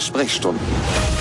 Sprechstunden. 0.00 1.19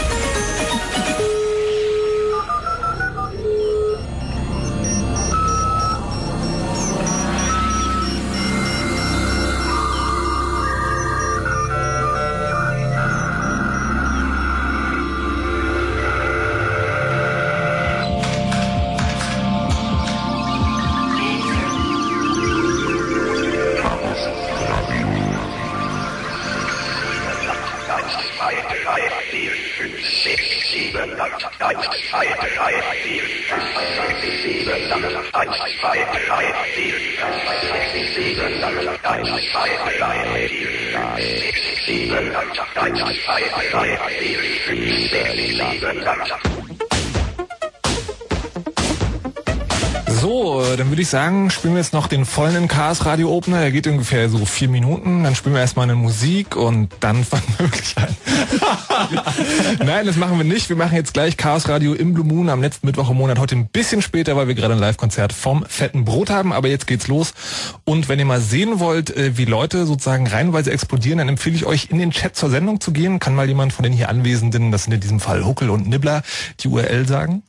Ich 51.10 51.12
sagen, 51.12 51.50
spielen 51.50 51.74
wir 51.74 51.82
jetzt 51.82 51.94
noch 51.94 52.06
den 52.06 52.24
vollen 52.24 52.68
Chaos 52.68 53.04
Radio 53.04 53.36
Opener. 53.36 53.62
Der 53.62 53.72
geht 53.72 53.88
ungefähr 53.88 54.30
so 54.30 54.46
vier 54.46 54.70
Minuten. 54.70 55.24
Dann 55.24 55.34
spielen 55.34 55.56
wir 55.56 55.62
erstmal 55.62 55.86
eine 55.86 55.96
Musik 55.96 56.56
und 56.56 56.90
dann 57.00 57.24
fangen 57.26 57.46
wir 57.58 57.66
wirklich 57.66 57.96
an. 57.98 58.16
Nein, 59.88 60.06
das 60.06 60.18
machen 60.18 60.38
wir 60.38 60.46
nicht. 60.46 60.70
Wir 60.70 60.76
machen 60.76 60.96
jetzt 60.96 61.16
gleich 61.16 61.36
Chaos 61.36 61.68
Radio 61.68 61.96
im 61.96 62.14
Blue 62.14 62.28
Moon 62.28 62.48
am 62.48 62.62
letzten 62.62 62.86
Mittwoch 62.86 63.10
im 63.10 63.18
Monat. 63.18 63.40
Heute 63.40 63.56
ein 63.56 63.70
bisschen 63.70 64.04
später, 64.04 64.36
weil 64.36 64.48
wir 64.48 64.54
gerade 64.54 64.76
ein 64.76 64.80
Live-Konzert 64.80 65.34
vom 65.34 65.66
Fetten 65.68 66.06
Brot 66.06 66.30
haben. 66.30 66.54
Aber 66.54 66.68
jetzt 66.68 66.86
geht's 66.86 67.08
los. 67.08 67.34
Und 67.86 68.08
wenn 68.08 68.20
ihr 68.20 68.26
mal 68.26 68.40
sehen 68.40 68.80
wollt, 68.80 69.10
äh, 69.10 69.36
wie 69.36 69.46
Leute 69.46 69.88
sozusagen 69.88 70.28
reihenweise 70.28 70.72
explodieren, 70.72 71.18
dann 71.18 71.30
empfehle 71.30 71.56
ich 71.56 71.66
euch, 71.66 71.88
in 71.90 71.98
den 71.98 72.12
Chat 72.12 72.36
zur 72.36 72.52
Sendung 72.52 72.82
zu 72.82 72.92
gehen. 72.92 73.18
Kann 73.18 73.34
mal 73.34 73.48
jemand 73.48 73.74
von 73.74 73.82
den 73.82 73.94
hier 73.94 74.10
Anwesenden, 74.10 74.72
das 74.72 74.84
sind 74.84 74.94
in 74.94 75.00
diesem 75.00 75.20
Fall 75.20 75.44
Huckel 75.44 75.72
und 75.72 75.88
Nibbler, 75.88 76.22
die 76.60 76.68
URL 76.68 77.08
sagen? 77.08 77.42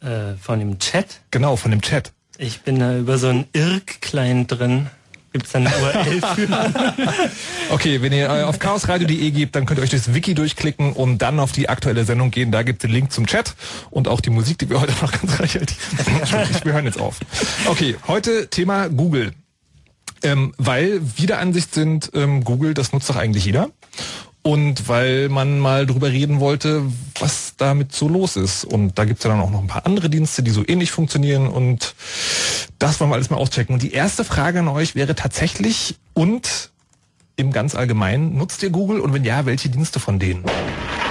Äh, 0.00 0.36
von 0.40 0.58
dem 0.58 0.78
Chat? 0.78 1.20
Genau, 1.30 1.56
von 1.56 1.70
dem 1.70 1.82
Chat. 1.82 2.14
Ich 2.38 2.62
bin 2.62 2.80
da 2.80 2.98
über 2.98 3.18
so 3.18 3.28
ein 3.28 3.46
Irk-Client 3.52 4.50
drin. 4.50 4.88
Gibt's 5.32 5.52
da 5.52 5.58
eine 5.58 5.70
URL 5.70 6.20
für? 6.34 6.90
Okay, 7.70 8.02
wenn 8.02 8.12
ihr 8.12 8.48
auf 8.48 8.58
chaosradio.de 8.58 9.30
gebt, 9.30 9.56
dann 9.56 9.66
könnt 9.66 9.80
ihr 9.80 9.82
euch 9.82 9.90
das 9.90 10.14
Wiki 10.14 10.34
durchklicken 10.34 10.92
und 10.92 11.18
dann 11.18 11.40
auf 11.40 11.50
die 11.50 11.68
aktuelle 11.68 12.04
Sendung 12.04 12.30
gehen. 12.30 12.52
Da 12.52 12.62
gibt 12.62 12.82
es 12.82 12.88
den 12.88 12.94
Link 12.94 13.12
zum 13.12 13.26
Chat 13.26 13.54
und 13.90 14.06
auch 14.06 14.20
die 14.20 14.30
Musik, 14.30 14.58
die 14.58 14.70
wir 14.70 14.80
heute 14.80 14.92
noch 15.00 15.10
ganz 15.12 15.40
reichhaltig. 15.40 15.76
wir 16.64 16.72
hören 16.72 16.84
jetzt 16.84 17.00
auf. 17.00 17.18
Okay, 17.66 17.96
heute 18.06 18.48
Thema 18.48 18.88
Google. 18.88 19.32
Ähm, 20.22 20.54
weil 20.56 21.00
wir 21.16 21.26
der 21.26 21.38
Ansicht 21.40 21.74
sind, 21.74 22.10
ähm, 22.14 22.44
Google, 22.44 22.74
das 22.74 22.92
nutzt 22.92 23.10
doch 23.10 23.16
eigentlich 23.16 23.44
jeder. 23.44 23.70
Und 24.46 24.88
weil 24.88 25.30
man 25.30 25.58
mal 25.58 25.86
drüber 25.86 26.12
reden 26.12 26.38
wollte, 26.38 26.82
was 27.18 27.54
damit 27.56 27.94
so 27.94 28.08
los 28.08 28.36
ist. 28.36 28.64
Und 28.64 28.98
da 28.98 29.06
gibt's 29.06 29.24
ja 29.24 29.30
dann 29.30 29.40
auch 29.40 29.50
noch 29.50 29.60
ein 29.60 29.68
paar 29.68 29.86
andere 29.86 30.10
Dienste, 30.10 30.42
die 30.42 30.50
so 30.50 30.62
ähnlich 30.66 30.90
funktionieren. 30.90 31.48
Und 31.48 31.94
das 32.78 33.00
wollen 33.00 33.10
wir 33.10 33.14
alles 33.14 33.30
mal 33.30 33.38
auschecken. 33.38 33.72
Und 33.72 33.82
die 33.82 33.92
erste 33.92 34.22
Frage 34.22 34.58
an 34.58 34.68
euch 34.68 34.94
wäre 34.94 35.14
tatsächlich, 35.14 35.96
und 36.12 36.70
im 37.36 37.52
ganz 37.52 37.74
Allgemeinen, 37.74 38.36
nutzt 38.36 38.62
ihr 38.62 38.70
Google? 38.70 39.00
Und 39.00 39.14
wenn 39.14 39.24
ja, 39.24 39.46
welche 39.46 39.70
Dienste 39.70 39.98
von 39.98 40.18
denen? 40.18 40.44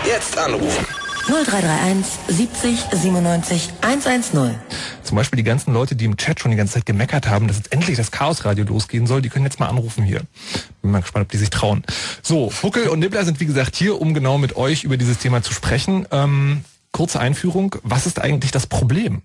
Jetzt 0.06 0.38
anrufen. 0.38 0.85
0331 1.28 2.06
70 2.28 2.79
97 2.91 3.69
110. 3.81 4.56
Zum 5.03 5.16
Beispiel 5.16 5.38
die 5.38 5.44
ganzen 5.44 5.73
Leute, 5.73 5.95
die 5.95 6.06
im 6.06 6.17
Chat 6.17 6.39
schon 6.39 6.51
die 6.51 6.57
ganze 6.57 6.73
Zeit 6.73 6.85
gemeckert 6.85 7.28
haben, 7.28 7.47
dass 7.47 7.57
jetzt 7.57 7.72
endlich 7.72 7.95
das 7.97 8.11
Chaosradio 8.11 8.66
losgehen 8.66 9.07
soll, 9.07 9.22
die 9.22 9.29
können 9.29 9.45
jetzt 9.45 9.59
mal 9.59 9.67
anrufen 9.67 10.03
hier. 10.03 10.22
Bin 10.81 10.91
mal 10.91 11.01
gespannt, 11.01 11.25
ob 11.25 11.31
die 11.31 11.38
sich 11.38 11.50
trauen. 11.50 11.84
So, 12.22 12.51
Huckel 12.61 12.89
und 12.89 13.00
Nibbler 13.00 13.23
sind 13.23 13.39
wie 13.39 13.45
gesagt 13.45 13.75
hier, 13.75 14.01
um 14.01 14.13
genau 14.13 14.38
mit 14.38 14.56
euch 14.57 14.84
über 14.84 14.97
dieses 14.97 15.17
Thema 15.17 15.41
zu 15.41 15.53
sprechen. 15.53 16.06
Ähm, 16.11 16.66
kurze 16.91 17.19
Einführung. 17.19 17.75
Was 17.84 18.05
ist 18.05 18.19
eigentlich 18.22 18.51
das 18.51 18.67
Problem? 18.67 19.22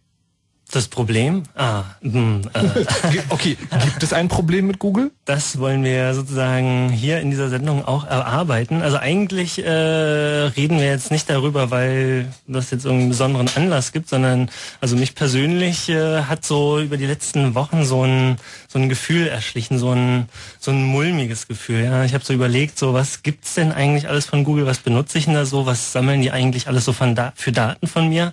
Das 0.71 0.89
Problem? 0.89 1.45
Ah, 1.57 1.85
mh, 2.03 2.43
äh, 2.53 2.85
okay, 3.31 3.57
gibt 3.85 4.03
es 4.03 4.13
ein 4.13 4.29
Problem 4.29 4.67
mit 4.67 4.79
Google? 4.79 5.13
Das 5.25 5.59
wollen 5.59 5.83
wir 5.83 6.13
sozusagen 6.13 6.91
hier 6.91 7.21
in 7.21 7.31
dieser 7.31 7.49
Sendung 7.49 7.87
auch 7.87 8.05
erarbeiten. 8.05 8.83
Also 8.83 8.99
eigentlich 8.99 9.65
äh, 9.65 9.71
reden 9.71 10.79
wir 10.79 10.85
jetzt 10.85 11.11
nicht 11.11 11.31
darüber, 11.31 11.71
weil 11.71 12.27
das 12.47 12.71
jetzt 12.71 12.85
irgendeinen 12.85 13.09
besonderen 13.09 13.49
Anlass 13.57 13.93
gibt, 13.93 14.11
sondern 14.11 14.51
also 14.83 14.95
mich 14.95 15.15
persönlich 15.15 15.89
äh, 15.89 16.25
hat 16.25 16.45
so 16.45 16.79
über 16.81 16.99
die 16.99 17.07
letzten 17.07 17.55
Wochen 17.55 17.87
so 17.87 18.05
ein 18.05 18.37
so 18.71 18.79
ein 18.79 18.91
Gefühl 18.91 19.27
erschlichen, 19.27 19.79
so 19.79 19.93
ein 19.93 20.29
so 20.61 20.71
ein 20.71 20.85
mulmiges 20.85 21.49
Gefühl. 21.49 21.85
Ja, 21.85 22.05
ich 22.05 22.13
habe 22.13 22.23
so 22.23 22.35
überlegt, 22.35 22.79
so 22.79 22.93
was 22.93 23.23
gibt's 23.23 23.55
denn 23.55 23.73
eigentlich 23.73 24.09
alles 24.09 24.27
von 24.27 24.45
Google? 24.45 24.67
Was 24.67 24.79
benutze 24.79 25.17
ich 25.17 25.25
denn 25.25 25.35
da 25.35 25.47
so? 25.47 25.65
Was 25.65 25.93
sammeln 25.93 26.21
die 26.21 26.31
eigentlich 26.31 26.69
alles 26.69 26.85
so 26.85 26.93
von 26.93 27.15
da 27.15 27.33
für 27.35 27.51
Daten 27.51 27.87
von 27.87 28.11
mir? 28.11 28.33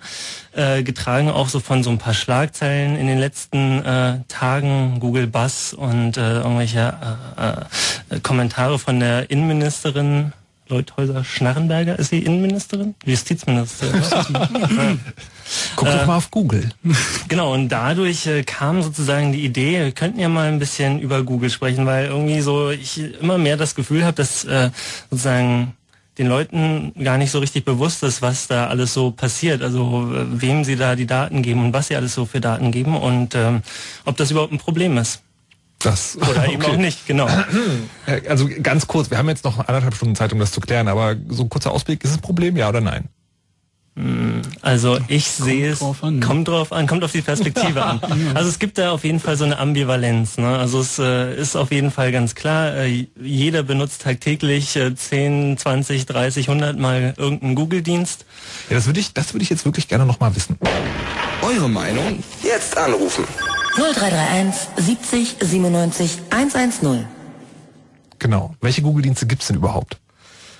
Äh, 0.52 0.82
getragen 0.82 1.30
auch 1.30 1.48
so 1.48 1.58
von 1.58 1.82
so 1.82 1.88
ein 1.88 1.98
paar 1.98 2.14
Schlagzeilen 2.14 2.96
in 2.96 3.06
den 3.06 3.18
letzten 3.18 3.82
äh, 3.82 4.20
Tagen, 4.28 5.00
Google 5.00 5.26
Buzz 5.26 5.72
und 5.72 6.18
äh, 6.18 6.36
irgendwelche 6.36 6.94
äh, 7.38 8.14
äh, 8.16 8.20
Kommentare 8.20 8.78
von 8.78 9.00
der 9.00 9.30
Innenministerin 9.30 10.32
Leuthäuser 10.68 11.24
Schnarrenberger. 11.24 11.98
Ist 11.98 12.10
sie 12.10 12.20
Innenministerin? 12.20 12.94
Justizministerin. 13.04 14.02
Guck 15.76 15.88
doch 15.88 16.06
mal 16.06 16.16
auf 16.16 16.30
Google. 16.30 16.70
Genau, 17.28 17.52
und 17.54 17.68
dadurch 17.68 18.26
äh, 18.26 18.44
kam 18.44 18.82
sozusagen 18.82 19.32
die 19.32 19.44
Idee, 19.44 19.84
wir 19.84 19.92
könnten 19.92 20.20
ja 20.20 20.28
mal 20.28 20.48
ein 20.48 20.60
bisschen 20.60 21.00
über 21.00 21.24
Google 21.24 21.50
sprechen, 21.50 21.84
weil 21.86 22.06
irgendwie 22.06 22.40
so 22.40 22.70
ich 22.70 23.00
immer 23.20 23.36
mehr 23.36 23.56
das 23.56 23.74
Gefühl 23.74 24.04
habe, 24.04 24.14
dass 24.14 24.44
äh, 24.44 24.70
sozusagen 25.10 25.74
den 26.18 26.28
Leuten 26.28 26.92
gar 27.02 27.18
nicht 27.18 27.30
so 27.30 27.40
richtig 27.40 27.64
bewusst 27.64 28.02
ist, 28.02 28.22
was 28.22 28.46
da 28.46 28.68
alles 28.68 28.94
so 28.94 29.10
passiert, 29.10 29.62
also 29.62 30.10
äh, 30.14 30.40
wem 30.40 30.64
sie 30.64 30.76
da 30.76 30.94
die 30.94 31.06
Daten 31.06 31.42
geben 31.42 31.64
und 31.64 31.72
was 31.72 31.88
sie 31.88 31.96
alles 31.96 32.14
so 32.14 32.26
für 32.26 32.40
Daten 32.40 32.70
geben 32.70 32.96
und 32.96 33.34
ähm, 33.34 33.62
ob 34.04 34.16
das 34.16 34.30
überhaupt 34.30 34.52
ein 34.52 34.58
Problem 34.58 34.96
ist. 34.98 35.22
Das, 35.78 36.16
Oder 36.16 36.42
okay. 36.42 36.54
eben 36.54 36.64
auch 36.64 36.76
nicht, 36.76 37.06
genau. 37.06 37.28
Also 38.28 38.48
ganz 38.62 38.86
kurz, 38.86 39.10
wir 39.10 39.18
haben 39.18 39.28
jetzt 39.28 39.44
noch 39.44 39.58
anderthalb 39.58 39.94
Stunden 39.94 40.14
Zeit, 40.14 40.32
um 40.32 40.38
das 40.38 40.52
zu 40.52 40.60
klären, 40.60 40.88
aber 40.88 41.16
so 41.28 41.42
ein 41.42 41.48
kurzer 41.48 41.72
Ausblick, 41.72 42.02
ist 42.04 42.10
es 42.10 42.16
ein 42.16 42.22
Problem, 42.22 42.56
ja 42.56 42.68
oder 42.68 42.80
nein? 42.80 43.08
Also 44.60 44.98
ich 45.08 45.26
sehe 45.26 45.70
es, 45.70 45.78
drauf 45.78 46.04
an, 46.04 46.18
ne? 46.18 46.26
kommt 46.26 46.48
drauf 46.48 46.70
an, 46.70 46.86
kommt 46.86 47.02
auf 47.02 47.12
die 47.12 47.22
Perspektive 47.22 47.82
an. 47.82 48.00
Also 48.34 48.50
es 48.50 48.58
gibt 48.58 48.76
da 48.76 48.90
auf 48.90 49.04
jeden 49.04 49.20
Fall 49.20 49.36
so 49.38 49.44
eine 49.44 49.58
Ambivalenz. 49.58 50.36
Ne? 50.36 50.58
Also 50.58 50.80
es 50.80 50.98
äh, 50.98 51.34
ist 51.34 51.56
auf 51.56 51.72
jeden 51.72 51.90
Fall 51.90 52.12
ganz 52.12 52.34
klar, 52.34 52.76
äh, 52.76 53.06
jeder 53.18 53.62
benutzt 53.62 54.02
tagtäglich 54.02 54.76
äh, 54.76 54.94
10, 54.94 55.56
20, 55.56 56.04
30, 56.04 56.48
100 56.48 56.78
Mal 56.78 57.14
irgendeinen 57.16 57.54
Google-Dienst. 57.54 58.26
Ja, 58.68 58.76
das 58.76 58.86
würde 58.86 59.00
ich, 59.00 59.14
das 59.14 59.32
würde 59.32 59.44
ich 59.44 59.50
jetzt 59.50 59.64
wirklich 59.64 59.88
gerne 59.88 60.04
noch 60.04 60.20
mal 60.20 60.34
wissen. 60.36 60.58
Eure 61.40 61.70
Meinung? 61.70 62.22
Jetzt 62.42 62.76
anrufen. 62.76 63.24
0331 63.76 64.68
70 64.76 65.36
97 65.40 66.18
110. 66.30 67.04
Genau. 68.18 68.54
Welche 68.62 68.80
Google-Dienste 68.80 69.26
gibt's 69.26 69.48
denn 69.48 69.56
überhaupt? 69.56 69.98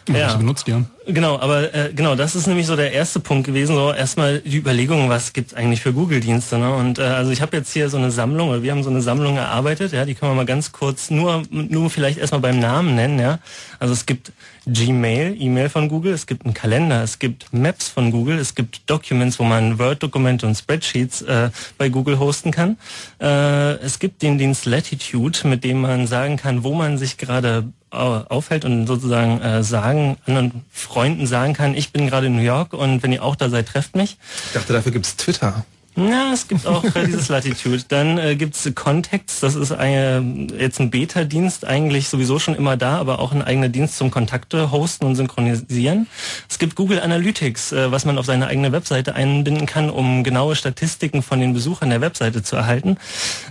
Ja. 0.08 0.28
Was 0.28 0.38
benutzt 0.38 0.68
ihr? 0.68 0.84
Genau, 1.06 1.38
aber 1.40 1.74
äh, 1.74 1.92
genau, 1.92 2.14
das 2.14 2.36
ist 2.36 2.46
nämlich 2.46 2.66
so 2.66 2.76
der 2.76 2.92
erste 2.92 3.18
Punkt 3.18 3.46
gewesen. 3.46 3.74
So 3.74 3.92
erstmal 3.92 4.40
die 4.40 4.58
Überlegung, 4.58 5.08
was 5.08 5.32
gibt's 5.32 5.54
eigentlich 5.54 5.80
für 5.80 5.92
Google-Dienste. 5.92 6.58
Ne? 6.58 6.74
Und 6.74 6.98
äh, 6.98 7.02
also 7.02 7.32
ich 7.32 7.40
habe 7.40 7.56
jetzt 7.56 7.72
hier 7.72 7.88
so 7.88 7.96
eine 7.96 8.12
Sammlung, 8.12 8.50
oder 8.50 8.62
wir 8.62 8.70
haben 8.70 8.84
so 8.84 8.90
eine 8.90 9.00
Sammlung 9.00 9.36
erarbeitet. 9.36 9.92
Ja, 9.92 10.04
die 10.04 10.14
können 10.14 10.32
wir 10.32 10.36
mal 10.36 10.46
ganz 10.46 10.70
kurz 10.70 11.10
nur 11.10 11.42
nur 11.50 11.90
vielleicht 11.90 12.18
erstmal 12.18 12.40
beim 12.40 12.60
Namen 12.60 12.94
nennen. 12.94 13.18
Ja, 13.18 13.40
also 13.80 13.94
es 13.94 14.06
gibt 14.06 14.30
Gmail, 14.66 15.36
E-Mail 15.38 15.68
von 15.68 15.88
Google, 15.88 16.12
es 16.12 16.26
gibt 16.26 16.44
einen 16.44 16.54
Kalender, 16.54 17.02
es 17.02 17.18
gibt 17.18 17.52
Maps 17.52 17.88
von 17.88 18.10
Google, 18.10 18.38
es 18.38 18.54
gibt 18.54 18.88
Documents, 18.90 19.38
wo 19.38 19.44
man 19.44 19.78
Word-Dokumente 19.78 20.46
und 20.46 20.56
Spreadsheets 20.56 21.22
äh, 21.22 21.50
bei 21.78 21.88
Google 21.88 22.18
hosten 22.18 22.50
kann. 22.50 22.76
Äh, 23.20 23.74
es 23.76 24.00
gibt 24.00 24.22
den 24.22 24.38
Dienst 24.38 24.66
Latitude, 24.66 25.46
mit 25.46 25.62
dem 25.62 25.80
man 25.80 26.06
sagen 26.08 26.36
kann, 26.36 26.64
wo 26.64 26.74
man 26.74 26.98
sich 26.98 27.16
gerade 27.16 27.72
aufhält 27.90 28.64
und 28.64 28.86
sozusagen 28.86 29.40
äh, 29.40 29.62
sagen, 29.62 30.16
anderen 30.26 30.64
Freunden 30.70 31.26
sagen 31.26 31.54
kann, 31.54 31.74
ich 31.74 31.92
bin 31.92 32.08
gerade 32.08 32.26
in 32.26 32.36
New 32.36 32.42
York 32.42 32.72
und 32.72 33.02
wenn 33.02 33.12
ihr 33.12 33.22
auch 33.22 33.36
da 33.36 33.48
seid, 33.48 33.68
trefft 33.68 33.96
mich. 33.96 34.18
Ich 34.46 34.52
dachte, 34.52 34.72
dafür 34.72 34.92
gibt's 34.92 35.16
Twitter. 35.16 35.64
Na, 35.98 36.34
es 36.34 36.46
gibt 36.46 36.66
auch 36.66 36.84
äh, 36.84 37.06
dieses 37.06 37.30
Latitude. 37.30 37.82
Dann 37.88 38.18
äh, 38.18 38.36
gibt's 38.36 38.70
Contacts, 38.74 39.40
das 39.40 39.54
ist 39.54 39.72
eine, 39.72 40.48
jetzt 40.58 40.78
ein 40.78 40.90
Beta-Dienst, 40.90 41.64
eigentlich 41.64 42.08
sowieso 42.08 42.38
schon 42.38 42.54
immer 42.54 42.76
da, 42.76 42.98
aber 42.98 43.18
auch 43.18 43.32
ein 43.32 43.40
eigener 43.40 43.70
Dienst 43.70 43.96
zum 43.96 44.10
Kontakte 44.10 44.70
hosten 44.70 45.06
und 45.06 45.16
synchronisieren. 45.16 46.06
Es 46.50 46.58
gibt 46.58 46.74
Google 46.74 47.00
Analytics, 47.00 47.72
äh, 47.72 47.90
was 47.90 48.04
man 48.04 48.18
auf 48.18 48.26
seine 48.26 48.46
eigene 48.46 48.72
Webseite 48.72 49.14
einbinden 49.14 49.64
kann, 49.64 49.88
um 49.88 50.22
genaue 50.22 50.54
Statistiken 50.54 51.22
von 51.22 51.40
den 51.40 51.54
Besuchern 51.54 51.88
der 51.88 52.02
Webseite 52.02 52.42
zu 52.42 52.56
erhalten. 52.56 52.98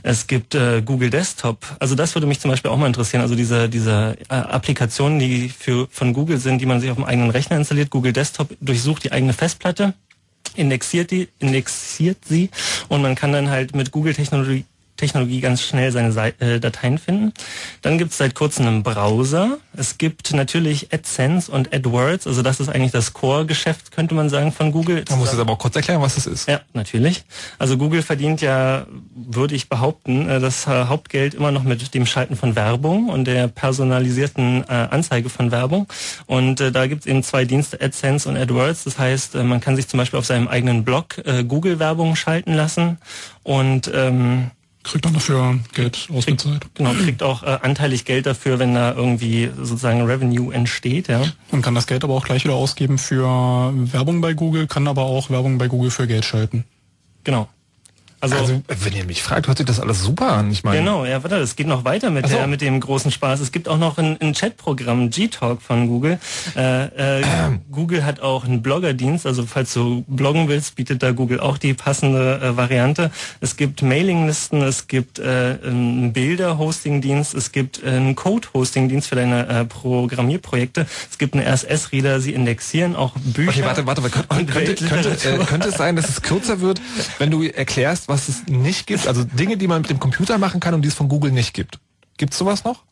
Es 0.04 0.28
gibt 0.28 0.54
äh, 0.54 0.84
Google 0.84 1.10
Desktop. 1.10 1.66
Also 1.80 1.96
das 1.96 2.14
würde 2.14 2.28
mich 2.28 2.40
zum 2.40 2.52
Beispiel 2.52 2.70
auch 2.70 2.78
mal 2.78 2.86
interessieren. 2.86 3.24
Also 3.24 3.34
diese, 3.34 3.70
diese 3.70 4.18
äh, 4.30 4.36
Applikationen, 4.36 5.18
die 5.18 5.50
für, 5.50 5.88
von 5.90 6.14
Google 6.14 6.38
sind, 6.38 6.62
die 6.62 6.68
man 6.68 6.80
sich 6.80 6.92
auf 6.92 6.98
dem 6.98 7.06
eigenen 7.06 7.32
Rechner 7.32 7.58
installiert. 7.58 7.90
Google 7.90 8.14
Desktop 8.14 8.50
durchsucht 8.62 9.04
die 9.04 9.12
eigene 9.12 9.34
Festplatte 9.34 9.96
indexiert 10.56 11.12
die, 11.12 11.30
indexiert 11.40 12.18
sie. 12.26 12.50
Und 12.88 13.02
man 13.02 13.16
kann 13.16 13.32
dann 13.32 13.50
halt 13.50 13.76
mit 13.76 13.92
Google-Technologie 13.92 14.66
Technologie 14.98 15.42
ganz 15.42 15.62
schnell 15.62 15.92
seine 15.92 16.34
äh, 16.40 16.60
Dateien 16.60 16.98
finden. 16.98 17.34
Dann 17.82 17.98
gibt 17.98 18.12
es 18.12 18.18
seit 18.18 18.34
kurzem 18.34 18.66
einen 18.68 18.84
Browser. 18.84 19.58
Es 19.76 19.98
gibt 19.98 20.34
natürlich 20.34 20.94
AdSense 20.94 21.52
und 21.52 21.74
AdWords, 21.74 22.28
also 22.28 22.42
das 22.42 22.60
ist 22.60 22.70
eigentlich 22.70 22.94
das 22.94 23.14
Core-Geschäft, 23.14 23.92
könnte 23.92 24.16
man 24.16 24.30
sagen, 24.30 24.54
von 24.54 24.72
Google. 24.72 25.04
Man 25.10 25.20
muss 25.20 25.32
jetzt 25.32 25.40
aber 25.40 25.54
auch 25.54 25.60
kurz 25.60 25.76
erklären, 25.76 26.02
was 26.02 26.16
das 26.16 26.28
ist. 26.28 26.48
Ja, 26.48 26.62
natürlich. 26.74 27.26
Also 27.60 27.78
Google 27.78 28.04
verdient 28.04 28.42
ja, 28.42 28.88
würde 29.14 29.56
ich 29.56 29.68
behaupten, 29.68 30.30
äh, 30.30 30.40
das 30.40 30.66
äh, 30.66 30.86
Hauptgeld 30.86 31.34
immer 31.34 31.52
noch 31.52 31.64
mit 31.64 31.94
dem 31.94 32.06
Schalten 32.06 32.38
von 32.38 32.56
Werbung 32.56 33.10
und 33.10 33.26
der 33.26 33.48
personalisierten 33.48 34.64
Anzeige 34.66 35.30
von 35.30 35.52
Werbung. 35.52 35.88
Und 36.26 36.60
da 36.60 36.88
gibt 36.88 37.02
es 37.02 37.08
eben 37.08 37.24
zwei 37.24 37.46
Dienste, 37.46 37.80
AdSense 37.82 38.28
und 38.28 38.38
AdWords. 38.38 38.84
Das 38.86 38.98
heißt, 38.98 39.36
man 39.36 39.60
kann 39.60 39.76
sich 39.76 39.88
zum 39.88 39.98
Beispiel 39.98 40.20
auf 40.20 40.26
seinem 40.26 40.48
eigenen 40.48 40.84
Blog 40.84 41.16
Google-Werbung 41.48 42.16
schalten 42.16 42.54
lassen 42.54 42.98
und 43.44 43.92
ähm, 43.94 44.52
kriegt 44.86 45.06
dann 45.06 45.14
dafür 45.14 45.60
Geld 45.74 46.08
ausgezahlt. 46.14 46.62
Kriegt, 46.62 46.76
genau, 46.76 46.92
kriegt 46.94 47.24
auch 47.24 47.44
äh, 47.44 47.58
anteilig 47.62 48.06
Geld 48.06 48.26
dafür, 48.26 48.60
wenn 48.60 48.76
da 48.76 48.94
irgendwie 48.94 49.50
sozusagen 49.56 50.04
Revenue 50.04 50.54
entsteht, 50.54 51.08
ja. 51.08 51.24
Und 51.52 51.62
kann 51.62 51.76
das 51.76 51.88
Geld 51.88 52.04
aber 52.04 52.14
auch 52.14 52.26
gleich 52.26 52.44
wieder 52.44 52.54
ausgeben 52.54 52.98
für 52.98 53.74
Werbung 53.74 54.22
bei 54.22 54.34
Google, 54.34 54.68
kann 54.68 54.88
aber 54.88 55.04
auch 55.04 55.30
Werbung 55.30 55.58
bei 55.58 55.68
Google 55.68 55.92
für 55.92 56.08
Geld 56.08 56.26
schalten. 56.26 56.66
Genau. 57.24 57.50
Also, 58.34 58.54
also, 58.54 58.62
wenn 58.68 58.94
ihr 58.94 59.06
mich 59.06 59.24
fragt, 59.24 59.48
hört 59.48 59.58
sich 59.58 59.68
das 59.68 59.80
alles 59.80 60.02
super 60.02 60.34
an. 60.34 60.52
Ich 60.52 60.64
meine, 60.64 60.80
genau, 60.80 61.06
ja, 61.06 61.24
warte, 61.24 61.38
es 61.38 61.56
geht 61.56 61.68
noch 61.68 61.86
weiter 61.86 62.10
mit, 62.10 62.28
so. 62.28 62.36
der, 62.36 62.48
mit 62.48 62.62
dem 62.62 62.80
großen 62.80 63.12
Spaß. 63.12 63.40
Es 63.40 63.52
gibt 63.52 63.68
auch 63.68 63.78
noch 63.78 63.98
ein, 63.98 64.20
ein 64.22 64.34
Chatprogramm, 64.34 65.10
G-Talk 65.10 65.62
von 65.62 65.88
Google. 65.88 66.20
Äh, 66.56 66.86
äh, 66.86 67.22
ähm. 67.22 67.62
Google 67.72 68.06
hat 68.06 68.20
auch 68.20 68.46
einen 68.46 68.62
Bloggerdienst, 68.62 69.26
also 69.26 69.46
falls 69.46 69.74
du 69.74 70.04
bloggen 70.08 70.48
willst, 70.48 70.76
bietet 70.76 71.04
da 71.04 71.12
Google 71.12 71.40
auch 71.40 71.58
die 71.58 71.74
passende 71.74 72.40
äh, 72.42 72.58
Variante. 72.58 73.12
Es 73.42 73.58
gibt 73.58 73.82
Mailinglisten, 73.82 74.62
es 74.62 74.88
gibt 74.88 75.20
äh, 75.20 75.58
einen 75.64 76.14
Bilder-Hosting-Dienst, 76.14 77.34
es 77.34 77.52
gibt 77.52 77.84
einen 77.84 78.16
Code-Hosting-Dienst 78.16 79.08
für 79.08 79.16
deine 79.16 79.48
äh, 79.48 79.66
Programmierprojekte. 79.66 80.86
Es 81.10 81.18
gibt 81.18 81.36
einen 81.36 81.46
RSS-Reader, 81.46 82.20
sie 82.20 82.34
indexieren 82.34 82.96
auch 82.96 83.14
Bücher. 83.18 83.50
Okay, 83.50 83.64
warte, 83.64 83.86
warte, 83.86 84.04
warte 84.04 84.20
könnte, 84.28 84.54
könnte, 84.54 84.86
könnte, 84.86 85.30
äh, 85.30 85.46
könnte 85.46 85.70
es 85.70 85.76
sein, 85.76 85.96
dass 85.96 86.10
es 86.10 86.22
kürzer 86.22 86.62
wird, 86.62 86.82
wenn 87.20 87.32
du 87.32 87.44
erklärst, 87.44 88.08
was 88.08 88.15
es 88.16 88.48
nicht 88.48 88.88
gibt? 88.88 89.08
Also 89.08 89.24
Dinge, 89.24 89.58
die 89.58 89.68
man 89.68 89.82
mit 89.82 89.90
dem 89.90 90.00
Computer 90.00 90.38
machen 90.38 90.60
kann 90.60 90.74
und 90.74 90.82
die 90.82 90.88
es 90.88 90.94
von 90.94 91.10
Google 91.10 91.32
nicht 91.32 91.54
gibt. 91.54 91.80
Gibt 92.18 92.34
es 92.34 92.40
sowas 92.40 92.64
noch? 92.64 92.84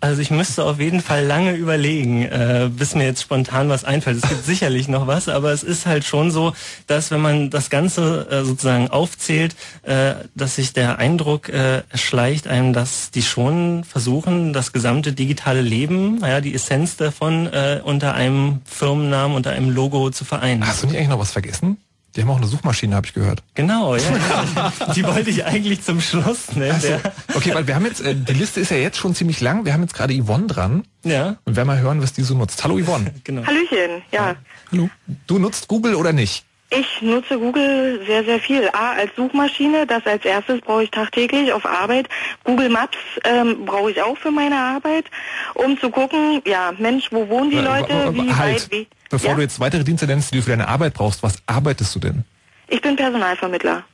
Also 0.00 0.22
ich 0.22 0.30
müsste 0.30 0.62
auf 0.62 0.78
jeden 0.78 1.00
Fall 1.00 1.24
lange 1.24 1.54
überlegen, 1.54 2.22
äh, 2.22 2.70
bis 2.72 2.94
mir 2.94 3.04
jetzt 3.04 3.20
spontan 3.20 3.68
was 3.68 3.82
einfällt. 3.84 4.22
Es 4.22 4.28
gibt 4.28 4.44
sicherlich 4.44 4.86
noch 4.86 5.08
was, 5.08 5.28
aber 5.28 5.50
es 5.50 5.64
ist 5.64 5.86
halt 5.86 6.04
schon 6.04 6.30
so, 6.30 6.52
dass 6.86 7.10
wenn 7.10 7.20
man 7.20 7.50
das 7.50 7.68
Ganze 7.68 8.28
äh, 8.30 8.44
sozusagen 8.44 8.88
aufzählt, 8.90 9.56
äh, 9.82 10.14
dass 10.36 10.54
sich 10.54 10.72
der 10.72 10.98
Eindruck 10.98 11.48
äh, 11.48 11.82
erschleicht 11.88 12.46
einem, 12.46 12.72
dass 12.72 13.10
die 13.10 13.22
schon 13.22 13.82
versuchen, 13.82 14.52
das 14.52 14.72
gesamte 14.72 15.12
digitale 15.12 15.62
Leben, 15.62 16.18
naja, 16.18 16.40
die 16.40 16.54
Essenz 16.54 16.96
davon 16.96 17.48
äh, 17.48 17.80
unter 17.82 18.14
einem 18.14 18.60
Firmennamen, 18.66 19.36
unter 19.36 19.50
einem 19.50 19.70
Logo 19.70 20.10
zu 20.10 20.24
vereinen. 20.24 20.64
Hast 20.64 20.84
du 20.84 20.86
nicht 20.86 20.96
eigentlich 20.96 21.08
noch 21.08 21.18
was 21.18 21.32
vergessen? 21.32 21.76
Die 22.18 22.22
haben 22.22 22.30
auch 22.30 22.38
eine 22.38 22.48
Suchmaschine, 22.48 22.96
habe 22.96 23.06
ich 23.06 23.14
gehört. 23.14 23.44
Genau, 23.54 23.94
ja. 23.94 24.02
die 24.96 25.04
wollte 25.04 25.30
ich 25.30 25.44
eigentlich 25.44 25.82
zum 25.82 26.00
Schluss 26.00 26.52
nennen. 26.56 26.80
So. 26.80 26.88
Okay, 27.36 27.54
weil 27.54 27.68
wir 27.68 27.76
haben 27.76 27.86
jetzt, 27.86 28.00
äh, 28.00 28.12
die 28.16 28.32
Liste 28.32 28.58
ist 28.58 28.72
ja 28.72 28.76
jetzt 28.76 28.98
schon 28.98 29.14
ziemlich 29.14 29.40
lang. 29.40 29.64
Wir 29.64 29.72
haben 29.72 29.82
jetzt 29.82 29.94
gerade 29.94 30.20
Yvonne 30.20 30.48
dran. 30.48 30.82
Ja. 31.04 31.36
Und 31.44 31.54
werden 31.54 31.68
mal 31.68 31.78
hören, 31.78 32.02
was 32.02 32.12
die 32.14 32.22
so 32.22 32.34
nutzt. 32.34 32.64
Hallo 32.64 32.76
Yvonne. 32.76 33.14
Genau. 33.22 33.46
Hallöchen, 33.46 34.02
ja. 34.10 34.34
Hallo. 34.72 34.90
Du 35.28 35.38
nutzt 35.38 35.68
Google 35.68 35.94
oder 35.94 36.12
nicht? 36.12 36.44
Ich 36.70 37.00
nutze 37.00 37.38
Google 37.38 38.02
sehr, 38.06 38.24
sehr 38.24 38.38
viel. 38.38 38.68
A, 38.74 38.92
als 38.92 39.10
Suchmaschine, 39.16 39.86
das 39.86 40.04
als 40.04 40.24
erstes 40.24 40.60
brauche 40.60 40.84
ich 40.84 40.90
tagtäglich 40.90 41.50
auf 41.50 41.64
Arbeit. 41.64 42.08
Google 42.44 42.68
Maps 42.68 42.98
ähm, 43.24 43.64
brauche 43.64 43.90
ich 43.90 44.02
auch 44.02 44.18
für 44.18 44.30
meine 44.30 44.56
Arbeit, 44.56 45.06
um 45.54 45.80
zu 45.80 45.88
gucken, 45.88 46.42
ja, 46.46 46.72
Mensch, 46.78 47.10
wo 47.10 47.26
wohnen 47.28 47.50
die 47.50 47.56
äh, 47.56 47.62
Leute, 47.62 48.14
wie 48.14 48.34
halt. 48.34 48.54
weit, 48.54 48.68
wie... 48.70 48.86
Bevor 49.08 49.30
ja? 49.30 49.36
du 49.36 49.42
jetzt 49.42 49.60
weitere 49.60 49.82
Dienste 49.82 50.06
nennst, 50.06 50.32
die 50.32 50.36
du 50.36 50.42
für 50.42 50.50
deine 50.50 50.68
Arbeit 50.68 50.92
brauchst, 50.92 51.22
was 51.22 51.36
arbeitest 51.46 51.94
du 51.94 52.00
denn? 52.00 52.24
Ich 52.66 52.82
bin 52.82 52.96
Personalvermittler. 52.96 53.84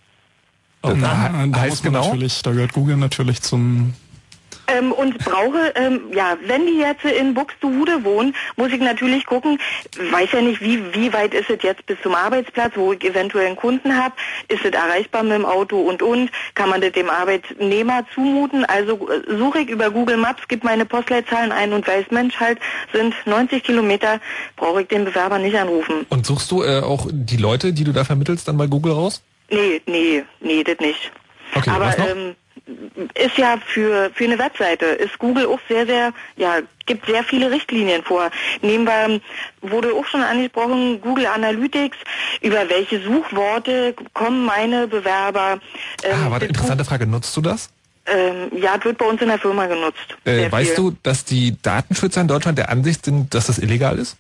Oh, 0.82 0.93
da, 1.00 1.31
da 1.47 1.61
heißt 1.61 1.85
genau? 1.85 2.05
natürlich, 2.05 2.43
da 2.43 2.50
gehört 2.50 2.73
Google 2.73 2.97
natürlich 2.97 3.41
zum 3.41 3.94
ähm, 4.66 4.93
und 4.93 5.19
brauche, 5.19 5.72
ähm, 5.75 6.00
ja, 6.12 6.37
wenn 6.46 6.66
die 6.66 6.78
jetzt 6.78 7.05
in 7.05 7.34
Buxtehude 7.34 8.05
wohnen, 8.05 8.34
muss 8.56 8.72
ich 8.72 8.81
natürlich 8.81 9.26
gucken, 9.26 9.58
weiß 10.11 10.32
ja 10.32 10.40
nicht, 10.40 10.61
wie, 10.61 10.82
wie 10.94 11.12
weit 11.12 11.34
ist 11.34 11.50
es 11.50 11.62
jetzt 11.62 11.84
bis 11.87 12.00
zum 12.02 12.14
Arbeitsplatz, 12.14 12.72
wo 12.76 12.93
ich 12.93 13.05
eventuell 13.05 13.46
einen 13.46 13.56
Kunden 13.56 13.96
habe, 13.96 14.14
ist 14.49 14.64
es 14.64 14.72
erreichbar 14.72 15.22
mit 15.22 15.32
dem 15.32 15.44
Auto 15.44 15.81
und 15.81 16.02
und, 16.02 16.31
kann 16.55 16.70
man 16.70 16.81
das 16.81 16.93
dem 16.93 17.11
Arbeitnehmer 17.11 18.05
zumuten, 18.14 18.64
also 18.64 19.08
äh, 19.11 19.37
suche 19.38 19.61
ich 19.61 19.69
über 19.69 19.90
Google 19.90 20.16
Maps, 20.16 20.46
gebe 20.49 20.67
meine 20.67 20.84
Postleitzahlen 20.84 21.52
ein 21.52 21.72
und 21.72 21.87
weiß, 21.87 22.06
Mensch, 22.10 22.38
halt, 22.38 22.58
sind 22.93 23.14
90 23.26 23.62
Kilometer, 23.62 24.20
brauche 24.56 24.82
ich 24.82 24.88
den 24.88 25.05
Bewerber 25.05 25.38
nicht 25.38 25.56
anrufen. 25.56 26.06
Und 26.08 26.26
suchst 26.26 26.50
du 26.50 26.62
äh, 26.62 26.81
auch 26.81 27.08
die 27.10 27.37
Leute, 27.37 27.72
die 27.72 27.84
du 27.84 27.93
da 27.93 28.05
vermittelst, 28.05 28.49
dann 28.49 28.56
bei 28.56 28.67
Google 28.67 28.93
raus? 28.93 29.22
Nee, 29.50 29.82
nee, 29.87 30.25
nee, 30.40 30.64
das 30.64 30.78
nicht. 30.78 31.12
Okay, 31.55 31.70
Aber 31.70 31.96
ähm, 31.99 32.34
ist 33.14 33.37
ja 33.37 33.58
für, 33.64 34.11
für 34.14 34.25
eine 34.25 34.38
Webseite, 34.38 34.87
ist 34.87 35.19
Google 35.19 35.46
auch 35.46 35.58
sehr, 35.69 35.84
sehr, 35.87 36.12
ja, 36.37 36.61
gibt 36.87 37.06
sehr 37.06 37.22
viele 37.22 37.50
Richtlinien 37.50 38.02
vor. 38.02 38.31
Nehmen 38.62 38.87
wir, 38.87 39.20
wurde 39.61 39.93
auch 39.93 40.06
schon 40.06 40.22
angesprochen, 40.22 41.00
Google 41.00 41.26
Analytics, 41.26 41.99
über 42.40 42.69
welche 42.69 43.02
Suchworte 43.02 43.94
kommen 44.14 44.46
meine 44.46 44.88
Bewerber. 44.88 45.58
Ähm, 46.02 46.12
ah, 46.14 46.31
warte, 46.31 46.46
interessante 46.46 46.84
Frage, 46.84 47.06
nutzt 47.06 47.37
du 47.37 47.43
das? 47.43 47.69
Ähm, 48.06 48.50
ja, 48.58 48.82
wird 48.82 48.99
bei 48.99 49.06
uns 49.06 49.20
in 49.20 49.28
der 49.28 49.38
Firma 49.38 49.67
genutzt. 49.67 50.17
Äh, 50.25 50.50
weißt 50.50 50.75
viel. 50.75 50.76
du, 50.76 50.96
dass 51.02 51.25
die 51.25 51.56
Datenschützer 51.60 52.20
in 52.20 52.28
Deutschland 52.28 52.58
der 52.58 52.70
Ansicht 52.70 53.05
sind, 53.05 53.34
dass 53.34 53.46
das 53.46 53.58
illegal 53.58 53.99
ist? 53.99 54.17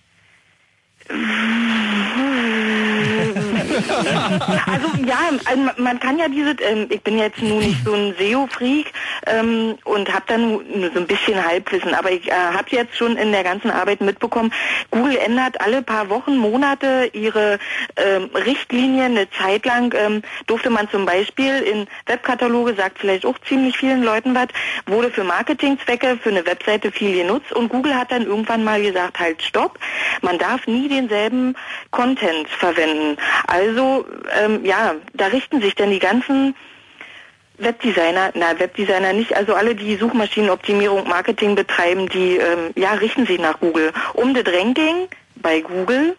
Also 3.88 4.88
ja, 5.06 5.18
also 5.44 5.70
man 5.76 6.00
kann 6.00 6.18
ja 6.18 6.28
diese, 6.28 6.50
ähm, 6.62 6.86
ich 6.90 7.02
bin 7.02 7.18
jetzt 7.18 7.40
nun 7.42 7.58
nicht 7.58 7.84
so 7.84 7.94
ein 7.94 8.14
SEO-Freak 8.18 8.92
ähm, 9.26 9.76
und 9.84 10.12
habe 10.12 10.24
dann 10.26 10.50
nur 10.50 10.90
so 10.92 11.00
ein 11.00 11.06
bisschen 11.06 11.44
Halbwissen, 11.44 11.94
aber 11.94 12.10
ich 12.10 12.28
äh, 12.28 12.32
habe 12.32 12.66
jetzt 12.70 12.96
schon 12.96 13.16
in 13.16 13.32
der 13.32 13.44
ganzen 13.44 13.70
Arbeit 13.70 14.00
mitbekommen, 14.00 14.52
Google 14.90 15.16
ändert 15.16 15.60
alle 15.60 15.82
paar 15.82 16.08
Wochen, 16.08 16.36
Monate 16.36 17.10
ihre 17.12 17.58
ähm, 17.96 18.30
Richtlinien. 18.34 19.16
Eine 19.16 19.30
Zeit 19.30 19.66
lang 19.66 19.94
ähm, 19.96 20.22
durfte 20.46 20.70
man 20.70 20.88
zum 20.90 21.06
Beispiel 21.06 21.60
in 21.60 21.86
Webkataloge, 22.06 22.74
sagt 22.74 22.98
vielleicht 22.98 23.26
auch 23.26 23.38
ziemlich 23.48 23.76
vielen 23.76 24.02
Leuten 24.02 24.34
was, 24.34 24.48
wurde 24.86 25.10
für 25.10 25.24
Marketingzwecke 25.24 26.18
für 26.22 26.30
eine 26.30 26.46
Webseite 26.46 26.90
viel 26.92 27.14
genutzt 27.14 27.52
und 27.52 27.68
Google 27.68 27.94
hat 27.94 28.12
dann 28.12 28.22
irgendwann 28.22 28.64
mal 28.64 28.80
gesagt, 28.80 29.18
halt 29.18 29.42
stopp, 29.42 29.78
man 30.22 30.38
darf 30.38 30.66
nie 30.66 30.88
denselben 30.88 31.56
Content 31.90 32.48
verwenden. 32.48 33.16
Also 33.46 33.73
ähm, 33.80 34.64
ja, 34.64 34.94
da 35.14 35.26
richten 35.26 35.60
sich 35.60 35.74
dann 35.74 35.90
die 35.90 35.98
ganzen 35.98 36.54
Webdesigner, 37.58 38.32
na 38.34 38.58
Webdesigner 38.58 39.12
nicht, 39.12 39.36
also 39.36 39.54
alle, 39.54 39.74
die 39.74 39.96
Suchmaschinenoptimierung, 39.96 41.08
Marketing 41.08 41.54
betreiben, 41.54 42.08
die 42.08 42.36
ähm, 42.36 42.72
ja 42.74 42.92
richten 42.94 43.26
sich 43.26 43.38
nach 43.38 43.60
Google. 43.60 43.92
Um 44.14 44.34
das 44.34 44.44
Ranking 44.46 45.08
bei 45.36 45.60
Google 45.60 46.16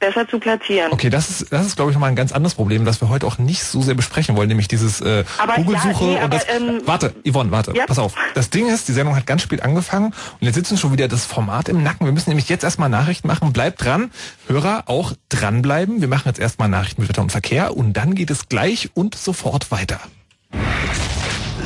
besser 0.00 0.26
zu 0.26 0.40
platzieren. 0.40 0.90
Okay, 0.90 1.10
das 1.10 1.30
ist, 1.30 1.52
das 1.52 1.66
ist 1.66 1.76
glaube 1.76 1.90
ich, 1.90 1.94
nochmal 1.94 2.10
ein 2.10 2.16
ganz 2.16 2.32
anderes 2.32 2.54
Problem, 2.54 2.84
das 2.84 3.00
wir 3.00 3.08
heute 3.08 3.26
auch 3.26 3.38
nicht 3.38 3.62
so 3.62 3.82
sehr 3.82 3.94
besprechen 3.94 4.34
wollen, 4.36 4.48
nämlich 4.48 4.66
dieses 4.66 5.00
äh, 5.00 5.24
Google-Suche 5.56 6.04
ja, 6.04 6.10
nee, 6.10 6.24
und 6.24 6.34
das. 6.34 6.46
Ähm, 6.48 6.82
warte, 6.86 7.14
Yvonne, 7.24 7.50
warte, 7.52 7.72
ja? 7.76 7.86
pass 7.86 7.98
auf. 7.98 8.14
Das 8.34 8.50
Ding 8.50 8.68
ist, 8.68 8.88
die 8.88 8.92
Sendung 8.92 9.14
hat 9.14 9.26
ganz 9.26 9.42
spät 9.42 9.62
angefangen 9.62 10.06
und 10.06 10.46
jetzt 10.46 10.56
sitzen 10.56 10.76
schon 10.76 10.92
wieder 10.92 11.06
das 11.06 11.26
Format 11.26 11.68
im 11.68 11.82
Nacken. 11.82 12.06
Wir 12.06 12.12
müssen 12.12 12.30
nämlich 12.30 12.48
jetzt 12.48 12.64
erstmal 12.64 12.88
Nachrichten 12.88 13.28
machen. 13.28 13.52
Bleibt 13.52 13.84
dran, 13.84 14.10
Hörer 14.48 14.84
auch 14.86 15.12
dranbleiben. 15.28 16.00
Wir 16.00 16.08
machen 16.08 16.24
jetzt 16.26 16.40
erstmal 16.40 16.68
Nachrichten 16.68 17.02
mit 17.02 17.10
Wetter 17.10 17.22
und 17.22 17.30
Verkehr 17.30 17.76
und 17.76 17.92
dann 17.92 18.14
geht 18.14 18.30
es 18.30 18.48
gleich 18.48 18.90
und 18.94 19.14
sofort 19.14 19.70
weiter. 19.70 20.00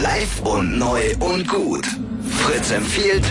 Live 0.02 0.40
und 0.42 0.78
neu 0.78 1.00
und 1.20 1.48
gut. 1.48 1.86
Fritz 2.42 2.72
empfiehlt. 2.72 3.24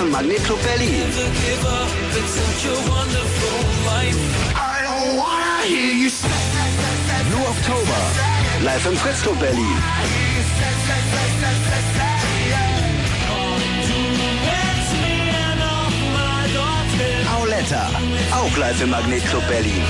Im 0.00 0.10
Magnetclub 0.12 0.62
Berlin. 0.62 1.02
Blue 7.28 7.46
Oktober. 7.46 7.96
Live 8.62 8.86
im 8.86 8.96
Fritzclub 8.96 9.40
Berlin. 9.40 9.82
Auletta. 17.36 17.90
Auch 18.32 18.56
live 18.56 18.82
im 18.82 18.90
Magnetclub 18.90 19.48
Berlin. 19.48 19.82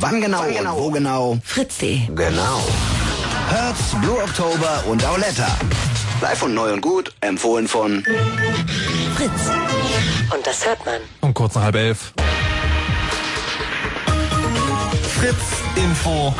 Wann 0.00 0.20
genau, 0.20 0.40
Wann 0.40 0.54
genau? 0.54 0.76
und 0.76 0.82
wo 0.82 0.90
genau? 0.90 1.38
Fritz.de. 1.44 2.06
Genau. 2.14 2.62
Hertz, 3.50 3.94
Blue 4.00 4.22
Oktober 4.22 4.82
und 4.86 5.04
Auletta. 5.04 5.46
Live 6.20 6.42
und 6.42 6.54
neu 6.54 6.72
und 6.72 6.80
gut, 6.80 7.12
empfohlen 7.20 7.68
von 7.68 8.02
Fritz. 9.16 9.50
Und 10.34 10.46
das 10.46 10.66
hört 10.66 10.84
man. 10.84 11.00
Um 11.20 11.34
kurz 11.34 11.54
nach 11.54 11.62
halb 11.62 11.76
elf. 11.76 12.12
Fritz 15.18 15.36
Info 15.76 16.34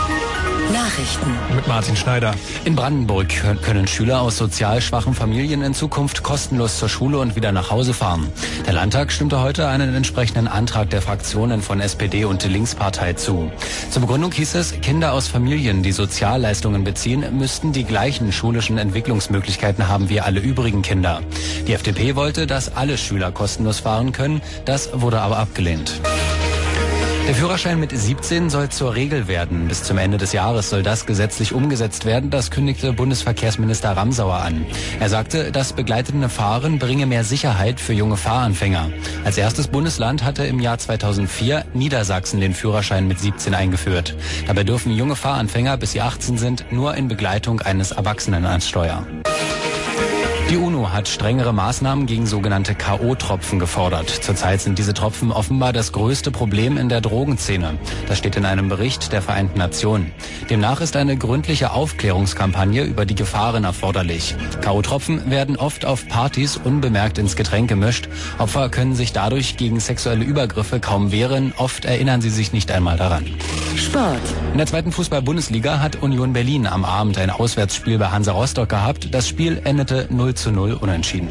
Nachrichten. 0.73 1.31
mit 1.55 1.67
Martin 1.69 1.97
Schneider. 1.97 2.35
In 2.65 2.75
Brandenburg 2.77 3.29
kö- 3.29 3.57
können 3.63 3.87
Schüler 3.87 4.21
aus 4.21 4.37
sozial 4.37 4.81
schwachen 4.81 5.15
Familien 5.15 5.63
in 5.63 5.75
Zukunft 5.75 6.23
kostenlos 6.23 6.79
zur 6.79 6.89
Schule 6.89 7.19
und 7.19 7.37
wieder 7.37 7.53
nach 7.53 7.71
Hause 7.71 7.95
fahren. 7.95 8.27
Der 8.67 8.73
Landtag 8.73 9.13
stimmte 9.13 9.41
heute 9.41 9.69
einen 9.69 9.95
entsprechenden 9.95 10.49
Antrag 10.49 10.91
der 10.91 11.03
Fraktionen 11.03 11.63
von 11.63 11.81
SPD 11.81 12.25
und 12.25 12.43
Linkspartei 12.45 13.13
zu. 13.15 13.51
Zur 13.91 14.03
Begründung 14.03 14.33
hieß 14.33 14.55
es, 14.57 14.81
Kinder 14.81 15.13
aus 15.13 15.29
Familien, 15.29 15.83
die 15.83 15.93
Sozialleistungen 15.93 16.85
beziehen, 16.85 17.25
müssten 17.39 17.73
die 17.73 17.85
gleichen 17.85 18.33
schulischen 18.33 18.77
Entwicklungsmöglichkeiten 18.79 19.89
haben 19.89 20.09
wie 20.09 20.21
alle 20.21 20.41
übrigen 20.41 20.83
Kinder. 20.83 21.21
Die 21.67 21.73
FDP 21.75 22.17
wollte, 22.17 22.47
dass 22.47 22.75
alle 22.77 22.99
Schüler 22.99 23.31
kostenlos 23.33 23.81
fahren 23.81 24.13
können. 24.13 24.43
Das 24.65 24.91
wurde 25.01 25.21
aber 25.21 25.39
abgelehnt. 25.39 26.01
Der 27.27 27.35
Führerschein 27.35 27.81
mit 27.81 27.91
17 27.91 28.51
soll 28.51 28.69
zur 28.69 28.95
Regel 28.95 29.27
werden. 29.27 29.67
Bis 29.67 29.83
zum 29.83 29.99
Ende 29.99 30.17
des 30.17 30.33
Jahres 30.33 30.71
soll 30.71 30.85
das 30.85 31.07
gesetzlich 31.07 31.53
umgesetzt 31.53 32.05
werden. 32.05 32.31
Das 32.31 32.53
kündigte 32.53 32.93
Bundesverkehrsminister 32.93 33.97
Ramsauer 33.97 34.37
an. 34.37 34.65
Er 35.01 35.09
sagte, 35.09 35.51
das 35.51 35.73
begleitende 35.73 36.29
Fahren 36.29 36.79
bringe 36.79 37.05
mehr 37.05 37.25
Sicherheit 37.25 37.81
für 37.81 37.95
junge 37.95 38.17
Fahranfänger. 38.17 38.91
Als 39.25 39.39
erstes 39.39 39.67
Bundesland 39.67 40.23
hatte 40.23 40.47
im 40.47 40.61
Jahr 40.61 40.79
2004 40.79 41.65
Niedersachsen 41.75 42.41
den 42.41 42.55
Führerschein 42.55 43.09
mit 43.09 43.19
17 43.19 43.55
eingeführt. 43.55 44.15
Dabei 44.47 44.63
dürfen 44.63 44.93
junge 44.93 45.17
Fahranfänger, 45.17 45.77
bis 45.79 45.93
sie 45.93 46.03
18 46.03 46.39
sind, 46.39 46.67
nur 46.71 46.95
in 46.95 47.09
Begleitung 47.09 47.61
eines 47.61 47.91
Erwachsenen 47.91 48.47
ans 48.47 48.69
Steuer. 48.69 49.05
Die 50.49 50.57
UNO 50.57 50.93
hat 50.93 51.09
strengere 51.09 51.53
Maßnahmen 51.53 52.07
gegen 52.07 52.25
sogenannte 52.25 52.77
K.O.-Tropfen 52.77 53.59
gefordert. 53.59 54.09
Zurzeit 54.09 54.61
sind 54.61 54.79
diese 54.79 54.95
Tropfen 54.95 55.33
offenbar 55.33 55.73
das 55.73 55.91
größte 55.91 56.31
Problem 56.31 56.77
in 56.77 56.89
der 56.89 57.01
Drogenszene. 57.01 57.77
Das 58.07 58.19
steht 58.19 58.37
in 58.37 58.45
einem 58.45 58.69
Bericht 58.69 59.13
der 59.13 59.23
Vereinten 59.23 59.59
Nationen. 59.59 60.13
Demnach 60.49 60.81
ist 60.81 60.95
eine 60.95 61.17
gründliche 61.17 61.73
Aufklärungskampagne 61.73 62.85
über 62.85 63.07
die 63.07 63.17
Gefahren 63.17 63.65
erforderlich. 63.65 64.37
K.O.-Tropfen 64.61 65.31
werden 65.31 65.57
oft 65.57 65.85
auf 65.85 66.07
Partys 66.07 66.57
unbemerkt 66.57 67.19
ins 67.19 67.35
Getränk 67.35 67.69
gemischt. 67.69 68.09
Opfer 68.39 68.69
können 68.69 68.95
sich 68.95 69.13
dadurch 69.13 69.57
gegen 69.57 69.81
sexuelle 69.81 70.25
Übergriffe 70.25 70.79
kaum 70.79 71.11
wehren. 71.11 71.55
Oft 71.57 71.85
erinnern 71.85 72.21
sie 72.21 72.31
sich 72.31 72.53
nicht 72.53 72.71
einmal 72.71 72.97
daran. 72.97 73.27
Sport. 73.77 74.21
In 74.53 74.59
der 74.59 74.67
zweiten 74.69 74.93
Fußball-Bundesliga 74.93 75.81
hat 75.81 76.03
Union 76.03 76.33
Berlin 76.33 76.69
am 76.69 76.85
Abend 76.85 77.19
ein 77.19 77.31
Auswärtsspiel 77.31 77.99
bei 77.99 78.11
Hansa 78.11 78.31
Rostock 78.31 78.69
gehabt. 78.69 79.13
Das 79.13 79.29
Spiel 79.29 79.61
endete 79.65 80.07
0 80.09 80.36
zu 80.37 80.51
0 80.51 80.75
unentschieden. 80.75 81.29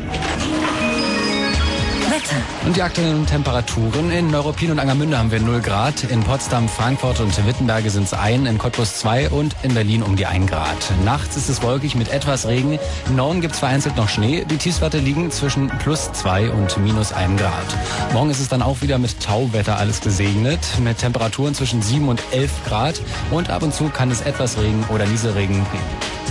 Wetter. 2.25 2.35
Und 2.65 2.75
die 2.75 2.81
aktuellen 2.81 3.25
Temperaturen 3.25 4.11
in 4.11 4.29
Neuruppin 4.31 4.71
und 4.71 4.79
Angermünde 4.79 5.17
haben 5.17 5.31
wir 5.31 5.39
0 5.39 5.59
Grad, 5.61 6.03
in 6.03 6.23
Potsdam, 6.23 6.69
Frankfurt 6.69 7.19
und 7.19 7.45
Wittenberge 7.45 7.89
sind 7.89 8.03
es 8.03 8.13
1, 8.13 8.47
in 8.47 8.57
Cottbus 8.57 8.97
2 8.99 9.29
und 9.29 9.55
in 9.63 9.73
Berlin 9.73 10.01
um 10.01 10.15
die 10.15 10.25
1 10.25 10.49
Grad. 10.49 10.77
Nachts 11.03 11.35
ist 11.35 11.49
es 11.49 11.61
wolkig 11.61 11.95
mit 11.95 12.09
etwas 12.09 12.47
Regen. 12.47 12.79
Im 13.07 13.15
Norden 13.15 13.41
gibt 13.41 13.53
es 13.53 13.59
vereinzelt 13.59 13.95
noch 13.97 14.09
Schnee. 14.09 14.45
Die 14.49 14.57
Tiefstwerte 14.57 14.99
liegen 14.99 15.31
zwischen 15.31 15.67
plus 15.79 16.11
2 16.13 16.51
und 16.51 16.77
minus 16.77 17.11
1 17.11 17.39
Grad. 17.39 18.13
Morgen 18.13 18.29
ist 18.29 18.39
es 18.39 18.49
dann 18.49 18.61
auch 18.61 18.81
wieder 18.81 18.97
mit 18.97 19.19
Tauwetter 19.19 19.77
alles 19.77 20.01
gesegnet, 20.01 20.59
mit 20.83 20.97
Temperaturen 20.99 21.53
zwischen 21.53 21.81
7 21.81 22.07
und 22.07 22.21
11 22.31 22.51
Grad 22.67 23.01
und 23.31 23.49
ab 23.49 23.63
und 23.63 23.73
zu 23.73 23.89
kann 23.89 24.11
es 24.11 24.21
etwas 24.21 24.57
Regen 24.57 24.85
oder 24.89 25.05
Nieselregen 25.05 25.55
geben. 25.55 26.24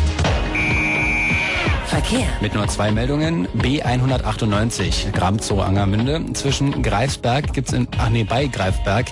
Verkehr. 1.86 2.26
Mit 2.40 2.54
nur 2.54 2.66
zwei 2.68 2.90
Meldungen. 2.90 3.46
B198, 3.58 5.12
Gramzow 5.12 5.60
Angermünde. 5.60 6.32
Zwischen 6.32 6.82
Greifsberg 6.82 7.52
gibt's 7.52 7.72
in, 7.72 7.88
ach 7.98 8.08
nee, 8.08 8.24
bei 8.24 8.46
Greifberg, 8.46 9.06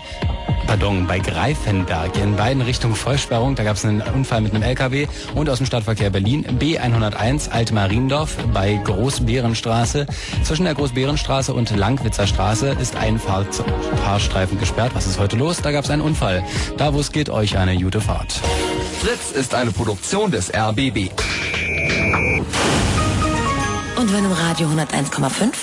pardon, 0.67 1.07
bei 1.07 1.19
Greifenberg 1.19 2.17
in 2.17 2.37
beiden 2.37 2.63
Richtungen 2.63 2.95
Vollsperrung. 2.95 3.55
Da 3.55 3.65
gab 3.65 3.77
es 3.77 3.85
einen 3.85 4.01
Unfall 4.01 4.41
mit 4.41 4.55
einem 4.55 4.63
LKW 4.63 5.07
und 5.35 5.49
aus 5.49 5.59
dem 5.59 5.67
Stadtverkehr 5.67 6.11
Berlin. 6.11 6.45
B101, 6.59 7.51
Alte 7.51 7.75
Mariendorf 7.75 8.37
bei 8.53 8.75
Großbärenstraße. 8.85 10.07
Zwischen 10.43 10.65
der 10.65 10.75
Großbärenstraße 10.75 11.53
und 11.55 11.75
Langwitzer 11.77 12.27
Straße 12.27 12.77
ist 12.81 12.97
ein 12.97 13.19
Fahr 13.19 13.45
Fahrstreifen 14.05 14.59
gesperrt. 14.59 14.93
Was 14.95 15.07
ist 15.07 15.19
heute 15.19 15.37
los? 15.37 15.61
Da 15.63 15.73
gab 15.73 15.85
es 15.85 15.91
einen 15.91 16.03
Unfall. 16.03 16.43
Da 16.79 16.95
wo 16.95 17.01
es 17.01 17.13
geht, 17.13 17.29
euch 17.29 17.59
eine 17.59 17.77
gute 17.77 18.01
Fahrt. 18.01 18.41
Fritz 19.03 19.33
ist 19.33 19.53
eine 19.53 19.73
Produktion 19.73 20.31
des 20.31 20.55
RBB. 20.55 21.11
Und 23.97 24.13
wenn 24.13 24.25
im 24.25 24.31
Radio 24.31 24.69
101,5? 24.69 25.55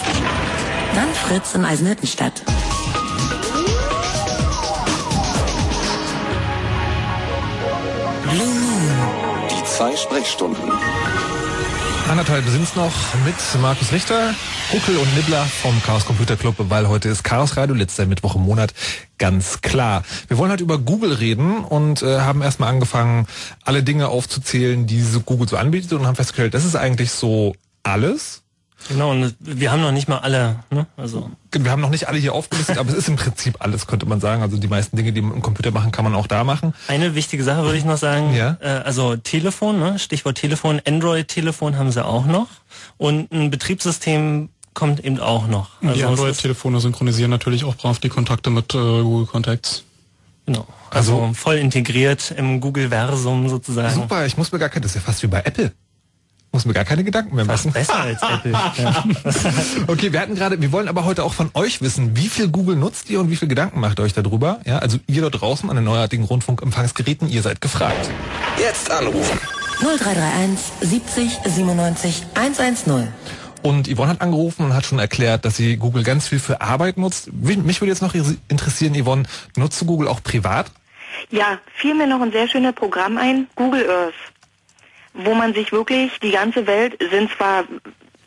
Dann 0.93 1.13
Fritz 1.13 1.55
in 1.55 1.63
Eisenhüttenstadt. 1.63 2.43
Blue 8.23 8.45
Moon. 8.45 8.91
Die 9.49 9.63
zwei 9.63 9.95
Sprechstunden. 9.95 10.73
Anderthalb 12.09 12.43
sind's 12.47 12.75
noch 12.75 12.91
mit 13.23 13.35
Markus 13.61 13.91
Richter, 13.91 14.33
Huckel 14.73 14.97
und 14.97 15.15
Nibbler 15.15 15.45
vom 15.45 15.79
Chaos 15.83 16.05
Computer 16.05 16.35
Club, 16.35 16.55
weil 16.57 16.89
heute 16.89 17.07
ist 17.07 17.23
Chaos 17.23 17.55
Radio, 17.55 17.75
letzter 17.75 18.07
Mittwoch 18.07 18.35
im 18.35 18.41
Monat, 18.41 18.73
ganz 19.19 19.61
klar. 19.61 20.01
Wir 20.27 20.39
wollen 20.39 20.51
heute 20.51 20.63
über 20.63 20.79
Google 20.79 21.13
reden 21.13 21.59
und 21.59 22.01
äh, 22.01 22.21
haben 22.21 22.41
erstmal 22.41 22.69
angefangen, 22.69 23.27
alle 23.63 23.83
Dinge 23.83 24.07
aufzuzählen, 24.07 24.87
die 24.87 25.05
Google 25.23 25.47
so 25.47 25.57
anbietet 25.57 25.93
und 25.93 26.07
haben 26.07 26.15
festgestellt, 26.15 26.55
das 26.55 26.65
ist 26.65 26.75
eigentlich 26.75 27.11
so 27.11 27.53
alles. 27.83 28.41
Genau, 28.87 29.11
und 29.11 29.35
wir 29.39 29.71
haben 29.71 29.81
noch 29.81 29.91
nicht 29.91 30.07
mal 30.07 30.17
alle, 30.19 30.59
ne? 30.71 30.87
Also 30.97 31.29
Wir 31.51 31.69
haben 31.69 31.81
noch 31.81 31.89
nicht 31.89 32.07
alle 32.07 32.17
hier 32.17 32.33
aufgelistet, 32.33 32.77
aber 32.77 32.89
es 32.89 32.95
ist 32.95 33.09
im 33.09 33.17
Prinzip 33.17 33.57
alles, 33.59 33.85
könnte 33.87 34.05
man 34.05 34.19
sagen. 34.19 34.41
Also 34.41 34.57
die 34.57 34.67
meisten 34.67 34.95
Dinge, 34.97 35.11
die 35.11 35.21
man 35.21 35.35
im 35.35 35.41
Computer 35.41 35.71
machen, 35.71 35.91
kann 35.91 36.05
man 36.05 36.15
auch 36.15 36.27
da 36.27 36.43
machen. 36.43 36.73
eine 36.87 37.13
wichtige 37.13 37.43
Sache 37.43 37.63
würde 37.63 37.77
ich 37.77 37.85
noch 37.85 37.97
sagen. 37.97 38.33
Ja. 38.33 38.57
Äh, 38.61 38.67
also 38.85 39.15
Telefon, 39.15 39.79
ne? 39.79 39.99
Stichwort 39.99 40.37
Telefon, 40.37 40.81
Android-Telefon 40.87 41.77
haben 41.77 41.91
sie 41.91 42.03
auch 42.03 42.25
noch. 42.25 42.47
Und 42.97 43.31
ein 43.31 43.51
Betriebssystem 43.51 44.49
kommt 44.73 45.03
eben 45.03 45.19
auch 45.19 45.47
noch. 45.47 45.71
die 45.81 45.87
es 45.89 45.97
ist- 45.97 46.03
Android-Telefone 46.05 46.79
synchronisieren 46.79 47.29
natürlich 47.31 47.65
auch 47.65 47.75
brav 47.75 47.99
die 47.99 48.09
Kontakte 48.09 48.49
mit 48.49 48.73
äh, 48.73 48.77
Google 48.77 49.25
Contacts. 49.27 49.83
Genau. 50.45 50.65
Also, 50.89 51.31
voll 51.35 51.57
integriert 51.57 52.33
im 52.35 52.59
Google-Versum 52.59 53.49
sozusagen. 53.49 53.93
Super, 53.93 54.25
ich 54.25 54.35
muss 54.37 54.51
mir 54.51 54.57
gar 54.57 54.69
keine, 54.69 54.81
das 54.81 54.91
ist 54.91 54.95
ja 54.95 55.01
fast 55.01 55.21
wie 55.21 55.27
bei 55.27 55.41
Apple. 55.41 55.71
Muss 56.51 56.65
mir 56.65 56.73
gar 56.73 56.83
keine 56.85 57.03
Gedanken 57.03 57.35
mehr 57.35 57.45
Fast 57.45 57.65
machen. 57.65 57.73
besser 57.73 57.99
als 57.99 58.21
Apple. 58.23 58.51
ja. 58.51 59.03
Okay, 59.87 60.11
wir 60.11 60.19
hatten 60.19 60.35
gerade, 60.35 60.59
wir 60.59 60.71
wollen 60.71 60.87
aber 60.87 61.05
heute 61.05 61.23
auch 61.23 61.33
von 61.33 61.51
euch 61.53 61.81
wissen, 61.81 62.15
wie 62.17 62.27
viel 62.27 62.47
Google 62.49 62.75
nutzt 62.75 63.09
ihr 63.09 63.19
und 63.19 63.29
wie 63.29 63.35
viel 63.35 63.47
Gedanken 63.47 63.79
macht 63.79 63.99
ihr 63.99 64.03
euch 64.03 64.13
darüber? 64.13 64.59
Ja, 64.65 64.79
also 64.79 64.97
ihr 65.07 65.21
dort 65.21 65.39
draußen 65.41 65.69
an 65.69 65.75
den 65.75 65.85
neuartigen 65.85 66.25
Rundfunkempfangsgeräten, 66.25 67.29
ihr 67.29 67.41
seid 67.43 67.61
gefragt. 67.61 68.09
Jetzt 68.57 68.89
anrufen. 68.89 69.39
0331 69.81 70.59
70 70.81 71.39
97 71.45 72.25
110. 72.33 73.07
Und 73.61 73.87
Yvonne 73.93 74.09
hat 74.09 74.21
angerufen 74.21 74.65
und 74.65 74.73
hat 74.73 74.85
schon 74.85 74.99
erklärt, 74.99 75.45
dass 75.45 75.57
sie 75.57 75.77
Google 75.77 76.03
ganz 76.03 76.27
viel 76.27 76.39
für 76.39 76.61
Arbeit 76.61 76.97
nutzt. 76.97 77.31
Mich 77.33 77.79
würde 77.81 77.91
jetzt 77.91 78.01
noch 78.01 78.15
interessieren, 78.47 78.95
Yvonne, 79.01 79.23
nutzt 79.55 79.79
du 79.81 79.85
Google 79.85 80.07
auch 80.07 80.23
privat? 80.23 80.71
Ja, 81.29 81.59
fiel 81.75 81.93
mir 81.95 82.07
noch 82.07 82.21
ein 82.21 82.31
sehr 82.31 82.47
schönes 82.47 82.73
Programm 82.73 83.17
ein, 83.17 83.47
Google 83.55 83.89
Earth, 83.89 84.13
wo 85.25 85.33
man 85.33 85.53
sich 85.53 85.71
wirklich 85.71 86.19
die 86.19 86.31
ganze 86.31 86.67
Welt 86.67 86.97
sind 87.11 87.31
zwar 87.31 87.65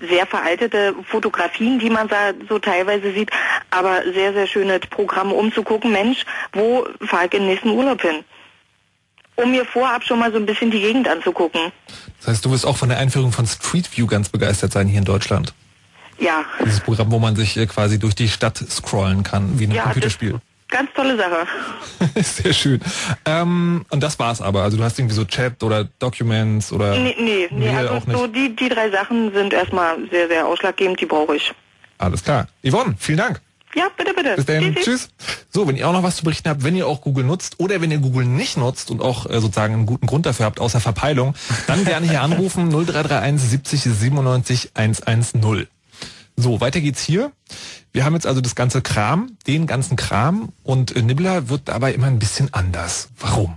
sehr 0.01 0.27
veraltete 0.27 0.95
Fotografien, 1.05 1.79
die 1.79 1.91
man 1.91 2.09
da 2.09 2.33
so 2.49 2.59
teilweise 2.59 3.13
sieht, 3.13 3.31
aber 3.71 4.03
sehr, 4.13 4.33
sehr 4.33 4.47
schöne 4.47 4.81
Programme, 4.81 5.35
um 5.35 5.53
zu 5.53 5.63
gucken, 5.63 5.93
Mensch, 5.93 6.25
wo 6.53 6.87
fahre 7.01 7.27
ich 7.27 7.35
in 7.35 7.41
den 7.41 7.49
nächsten 7.49 7.71
Urlaub 7.71 8.03
hin? 8.03 8.25
Um 9.37 9.51
mir 9.51 9.65
vorab 9.65 10.05
schon 10.05 10.19
mal 10.19 10.31
so 10.31 10.39
ein 10.39 10.47
bisschen 10.47 10.71
die 10.71 10.81
Gegend 10.81 11.09
anzugucken. 11.09 11.73
Das 12.19 12.29
heißt, 12.29 12.45
du 12.45 12.51
wirst 12.51 12.67
auch 12.67 12.77
von 12.77 12.89
der 12.89 12.99
Einführung 12.99 13.33
von 13.33 13.47
Street 13.47 13.97
View 13.97 14.07
ganz 14.07 14.29
begeistert 14.29 14.73
sein 14.73 14.89
hier 14.89 14.99
in 14.99 15.05
Deutschland. 15.05 15.55
Ja, 16.19 16.45
Dieses 16.65 16.81
Programm, 16.81 17.11
wo 17.11 17.19
man 17.19 17.35
sich 17.35 17.57
äh, 17.57 17.67
quasi 17.67 17.99
durch 17.99 18.15
die 18.15 18.29
Stadt 18.29 18.59
scrollen 18.59 19.23
kann, 19.23 19.59
wie 19.59 19.65
in 19.65 19.71
einem 19.71 19.77
ja 19.77 19.83
das, 19.85 19.93
Computerspiel. 19.93 20.41
Ganz 20.73 20.91
tolle 20.95 21.17
Sache. 21.17 21.47
Sehr 22.21 22.53
schön. 22.53 22.81
Ähm, 23.25 23.85
und 23.91 24.03
das 24.03 24.19
war's 24.19 24.41
aber. 24.41 24.63
Also 24.63 24.77
du 24.77 24.83
hast 24.83 24.99
irgendwie 24.99 25.15
so 25.15 25.25
Chat 25.25 25.63
oder 25.63 25.85
Documents 26.01 26.73
oder. 26.73 26.97
Nee, 26.99 27.15
nee, 27.19 27.49
nee 27.51 27.69
also 27.69 27.95
auch 27.95 28.07
nicht. 28.07 28.19
so 28.19 28.27
die, 28.27 28.57
die 28.57 28.69
drei 28.69 28.91
Sachen 28.91 29.33
sind 29.33 29.53
erstmal 29.53 29.97
sehr, 30.11 30.27
sehr 30.29 30.47
ausschlaggebend, 30.47 31.01
die 31.01 31.07
brauche 31.07 31.37
ich. 31.37 31.53
Alles 31.99 32.25
klar. 32.25 32.49
Yvonne, 32.67 32.97
vielen 32.99 33.19
Dank. 33.19 33.41
Ja, 33.75 33.89
bitte, 33.97 34.13
bitte. 34.13 34.37
Bis 34.37 34.45
dann. 34.45 34.75
Tschüss. 34.75 35.09
So, 35.49 35.67
wenn 35.67 35.77
ihr 35.77 35.89
auch 35.89 35.93
noch 35.93 36.03
was 36.03 36.17
zu 36.17 36.25
berichten 36.25 36.49
habt, 36.49 36.63
wenn 36.63 36.77
ihr 36.77 36.87
auch 36.87 37.01
Google 37.01 37.25
nutzt 37.25 37.59
oder 37.59 37.81
wenn 37.81 37.91
ihr 37.91 37.99
Google 37.99 38.27
nicht 38.27 38.57
nutzt 38.57 38.91
und 38.91 39.01
auch 39.01 39.27
äh, 39.27 39.41
sozusagen 39.41 39.75
einen 39.75 39.87
guten 39.87 40.07
Grund 40.07 40.27
dafür 40.27 40.47
habt, 40.47 40.61
außer 40.61 40.81
Verpeilung, 40.81 41.35
dann 41.67 41.85
gerne 41.85 42.09
hier 42.09 42.21
anrufen 42.21 42.69
0331 42.71 43.49
70 43.49 43.83
97 43.83 44.71
110. 44.75 45.69
So, 46.37 46.61
weiter 46.61 46.81
geht's 46.81 47.03
hier. 47.03 47.33
Wir 47.93 48.05
haben 48.05 48.15
jetzt 48.15 48.27
also 48.27 48.41
das 48.41 48.55
ganze 48.55 48.83
Kram, 48.83 49.37
den 49.47 49.67
ganzen 49.67 49.97
Kram 49.97 50.49
und 50.63 50.97
äh, 50.97 51.03
Nibbler 51.03 51.49
wird 51.49 51.63
dabei 51.67 51.93
immer 51.93 52.07
ein 52.07 52.19
bisschen 52.19 52.53
anders. 52.53 53.11
Warum? 53.19 53.57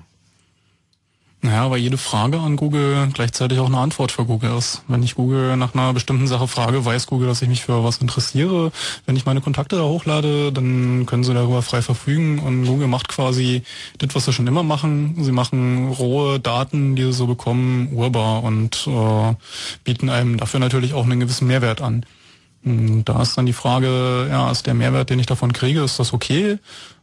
Naja, 1.45 1.69
weil 1.69 1.77
jede 1.77 1.99
Frage 1.99 2.39
an 2.39 2.55
Google 2.55 3.07
gleichzeitig 3.13 3.59
auch 3.59 3.67
eine 3.67 3.77
Antwort 3.77 4.11
für 4.11 4.25
Google 4.25 4.57
ist. 4.57 4.81
Wenn 4.87 5.03
ich 5.03 5.13
Google 5.13 5.55
nach 5.57 5.75
einer 5.75 5.93
bestimmten 5.93 6.25
Sache 6.25 6.47
frage, 6.47 6.83
weiß 6.83 7.05
Google, 7.05 7.27
dass 7.27 7.43
ich 7.43 7.47
mich 7.47 7.63
für 7.63 7.83
was 7.83 7.99
interessiere. 7.99 8.71
Wenn 9.05 9.15
ich 9.15 9.27
meine 9.27 9.41
Kontakte 9.41 9.75
da 9.75 9.83
hochlade, 9.83 10.51
dann 10.51 11.05
können 11.05 11.23
sie 11.23 11.35
darüber 11.35 11.61
frei 11.61 11.83
verfügen 11.83 12.39
und 12.39 12.65
Google 12.65 12.87
macht 12.87 13.09
quasi 13.09 13.61
das, 13.99 14.15
was 14.15 14.25
sie 14.25 14.33
schon 14.33 14.47
immer 14.47 14.63
machen. 14.63 15.17
Sie 15.19 15.31
machen 15.31 15.89
rohe 15.89 16.39
Daten, 16.39 16.95
die 16.95 17.03
sie 17.03 17.13
so 17.13 17.27
bekommen, 17.27 17.89
urbar 17.93 18.41
und 18.43 18.87
äh, 18.87 19.35
bieten 19.83 20.09
einem 20.09 20.37
dafür 20.37 20.59
natürlich 20.59 20.95
auch 20.95 21.03
einen 21.03 21.19
gewissen 21.19 21.45
Mehrwert 21.45 21.79
an. 21.79 22.07
Und 22.65 23.05
Da 23.05 23.21
ist 23.21 23.37
dann 23.37 23.45
die 23.45 23.53
Frage, 23.53 24.27
ja, 24.29 24.51
ist 24.51 24.65
der 24.65 24.73
Mehrwert, 24.73 25.09
den 25.09 25.19
ich 25.19 25.27
davon 25.27 25.53
kriege, 25.53 25.83
ist 25.83 25.99
das 25.99 26.13
okay? 26.13 26.57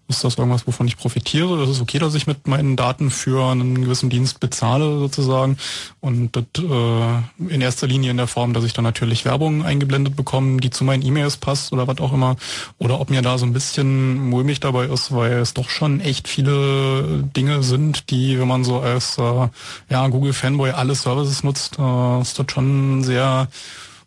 Ist 0.08 0.24
das 0.24 0.36
irgendwas, 0.36 0.66
wovon 0.66 0.88
ich 0.88 0.96
profitiere? 0.96 1.62
Ist 1.62 1.70
es 1.70 1.80
okay, 1.80 1.98
dass 2.00 2.14
ich 2.14 2.26
mit 2.26 2.48
meinen 2.48 2.76
Daten 2.76 3.10
für 3.10 3.50
einen 3.50 3.82
gewissen 3.82 4.10
Dienst 4.10 4.40
bezahle 4.40 4.98
sozusagen? 4.98 5.56
Und 6.00 6.36
das 6.36 6.44
äh, 6.58 7.52
in 7.54 7.60
erster 7.60 7.86
Linie 7.86 8.10
in 8.10 8.16
der 8.16 8.26
Form, 8.26 8.52
dass 8.52 8.64
ich 8.64 8.72
dann 8.72 8.82
natürlich 8.84 9.24
Werbung 9.24 9.64
eingeblendet 9.64 10.16
bekomme, 10.16 10.60
die 10.60 10.70
zu 10.70 10.82
meinen 10.82 11.02
E-Mails 11.02 11.36
passt 11.36 11.72
oder 11.72 11.86
was 11.86 11.98
auch 11.98 12.12
immer. 12.12 12.36
Oder 12.78 13.00
ob 13.00 13.10
mir 13.10 13.22
da 13.22 13.38
so 13.38 13.46
ein 13.46 13.52
bisschen 13.52 14.28
mulmig 14.28 14.58
dabei 14.58 14.86
ist, 14.86 15.14
weil 15.14 15.34
es 15.34 15.54
doch 15.54 15.70
schon 15.70 16.00
echt 16.00 16.26
viele 16.26 17.22
Dinge 17.36 17.62
sind, 17.62 18.10
die, 18.10 18.38
wenn 18.40 18.48
man 18.48 18.64
so 18.64 18.80
als 18.80 19.16
äh, 19.18 19.48
ja, 19.88 20.08
Google-Fanboy 20.08 20.72
alle 20.72 20.96
Services 20.96 21.44
nutzt, 21.44 21.78
äh, 21.78 22.20
ist 22.20 22.38
das 22.38 22.46
schon 22.52 23.04
sehr 23.04 23.48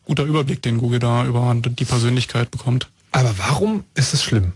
guter 0.05 0.23
Überblick, 0.23 0.61
den 0.61 0.77
Google 0.77 0.99
da 0.99 1.25
über 1.25 1.55
die 1.55 1.85
Persönlichkeit 1.85 2.51
bekommt. 2.51 2.87
Aber 3.11 3.33
warum 3.37 3.83
ist 3.95 4.13
es 4.13 4.23
schlimm? 4.23 4.53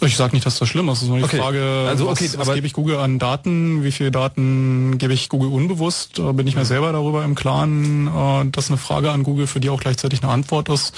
Ich 0.00 0.16
sage 0.16 0.32
nicht, 0.36 0.46
dass 0.46 0.58
das 0.60 0.68
schlimm 0.68 0.88
ist. 0.90 0.98
Es 0.98 1.02
ist 1.02 1.08
nur 1.08 1.18
die 1.18 1.24
Okay. 1.24 1.38
Frage, 1.38 1.86
Also, 1.88 2.06
was, 2.06 2.20
okay, 2.20 2.30
was 2.36 2.46
aber- 2.46 2.54
gebe 2.54 2.66
ich 2.68 2.72
Google 2.72 2.98
an 2.98 3.18
Daten, 3.18 3.82
wie 3.82 3.90
viele 3.90 4.12
Daten 4.12 4.96
gebe 4.98 5.12
ich 5.12 5.28
Google 5.28 5.50
unbewusst? 5.50 6.20
Äh, 6.20 6.32
Bin 6.34 6.46
ich 6.46 6.54
mir 6.54 6.64
selber 6.64 6.92
darüber 6.92 7.24
im 7.24 7.34
Klaren, 7.34 8.06
äh, 8.06 8.44
dass 8.52 8.68
eine 8.68 8.76
Frage 8.78 9.10
an 9.10 9.24
Google 9.24 9.48
für 9.48 9.58
die 9.58 9.70
auch 9.70 9.80
gleichzeitig 9.80 10.22
eine 10.22 10.30
Antwort 10.30 10.68
ist? 10.68 10.94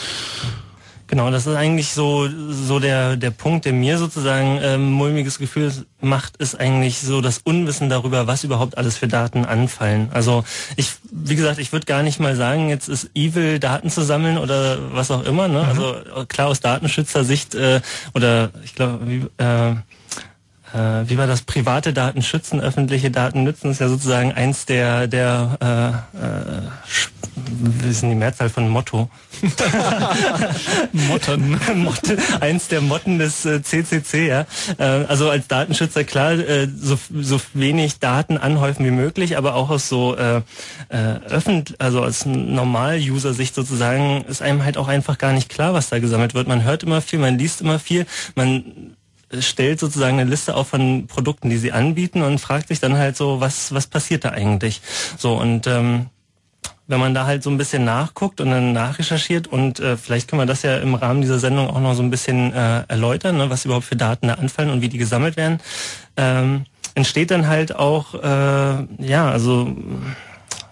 Genau, 1.11 1.29
das 1.33 1.45
ist 1.45 1.57
eigentlich 1.57 1.89
so 1.89 2.29
so 2.51 2.79
der 2.79 3.17
der 3.17 3.33
Punkt, 3.33 3.65
der 3.65 3.73
mir 3.73 3.99
sozusagen 3.99 4.61
ähm, 4.63 4.93
mulmiges 4.93 5.41
Gefühl 5.41 5.73
macht, 6.01 6.37
ist 6.37 6.55
eigentlich 6.55 7.01
so 7.01 7.21
das 7.21 7.39
Unwissen 7.39 7.89
darüber, 7.89 8.29
was 8.29 8.45
überhaupt 8.45 8.79
alles 8.79 8.97
für 8.97 9.09
Daten 9.09 9.45
anfallen. 9.45 10.09
Also 10.13 10.45
ich, 10.77 10.93
wie 11.11 11.35
gesagt, 11.35 11.59
ich 11.59 11.73
würde 11.73 11.87
gar 11.87 12.05
nicht 12.05 12.21
mal 12.21 12.37
sagen, 12.37 12.69
jetzt 12.69 12.89
ist 12.89 13.11
evil, 13.17 13.59
Daten 13.59 13.91
zu 13.91 14.03
sammeln 14.03 14.39
oder 14.39 14.79
was 14.95 15.11
auch 15.11 15.25
immer. 15.25 15.49
Ne? 15.49 15.63
Also 15.67 15.97
klar 16.29 16.47
aus 16.47 16.61
Datenschützersicht 16.61 17.57
äh, 17.57 17.81
oder 18.15 18.51
ich 18.63 18.77
glaube, 18.77 19.01
wie, 19.09 19.27
äh, 19.43 19.75
äh, 20.75 21.09
wie 21.09 21.19
war 21.19 21.27
das? 21.27 21.43
Private 21.43 21.93
Daten 21.93 22.23
schützen, 22.23 22.61
öffentliche 22.61 23.11
Daten 23.11 23.45
nützen, 23.45 23.71
ist 23.71 23.81
ja 23.81 23.89
sozusagen 23.89 24.33
eins 24.33 24.67
der 24.67 25.07
der 25.07 26.05
äh, 26.15 26.19
äh, 26.19 27.89
ist 27.89 28.03
denn 28.03 28.11
die 28.11 28.17
Mehrzahl 28.17 28.49
von 28.49 28.69
Motto? 28.69 29.09
Motten. 30.93 31.59
Motte, 31.77 32.19
eins 32.41 32.69
der 32.69 32.81
Motten 32.81 33.19
des 33.19 33.45
äh, 33.45 33.63
CCC, 33.63 34.29
ja. 34.29 34.47
Äh, 34.79 34.85
also 35.09 35.31
als 35.31 35.49
Datenschützer 35.49 36.05
klar, 36.05 36.33
äh, 36.33 36.69
so, 36.69 36.99
so 37.21 37.41
wenig 37.55 37.99
Daten 37.99 38.39
anhäufen 38.39 38.85
wie 38.85 38.91
möglich, 38.91 39.37
aber 39.37 39.55
auch 39.55 39.71
aus 39.71 39.89
so 39.89 40.17
äh, 40.17 40.43
äh, 40.89 40.97
öffentlich, 41.29 41.81
also 41.81 42.03
als 42.03 42.27
Normal-User-Sicht 42.27 43.55
sozusagen, 43.55 44.25
ist 44.25 44.43
einem 44.43 44.65
halt 44.65 44.77
auch 44.77 44.89
einfach 44.89 45.19
gar 45.19 45.33
nicht 45.33 45.49
klar, 45.49 45.75
was 45.75 45.89
da 45.89 45.99
gesammelt 45.99 46.35
wird. 46.35 46.49
Man 46.49 46.65
hört 46.65 46.83
immer 46.83 47.01
viel, 47.01 47.19
man 47.19 47.39
liest 47.39 47.61
immer 47.61 47.79
viel, 47.79 48.07
man 48.35 48.97
stellt 49.39 49.79
sozusagen 49.81 50.19
eine 50.19 50.31
Liste 50.31 50.57
auf 50.57 50.69
von 50.69 51.07
Produkten, 51.07 51.51
die 51.51 51.59
sie 51.59 51.73
anbieten 51.73 52.23
und 52.23 52.41
fragt 52.41 52.69
sich 52.69 52.81
dann 52.81 52.97
halt 52.97 53.17
so, 53.17 53.41
was 53.41 53.73
was 53.73 53.87
passiert 53.87 54.25
da 54.25 54.31
eigentlich? 54.31 54.81
So 55.17 55.35
und 55.35 55.67
ähm, 55.67 56.07
wenn 56.87 56.99
man 56.99 57.15
da 57.15 57.25
halt 57.25 57.45
so 57.45 57.51
ein 57.51 57.57
bisschen 57.57 57.85
nachguckt 57.85 58.41
und 58.41 58.51
dann 58.51 58.73
nachrecherchiert 58.73 59.47
und 59.47 59.79
äh, 59.79 59.97
vielleicht 59.97 60.29
können 60.29 60.43
wir 60.43 60.47
das 60.47 60.63
ja 60.63 60.79
im 60.79 60.97
Rahmen 60.97 61.21
dieser 61.21 61.39
Sendung 61.39 61.71
auch 61.71 61.81
noch 61.81 61.95
so 61.95 62.03
ein 62.03 62.11
bisschen 62.11 62.53
äh, 62.53 62.83
erläutern, 62.89 63.37
ne, 63.37 63.49
was 63.49 63.65
überhaupt 63.65 63.87
für 63.87 63.97
Daten 63.97 64.27
da 64.27 64.35
anfallen 64.35 64.71
und 64.71 64.81
wie 64.81 64.89
die 64.89 64.99
gesammelt 64.99 65.37
werden, 65.37 65.61
ähm, 66.17 66.65
entsteht 66.97 67.31
dann 67.31 67.47
halt 67.47 67.77
auch 67.77 68.15
äh, 68.15 68.87
ja 68.99 69.31
also 69.31 69.77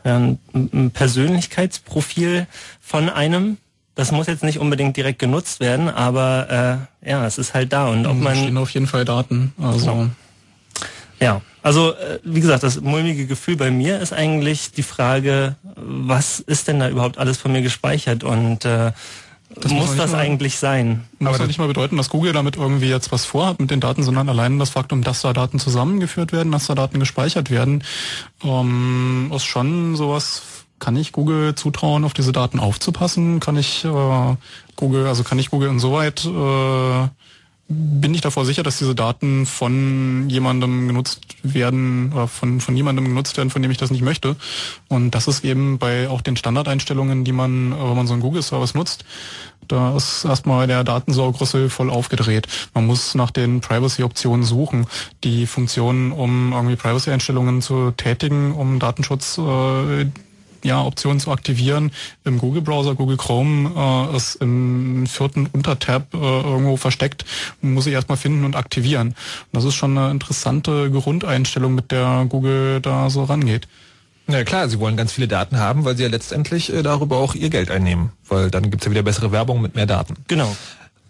ja, 0.04 0.16
ein, 0.16 0.38
ein 0.52 0.90
Persönlichkeitsprofil 0.90 2.46
von 2.80 3.08
einem. 3.08 3.58
Das 3.98 4.12
muss 4.12 4.28
jetzt 4.28 4.44
nicht 4.44 4.60
unbedingt 4.60 4.96
direkt 4.96 5.18
genutzt 5.18 5.58
werden, 5.58 5.88
aber 5.88 6.86
äh, 7.02 7.10
ja, 7.10 7.26
es 7.26 7.36
ist 7.36 7.52
halt 7.52 7.72
da 7.72 7.88
und 7.88 8.06
ob 8.06 8.16
Da 8.16 8.22
man 8.24 8.36
stehen 8.36 8.56
auf 8.56 8.70
jeden 8.70 8.86
Fall 8.86 9.04
Daten. 9.04 9.52
Also 9.60 10.08
ja, 11.20 11.40
also 11.64 11.94
äh, 11.94 12.20
wie 12.22 12.38
gesagt, 12.40 12.62
das 12.62 12.80
mulmige 12.80 13.26
Gefühl 13.26 13.56
bei 13.56 13.72
mir 13.72 13.98
ist 13.98 14.12
eigentlich 14.12 14.70
die 14.70 14.84
Frage, 14.84 15.56
was 15.74 16.38
ist 16.38 16.68
denn 16.68 16.78
da 16.78 16.88
überhaupt 16.88 17.18
alles 17.18 17.38
von 17.38 17.50
mir 17.50 17.60
gespeichert 17.60 18.22
und 18.22 18.64
äh, 18.64 18.92
Das 19.56 19.72
muss 19.72 19.88
muss 19.88 19.96
das 19.96 20.12
mal- 20.12 20.18
eigentlich 20.20 20.58
sein? 20.58 21.02
muss 21.18 21.36
ja 21.36 21.48
nicht 21.48 21.58
mal 21.58 21.66
bedeuten, 21.66 21.96
dass 21.96 22.08
Google 22.08 22.32
damit 22.32 22.54
irgendwie 22.54 22.88
jetzt 22.88 23.10
was 23.10 23.24
vorhat 23.24 23.58
mit 23.58 23.72
den 23.72 23.80
Daten, 23.80 24.04
sondern 24.04 24.28
allein 24.28 24.60
das 24.60 24.70
Faktum, 24.70 25.02
dass 25.02 25.22
da 25.22 25.32
Daten 25.32 25.58
zusammengeführt 25.58 26.30
werden, 26.32 26.52
dass 26.52 26.68
da 26.68 26.76
Daten 26.76 27.00
gespeichert 27.00 27.50
werden, 27.50 27.82
ähm, 28.44 29.32
ist 29.34 29.44
schon 29.44 29.96
sowas. 29.96 30.42
Kann 30.78 30.96
ich 30.96 31.12
Google 31.12 31.54
zutrauen, 31.54 32.04
auf 32.04 32.14
diese 32.14 32.32
Daten 32.32 32.60
aufzupassen? 32.60 33.40
Kann 33.40 33.56
ich 33.56 33.84
äh, 33.84 34.36
Google, 34.76 35.06
also 35.06 35.24
kann 35.24 35.38
ich 35.38 35.50
Google 35.50 35.70
insoweit 35.70 36.24
äh, 36.24 37.08
bin 37.70 38.14
ich 38.14 38.22
davor 38.22 38.46
sicher, 38.46 38.62
dass 38.62 38.78
diese 38.78 38.94
Daten 38.94 39.44
von 39.44 40.30
jemandem 40.30 40.88
genutzt 40.88 41.20
werden 41.42 42.12
oder 42.14 42.26
von, 42.26 42.60
von 42.60 42.74
jemandem 42.74 43.04
genutzt 43.04 43.36
werden, 43.36 43.50
von 43.50 43.60
dem 43.60 43.70
ich 43.70 43.76
das 43.76 43.90
nicht 43.90 44.00
möchte. 44.00 44.36
Und 44.88 45.10
das 45.10 45.28
ist 45.28 45.44
eben 45.44 45.78
bei 45.78 46.08
auch 46.08 46.22
den 46.22 46.36
Standardeinstellungen, 46.36 47.24
die 47.24 47.32
man, 47.32 47.72
äh, 47.72 47.76
wenn 47.76 47.96
man 47.96 48.06
so 48.06 48.14
einen 48.14 48.22
Google-Service 48.22 48.74
nutzt, 48.74 49.04
da 49.66 49.94
ist 49.94 50.24
erstmal 50.24 50.66
der 50.66 50.82
Datensaugrüssel 50.82 51.68
voll 51.68 51.90
aufgedreht. 51.90 52.48
Man 52.72 52.86
muss 52.86 53.14
nach 53.14 53.30
den 53.30 53.60
Privacy-Optionen 53.60 54.44
suchen, 54.44 54.86
die 55.22 55.46
Funktionen, 55.46 56.12
um 56.12 56.54
irgendwie 56.54 56.76
Privacy-Einstellungen 56.76 57.60
zu 57.60 57.90
tätigen, 57.90 58.54
um 58.54 58.78
Datenschutz 58.78 59.36
äh, 59.36 60.06
ja, 60.62 60.82
Optionen 60.82 61.20
zu 61.20 61.30
aktivieren. 61.30 61.90
Im 62.24 62.38
Google-Browser, 62.38 62.94
Google 62.94 63.16
Chrome 63.16 64.10
äh, 64.12 64.16
ist 64.16 64.36
im 64.36 65.06
vierten 65.06 65.46
Untertab 65.52 66.14
äh, 66.14 66.16
irgendwo 66.16 66.76
versteckt. 66.76 67.24
Muss 67.60 67.86
ich 67.86 67.94
erstmal 67.94 68.18
finden 68.18 68.44
und 68.44 68.56
aktivieren. 68.56 69.08
Und 69.08 69.16
das 69.52 69.64
ist 69.64 69.74
schon 69.74 69.96
eine 69.96 70.10
interessante 70.10 70.90
Grundeinstellung, 70.90 71.74
mit 71.74 71.90
der 71.90 72.26
Google 72.28 72.80
da 72.80 73.10
so 73.10 73.24
rangeht. 73.24 73.68
Na 74.30 74.44
klar, 74.44 74.68
sie 74.68 74.78
wollen 74.78 74.98
ganz 74.98 75.12
viele 75.12 75.26
Daten 75.26 75.58
haben, 75.58 75.86
weil 75.86 75.96
sie 75.96 76.02
ja 76.02 76.10
letztendlich 76.10 76.70
äh, 76.70 76.82
darüber 76.82 77.16
auch 77.16 77.34
ihr 77.34 77.48
Geld 77.48 77.70
einnehmen. 77.70 78.12
Weil 78.28 78.50
dann 78.50 78.70
gibt's 78.70 78.84
ja 78.84 78.90
wieder 78.90 79.02
bessere 79.02 79.32
Werbung 79.32 79.62
mit 79.62 79.74
mehr 79.74 79.86
Daten. 79.86 80.16
Genau. 80.28 80.54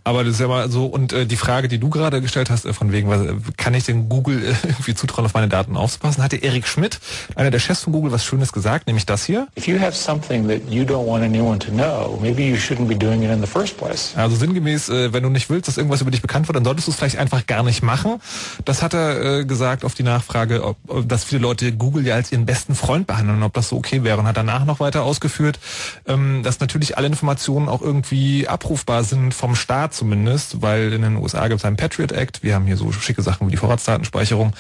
Aber 0.09 0.25
das 0.25 0.35
ist 0.35 0.40
ja 0.40 0.49
mal 0.49 0.71
so, 0.71 0.87
und 0.87 1.12
äh, 1.12 1.27
die 1.27 1.37
Frage, 1.37 1.68
die 1.68 1.77
du 1.77 1.90
gerade 1.90 2.23
gestellt 2.23 2.49
hast, 2.49 2.64
äh, 2.64 2.73
von 2.73 2.92
wegen, 2.92 3.11
was, 3.11 3.21
äh, 3.21 3.35
kann 3.59 3.75
ich 3.75 3.85
denn 3.85 4.09
Google 4.09 4.42
äh, 4.42 4.55
irgendwie 4.66 4.94
zutrauen, 4.94 5.27
auf 5.27 5.35
meine 5.35 5.49
Daten 5.49 5.77
aufzupassen, 5.77 6.23
hatte 6.23 6.37
Erik 6.37 6.66
Schmidt, 6.66 6.99
einer 7.35 7.51
der 7.51 7.59
Chefs 7.59 7.83
von 7.83 7.92
Google, 7.92 8.11
was 8.11 8.25
Schönes 8.25 8.55
gesagt, 8.55 8.87
nämlich 8.87 9.05
das 9.05 9.27
hier. 9.27 9.49
If 9.59 9.68
you 9.68 9.79
have 9.79 9.92
something 9.92 10.49
that 10.49 10.62
you 10.71 10.85
don't 10.85 11.07
want 11.07 11.23
anyone 11.23 11.59
to 11.59 11.71
know, 11.71 12.18
maybe 12.23 12.42
you 12.42 12.57
shouldn't 12.57 12.88
be 12.88 12.97
doing 12.97 13.23
it 13.23 13.31
in 13.31 13.42
the 13.42 13.47
first 13.47 13.77
place. 13.77 14.14
Also 14.16 14.35
sinngemäß, 14.37 14.88
äh, 14.88 15.12
wenn 15.12 15.23
du 15.23 15.29
nicht 15.29 15.51
willst, 15.51 15.68
dass 15.68 15.77
irgendwas 15.77 16.01
über 16.01 16.11
dich 16.11 16.23
bekannt 16.23 16.49
wird, 16.49 16.57
dann 16.57 16.64
solltest 16.64 16.87
du 16.87 16.92
es 16.92 16.97
vielleicht 16.97 17.18
einfach 17.18 17.47
gar 17.47 17.62
nicht 17.62 17.83
machen. 17.83 18.18
Das 18.64 18.81
hat 18.81 18.94
er 18.94 19.40
äh, 19.40 19.44
gesagt 19.44 19.85
auf 19.85 19.92
die 19.92 20.05
Nachfrage, 20.05 20.64
ob, 20.64 20.79
dass 21.07 21.25
viele 21.25 21.42
Leute 21.42 21.73
Google 21.73 22.07
ja 22.07 22.14
als 22.14 22.33
ihren 22.33 22.47
besten 22.47 22.75
Freund 22.75 23.07
behandeln 23.07 23.37
und 23.37 23.42
ob 23.42 23.53
das 23.53 23.68
so 23.68 23.77
okay 23.77 24.05
wäre. 24.05 24.16
Und 24.16 24.27
hat 24.27 24.38
danach 24.38 24.64
noch 24.64 24.81
weiter 24.81 25.03
ausgeführt, 25.03 25.59
ähm, 26.07 26.42
dass 26.42 26.61
natürlich 26.61 26.97
alle 26.97 27.09
Informationen 27.09 27.68
auch 27.68 27.83
irgendwie 27.83 28.49
abrufbar 28.49 29.05
sind, 29.05 29.35
vom 29.35 29.55
Staat 29.55 29.98
zumindest, 29.99 30.63
weil 30.63 30.93
in 30.93 31.03
den 31.03 31.17
USA 31.17 31.49
gibt 31.49 31.61
es 31.61 31.65
einen 31.65 31.77
Patriot 31.77 32.13
Act. 32.13 32.43
Wir 32.43 32.55
haben 32.55 32.67
hier 32.67 32.77
so 32.77 32.91
schicke 32.93 33.23
Sachen 33.23 33.47
wie 33.47 33.51
die 33.51 33.57
Vorratsdatenspeicherung. 33.57 34.53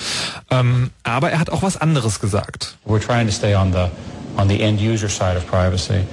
Ähm, 0.50 0.90
aber 1.02 1.30
er 1.30 1.38
hat 1.38 1.50
auch 1.50 1.62
was 1.62 1.76
anderes 1.76 2.20
gesagt. 2.20 2.76
We're 2.86 3.00
trying 3.00 3.26
to 3.26 3.32
stay 3.32 3.54
on 3.54 3.72
the 3.72 3.88
on 4.36 4.48
the 4.48 4.60
end 4.60 4.80
user 4.80 5.08
side 5.08 5.36
of 5.36 5.46
privacy. 5.46 6.04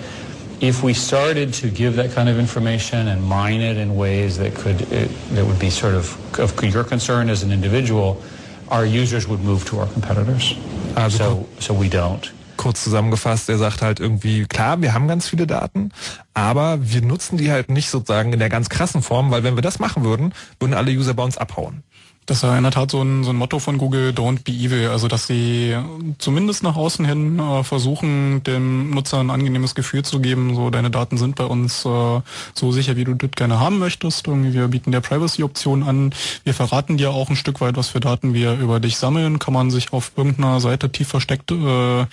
if 0.61 0.83
we 0.83 0.93
started 0.93 1.53
to 1.53 1.69
give 1.69 1.95
that 1.97 2.11
kind 2.11 2.29
of 2.29 2.39
information 2.39 3.07
and 3.07 3.23
mine 3.23 3.61
it 3.61 3.77
in 3.77 3.95
ways 3.95 4.37
that 4.37 4.55
could 4.55 4.81
it, 4.91 5.09
that 5.31 5.45
would 5.45 5.59
be 5.59 5.69
sort 5.69 5.93
of 5.93 6.39
of 6.39 6.63
your 6.63 6.83
concern 6.83 7.29
as 7.29 7.43
an 7.43 7.51
individual, 7.51 8.21
our 8.69 8.85
users 8.85 9.27
would 9.27 9.41
move 9.41 9.65
to 9.65 9.79
our 9.79 9.87
competitors. 9.87 10.55
Also 10.95 11.17
so 11.17 11.47
so 11.59 11.73
we 11.73 11.89
don't. 11.89 12.31
Kurz 12.57 12.83
zusammengefasst, 12.83 13.49
er 13.49 13.57
sagt 13.57 13.81
halt 13.81 13.99
irgendwie, 13.99 14.45
klar, 14.45 14.81
wir 14.81 14.93
haben 14.93 15.07
ganz 15.07 15.27
viele 15.27 15.47
Daten, 15.47 15.91
aber 16.33 16.77
wir 16.81 17.01
nutzen 17.01 17.37
die 17.37 17.51
halt 17.51 17.69
nicht 17.69 17.89
sozusagen 17.89 18.33
in 18.33 18.39
der 18.39 18.49
ganz 18.49 18.69
krassen 18.69 19.01
Form, 19.01 19.31
weil 19.31 19.43
wenn 19.43 19.55
wir 19.55 19.61
das 19.61 19.79
machen 19.79 20.03
würden, 20.03 20.33
würden 20.59 20.73
alle 20.73 20.91
User 20.91 21.13
bei 21.13 21.23
uns 21.23 21.37
abhauen. 21.37 21.83
Das 22.27 22.41
ja 22.41 22.57
in 22.57 22.63
der 22.63 22.71
Tat 22.71 22.89
so 22.89 23.03
ein, 23.03 23.23
so 23.23 23.29
ein 23.29 23.35
Motto 23.35 23.59
von 23.59 23.77
Google, 23.77 24.09
don't 24.09 24.43
be 24.43 24.51
evil. 24.51 24.89
Also, 24.89 25.07
dass 25.07 25.27
sie 25.27 25.77
zumindest 26.17 26.63
nach 26.63 26.75
außen 26.75 27.05
hin 27.05 27.37
äh, 27.37 27.63
versuchen, 27.63 28.41
dem 28.43 28.89
Nutzer 28.89 29.19
ein 29.19 29.29
angenehmes 29.29 29.75
Gefühl 29.75 30.03
zu 30.03 30.19
geben, 30.19 30.55
so 30.55 30.71
deine 30.71 30.89
Daten 30.89 31.17
sind 31.17 31.35
bei 31.35 31.45
uns 31.45 31.85
äh, 31.85 32.21
so 32.55 32.71
sicher, 32.71 32.95
wie 32.95 33.03
du 33.03 33.13
das 33.13 33.29
gerne 33.31 33.59
haben 33.59 33.77
möchtest. 33.77 34.27
Irgendwie, 34.27 34.53
wir 34.53 34.67
bieten 34.69 34.91
dir 34.91 35.01
Privacy-Optionen 35.01 35.87
an. 35.87 36.15
Wir 36.43 36.55
verraten 36.55 36.97
dir 36.97 37.11
auch 37.11 37.29
ein 37.29 37.35
Stück 37.35 37.61
weit, 37.61 37.77
was 37.77 37.89
für 37.89 37.99
Daten 37.99 38.33
wir 38.33 38.53
über 38.53 38.79
dich 38.79 38.97
sammeln. 38.97 39.37
Kann 39.37 39.53
man 39.53 39.69
sich 39.69 39.93
auf 39.93 40.11
irgendeiner 40.17 40.59
Seite 40.59 40.91
tief 40.91 41.09
versteckt 41.09 41.51
äh, 41.51 42.05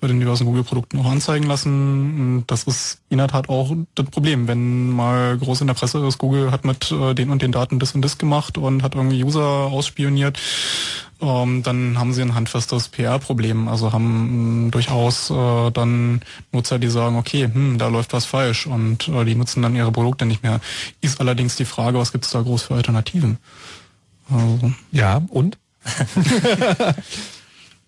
bei 0.00 0.08
den 0.08 0.18
diversen 0.18 0.44
Google-Produkten 0.44 0.98
auch 0.98 1.06
anzeigen 1.06 1.46
lassen. 1.46 2.38
Und 2.38 2.44
das 2.48 2.64
ist 2.64 2.98
in 3.10 3.18
der 3.18 3.28
Tat 3.28 3.48
auch 3.48 3.72
das 3.94 4.06
Problem. 4.06 4.48
Wenn 4.48 4.90
mal 4.90 5.38
groß 5.38 5.60
in 5.60 5.68
der 5.68 5.74
Presse 5.74 6.04
ist, 6.04 6.18
Google 6.18 6.50
hat 6.50 6.64
mit 6.64 6.90
äh, 6.90 7.14
den 7.14 7.30
und 7.30 7.42
den 7.42 7.52
Daten 7.52 7.78
das 7.78 7.94
und 7.94 8.02
das 8.02 8.18
gemacht 8.18 8.58
und 8.58 8.82
hat 8.82 8.96
irgendwie 8.96 9.22
User 9.22 9.51
ausspioniert, 9.52 10.38
ähm, 11.20 11.62
dann 11.62 11.98
haben 11.98 12.12
sie 12.12 12.22
ein 12.22 12.34
handfestes 12.34 12.88
PR-Problem. 12.88 13.68
Also 13.68 13.92
haben 13.92 14.66
mh, 14.66 14.70
durchaus 14.70 15.30
äh, 15.30 15.70
dann 15.70 16.20
Nutzer, 16.50 16.78
die 16.78 16.88
sagen, 16.88 17.16
okay, 17.16 17.48
hm, 17.52 17.78
da 17.78 17.88
läuft 17.88 18.12
was 18.12 18.24
falsch 18.24 18.66
und 18.66 19.08
äh, 19.08 19.24
die 19.24 19.34
nutzen 19.34 19.62
dann 19.62 19.76
ihre 19.76 19.92
Produkte 19.92 20.26
nicht 20.26 20.42
mehr. 20.42 20.60
Ist 21.00 21.20
allerdings 21.20 21.56
die 21.56 21.64
Frage, 21.64 21.98
was 21.98 22.12
gibt 22.12 22.24
es 22.24 22.32
da 22.32 22.42
groß 22.42 22.62
für 22.64 22.74
Alternativen? 22.74 23.38
Also. 24.30 24.72
Ja, 24.90 25.22
und? 25.28 25.58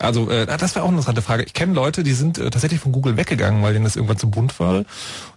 Also 0.05 0.31
äh, 0.31 0.47
das 0.47 0.75
wäre 0.75 0.85
auch 0.85 0.89
eine 0.89 0.97
interessante 0.97 1.23
Frage. 1.23 1.45
Ich 1.45 1.55
kenne 1.55 1.75
Leute, 1.75 2.03
die 2.03 2.13
sind 2.13 2.39
äh, 2.39 2.51
tatsächlich 2.51 2.81
von 2.81 2.93
Google 2.93 3.17
weggegangen, 3.17 3.63
weil 3.63 3.73
denen 3.73 3.85
das 3.85 3.97
irgendwann 3.97 4.19
zu 4.19 4.31
bunt 4.31 4.59
war 4.61 4.79
und 4.79 4.87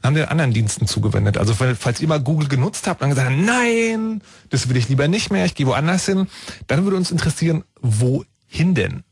haben 0.03 0.15
den 0.15 0.25
anderen 0.25 0.53
Diensten 0.53 0.87
zugewendet. 0.87 1.37
Also 1.37 1.53
falls 1.53 2.01
ihr 2.01 2.07
mal 2.07 2.19
Google 2.19 2.47
genutzt 2.47 2.87
habt 2.87 3.01
und 3.01 3.09
dann 3.09 3.15
gesagt 3.15 3.29
habt, 3.29 3.39
nein, 3.39 4.21
das 4.49 4.69
will 4.69 4.77
ich 4.77 4.89
lieber 4.89 5.07
nicht 5.07 5.31
mehr, 5.31 5.45
ich 5.45 5.55
gehe 5.55 5.65
woanders 5.65 6.05
hin, 6.05 6.27
dann 6.67 6.83
würde 6.83 6.97
uns 6.97 7.11
interessieren, 7.11 7.63
wohin 7.81 8.75
denn? 8.75 9.03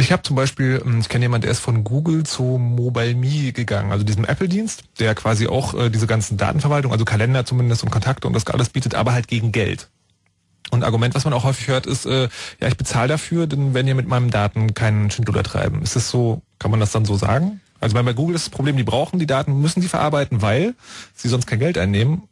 Ich 0.00 0.12
habe 0.12 0.22
zum 0.22 0.34
Beispiel, 0.34 0.82
ich 0.98 1.08
kenne 1.10 1.26
jemanden, 1.26 1.42
der 1.42 1.50
ist 1.50 1.60
von 1.60 1.84
Google 1.84 2.24
zu 2.24 2.42
MobileMe 2.42 3.52
gegangen, 3.52 3.92
also 3.92 4.02
diesem 4.02 4.24
Apple-Dienst, 4.24 4.84
der 4.98 5.14
quasi 5.14 5.46
auch 5.46 5.74
äh, 5.74 5.90
diese 5.90 6.06
ganzen 6.06 6.38
Datenverwaltung, 6.38 6.90
also 6.90 7.04
Kalender 7.04 7.44
zumindest 7.44 7.82
und 7.82 7.90
Kontakte 7.90 8.26
und 8.26 8.32
das 8.32 8.46
alles 8.46 8.70
bietet, 8.70 8.94
aber 8.94 9.12
halt 9.12 9.28
gegen 9.28 9.52
Geld. 9.52 9.90
Und 10.70 10.84
Argument, 10.84 11.14
was 11.14 11.24
man 11.24 11.32
auch 11.32 11.44
häufig 11.44 11.68
hört, 11.68 11.86
ist, 11.86 12.06
äh, 12.06 12.28
ja, 12.60 12.68
ich 12.68 12.76
bezahle 12.76 13.08
dafür, 13.08 13.46
denn 13.46 13.74
wenn 13.74 13.88
ihr 13.88 13.94
mit 13.94 14.08
meinen 14.08 14.30
Daten 14.30 14.74
keinen 14.74 15.10
Schindluder 15.10 15.42
treiben. 15.42 15.82
Ist 15.82 15.96
das 15.96 16.10
so, 16.10 16.42
kann 16.58 16.70
man 16.70 16.80
das 16.80 16.92
dann 16.92 17.04
so 17.04 17.16
sagen? 17.16 17.60
Also 17.80 17.94
bei 17.94 18.12
Google 18.12 18.36
ist 18.36 18.46
das 18.46 18.50
Problem, 18.50 18.76
die 18.76 18.84
brauchen 18.84 19.18
die 19.18 19.26
Daten, 19.26 19.60
müssen 19.60 19.80
sie 19.80 19.88
verarbeiten, 19.88 20.42
weil 20.42 20.74
sie 21.14 21.28
sonst 21.28 21.46
kein 21.46 21.58
Geld 21.58 21.78
einnehmen. 21.78 22.22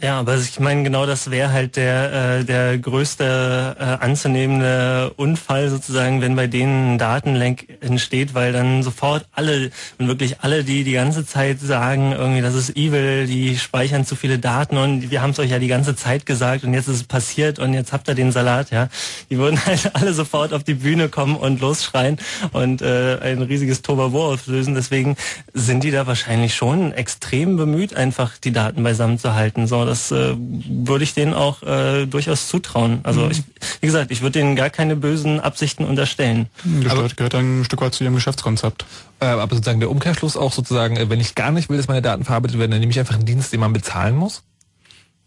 Ja, 0.00 0.20
aber 0.20 0.36
ich 0.36 0.60
meine, 0.60 0.84
genau 0.84 1.06
das 1.06 1.28
wäre 1.32 1.50
halt 1.52 1.74
der, 1.74 2.38
äh, 2.38 2.44
der 2.44 2.78
größte 2.78 3.76
äh, 3.80 3.82
anzunehmende 3.82 5.12
Unfall 5.16 5.70
sozusagen, 5.70 6.20
wenn 6.20 6.36
bei 6.36 6.46
denen 6.46 6.94
ein 6.94 6.98
Datenlenk 6.98 7.66
entsteht, 7.80 8.32
weil 8.32 8.52
dann 8.52 8.84
sofort 8.84 9.26
alle 9.32 9.72
und 9.98 10.06
wirklich 10.06 10.40
alle, 10.40 10.62
die 10.62 10.84
die 10.84 10.92
ganze 10.92 11.26
Zeit 11.26 11.58
sagen, 11.58 12.12
irgendwie, 12.12 12.42
das 12.42 12.54
ist 12.54 12.76
evil, 12.76 13.26
die 13.26 13.58
speichern 13.58 14.06
zu 14.06 14.14
viele 14.14 14.38
Daten 14.38 14.76
und 14.76 15.10
wir 15.10 15.20
haben 15.20 15.30
es 15.30 15.40
euch 15.40 15.50
ja 15.50 15.58
die 15.58 15.66
ganze 15.66 15.96
Zeit 15.96 16.26
gesagt 16.26 16.62
und 16.62 16.74
jetzt 16.74 16.86
ist 16.86 16.96
es 16.96 17.04
passiert 17.04 17.58
und 17.58 17.74
jetzt 17.74 17.92
habt 17.92 18.06
ihr 18.08 18.14
den 18.14 18.30
Salat, 18.30 18.70
ja. 18.70 18.88
Die 19.30 19.38
würden 19.38 19.64
halt 19.66 19.90
alle 19.94 20.12
sofort 20.14 20.54
auf 20.54 20.62
die 20.62 20.74
Bühne 20.74 21.08
kommen 21.08 21.34
und 21.34 21.60
losschreien 21.60 22.18
und 22.52 22.82
äh, 22.82 23.18
ein 23.20 23.42
riesiges 23.42 23.82
Toberwur 23.82 24.26
auflösen. 24.26 24.76
Deswegen 24.76 25.16
sind 25.54 25.82
die 25.82 25.90
da 25.90 26.06
wahrscheinlich 26.06 26.54
schon 26.54 26.92
extrem 26.92 27.56
bemüht, 27.56 27.96
einfach 27.96 28.38
die 28.38 28.52
Daten 28.52 28.84
beisammen 28.84 29.18
zu 29.18 29.34
halten. 29.34 29.66
So, 29.66 29.87
das 29.88 30.12
äh, 30.12 30.34
würde 30.36 31.04
ich 31.04 31.14
denen 31.14 31.34
auch 31.34 31.62
äh, 31.62 32.06
durchaus 32.06 32.48
zutrauen. 32.48 33.00
Also 33.02 33.22
mhm. 33.22 33.30
ich, 33.30 33.42
wie 33.80 33.86
gesagt, 33.86 34.10
ich 34.10 34.20
würde 34.20 34.38
denen 34.38 34.56
gar 34.56 34.70
keine 34.70 34.96
bösen 34.96 35.40
Absichten 35.40 35.84
unterstellen. 35.84 36.46
Das 36.82 36.92
aber, 36.92 37.08
gehört 37.08 37.34
ein 37.34 37.64
Stück 37.64 37.80
weit 37.80 37.94
zu 37.94 38.04
ihrem 38.04 38.14
Geschäftskonzept. 38.14 38.84
Äh, 39.20 39.26
aber 39.26 39.54
sozusagen 39.54 39.80
der 39.80 39.90
Umkehrschluss 39.90 40.36
auch 40.36 40.52
sozusagen, 40.52 40.96
äh, 40.96 41.10
wenn 41.10 41.20
ich 41.20 41.34
gar 41.34 41.50
nicht 41.50 41.70
will, 41.70 41.76
dass 41.76 41.88
meine 41.88 42.02
Daten 42.02 42.24
verarbeitet 42.24 42.58
werden, 42.58 42.70
dann 42.70 42.80
nehme 42.80 42.92
ich 42.92 42.98
einfach 42.98 43.14
einen 43.14 43.26
Dienst, 43.26 43.52
den 43.52 43.60
man 43.60 43.72
bezahlen 43.72 44.16
muss. 44.16 44.42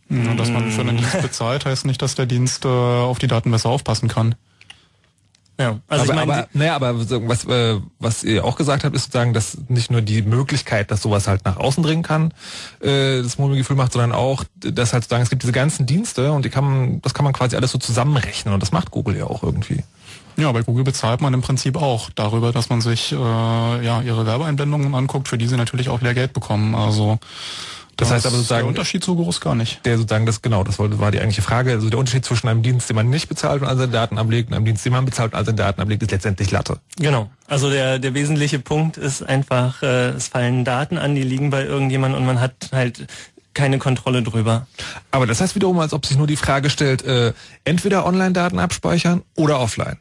Ja, 0.09 0.33
dass 0.33 0.49
man 0.49 0.69
für 0.71 0.81
einen 0.81 0.97
Dienst 0.97 1.21
bezahlt, 1.21 1.65
heißt 1.65 1.85
nicht, 1.85 2.01
dass 2.01 2.15
der 2.15 2.25
Dienst 2.25 2.65
äh, 2.65 2.67
auf 2.67 3.17
die 3.17 3.27
Daten 3.27 3.49
besser 3.49 3.69
aufpassen 3.69 4.09
kann. 4.09 4.35
Ja, 5.61 5.79
also 5.87 6.03
aber, 6.03 6.03
ich 6.05 6.27
meine, 6.27 6.33
aber, 6.33 6.47
naja, 6.53 6.75
aber 6.75 6.99
was, 6.99 7.45
äh, 7.45 7.79
was 7.99 8.23
ihr 8.23 8.43
auch 8.43 8.55
gesagt 8.55 8.83
habt, 8.83 8.95
ist 8.95 9.03
sozusagen, 9.03 9.33
dass 9.33 9.57
nicht 9.67 9.91
nur 9.91 10.01
die 10.01 10.23
Möglichkeit, 10.23 10.89
dass 10.89 11.03
sowas 11.03 11.27
halt 11.27 11.45
nach 11.45 11.57
außen 11.57 11.83
dringen 11.83 12.01
kann, 12.01 12.33
äh, 12.79 13.21
das 13.21 13.37
Gefühl 13.37 13.75
macht, 13.75 13.93
sondern 13.93 14.11
auch, 14.11 14.43
dass 14.55 14.93
halt 14.93 15.03
sozusagen, 15.03 15.21
es 15.21 15.29
gibt 15.29 15.43
diese 15.43 15.51
ganzen 15.51 15.85
Dienste 15.85 16.31
und 16.31 16.45
die 16.45 16.49
kann 16.49 16.63
man, 16.63 17.01
das 17.01 17.13
kann 17.13 17.23
man 17.23 17.33
quasi 17.33 17.55
alles 17.55 17.71
so 17.71 17.77
zusammenrechnen 17.77 18.55
und 18.55 18.63
das 18.63 18.71
macht 18.71 18.89
Google 18.89 19.17
ja 19.17 19.25
auch 19.25 19.43
irgendwie. 19.43 19.83
Ja, 20.37 20.51
bei 20.51 20.63
Google 20.63 20.83
bezahlt 20.83 21.21
man 21.21 21.33
im 21.35 21.41
Prinzip 21.41 21.75
auch 21.75 22.09
darüber, 22.09 22.51
dass 22.51 22.69
man 22.69 22.81
sich 22.81 23.11
äh, 23.11 23.15
ja 23.15 24.01
ihre 24.01 24.25
Werbeeinblendungen 24.25 24.95
anguckt, 24.95 25.27
für 25.27 25.37
die 25.37 25.45
sie 25.47 25.57
natürlich 25.57 25.89
auch 25.89 26.01
wieder 26.01 26.15
Geld 26.15 26.33
bekommen. 26.33 26.73
Also 26.73 27.19
das 28.01 28.11
heißt 28.11 28.25
aber 28.25 28.35
sozusagen. 28.35 28.61
Der 28.61 28.67
Unterschied 28.67 29.03
so 29.03 29.15
groß 29.15 29.41
gar 29.41 29.55
nicht. 29.55 29.85
Der 29.85 29.97
sozusagen 29.97 30.25
das, 30.25 30.41
genau, 30.41 30.63
das 30.63 30.79
war 30.79 31.11
die 31.11 31.19
eigentliche 31.19 31.41
Frage. 31.41 31.71
Also 31.71 31.89
der 31.89 31.99
Unterschied 31.99 32.25
zwischen 32.25 32.47
einem 32.47 32.63
Dienst, 32.63 32.89
den 32.89 32.95
man 32.95 33.09
nicht 33.09 33.29
bezahlt 33.29 33.61
und 33.61 33.67
all 33.67 33.77
seine 33.77 33.91
Daten 33.91 34.17
ablegt, 34.17 34.49
und 34.49 34.55
einem 34.55 34.65
Dienst, 34.65 34.85
den 34.85 34.93
man 34.93 35.05
bezahlt 35.05 35.33
und 35.33 35.37
all 35.37 35.45
seine 35.45 35.57
Daten 35.57 35.81
ablegt, 35.81 36.01
ist 36.03 36.11
letztendlich 36.11 36.51
Latte. 36.51 36.79
Genau. 36.97 37.29
Also 37.47 37.69
der, 37.69 37.99
der 37.99 38.13
wesentliche 38.13 38.59
Punkt 38.59 38.97
ist 38.97 39.23
einfach, 39.23 39.83
äh, 39.83 40.09
es 40.09 40.29
fallen 40.29 40.65
Daten 40.65 40.97
an, 40.97 41.15
die 41.15 41.23
liegen 41.23 41.49
bei 41.49 41.63
irgendjemandem 41.63 42.19
und 42.19 42.25
man 42.25 42.41
hat 42.41 42.69
halt 42.71 43.07
keine 43.53 43.77
Kontrolle 43.77 44.23
drüber. 44.23 44.67
Aber 45.11 45.27
das 45.27 45.41
heißt 45.41 45.55
wiederum, 45.55 45.79
als 45.79 45.93
ob 45.93 46.05
sich 46.05 46.17
nur 46.17 46.27
die 46.27 46.37
Frage 46.37 46.69
stellt, 46.69 47.03
äh, 47.03 47.33
entweder 47.63 48.05
Online-Daten 48.05 48.59
abspeichern 48.59 49.23
oder 49.35 49.59
offline. 49.59 49.97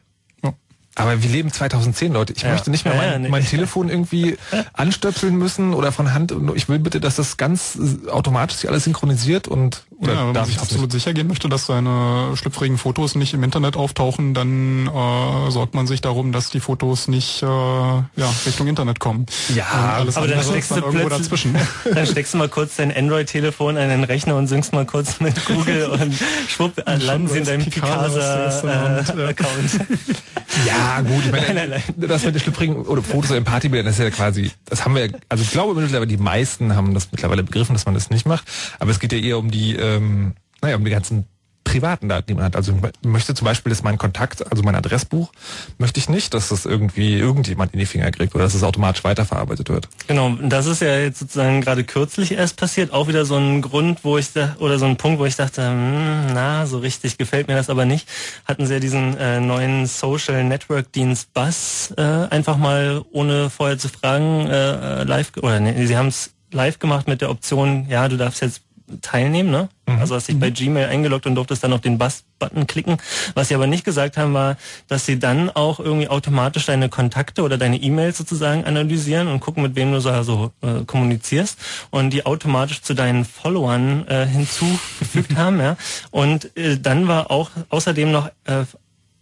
Aber 0.95 1.23
wir 1.23 1.29
leben 1.29 1.51
2010, 1.51 2.11
Leute. 2.11 2.33
Ich 2.33 2.41
ja. 2.41 2.51
möchte 2.51 2.69
nicht 2.69 2.83
mehr 2.85 2.95
mein, 2.95 3.11
ja, 3.11 3.19
nee. 3.19 3.29
mein 3.29 3.45
Telefon 3.45 3.89
irgendwie 3.89 4.37
anstöpseln 4.73 5.37
müssen 5.37 5.73
oder 5.73 5.91
von 5.91 6.13
Hand. 6.13 6.33
Ich 6.55 6.67
will 6.67 6.79
bitte, 6.79 6.99
dass 6.99 7.15
das 7.15 7.37
ganz 7.37 7.77
automatisch 8.09 8.57
sich 8.57 8.69
alles 8.69 8.83
synchronisiert 8.83 9.47
und 9.47 9.83
oder 10.01 10.13
ja, 10.13 10.27
wenn 10.27 10.33
man 10.33 10.45
sich 10.45 10.59
absolut 10.59 10.91
nicht? 10.91 11.03
sicher 11.03 11.13
gehen 11.13 11.27
möchte, 11.27 11.47
dass 11.47 11.67
seine 11.67 12.35
schlüpfrigen 12.35 12.79
Fotos 12.79 13.13
nicht 13.13 13.35
im 13.35 13.43
Internet 13.43 13.77
auftauchen, 13.77 14.33
dann 14.33 14.87
äh, 14.87 15.51
sorgt 15.51 15.75
man 15.75 15.85
sich 15.85 16.01
darum, 16.01 16.31
dass 16.31 16.49
die 16.49 16.59
Fotos 16.59 17.07
nicht 17.07 17.43
äh, 17.43 17.45
ja, 17.45 18.33
Richtung 18.45 18.67
Internet 18.67 18.99
kommen. 18.99 19.27
Ja, 19.53 19.97
alles 19.97 20.17
aber 20.17 20.27
dann 20.27 20.43
steckst, 20.43 20.71
dann, 20.71 20.83
irgendwo 20.83 21.07
dazwischen. 21.07 21.55
dann 21.93 22.07
steckst 22.07 22.33
du 22.33 22.39
mal 22.39 22.49
kurz 22.49 22.77
dein 22.77 22.95
Android-Telefon 22.95 23.77
an 23.77 23.89
den 23.89 24.03
Rechner 24.03 24.37
und 24.37 24.47
synkst 24.47 24.73
mal 24.73 24.85
kurz 24.85 25.19
mit 25.19 25.45
Google 25.45 25.85
und 26.01 26.15
schwupp, 26.47 26.83
landen 26.87 27.27
sie 27.27 27.39
in 27.39 27.45
deinem 27.45 27.65
Picasa-Account. 27.65 29.75
Äh, 29.75 29.85
ja, 30.67 31.01
gut, 31.01 31.25
ich 31.25 31.31
meine, 31.31 31.45
nein, 31.45 31.69
nein, 31.69 31.83
nein. 31.95 32.09
das 32.09 32.25
mit 32.25 32.33
den 32.33 32.41
schlüpfrigen 32.41 32.77
oder 32.77 33.03
Fotos 33.03 33.31
in 33.31 33.43
Partybildern, 33.43 33.85
das 33.85 33.99
ist 33.99 34.03
ja 34.03 34.09
quasi, 34.09 34.51
das 34.65 34.83
haben 34.83 34.95
wir, 34.95 35.11
also 35.29 35.43
ich 35.43 35.51
glaube 35.51 35.79
mittlerweile, 35.79 36.07
die 36.07 36.17
meisten 36.17 36.75
haben 36.75 36.95
das 36.95 37.09
mittlerweile 37.11 37.43
begriffen, 37.43 37.73
dass 37.73 37.85
man 37.85 37.93
das 37.93 38.09
nicht 38.09 38.25
macht, 38.25 38.45
aber 38.79 38.89
es 38.89 38.99
geht 38.99 39.11
ja 39.11 39.19
eher 39.19 39.37
um 39.37 39.51
die, 39.51 39.75
ähm, 39.97 40.33
naja, 40.61 40.75
um 40.75 40.85
die 40.85 40.91
ganzen 40.91 41.25
privaten 41.71 42.09
Daten, 42.09 42.27
die 42.27 42.33
man 42.33 42.43
hat. 42.43 42.57
Also 42.57 42.73
ich 42.73 43.07
möchte 43.07 43.33
zum 43.33 43.45
Beispiel, 43.45 43.69
dass 43.69 43.81
mein 43.81 43.97
Kontakt, 43.97 44.51
also 44.51 44.61
mein 44.61 44.75
Adressbuch, 44.75 45.31
möchte 45.77 45.99
ich 45.99 46.09
nicht, 46.09 46.33
dass 46.33 46.49
das 46.49 46.65
irgendwie 46.65 47.17
irgendjemand 47.17 47.73
in 47.73 47.79
die 47.79 47.85
Finger 47.85 48.11
kriegt 48.11 48.35
oder 48.35 48.43
dass 48.43 48.53
es 48.53 48.63
automatisch 48.63 49.05
weiterverarbeitet 49.05 49.69
wird. 49.69 49.87
Genau, 50.07 50.35
das 50.41 50.65
ist 50.65 50.81
ja 50.81 50.97
jetzt 50.97 51.19
sozusagen 51.19 51.61
gerade 51.61 51.85
kürzlich 51.85 52.33
erst 52.33 52.57
passiert. 52.57 52.91
Auch 52.91 53.07
wieder 53.07 53.23
so 53.23 53.37
ein 53.37 53.61
Grund, 53.61 54.03
wo 54.03 54.17
ich 54.17 54.33
da, 54.33 54.57
oder 54.59 54.79
so 54.79 54.85
ein 54.85 54.97
Punkt, 54.97 55.19
wo 55.19 55.25
ich 55.25 55.37
dachte, 55.37 55.65
hm, 55.65 56.33
na, 56.33 56.65
so 56.65 56.79
richtig 56.79 57.17
gefällt 57.17 57.47
mir 57.47 57.55
das 57.55 57.69
aber 57.69 57.85
nicht. 57.85 58.05
Hatten 58.45 58.65
sie 58.65 58.73
ja 58.73 58.79
diesen 58.81 59.15
äh, 59.17 59.39
neuen 59.39 59.85
Social 59.85 60.43
Network 60.43 60.91
Dienst 60.91 61.33
Buzz 61.33 61.93
äh, 61.97 62.01
einfach 62.01 62.57
mal 62.57 63.01
ohne 63.11 63.49
vorher 63.49 63.77
zu 63.77 63.87
fragen 63.87 64.47
äh, 64.47 65.03
live 65.03 65.31
oder 65.41 65.61
nee, 65.61 65.85
sie 65.85 65.95
haben 65.95 66.07
es 66.07 66.33
live 66.51 66.79
gemacht 66.79 67.07
mit 67.07 67.21
der 67.21 67.29
Option, 67.29 67.85
ja, 67.87 68.09
du 68.09 68.17
darfst 68.17 68.41
jetzt 68.41 68.61
teilnehmen. 69.01 69.51
Ne? 69.51 69.69
Mhm. 69.87 69.99
Also 69.99 70.15
hast 70.15 70.27
dich 70.27 70.39
bei 70.39 70.49
Gmail 70.49 70.87
eingeloggt 70.87 71.25
und 71.25 71.35
durftest 71.35 71.63
dann 71.63 71.73
auf 71.73 71.81
den 71.81 71.97
Bus-Button 71.97 72.67
klicken. 72.67 72.97
Was 73.33 73.47
sie 73.47 73.55
aber 73.55 73.67
nicht 73.67 73.85
gesagt 73.85 74.17
haben, 74.17 74.33
war, 74.33 74.57
dass 74.87 75.05
sie 75.05 75.19
dann 75.19 75.49
auch 75.49 75.79
irgendwie 75.79 76.07
automatisch 76.07 76.65
deine 76.65 76.89
Kontakte 76.89 77.43
oder 77.43 77.57
deine 77.57 77.77
E-Mails 77.77 78.17
sozusagen 78.17 78.65
analysieren 78.65 79.27
und 79.27 79.39
gucken, 79.39 79.63
mit 79.63 79.75
wem 79.75 79.91
du 79.91 79.99
so 79.99 80.09
also, 80.09 80.51
äh, 80.61 80.83
kommunizierst 80.85 81.57
und 81.89 82.11
die 82.11 82.25
automatisch 82.25 82.81
zu 82.81 82.93
deinen 82.93 83.25
Followern 83.25 84.07
äh, 84.07 84.25
hinzugefügt 84.25 85.35
haben. 85.35 85.59
Ja? 85.59 85.77
Und 86.11 86.55
äh, 86.57 86.77
dann 86.79 87.07
war 87.07 87.31
auch 87.31 87.51
außerdem 87.69 88.11
noch 88.11 88.27
äh, 88.45 88.65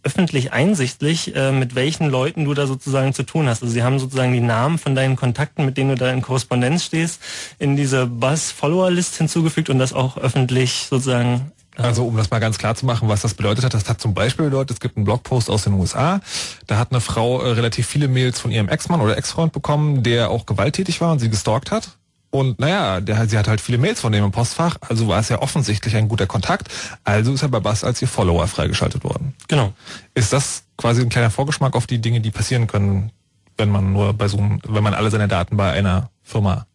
öffentlich 0.02 0.52
einsichtlich, 0.52 1.34
äh, 1.36 1.52
mit 1.52 1.74
welchen 1.74 2.08
Leuten 2.08 2.44
du 2.44 2.54
da 2.54 2.66
sozusagen 2.66 3.12
zu 3.12 3.22
tun 3.22 3.48
hast. 3.48 3.62
Also 3.62 3.72
sie 3.72 3.82
haben 3.82 3.98
sozusagen 3.98 4.32
die 4.32 4.40
Namen 4.40 4.78
von 4.78 4.94
deinen 4.94 5.16
Kontakten, 5.16 5.66
mit 5.66 5.76
denen 5.76 5.90
du 5.90 5.96
da 5.96 6.10
in 6.10 6.22
Korrespondenz 6.22 6.84
stehst, 6.84 7.20
in 7.58 7.76
diese 7.76 8.06
Buzz-Follower-List 8.06 9.16
hinzugefügt 9.16 9.68
und 9.68 9.78
das 9.78 9.92
auch 9.92 10.16
öffentlich 10.16 10.86
sozusagen 10.88 11.52
Also 11.76 12.06
um 12.06 12.16
das 12.16 12.30
mal 12.30 12.38
ganz 12.38 12.58
klar 12.58 12.74
zu 12.74 12.86
machen, 12.86 13.08
was 13.08 13.20
das 13.20 13.34
bedeutet 13.34 13.64
hat, 13.64 13.74
das 13.74 13.88
hat 13.88 14.00
zum 14.00 14.14
Beispiel 14.14 14.46
bedeutet, 14.46 14.72
es 14.72 14.80
gibt 14.80 14.96
einen 14.96 15.04
Blogpost 15.04 15.50
aus 15.50 15.64
den 15.64 15.74
USA, 15.74 16.20
da 16.66 16.78
hat 16.78 16.92
eine 16.92 17.00
Frau 17.00 17.42
äh, 17.42 17.50
relativ 17.52 17.86
viele 17.86 18.08
Mails 18.08 18.40
von 18.40 18.50
ihrem 18.50 18.68
Ex-Mann 18.68 19.00
oder 19.00 19.18
Ex-Freund 19.18 19.52
bekommen, 19.52 20.02
der 20.02 20.30
auch 20.30 20.46
gewalttätig 20.46 21.00
war 21.00 21.12
und 21.12 21.18
sie 21.18 21.30
gestalkt 21.30 21.70
hat. 21.70 21.99
Und 22.30 22.60
naja, 22.60 23.00
der, 23.00 23.28
sie 23.28 23.36
hat 23.36 23.48
halt 23.48 23.60
viele 23.60 23.78
Mails 23.78 24.00
von 24.00 24.12
dem 24.12 24.24
im 24.24 24.30
Postfach, 24.30 24.76
also 24.88 25.08
war 25.08 25.18
es 25.18 25.28
ja 25.28 25.42
offensichtlich 25.42 25.96
ein 25.96 26.08
guter 26.08 26.26
Kontakt. 26.26 26.68
Also 27.02 27.32
ist 27.32 27.42
er 27.42 27.48
bei 27.48 27.58
Bass 27.58 27.82
als 27.82 28.00
ihr 28.00 28.08
Follower 28.08 28.46
freigeschaltet 28.46 29.02
worden. 29.02 29.34
Genau. 29.48 29.72
Ist 30.14 30.32
das 30.32 30.62
quasi 30.76 31.02
ein 31.02 31.08
kleiner 31.08 31.30
Vorgeschmack 31.30 31.74
auf 31.74 31.88
die 31.88 32.00
Dinge, 32.00 32.20
die 32.20 32.30
passieren 32.30 32.68
können, 32.68 33.10
wenn 33.56 33.68
man 33.68 33.92
nur 33.92 34.14
bei 34.14 34.28
so 34.28 34.38
einem, 34.38 34.60
wenn 34.66 34.82
man 34.82 34.94
alle 34.94 35.10
seine 35.10 35.26
Daten 35.26 35.56
bei 35.56 35.72
einer 35.72 36.10
Firma 36.22 36.66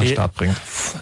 an 0.00 0.04
den 0.06 0.10
Eh, 0.10 0.14
Start 0.14 0.34
bringt? 0.34 0.56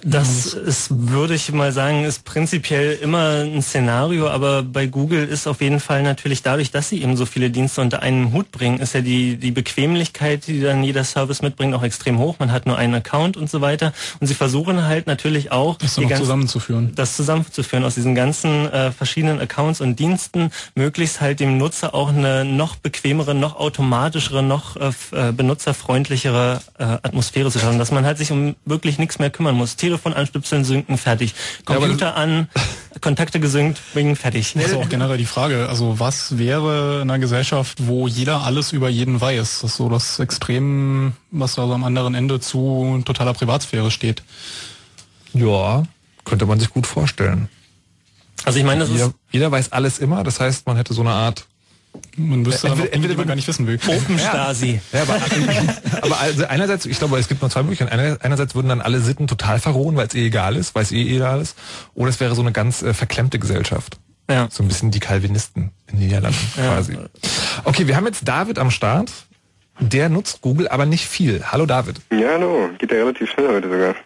Das 0.04 0.52
ist, 0.54 0.88
würde 0.90 1.34
ich 1.34 1.50
mal 1.52 1.72
sagen, 1.72 2.04
ist 2.04 2.24
prinzipiell 2.24 2.98
immer 3.02 3.42
ein 3.44 3.62
Szenario, 3.62 4.28
aber 4.28 4.62
bei 4.62 4.86
Google 4.86 5.26
ist 5.26 5.46
auf 5.46 5.60
jeden 5.60 5.80
Fall 5.80 6.02
natürlich 6.02 6.42
dadurch, 6.42 6.70
dass 6.70 6.88
sie 6.88 7.02
eben 7.02 7.16
so 7.16 7.26
viele 7.26 7.50
Dienste 7.50 7.80
unter 7.80 8.02
einen 8.02 8.32
Hut 8.32 8.50
bringen, 8.52 8.78
ist 8.80 8.94
ja 8.94 9.00
die, 9.00 9.36
die 9.36 9.50
Bequemlichkeit, 9.50 10.46
die 10.46 10.60
dann 10.60 10.82
jeder 10.84 11.04
Service 11.04 11.42
mitbringt, 11.42 11.74
auch 11.74 11.82
extrem 11.82 12.18
hoch. 12.18 12.36
Man 12.38 12.52
hat 12.52 12.66
nur 12.66 12.76
einen 12.76 12.94
Account 12.94 13.36
und 13.36 13.48
so 13.50 13.60
weiter. 13.60 13.92
Und 14.20 14.26
sie 14.26 14.34
versuchen 14.34 14.84
halt 14.84 15.06
natürlich 15.06 15.52
auch, 15.52 15.76
Das 15.78 15.94
die 15.94 16.02
ganzen- 16.02 16.18
zusammenzuführen. 16.24 16.92
das 16.94 17.16
zusammenzuführen 17.16 17.84
aus 17.84 17.94
diesen 17.94 18.14
ganzen 18.14 18.70
äh, 18.72 18.92
verschiedenen 18.92 19.40
Accounts 19.40 19.80
und 19.80 19.98
Diensten, 19.98 20.50
möglichst 20.74 21.20
halt 21.20 21.40
dem 21.40 21.58
Nutzer 21.58 21.94
auch 21.94 22.08
eine 22.10 22.44
noch 22.44 22.76
bequemere, 22.76 23.34
noch 23.34 23.56
automatischere, 23.56 24.42
noch 24.42 24.76
äh, 24.76 24.90
äh, 25.12 25.32
benutzerfreundlichere 25.32 26.60
äh, 26.78 26.84
Atmosphäre 26.84 27.50
zu 27.50 27.58
schaffen, 27.58 27.78
dass 27.78 27.90
man 27.92 28.04
halt 28.04 28.18
sich 28.18 28.30
um 28.32 28.56
wirklich 28.64 28.87
nichts 28.96 29.18
mehr 29.18 29.28
kümmern 29.28 29.54
muss. 29.54 29.76
Telefon 29.76 30.14
anstöpseln, 30.14 30.64
synken, 30.64 30.96
fertig. 30.96 31.34
Computer 31.66 32.16
an, 32.16 32.48
Kontakte 33.02 33.40
gesynkt, 33.40 33.80
bing, 33.92 34.16
fertig. 34.16 34.54
Also 34.56 34.80
auch 34.80 34.88
generell 34.88 35.18
die 35.18 35.26
Frage, 35.26 35.68
also 35.68 36.00
was 36.00 36.38
wäre 36.38 37.02
in 37.02 37.10
einer 37.10 37.18
Gesellschaft, 37.18 37.86
wo 37.86 38.06
jeder 38.06 38.42
alles 38.42 38.72
über 38.72 38.88
jeden 38.88 39.20
weiß? 39.20 39.60
Das 39.60 39.72
ist 39.72 39.76
so 39.76 39.90
das 39.90 40.18
Extrem, 40.20 41.12
was 41.30 41.56
da 41.56 41.66
so 41.66 41.74
am 41.74 41.84
anderen 41.84 42.14
Ende 42.14 42.40
zu 42.40 43.02
totaler 43.04 43.34
Privatsphäre 43.34 43.90
steht. 43.90 44.22
Ja, 45.34 45.82
könnte 46.24 46.46
man 46.46 46.60
sich 46.60 46.70
gut 46.70 46.86
vorstellen. 46.86 47.48
Also 48.44 48.58
ich 48.58 48.64
meine, 48.64 48.80
das 48.80 48.90
Jeder, 48.90 49.06
ist 49.06 49.14
jeder 49.32 49.50
weiß 49.50 49.72
alles 49.72 49.98
immer, 49.98 50.22
das 50.22 50.40
heißt, 50.40 50.66
man 50.66 50.76
hätte 50.76 50.94
so 50.94 51.00
eine 51.00 51.10
Art 51.10 51.46
Man 52.16 52.44
wüsste 52.46 52.68
dann 52.68 52.72
Entweder- 52.72 52.88
auch 52.90 52.94
entweder 52.94 53.14
man 53.16 53.26
gar 53.28 53.34
nicht 53.36 53.48
wissen 53.48 53.66
will. 53.66 53.78
Open 53.86 54.18
Stasi. 54.18 54.80
Ja, 54.92 55.02
aber, 55.02 55.18
aber 56.02 56.20
also 56.20 56.46
einerseits, 56.46 56.86
ich 56.86 56.98
glaube, 56.98 57.18
es 57.18 57.28
gibt 57.28 57.40
nur 57.42 57.50
zwei 57.50 57.62
Möglichkeiten. 57.62 57.92
Einer- 57.92 58.18
Einerseits 58.22 58.54
würden 58.54 58.68
dann 58.68 58.80
alle 58.80 59.00
Sitten 59.00 59.26
total 59.26 59.58
verrohen, 59.60 59.96
weil 59.96 60.06
es 60.08 60.14
eh 60.14 60.26
egal 60.26 60.56
ist, 60.56 60.74
weil 60.74 60.82
es 60.82 60.92
eh 60.92 61.02
egal 61.16 61.40
ist. 61.40 61.56
Oder 61.94 62.10
es 62.10 62.18
wäre 62.20 62.34
so 62.34 62.42
eine 62.42 62.52
ganz 62.52 62.82
äh, 62.82 62.94
verklemmte 62.94 63.38
Gesellschaft. 63.38 63.98
Ja. 64.30 64.48
So 64.50 64.62
ein 64.62 64.68
bisschen 64.68 64.90
die 64.90 65.00
Calvinisten 65.00 65.70
in 65.86 65.98
den 65.98 66.06
Niederlanden 66.06 66.38
quasi. 66.54 66.98
Okay, 67.64 67.86
wir 67.86 67.96
haben 67.96 68.06
jetzt 68.06 68.26
David 68.28 68.58
am 68.58 68.70
Start. 68.70 69.10
Der 69.80 70.08
nutzt 70.08 70.40
Google, 70.40 70.66
aber 70.68 70.86
nicht 70.86 71.06
viel. 71.06 71.44
Hallo 71.52 71.64
David. 71.64 72.00
Ja, 72.10 72.30
hallo. 72.34 72.68
Geht 72.78 72.90
ja 72.90 72.98
relativ 72.98 73.30
schnell 73.30 73.48
heute 73.48 73.70
sogar. 73.70 73.94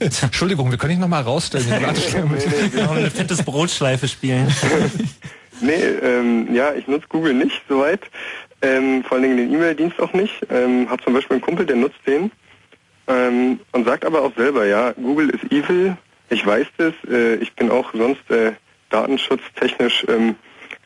Entschuldigung, 0.22 0.70
wir 0.70 0.78
können 0.78 0.90
dich 0.90 0.98
noch 0.98 1.08
mal 1.08 1.22
rausstellen. 1.22 1.68
Warteschlange 1.70 2.26
mit- 2.30 2.74
Wir 2.74 2.86
haben 2.86 2.98
eine 2.98 3.10
fettes 3.10 3.42
Brotschleife 3.42 4.06
spielen. 4.06 4.48
Nee, 5.60 5.74
ähm, 5.74 6.54
ja, 6.54 6.74
ich 6.74 6.86
nutze 6.86 7.06
Google 7.08 7.34
nicht 7.34 7.62
soweit. 7.68 8.00
Ähm, 8.62 9.04
vor 9.04 9.16
allen 9.16 9.22
Dingen 9.22 9.36
den 9.36 9.52
E-Mail-Dienst 9.52 10.00
auch 10.00 10.12
nicht. 10.12 10.34
Ähm, 10.50 10.88
hab 10.90 11.02
zum 11.02 11.14
Beispiel 11.14 11.34
einen 11.34 11.42
Kumpel, 11.42 11.66
der 11.66 11.76
nutzt 11.76 12.00
den. 12.06 12.30
Ähm, 13.06 13.60
und 13.72 13.84
sagt 13.84 14.04
aber 14.04 14.22
auch 14.22 14.34
selber, 14.36 14.66
ja, 14.66 14.92
Google 14.92 15.30
ist 15.30 15.44
evil. 15.52 15.96
Ich 16.30 16.46
weiß 16.46 16.66
das. 16.78 16.94
Äh, 17.08 17.36
ich 17.36 17.52
bin 17.54 17.70
auch 17.70 17.92
sonst 17.92 18.28
äh, 18.30 18.52
datenschutztechnisch 18.90 20.06
ähm, 20.08 20.36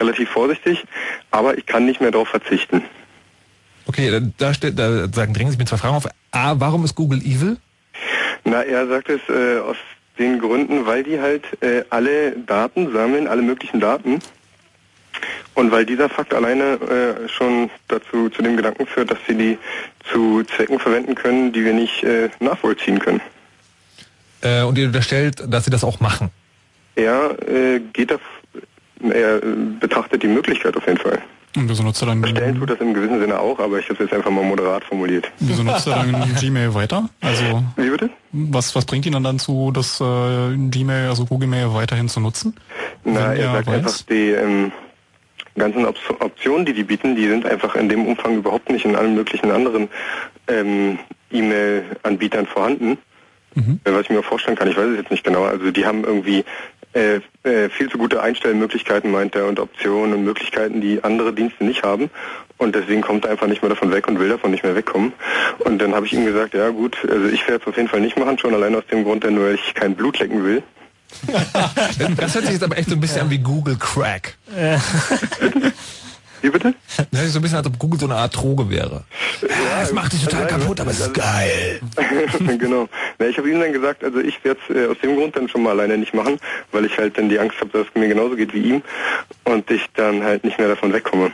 relativ 0.01 0.29
vorsichtig. 0.31 0.85
Aber 1.31 1.57
ich 1.57 1.67
kann 1.67 1.87
nicht 1.87 2.01
mehr 2.01 2.11
darauf 2.11 2.29
verzichten. 2.29 2.83
Okay, 3.87 4.21
da, 4.37 4.53
steht, 4.53 4.79
da 4.79 5.09
sagen, 5.09 5.33
drängen 5.33 5.51
sich 5.51 5.59
mir 5.59 5.65
zwei 5.65 5.79
Fragen 5.79 5.95
auf. 5.95 6.07
A, 6.33 6.55
warum 6.59 6.85
ist 6.85 6.95
Google 6.95 7.21
evil? 7.21 7.57
Na, 8.45 8.63
er 8.63 8.87
sagt 8.87 9.09
es 9.09 9.21
äh, 9.29 9.61
aus 9.61 9.77
den 10.19 10.41
Gründen, 10.41 10.85
weil 10.87 11.05
die 11.05 11.21
halt 11.21 11.45
äh, 11.63 11.85
alle 11.91 12.33
Daten 12.33 12.93
sammeln, 12.93 13.29
alle 13.29 13.43
möglichen 13.43 13.81
Daten. 13.81 14.19
Und 15.55 15.71
weil 15.71 15.85
dieser 15.85 16.09
Fakt 16.09 16.35
alleine 16.35 16.75
äh, 16.75 17.29
schon 17.29 17.71
dazu 17.89 18.29
zu 18.31 18.43
dem 18.43 18.57
Gedanken 18.57 18.87
führt, 18.87 19.11
dass 19.11 19.19
sie 19.27 19.35
die 19.35 19.59
zu 20.11 20.43
Zwecken 20.45 20.79
verwenden 20.79 21.15
können, 21.15 21.53
die 21.53 21.65
wir 21.65 21.73
nicht 21.73 22.05
äh, 22.05 22.31
nachvollziehen 22.41 22.99
können. 22.99 23.21
Äh, 24.43 24.63
und 24.63 24.79
ihr 24.79 24.87
unterstellt, 24.87 25.43
dass 25.49 25.65
sie 25.65 25.71
das 25.71 25.85
auch 25.85 26.01
machen. 26.01 26.31
Er 26.95 27.37
äh, 27.49 27.81
geht 27.93 28.13
auf, 28.13 28.21
er 29.01 29.37
äh, 29.37 29.41
betrachtet 29.81 30.23
die 30.23 30.29
Möglichkeit 30.29 30.77
auf 30.77 30.87
jeden 30.87 30.99
Fall. 30.99 31.21
Und 31.57 31.69
wieso 31.69 31.83
nutzt 31.83 32.03
er 32.03 32.07
dann, 32.07 32.25
Stellen 32.25 32.59
tut 32.59 32.71
das 32.71 32.79
im 32.81 32.93
gewissen 32.93 33.21
Sinne 33.21 33.41
auch, 33.41 33.59
aber 33.59 33.79
ich 33.79 33.85
habe 33.87 33.95
es 33.95 34.11
jetzt 34.11 34.13
einfach 34.13 34.31
mal 34.31 34.45
moderat 34.45 34.85
formuliert. 34.85 35.31
wieso 35.41 35.63
nutzt 35.63 35.87
er 35.87 35.95
dann 35.97 36.35
Gmail 36.41 36.75
weiter? 36.75 37.09
Also 37.21 37.65
Wie 37.77 37.89
bitte? 37.89 38.11
was, 38.33 38.75
was 38.75 38.85
bringt 38.85 39.07
ihn 39.07 39.13
dann 39.13 39.25
dazu, 39.25 39.73
das 39.73 40.01
äh, 40.01 40.57
Gmail, 40.57 41.09
also 41.09 41.25
Google 41.25 41.49
Mail 41.49 41.73
weiterhin 41.73 42.09
zu 42.09 42.21
nutzen? 42.21 42.55
Na, 43.05 43.33
er 43.33 43.37
er 43.37 43.53
sagt 43.53 43.67
weiß? 43.67 43.77
einfach, 43.77 44.03
die 44.03 44.31
ähm, 44.31 44.73
ganzen 45.57 45.87
Op 45.87 45.97
Optionen, 46.21 46.67
die 46.67 46.73
die 46.73 46.85
bieten, 46.85 47.17
die 47.17 47.29
sind 47.29 47.47
einfach 47.47 47.75
in 47.75 47.89
dem 47.89 48.07
Umfang 48.07 48.37
überhaupt 48.37 48.71
nicht 48.71 48.85
in 48.85 48.97
allen 48.97 49.15
möglichen 49.15 49.51
anderen 49.51 49.89
ähm, 50.47 50.99
E-Mail-Anbietern 51.31 52.47
vorhanden. 52.47 52.99
Äh, 53.85 53.93
Was 53.93 54.03
ich 54.03 54.11
mir 54.11 54.23
vorstellen 54.23 54.57
kann, 54.57 54.69
ich 54.69 54.77
weiß 54.77 54.87
es 54.87 54.97
jetzt 54.99 55.11
nicht 55.11 55.25
genau. 55.25 55.45
Also 55.45 55.71
die 55.71 55.87
haben 55.87 56.05
irgendwie 56.05 56.45
äh, 56.95 57.21
äh, 57.43 57.69
viel 57.69 57.91
zu 57.91 57.99
gute 57.99 58.23
Einstellmöglichkeiten, 58.23 59.11
meint 59.11 59.35
er, 59.35 59.47
und 59.47 59.61
Optionen 59.61 60.15
und 60.15 60.25
Möglichkeiten, 60.25 60.81
die 60.81 61.03
andere 61.03 61.33
Dienste 61.33 61.65
nicht 61.65 61.83
haben. 61.83 62.11
Und 62.57 62.75
deswegen 62.75 63.03
kommt 63.03 63.25
er 63.25 63.33
einfach 63.33 63.47
nicht 63.47 63.63
mehr 63.63 63.69
davon 63.69 63.93
weg 63.93 64.09
und 64.09 64.19
will 64.19 64.29
davon 64.29 64.51
nicht 64.51 64.65
mehr 64.65 64.75
wegkommen. 64.75 65.13
Und 65.61 65.81
dann 65.81 65.95
habe 65.95 66.07
ich 66.07 66.13
ihm 66.13 66.25
gesagt, 66.25 66.55
ja 66.55 66.71
gut, 66.71 66.97
also 67.09 67.27
ich 67.29 67.47
werde 67.47 67.63
es 67.63 67.69
auf 67.69 67.77
jeden 67.77 67.89
Fall 67.89 68.01
nicht 68.01 68.19
machen, 68.19 68.39
schon 68.39 68.55
allein 68.55 68.75
aus 68.75 68.87
dem 68.87 69.05
Grund, 69.05 69.23
denn 69.23 69.35
nur 69.35 69.51
ich 69.51 69.75
kein 69.75 69.95
Blut 69.95 70.19
lecken 70.19 70.45
will. 70.45 70.63
Das 72.17 72.35
hört 72.35 72.45
sich 72.45 72.55
jetzt 72.55 72.63
aber 72.63 72.79
echt 72.79 72.89
so 72.89 72.95
ein 72.95 73.01
bisschen 73.01 73.23
an 73.23 73.31
wie 73.31 73.39
Google 73.39 73.77
Crack. 73.77 74.37
Wie 76.41 76.51
bitte? 76.51 76.75
Das 76.97 77.07
hört 77.21 77.25
sich 77.25 77.33
so 77.33 77.39
ein 77.39 77.43
bisschen 77.43 77.59
an, 77.59 77.65
als 77.65 77.75
ob 77.75 77.79
Google 77.79 77.99
so 77.99 78.07
eine 78.07 78.17
Art 78.17 78.37
Droge 78.37 78.71
wäre. 78.71 79.05
Ja, 79.43 79.83
es 79.83 79.93
macht 79.93 80.13
dich 80.13 80.23
total 80.25 80.47
kaputt, 80.47 80.81
aber 80.81 80.91
es 80.91 81.01
ist 81.01 81.15
geil. 81.15 81.81
genau. 82.59 82.89
Na, 83.19 83.27
ich 83.27 83.37
habe 83.39 83.51
ihm 83.51 83.61
dann 83.61 83.73
gesagt, 83.73 84.05
also 84.05 84.21
ich 84.21 84.43
werde 84.45 84.61
es 84.69 84.77
äh, 84.77 84.87
aus 84.87 84.97
dem 85.03 85.17
Grund 85.17 85.37
dann 85.37 85.49
schon 85.49 85.63
mal 85.63 85.71
alleine 85.71 85.99
nicht 85.99 86.15
machen, 86.15 86.39
weil 86.71 86.85
ich 86.85 86.97
halt 86.97 87.19
dann 87.19 87.29
die 87.29 87.39
Angst 87.39 87.61
habe, 87.61 87.71
dass 87.71 87.89
es 87.89 87.95
mir 87.95 88.09
genauso 88.09 88.37
geht 88.37 88.55
wie 88.55 88.63
ihm 88.63 88.83
und 89.45 89.71
ich 89.71 89.85
dann 89.95 90.23
halt 90.23 90.45
nicht 90.45 90.59
mehr 90.59 90.69
davon 90.69 90.93
wegkomme. 90.93 91.33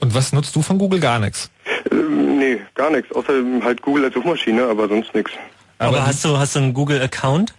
Und 0.00 0.14
was 0.14 0.32
nutzt 0.32 0.54
du 0.54 0.62
von 0.62 0.78
Google? 0.78 1.00
Gar 1.00 1.18
nichts. 1.18 1.50
Ähm, 1.90 2.38
nee, 2.38 2.60
gar 2.74 2.90
nichts, 2.90 3.10
außer 3.12 3.32
halt 3.62 3.82
Google 3.82 4.04
als 4.04 4.14
Suchmaschine, 4.14 4.66
aber 4.66 4.88
sonst 4.88 5.14
nichts. 5.14 5.32
Aber, 5.78 6.06
hast 6.06 6.24
du 6.24 6.38
hast 6.38 6.54
du 6.54 6.60
einen 6.60 6.74
Google 6.74 7.02
Account? 7.02 7.54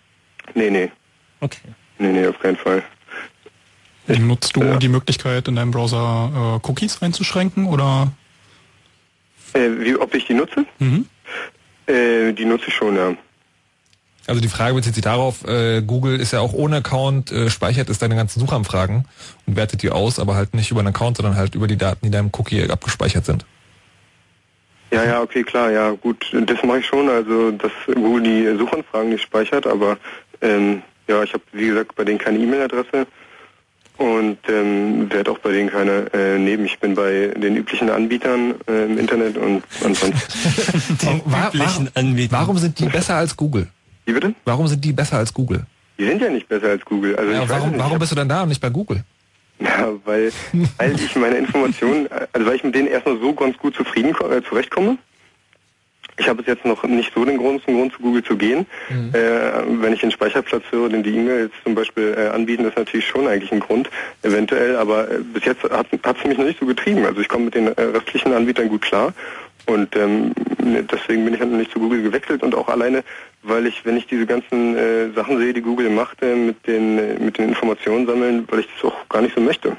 Nee, 0.55 0.69
nee. 0.69 0.91
Okay. 1.39 1.60
Nee, 1.99 2.12
nee, 2.12 2.27
auf 2.27 2.39
keinen 2.39 2.57
Fall. 2.57 2.83
Nutzt 4.07 4.55
du 4.55 4.77
die 4.77 4.88
Möglichkeit, 4.88 5.47
in 5.47 5.55
deinem 5.55 5.71
Browser 5.71 6.60
äh, 6.63 6.67
Cookies 6.67 7.01
einzuschränken 7.01 7.65
oder? 7.65 8.12
Äh, 9.53 9.69
wie, 9.79 9.95
ob 9.97 10.13
ich 10.13 10.25
die 10.25 10.33
nutze? 10.33 10.65
Mhm. 10.79 11.07
Äh, 11.88 12.31
die 12.33 12.45
nutze 12.45 12.67
ich 12.67 12.73
schon, 12.73 12.95
ja. 12.95 13.15
Also 14.27 14.41
die 14.41 14.49
Frage 14.49 14.75
bezieht 14.75 14.93
sich 14.93 15.03
darauf, 15.03 15.45
äh, 15.47 15.81
Google 15.81 16.19
ist 16.19 16.33
ja 16.33 16.41
auch 16.41 16.53
ohne 16.53 16.77
Account, 16.77 17.31
äh, 17.31 17.49
speichert 17.49 17.89
es 17.89 17.97
deine 17.97 18.15
ganzen 18.15 18.41
Suchanfragen 18.41 19.05
und 19.45 19.55
wertet 19.55 19.83
die 19.83 19.89
aus, 19.89 20.19
aber 20.19 20.36
halt 20.36 20.53
nicht 20.53 20.69
über 20.69 20.81
einen 20.81 20.89
Account, 20.89 21.17
sondern 21.17 21.38
halt 21.38 21.55
über 21.55 21.67
die 21.67 21.77
Daten, 21.77 21.99
die 22.01 22.07
in 22.07 22.12
deinem 22.12 22.31
Cookie 22.38 22.69
abgespeichert 22.69 23.25
sind. 23.25 23.45
Ja, 24.91 25.03
ja, 25.03 25.21
okay, 25.21 25.43
klar, 25.43 25.71
ja, 25.71 25.91
gut, 25.91 26.25
das 26.33 26.63
mache 26.63 26.79
ich 26.79 26.86
schon, 26.86 27.10
also 27.10 27.51
dass 27.51 27.71
Google 27.88 28.23
die 28.23 28.57
Suchanfragen 28.57 29.10
nicht 29.10 29.23
speichert, 29.23 29.65
aber 29.67 29.97
ähm, 30.41 30.82
ja, 31.08 31.23
ich 31.23 31.34
habe, 31.34 31.43
wie 31.54 31.67
gesagt, 31.67 31.95
bei 31.95 32.04
denen 32.04 32.19
keine 32.19 32.38
E-Mail-Adresse 32.39 33.08
und 33.97 34.38
ähm, 34.47 35.12
werde 35.12 35.32
auch 35.32 35.39
bei 35.39 35.52
denen 35.52 35.69
keine 35.71 36.06
äh, 36.13 36.38
nehmen. 36.38 36.65
Ich 36.65 36.78
bin 36.80 36.93
bei 36.93 37.34
den 37.36 37.56
üblichen 37.56 37.89
Anbietern 37.89 38.54
äh, 38.67 38.86
im 38.86 38.97
Internet 39.00 39.38
und 39.38 39.63
ansonsten. 39.84 40.13
Den 41.02 41.21
Wa- 41.26 41.47
üblichen 41.47 41.89
Anbietern. 41.95 42.39
Warum 42.39 42.58
sind 42.58 42.78
die 42.78 42.86
besser 42.86 43.15
als 43.15 43.36
Google? 43.36 43.67
Wie 44.06 44.13
bitte? 44.13 44.34
Warum 44.45 44.67
sind 44.67 44.84
die 44.86 44.93
besser 44.93 45.17
als 45.17 45.34
Google? 45.34 45.65
Die 45.97 46.06
sind 46.06 46.21
ja 46.21 46.30
nicht 46.30 46.47
besser 46.47 46.67
als 46.69 46.86
Google. 46.86 47.15
Also 47.15 47.32
Ja, 47.32 47.50
warum, 47.50 47.71
nicht. 47.71 47.80
warum 47.80 47.97
bist 47.97 48.12
du 48.12 48.15
dann 48.15 48.30
da 48.30 48.43
und 48.43 48.50
nicht 48.50 48.62
bei 48.62 48.69
Google? 48.69 49.04
Ja, 49.60 49.89
weil, 50.06 50.32
weil 50.78 50.95
ich 51.00 51.15
meine 51.15 51.38
Informationen, 51.38 52.08
also 52.34 52.45
weil 52.47 52.56
ich 52.56 52.63
mit 52.63 52.76
denen 52.76 52.88
erstmal 52.88 53.19
so 53.19 53.34
ganz 53.34 53.58
gut 53.58 53.73
zufrieden 53.76 54.12
äh, 54.30 54.43
zurechtkomme. 54.47 55.00
Ich 56.19 56.27
habe 56.27 56.41
bis 56.41 56.47
jetzt 56.47 56.65
noch 56.65 56.84
nicht 56.84 57.13
so 57.13 57.23
den 57.25 57.38
großen 57.38 57.73
Grund, 57.73 57.93
zu 57.93 57.99
Google 57.99 58.23
zu 58.23 58.36
gehen. 58.36 58.65
Mhm. 58.89 59.13
Äh, 59.13 59.82
wenn 59.82 59.93
ich 59.93 60.01
den 60.01 60.12
Speicherplatz 60.12 60.63
höre, 60.71 60.89
den 60.89 61.03
die 61.03 61.15
E-Mails 61.15 61.51
zum 61.63 61.75
Beispiel 61.75 62.15
äh, 62.17 62.30
anbieten, 62.30 62.65
ist 62.65 62.77
natürlich 62.77 63.08
schon 63.08 63.27
eigentlich 63.27 63.51
ein 63.51 63.60
Grund, 63.60 63.89
eventuell. 64.23 64.77
Aber 64.77 65.10
äh, 65.10 65.19
bis 65.19 65.45
jetzt 65.45 65.63
hat 65.63 65.88
es 65.91 66.25
mich 66.25 66.38
noch 66.38 66.45
nicht 66.45 66.60
so 66.60 66.65
getrieben. 66.65 67.06
Also 67.06 67.21
ich 67.21 67.30
komme 67.30 67.45
mit 67.45 67.56
den 67.56 67.67
äh, 67.67 67.82
restlichen 67.82 68.34
Anbietern 68.34 68.69
gut 68.69 68.82
klar. 68.82 69.13
Und 69.67 69.95
ähm, 69.97 70.32
deswegen 70.60 71.25
bin 71.25 71.34
ich 71.34 71.41
halt 71.41 71.51
noch 71.51 71.58
nicht 71.58 71.71
zu 71.71 71.80
Google 71.80 72.01
gewechselt 72.01 72.41
und 72.41 72.56
auch 72.56 72.69
alleine, 72.69 73.03
weil 73.43 73.67
ich, 73.67 73.86
wenn 73.86 73.97
ich 73.97 74.08
diese 74.08 74.25
ganzen 74.25 74.77
äh, 74.77 75.10
Sachen 75.13 75.38
sehe, 75.39 75.53
die 75.53 75.62
Google 75.62 75.89
macht, 75.89 76.21
äh, 76.21 76.36
mit 76.36 76.65
den 76.65 76.97
äh, 76.97 77.19
mit 77.19 77.38
den 77.38 77.49
Informationen 77.49 78.08
sammeln, 78.08 78.47
weil 78.49 78.62
ich 78.62 78.67
das 78.75 78.91
auch 78.91 79.10
gar 79.10 79.21
nicht 79.21 79.36
so 79.36 79.41
möchte. 79.41 79.75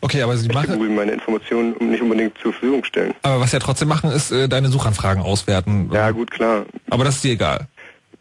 Okay, 0.00 0.22
aber 0.22 0.36
sie 0.36 0.46
Ich 0.46 0.54
machen, 0.54 0.74
Google 0.74 0.90
meine 0.90 1.12
Informationen 1.12 1.74
nicht 1.80 2.02
unbedingt 2.02 2.36
zur 2.38 2.52
Verfügung 2.52 2.84
stellen. 2.84 3.14
aber 3.22 3.40
was 3.40 3.50
sie 3.50 3.56
ja 3.56 3.60
trotzdem 3.60 3.88
machen, 3.88 4.10
ist 4.10 4.30
äh, 4.30 4.48
deine 4.48 4.68
Suchanfragen 4.68 5.22
auswerten. 5.22 5.90
Ja, 5.92 6.10
gut, 6.10 6.30
klar. 6.30 6.64
Aber 6.90 7.04
das 7.04 7.16
ist 7.16 7.24
dir 7.24 7.32
egal. 7.32 7.66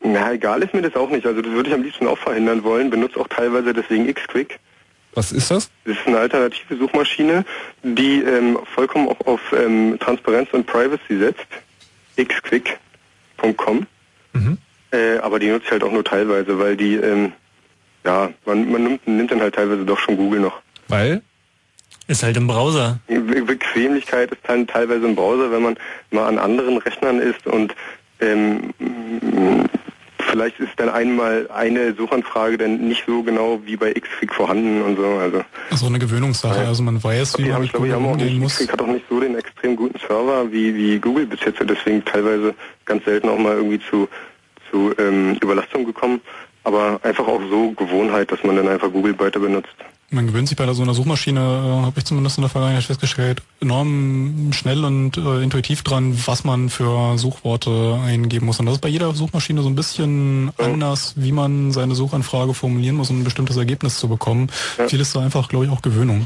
Na, 0.02 0.32
egal 0.32 0.62
ist 0.64 0.74
mir 0.74 0.82
das 0.82 0.96
auch 0.96 1.10
nicht. 1.10 1.26
Also 1.26 1.42
das 1.42 1.52
würde 1.52 1.70
ich 1.70 1.76
am 1.76 1.84
liebsten 1.84 2.08
auch 2.08 2.18
verhindern 2.18 2.64
wollen. 2.64 2.90
Benutze 2.90 3.20
auch 3.20 3.28
teilweise 3.28 3.74
deswegen 3.74 4.12
Xquick. 4.14 4.60
Was 5.16 5.32
ist 5.32 5.52
das? 5.52 5.70
Das 5.86 5.98
ist 5.98 6.08
eine 6.08 6.20
alternative 6.20 6.78
Suchmaschine, 6.78 7.44
die 7.84 8.22
ähm, 8.22 8.58
vollkommen 8.76 9.10
auf, 9.10 9.20
auf 9.28 9.42
ähm, 9.54 9.98
Transparenz 10.00 10.50
und 10.54 10.66
Privacy 10.68 11.18
setzt. 11.18 11.48
xquick.com. 12.18 13.88
Mhm. 14.34 14.58
Äh, 14.92 15.18
aber 15.18 15.40
die 15.40 15.48
nutze 15.50 15.66
ich 15.66 15.72
halt 15.72 15.84
auch 15.84 15.92
nur 15.92 16.04
teilweise, 16.04 16.58
weil 16.60 16.76
die, 16.78 16.96
ähm, 16.96 17.34
ja, 18.06 18.30
man, 18.46 18.72
man 18.72 18.84
nimmt, 18.84 19.08
nimmt 19.08 19.32
dann 19.32 19.42
halt 19.42 19.56
teilweise 19.56 19.84
doch 19.86 20.00
schon 20.00 20.18
Google 20.18 20.40
noch. 20.40 20.62
Weil? 20.88 21.22
Ist 22.10 22.24
halt 22.24 22.38
im 22.38 22.48
Browser. 22.48 23.00
Be 23.08 23.44
Bequemlichkeit 23.44 24.32
ist 24.32 24.42
dann 24.48 24.66
teilweise 24.66 25.06
im 25.06 25.16
Browser, 25.16 25.52
wenn 25.52 25.62
man 25.62 25.78
mal 26.10 26.26
an 26.28 26.40
anderen 26.40 26.80
Rechnern 26.80 27.20
ist 27.20 27.46
und 27.46 27.76
ähm, 28.20 28.74
vielleicht 30.18 30.60
ist 30.60 30.72
dann 30.78 30.90
einmal 30.90 31.48
eine 31.54 31.94
Suchanfrage 31.94 32.58
dann 32.58 32.88
nicht 32.88 33.04
so 33.06 33.22
genau 33.22 33.62
wie 33.64 33.76
bei 33.76 33.94
Xquick 33.94 34.34
vorhanden 34.34 34.82
und 34.82 34.98
so. 34.98 35.06
Also 35.06 35.44
So 35.76 35.86
eine 35.86 36.00
Gewöhnungssache. 36.00 36.66
Also 36.66 36.82
man 36.82 37.04
weiß, 37.04 37.38
wie 37.38 37.50
man 37.50 37.62
mit 37.62 37.74
Google 37.74 37.94
umgehen 37.94 38.28
nicht, 38.28 38.40
muss. 38.40 38.56
Xquick 38.56 38.74
hat 38.74 38.82
auch 38.82 38.88
nicht 38.88 39.06
so 39.08 39.20
den 39.20 39.38
extrem 39.38 39.76
guten 39.76 40.00
Server 40.00 40.52
wie, 40.52 40.74
wie 40.76 40.98
Google 40.98 41.28
bis 41.28 41.42
jetzt, 41.46 41.60
deswegen 41.62 42.04
teilweise 42.06 42.56
ganz 42.86 43.06
selten 43.06 43.30
auch 43.30 43.38
mal 43.38 43.56
irgendwie 43.56 43.80
zu, 43.88 44.08
zu 44.72 44.96
ähm, 44.98 45.38
Überlastung 45.44 45.86
gekommen. 45.86 46.22
Aber 46.64 47.00
einfach 47.04 47.28
auch 47.28 47.42
so 47.52 47.70
Gewohnheit, 47.74 48.32
dass 48.32 48.44
man 48.44 48.56
dann 48.56 48.68
einfach 48.68 48.92
Google 48.92 49.18
weiter 49.20 49.40
benutzt. 49.40 49.76
Man 50.12 50.26
gewöhnt 50.26 50.48
sich 50.48 50.58
bei 50.58 50.72
so 50.74 50.82
einer 50.82 50.96
Suchmaschine, 50.96 51.40
äh, 51.40 51.86
habe 51.86 51.94
ich 51.98 52.06
zumindest 52.06 52.38
in 52.38 52.42
der 52.42 52.50
Vergangenheit 52.50 52.84
festgestellt, 52.84 53.44
enorm 53.62 54.52
schnell 54.54 54.84
und 54.84 55.18
äh, 55.18 55.44
intuitiv 55.44 55.84
dran, 55.84 56.20
was 56.26 56.44
man 56.44 56.70
für 56.70 57.18
Suchworte 57.18 58.00
eingeben 58.04 58.48
muss. 58.48 58.60
Und 58.60 58.66
das 58.66 58.76
ist 58.76 58.82
bei 58.82 58.90
jeder 58.90 59.14
Suchmaschine 59.14 59.62
so 59.62 59.70
ein 59.70 59.76
bisschen 59.76 60.52
anders, 60.58 61.14
wie 61.16 61.32
man 61.32 61.72
seine 61.72 61.94
Suchanfrage 61.94 62.56
formulieren 62.56 62.96
muss, 62.96 63.12
um 63.12 63.22
ein 63.22 63.24
bestimmtes 63.24 63.58
Ergebnis 63.58 64.00
zu 64.00 64.08
bekommen. 64.08 64.50
Viel 64.88 65.00
ist 65.00 65.16
da 65.16 65.20
einfach, 65.20 65.48
glaube 65.48 65.66
ich, 65.66 65.72
auch 65.72 65.84
Gewöhnung. 65.84 66.26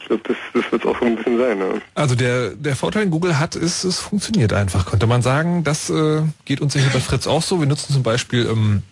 Ich 0.00 0.08
glaube, 0.08 0.22
das, 0.26 0.36
das 0.52 0.70
wird 0.70 0.84
auch 0.84 0.98
so 0.98 1.06
ein 1.06 1.16
bisschen 1.16 1.38
sein. 1.38 1.58
Ne? 1.58 1.80
Also 1.94 2.14
der, 2.14 2.50
der 2.50 2.76
Vorteil, 2.76 3.04
den 3.04 3.10
Google 3.10 3.38
hat, 3.38 3.54
ist, 3.54 3.84
es 3.84 3.98
funktioniert 3.98 4.52
einfach, 4.52 4.84
könnte 4.84 5.06
man 5.06 5.22
sagen. 5.22 5.64
Das 5.64 5.88
äh, 5.88 6.22
geht 6.44 6.60
uns 6.60 6.74
ja 6.74 6.82
hier 6.82 6.90
bei 6.90 7.00
Fritz 7.00 7.26
auch 7.26 7.42
so. 7.42 7.60
Wir 7.60 7.66
nutzen 7.66 7.94
zum 7.94 8.02
Beispiel 8.02 8.46
ähm, 8.46 8.82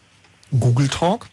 Google 0.59 0.89
Talk, 0.89 1.27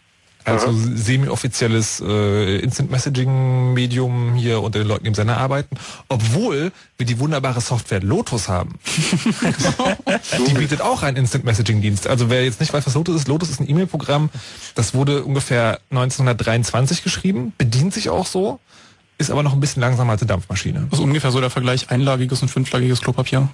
also 0.52 0.72
semi-offizielles 0.72 2.00
äh, 2.00 2.58
Instant 2.58 2.90
Messaging 2.90 3.74
Medium 3.74 4.34
hier 4.34 4.62
unter 4.62 4.78
den 4.78 4.88
Leuten, 4.88 5.04
die 5.04 5.08
im 5.08 5.14
Sender 5.14 5.36
arbeiten, 5.36 5.76
obwohl 6.08 6.72
wir 6.96 7.06
die 7.06 7.18
wunderbare 7.18 7.60
Software 7.60 8.00
Lotus 8.00 8.48
haben. 8.48 8.78
die 10.48 10.54
bietet 10.54 10.80
auch 10.80 11.02
einen 11.02 11.16
Instant 11.16 11.44
Messaging 11.44 11.80
Dienst. 11.80 12.06
Also 12.06 12.30
wer 12.30 12.44
jetzt 12.44 12.60
nicht 12.60 12.72
weiß, 12.72 12.86
was 12.86 12.94
Lotus 12.94 13.16
ist, 13.16 13.28
Lotus 13.28 13.50
ist 13.50 13.60
ein 13.60 13.68
E-Mail-Programm, 13.68 14.30
das 14.74 14.94
wurde 14.94 15.24
ungefähr 15.24 15.80
1923 15.90 17.02
geschrieben, 17.02 17.52
bedient 17.56 17.94
sich 17.94 18.10
auch 18.10 18.26
so, 18.26 18.60
ist 19.18 19.30
aber 19.30 19.42
noch 19.42 19.52
ein 19.52 19.60
bisschen 19.60 19.80
langsamer 19.82 20.12
als 20.12 20.22
eine 20.22 20.28
Dampfmaschine. 20.28 20.86
Das 20.90 20.98
ist 20.98 21.04
ungefähr 21.04 21.30
so 21.30 21.40
der 21.40 21.50
Vergleich 21.50 21.90
einlagiges 21.90 22.40
und 22.42 22.48
fünflagiges 22.48 23.00
Klopapier. 23.00 23.48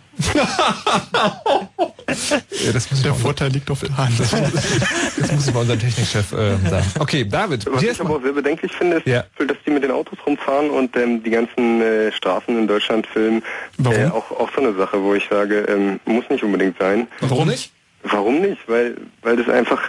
Ja, 2.64 2.72
das 2.72 2.90
muss 2.90 3.02
Der 3.02 3.14
Vorteil 3.14 3.50
liegt 3.50 3.70
auf 3.70 3.80
der 3.80 3.96
Hand. 3.96 4.18
Das 4.20 5.32
muss 5.32 5.48
ich 5.48 5.54
mal 5.54 5.60
unserem 5.60 5.80
Technikchef 5.80 6.32
äh, 6.32 6.56
sagen. 6.68 6.86
Okay, 6.98 7.24
David, 7.24 7.66
Was 7.72 7.82
ich 7.82 8.00
aber 8.00 8.16
auch 8.16 8.22
sehr 8.22 8.32
bedenklich 8.32 8.72
finde, 8.72 8.98
ist, 8.98 9.06
Ja. 9.06 9.24
dass 9.38 9.56
die 9.66 9.70
mit 9.70 9.82
den 9.82 9.90
Autos 9.90 10.18
rumfahren 10.26 10.70
und 10.70 10.94
ähm, 10.96 11.22
die 11.22 11.30
ganzen 11.30 11.80
äh, 11.82 12.12
Straßen 12.12 12.56
in 12.56 12.66
Deutschland 12.68 13.06
filmen. 13.06 13.42
Warum? 13.78 13.98
Äh, 13.98 14.06
auch, 14.08 14.30
auch 14.30 14.50
so 14.54 14.60
eine 14.60 14.74
Sache, 14.74 15.02
wo 15.02 15.14
ich 15.14 15.26
sage, 15.30 15.60
ähm, 15.68 15.98
muss 16.04 16.24
nicht 16.30 16.44
unbedingt 16.44 16.78
sein. 16.78 17.08
Warum 17.20 17.48
nicht? 17.48 17.72
Warum 18.04 18.40
nicht? 18.42 18.58
Weil, 18.68 18.96
weil 19.22 19.36
das 19.36 19.48
einfach, 19.48 19.80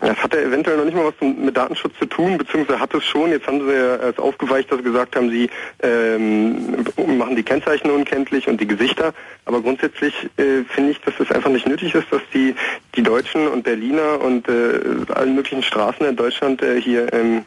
das 0.00 0.16
hat 0.18 0.34
ja 0.34 0.40
eventuell 0.40 0.76
noch 0.76 0.84
nicht 0.84 0.96
mal 0.96 1.06
was 1.06 1.14
mit 1.20 1.56
Datenschutz 1.56 1.96
zu 1.98 2.06
tun, 2.06 2.36
beziehungsweise 2.36 2.78
hat 2.78 2.94
es 2.94 3.04
schon. 3.04 3.30
Jetzt 3.30 3.46
haben 3.46 3.66
sie 3.66 3.72
ja 3.72 3.96
es 3.96 4.18
aufgeweicht, 4.18 4.70
dass 4.70 4.78
sie 4.78 4.84
gesagt 4.84 5.16
haben, 5.16 5.30
sie 5.30 5.48
ähm, 5.82 6.84
machen 7.18 7.36
die 7.36 7.42
Kennzeichen 7.42 7.90
unkenntlich 7.90 8.46
und 8.48 8.60
die 8.60 8.66
Gesichter. 8.66 9.14
Aber 9.46 9.62
grundsätzlich 9.62 10.14
äh, 10.36 10.64
finde 10.68 10.92
ich, 10.92 11.00
dass 11.00 11.14
es 11.18 11.30
einfach 11.32 11.50
nicht 11.50 11.66
nötig 11.66 11.94
ist, 11.94 12.06
dass 12.10 12.22
die, 12.34 12.54
die 12.94 13.02
Deutschen 13.02 13.48
und 13.48 13.62
Berliner 13.62 14.20
und 14.20 14.48
äh, 14.48 14.80
allen 15.14 15.34
möglichen 15.34 15.62
Straßen 15.62 16.06
in 16.06 16.16
Deutschland 16.16 16.62
äh, 16.62 16.80
hier, 16.80 17.12
ähm, 17.12 17.44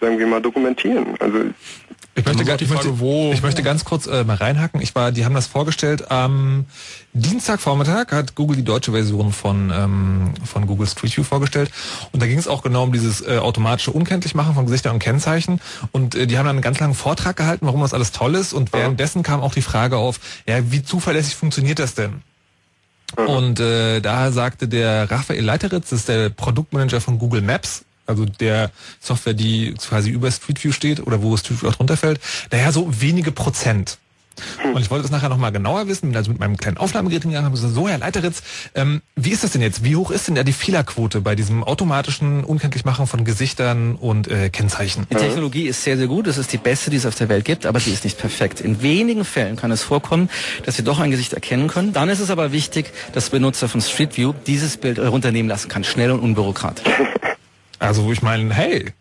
sagen 0.00 0.18
wir 0.18 0.26
mal, 0.26 0.40
dokumentieren. 0.42 1.16
Also 1.20 1.38
Ich 2.16 2.24
möchte, 2.24 2.38
Dann 2.38 2.46
ga- 2.46 2.52
ist 2.54 2.60
die 2.60 2.64
ich, 2.64 2.70
möchte, 2.70 2.98
wo- 3.00 3.32
ich 3.32 3.42
möchte 3.42 3.62
ganz 3.62 3.84
kurz 3.84 4.06
äh, 4.06 4.22
mal 4.24 4.36
reinhacken. 4.36 4.80
Ich 4.80 4.94
war, 4.94 5.10
die 5.12 5.24
haben 5.24 5.34
das 5.34 5.46
vorgestellt 5.46 6.10
am 6.10 6.66
Dienstagvormittag 7.12 8.10
hat 8.10 8.34
Google 8.34 8.56
die 8.56 8.64
deutsche 8.64 8.90
Version 8.92 9.32
von 9.32 9.72
ähm, 9.74 10.34
von 10.44 10.66
Google 10.66 10.86
Street 10.88 11.16
View 11.16 11.22
vorgestellt 11.24 11.70
und 12.12 12.20
da 12.20 12.26
ging 12.26 12.38
es 12.38 12.48
auch 12.48 12.62
genau 12.62 12.82
um 12.82 12.92
dieses 12.92 13.20
äh, 13.20 13.38
automatische 13.38 13.92
Unkenntlichmachen 13.92 14.54
von 14.54 14.66
Gesichtern 14.66 14.94
und 14.94 14.98
Kennzeichen 14.98 15.60
und 15.92 16.16
äh, 16.16 16.26
die 16.26 16.38
haben 16.38 16.46
dann 16.46 16.56
einen 16.56 16.62
ganz 16.62 16.80
langen 16.80 16.94
Vortrag 16.94 17.36
gehalten, 17.36 17.66
warum 17.66 17.80
das 17.82 17.94
alles 17.94 18.10
toll 18.10 18.34
ist 18.34 18.52
und 18.52 18.72
währenddessen 18.72 19.22
kam 19.22 19.40
auch 19.40 19.54
die 19.54 19.62
Frage 19.62 19.96
auf, 19.96 20.18
ja, 20.46 20.70
wie 20.72 20.82
zuverlässig 20.82 21.36
funktioniert 21.36 21.78
das 21.78 21.94
denn? 21.94 22.22
Und 23.16 23.60
äh, 23.60 24.00
da 24.00 24.32
sagte 24.32 24.66
der 24.66 25.08
Raphael 25.08 25.44
Leiteritz, 25.44 25.90
das 25.90 26.00
ist 26.00 26.08
der 26.08 26.30
Produktmanager 26.30 27.00
von 27.00 27.18
Google 27.20 27.42
Maps, 27.42 27.84
also 28.06 28.24
der 28.24 28.70
Software, 29.00 29.34
die 29.34 29.74
quasi 29.74 30.10
über 30.10 30.30
Street 30.30 30.62
View 30.62 30.72
steht 30.72 31.06
oder 31.06 31.22
wo 31.22 31.36
Street 31.36 31.62
View 31.62 31.68
auch 31.68 31.74
drunter 31.76 31.96
fällt, 31.96 32.20
naja, 32.50 32.72
so 32.72 33.00
wenige 33.00 33.32
Prozent. 33.32 33.98
Und 34.74 34.80
ich 34.80 34.90
wollte 34.90 35.02
das 35.02 35.10
nachher 35.10 35.28
nochmal 35.28 35.52
genauer 35.52 35.86
wissen, 35.86 36.08
bin 36.08 36.16
also 36.16 36.30
mit 36.30 36.40
meinem 36.40 36.56
kleinen 36.56 36.76
Aufnahmegerät 36.76 37.22
hingegangen 37.22 37.46
und 37.46 37.52
habe 37.52 37.60
gesagt, 37.60 37.74
so 37.74 37.88
Herr 37.88 37.98
Leiteritz, 37.98 38.42
ähm, 38.74 39.02
wie 39.14 39.30
ist 39.30 39.44
das 39.44 39.52
denn 39.52 39.62
jetzt? 39.62 39.84
Wie 39.84 39.96
hoch 39.96 40.10
ist 40.10 40.26
denn 40.26 40.34
da 40.34 40.42
die 40.42 40.52
Fehlerquote 40.52 41.20
bei 41.20 41.34
diesem 41.34 41.62
automatischen 41.62 42.42
Unkenntlichmachen 42.42 43.06
von 43.06 43.24
Gesichtern 43.24 43.94
und 43.94 44.28
äh, 44.28 44.50
Kennzeichen? 44.50 45.06
Die 45.10 45.16
Technologie 45.16 45.66
ist 45.66 45.84
sehr, 45.84 45.96
sehr 45.96 46.08
gut. 46.08 46.26
Es 46.26 46.38
ist 46.38 46.52
die 46.52 46.58
beste, 46.58 46.90
die 46.90 46.96
es 46.96 47.06
auf 47.06 47.14
der 47.14 47.28
Welt 47.28 47.44
gibt, 47.44 47.66
aber 47.66 47.78
sie 47.80 47.92
ist 47.92 48.04
nicht 48.04 48.18
perfekt. 48.18 48.60
In 48.60 48.82
wenigen 48.82 49.24
Fällen 49.24 49.56
kann 49.56 49.70
es 49.70 49.82
vorkommen, 49.82 50.28
dass 50.64 50.76
wir 50.78 50.84
doch 50.84 50.98
ein 50.98 51.10
Gesicht 51.10 51.32
erkennen 51.32 51.68
können. 51.68 51.92
Dann 51.92 52.08
ist 52.08 52.20
es 52.20 52.30
aber 52.30 52.52
wichtig, 52.52 52.92
dass 53.12 53.30
Benutzer 53.30 53.68
von 53.68 53.80
Street 53.80 54.16
View 54.16 54.34
dieses 54.46 54.76
Bild 54.76 54.98
herunternehmen 54.98 55.48
lassen 55.48 55.68
kann, 55.68 55.84
schnell 55.84 56.10
und 56.10 56.20
unbürokratisch. 56.20 56.84
Also 57.78 58.04
wo 58.04 58.12
ich 58.12 58.22
meine, 58.22 58.52
hey, 58.54 58.92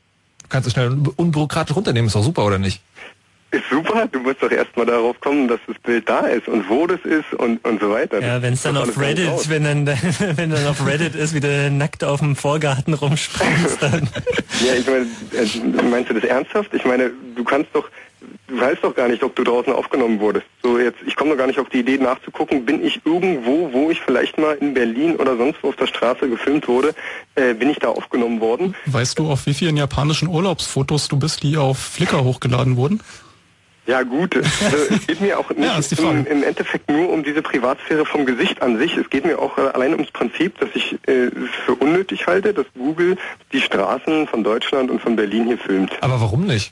kannst 0.50 0.68
du 0.68 0.72
schnell 0.72 0.98
unbürokratisch 1.16 1.76
runternehmen, 1.76 2.08
ist 2.08 2.16
doch 2.16 2.24
super, 2.24 2.46
oder 2.46 2.60
nicht? 2.60 2.82
ist 3.54 3.70
super, 3.70 4.08
du 4.12 4.20
musst 4.20 4.42
doch 4.42 4.52
erstmal 4.52 4.88
darauf 4.88 5.20
kommen, 5.22 5.48
dass 5.48 5.60
das 5.68 5.78
Bild 5.80 6.10
da 6.10 6.22
ist 6.22 6.48
und 6.48 6.68
wo 6.70 6.88
das 6.88 7.00
ist 7.02 7.34
und, 7.36 7.64
und 7.64 7.80
so 7.80 7.92
weiter. 7.92 8.20
Ja, 8.20 8.42
wenn 8.42 8.54
es 8.54 8.64
dann 8.64 8.76
auf 8.78 9.00
Reddit, 9.00 9.28
raus. 9.30 9.48
wenn 9.48 9.64
dann, 9.64 9.86
wenn 10.38 10.50
dann 10.50 10.66
auf 10.66 10.86
Reddit 10.86 11.16
ist, 11.16 11.36
wie 11.36 11.40
du 11.40 11.70
nackt 11.70 12.04
auf 12.04 12.20
dem 12.20 12.36
Vorgarten 12.36 12.94
rumspringst, 12.94 13.82
dann. 13.82 14.10
Ja, 14.66 14.74
ich 14.76 14.86
meine, 14.86 15.06
äh, 15.34 15.84
meinst 15.90 16.10
du 16.10 16.14
das 16.14 16.24
ernsthaft? 16.24 16.74
Ich 16.74 16.86
meine, 16.86 17.12
du 17.36 17.44
kannst 17.44 17.70
doch, 17.74 17.90
du 18.54 18.62
weißt 18.62 18.84
doch 18.84 18.96
gar 18.96 19.08
nicht, 19.08 19.24
ob 19.24 19.36
du 19.36 19.44
draußen 19.44 19.74
aufgenommen 19.74 20.20
wurdest. 20.20 20.46
So 20.62 20.78
jetzt, 20.78 20.98
ich 21.06 21.16
komme 21.16 21.32
doch 21.32 21.38
gar 21.38 21.48
nicht 21.48 21.60
auf 21.60 21.70
die 21.70 21.80
Idee 21.80 21.98
nachzugucken, 21.98 22.66
bin 22.66 22.84
ich 22.86 23.02
irgendwo, 23.06 23.72
wo 23.74 23.90
ich 23.90 24.00
vielleicht 24.02 24.38
mal 24.38 24.54
in 24.56 24.74
Berlin 24.74 25.16
oder 25.16 25.36
sonst 25.38 25.58
wo 25.62 25.70
auf 25.70 25.76
der 25.76 25.88
Straße 25.88 26.30
gefilmt 26.30 26.68
wurde, 26.68 26.94
äh, 27.36 27.54
bin 27.54 27.70
ich 27.70 27.80
da 27.80 27.90
aufgenommen 27.90 28.40
worden? 28.40 28.76
Weißt 28.86 29.18
du, 29.20 29.30
auf 29.30 29.46
wie 29.46 29.54
vielen 29.54 29.78
japanischen 29.78 30.28
Urlaubsfotos 30.28 31.08
du 31.08 31.18
bist, 31.18 31.44
die 31.44 31.58
auf 31.58 31.78
Flickr 31.78 32.24
hochgeladen 32.24 32.78
wurden? 32.78 33.02
Ja 33.86 34.04
gut, 34.04 34.38
also, 34.38 34.78
es 34.92 35.08
geht 35.08 35.20
mir 35.20 35.38
auch 35.38 35.50
nicht 35.56 36.00
Ja, 36.00 36.10
im, 36.10 36.26
im 36.26 36.44
Endeffekt 36.44 36.90
nur 36.90 37.10
um 37.10 37.22
diese 37.22 37.42
Privatsphäre 37.42 38.06
vom 38.06 38.26
Gesicht 38.26 38.62
an 38.62 38.78
sich. 38.78 38.96
Es 38.96 39.10
geht 39.10 39.26
mir 39.26 39.40
auch 39.40 39.58
äh, 39.58 39.62
allein 39.62 39.92
ums 39.92 40.10
Prinzip, 40.12 40.58
dass 40.60 40.70
ich 40.74 40.98
äh, 41.06 41.26
es 41.26 41.50
für 41.66 41.76
unnötig 41.76 42.26
halte, 42.26 42.54
dass 42.54 42.66
Google 42.76 43.18
die 43.52 43.60
Straßen 43.60 44.28
von 44.28 44.42
Deutschland 44.42 44.90
und 44.90 45.02
von 45.02 45.18
Berlin 45.18 45.48
hier 45.48 45.58
filmt. 45.58 45.92
Aber 46.00 46.22
warum 46.22 46.46
nicht? 46.46 46.72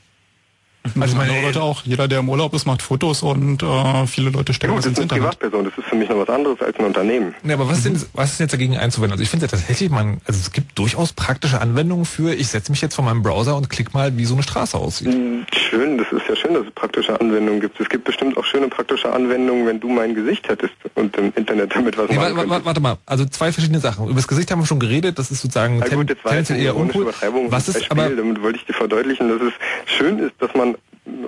Also 1.00 1.16
meine 1.16 1.40
Leute 1.42 1.62
auch. 1.62 1.82
Jeder, 1.84 2.08
der 2.08 2.18
im 2.18 2.28
Urlaub 2.28 2.52
ist, 2.54 2.66
macht 2.66 2.82
Fotos 2.82 3.22
und 3.22 3.62
äh, 3.62 4.06
viele 4.08 4.30
Leute 4.30 4.52
stellen 4.52 4.72
Gut, 4.74 4.78
das 4.78 4.84
das 4.86 4.90
ins 4.90 4.98
Internet. 5.12 5.22
Privatperson, 5.38 5.64
das 5.64 5.78
ist 5.78 5.84
für 5.88 5.94
mich 5.96 6.08
noch 6.08 6.18
was 6.18 6.28
anderes 6.28 6.60
als 6.60 6.76
ein 6.78 6.84
Unternehmen. 6.86 7.34
Ja, 7.44 7.54
aber 7.54 7.68
was 7.68 7.78
ist 7.78 7.86
denn, 7.86 8.02
was 8.14 8.32
ist 8.32 8.40
denn 8.40 8.44
jetzt 8.46 8.52
dagegen 8.52 8.76
einzuwenden? 8.76 9.12
Also 9.12 9.22
ich 9.22 9.30
finde 9.30 9.46
ja 9.46 9.50
tatsächlich, 9.50 9.90
man, 9.90 10.20
also 10.26 10.40
es 10.40 10.50
gibt 10.50 10.76
durchaus 10.78 11.12
praktische 11.12 11.60
Anwendungen 11.60 12.04
für, 12.04 12.34
ich 12.34 12.48
setze 12.48 12.72
mich 12.72 12.80
jetzt 12.80 12.96
vor 12.96 13.04
meinem 13.04 13.22
Browser 13.22 13.56
und 13.56 13.70
klick 13.70 13.94
mal, 13.94 14.16
wie 14.16 14.24
so 14.24 14.34
eine 14.34 14.42
Straße 14.42 14.76
aussieht. 14.76 15.12
Hm, 15.14 15.46
schön, 15.70 15.98
das 15.98 16.08
ist 16.10 16.28
ja 16.28 16.34
schön, 16.34 16.54
dass 16.54 16.64
es 16.66 16.72
praktische 16.72 17.18
Anwendungen 17.20 17.60
gibt. 17.60 17.78
Es 17.80 17.88
gibt 17.88 18.02
bestimmt 18.04 18.36
auch 18.36 18.44
schöne 18.44 18.66
praktische 18.68 19.12
Anwendungen, 19.12 19.66
wenn 19.66 19.78
du 19.78 19.88
mein 19.88 20.14
Gesicht 20.16 20.48
hättest 20.48 20.74
und 20.96 21.16
im 21.16 21.32
Internet 21.36 21.74
damit 21.76 21.96
was 21.96 22.08
Nee, 22.10 22.16
machen 22.16 22.32
wa- 22.32 22.36
wa- 22.36 22.42
könntest. 22.42 22.64
warte 22.66 22.80
mal, 22.80 22.96
also 23.06 23.24
zwei 23.26 23.52
verschiedene 23.52 23.78
Sachen. 23.78 24.06
Über 24.06 24.16
das 24.16 24.26
Gesicht 24.26 24.50
haben 24.50 24.60
wir 24.60 24.66
schon 24.66 24.80
geredet, 24.80 25.16
das 25.18 25.30
ist 25.30 25.42
sozusagen 25.42 25.78
Na 25.78 25.86
gut, 25.94 26.08
jetzt 26.10 26.22
tendenziell 26.24 26.56
eine 26.58 26.66
eher 26.66 26.72
ironische 26.74 26.98
uncool. 26.98 27.02
Übertreibung. 27.12 27.52
Was 27.52 27.68
ist 27.68 27.74
Beispiel, 27.88 28.00
aber 28.00 28.16
damit 28.16 28.42
wollte 28.42 28.58
ich 28.58 28.66
dir 28.66 28.74
verdeutlichen, 28.74 29.28
dass 29.28 29.40
es 29.40 29.52
schön 29.96 30.18
ist, 30.18 30.32
dass 30.40 30.52
man 30.54 30.71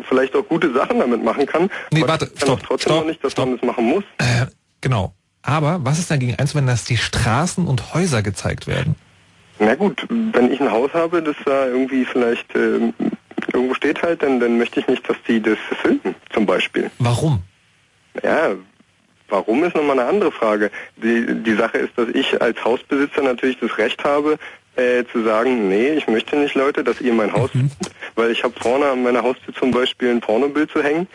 vielleicht 0.08 0.34
auch 0.36 0.46
gute 0.48 0.72
Sachen 0.72 0.98
damit 0.98 1.22
machen 1.22 1.46
kann. 1.46 1.70
Nee, 1.92 2.02
warte, 2.06 2.26
kann 2.26 2.36
stopp, 2.36 2.58
auch 2.58 2.66
trotzdem 2.66 2.92
stopp, 2.92 3.00
noch 3.00 3.06
nicht, 3.06 3.24
dass 3.24 3.36
man 3.36 3.52
das 3.52 3.62
machen 3.62 3.84
muss. 3.84 4.04
Äh, 4.18 4.46
genau. 4.80 5.14
Aber 5.42 5.80
was 5.82 5.98
ist 5.98 6.10
dagegen 6.10 6.34
einzuwenden, 6.36 6.72
dass 6.72 6.84
die 6.84 6.96
Straßen 6.96 7.66
und 7.66 7.94
Häuser 7.94 8.22
gezeigt 8.22 8.66
werden? 8.66 8.94
Na 9.58 9.74
gut, 9.74 10.06
wenn 10.08 10.50
ich 10.50 10.60
ein 10.60 10.70
Haus 10.70 10.92
habe, 10.94 11.22
das 11.22 11.36
da 11.44 11.66
irgendwie 11.66 12.04
vielleicht 12.04 12.54
ähm, 12.56 12.94
irgendwo 13.52 13.74
steht 13.74 14.02
halt, 14.02 14.22
dann, 14.22 14.40
dann 14.40 14.58
möchte 14.58 14.80
ich 14.80 14.88
nicht, 14.88 15.08
dass 15.08 15.16
die 15.28 15.40
das 15.40 15.58
filmen, 15.82 16.14
zum 16.32 16.46
Beispiel. 16.46 16.90
Warum? 16.98 17.42
Ja, 18.22 18.52
warum 19.28 19.64
ist 19.64 19.76
nochmal 19.76 19.98
eine 19.98 20.08
andere 20.08 20.32
Frage. 20.32 20.70
Die, 20.96 21.42
die 21.42 21.54
Sache 21.54 21.78
ist, 21.78 21.96
dass 21.96 22.08
ich 22.08 22.40
als 22.40 22.62
Hausbesitzer 22.64 23.22
natürlich 23.22 23.58
das 23.60 23.76
Recht 23.78 24.02
habe, 24.04 24.38
äh, 24.76 25.04
zu 25.12 25.22
sagen, 25.24 25.68
nee, 25.68 25.90
ich 25.90 26.06
möchte 26.08 26.36
nicht, 26.36 26.54
Leute, 26.54 26.82
dass 26.84 27.00
ihr 27.00 27.12
mein 27.14 27.32
Haus 27.32 27.50
Mhm. 27.54 27.70
weil 28.16 28.30
ich 28.30 28.42
habe 28.42 28.54
vorne 28.58 28.86
an 28.90 29.02
meiner 29.02 29.22
Haustür 29.22 29.54
zum 29.54 29.70
Beispiel 29.70 30.10
ein 30.10 30.20
Pornobild 30.20 30.70
zu 30.70 30.82
hängen. 30.82 31.06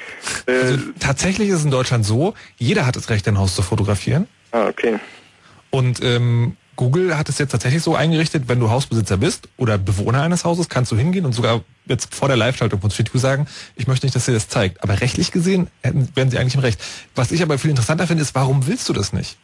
Äh, 0.46 0.52
Also 0.54 0.78
tatsächlich 1.00 1.50
ist 1.50 1.56
es 1.60 1.66
in 1.66 1.72
Deutschland 1.72 2.06
so, 2.06 2.34
jeder 2.58 2.86
hat 2.86 2.96
das 2.96 3.10
Recht, 3.10 3.28
ein 3.28 3.38
Haus 3.38 3.56
zu 3.56 3.62
fotografieren. 3.62 4.28
ah, 4.52 4.68
okay. 4.68 5.00
Und 5.72 6.02
ähm, 6.04 6.56
Google 6.78 7.18
hat 7.18 7.28
es 7.30 7.38
jetzt 7.38 7.52
tatsächlich 7.52 7.84
so 7.84 7.94
eingerichtet, 7.94 8.44
wenn 8.48 8.60
du 8.60 8.70
Hausbesitzer 8.70 9.18
bist 9.18 9.50
oder 9.58 9.78
Bewohner 9.78 10.22
eines 10.24 10.46
Hauses, 10.46 10.70
kannst 10.70 10.92
du 10.92 10.96
hingehen 10.96 11.26
und 11.26 11.34
sogar 11.34 11.62
jetzt 11.86 12.16
vor 12.16 12.28
der 12.30 12.38
Live-Schaltung 12.38 12.80
von 12.80 12.90
Street 12.90 13.14
View 13.14 13.20
sagen, 13.20 13.48
ich 13.76 13.86
möchte 13.86 14.06
nicht, 14.06 14.16
dass 14.16 14.28
ihr 14.30 14.34
das 14.34 14.48
zeigt. 14.48 14.82
Aber 14.82 15.00
rechtlich 15.02 15.32
gesehen 15.32 15.68
hätten, 15.84 16.08
wären 16.16 16.32
sie 16.32 16.38
eigentlich 16.40 16.56
im 16.56 16.62
Recht. 16.62 16.80
Was 17.16 17.32
ich 17.34 17.44
aber 17.44 17.58
viel 17.60 17.70
interessanter 17.70 18.08
finde, 18.08 18.24
ist, 18.24 18.34
warum 18.34 18.66
willst 18.66 18.88
du 18.88 18.94
das 18.94 19.12
nicht? 19.14 19.38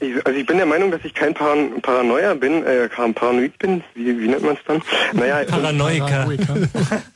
Ich, 0.00 0.26
also 0.26 0.38
ich 0.38 0.46
bin 0.46 0.56
der 0.56 0.66
Meinung, 0.66 0.90
dass 0.90 1.04
ich 1.04 1.14
kein 1.14 1.34
Paran 1.34 1.80
Paranoia 1.80 2.34
bin, 2.34 2.64
äh, 2.64 2.88
kein 2.88 3.14
Paranoid 3.14 3.56
bin. 3.58 3.84
Wie, 3.94 4.18
wie 4.18 4.28
nennt 4.28 4.42
man 4.42 4.54
es 4.54 4.60
dann? 4.66 4.82
Naja, 5.12 5.44
Paranoiker. 5.46 6.26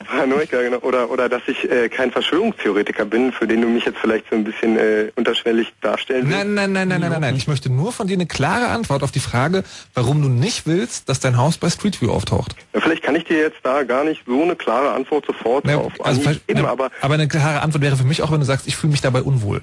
Paranoiker, 0.05 0.63
genau. 0.63 0.77
Oder, 0.79 1.09
oder 1.09 1.27
dass 1.27 1.41
ich 1.47 1.69
äh, 1.69 1.89
kein 1.89 2.11
Verschwörungstheoretiker 2.11 3.05
bin, 3.05 3.31
für 3.31 3.47
den 3.47 3.61
du 3.61 3.67
mich 3.67 3.85
jetzt 3.85 3.97
vielleicht 3.99 4.29
so 4.29 4.35
ein 4.35 4.43
bisschen 4.43 4.77
äh, 4.77 5.11
unterschwellig 5.15 5.73
darstellen 5.81 6.29
willst. 6.29 6.37
Nein, 6.37 6.53
nein, 6.53 6.71
nein, 6.71 6.87
nein, 6.87 7.01
nein, 7.01 7.11
nein, 7.11 7.21
nein. 7.21 7.35
Ich 7.35 7.47
möchte 7.47 7.71
nur 7.71 7.91
von 7.91 8.07
dir 8.07 8.13
eine 8.13 8.27
klare 8.27 8.67
Antwort 8.67 9.03
auf 9.03 9.11
die 9.11 9.19
Frage, 9.19 9.63
warum 9.93 10.21
du 10.21 10.29
nicht 10.29 10.67
willst, 10.67 11.09
dass 11.09 11.19
dein 11.19 11.37
Haus 11.37 11.57
bei 11.57 11.69
Street 11.69 11.99
View 12.01 12.11
auftaucht. 12.11 12.55
Ja, 12.73 12.81
vielleicht 12.81 13.03
kann 13.03 13.15
ich 13.15 13.25
dir 13.25 13.37
jetzt 13.37 13.57
da 13.63 13.83
gar 13.83 14.03
nicht 14.03 14.23
so 14.25 14.43
eine 14.43 14.55
klare 14.55 14.91
Antwort 14.91 15.25
sofort 15.25 15.65
Na, 15.65 15.73
drauf 15.73 15.93
also, 15.99 16.21
ne, 16.47 16.67
aber 16.67 16.91
aber 17.01 17.13
eine 17.15 17.27
klare 17.27 17.61
Antwort 17.61 17.81
wäre 17.81 17.97
für 17.97 18.03
mich 18.03 18.21
auch, 18.21 18.31
wenn 18.31 18.39
du 18.39 18.45
sagst, 18.45 18.67
ich 18.67 18.75
fühle 18.75 18.91
mich 18.91 19.01
dabei 19.01 19.21
unwohl. 19.21 19.61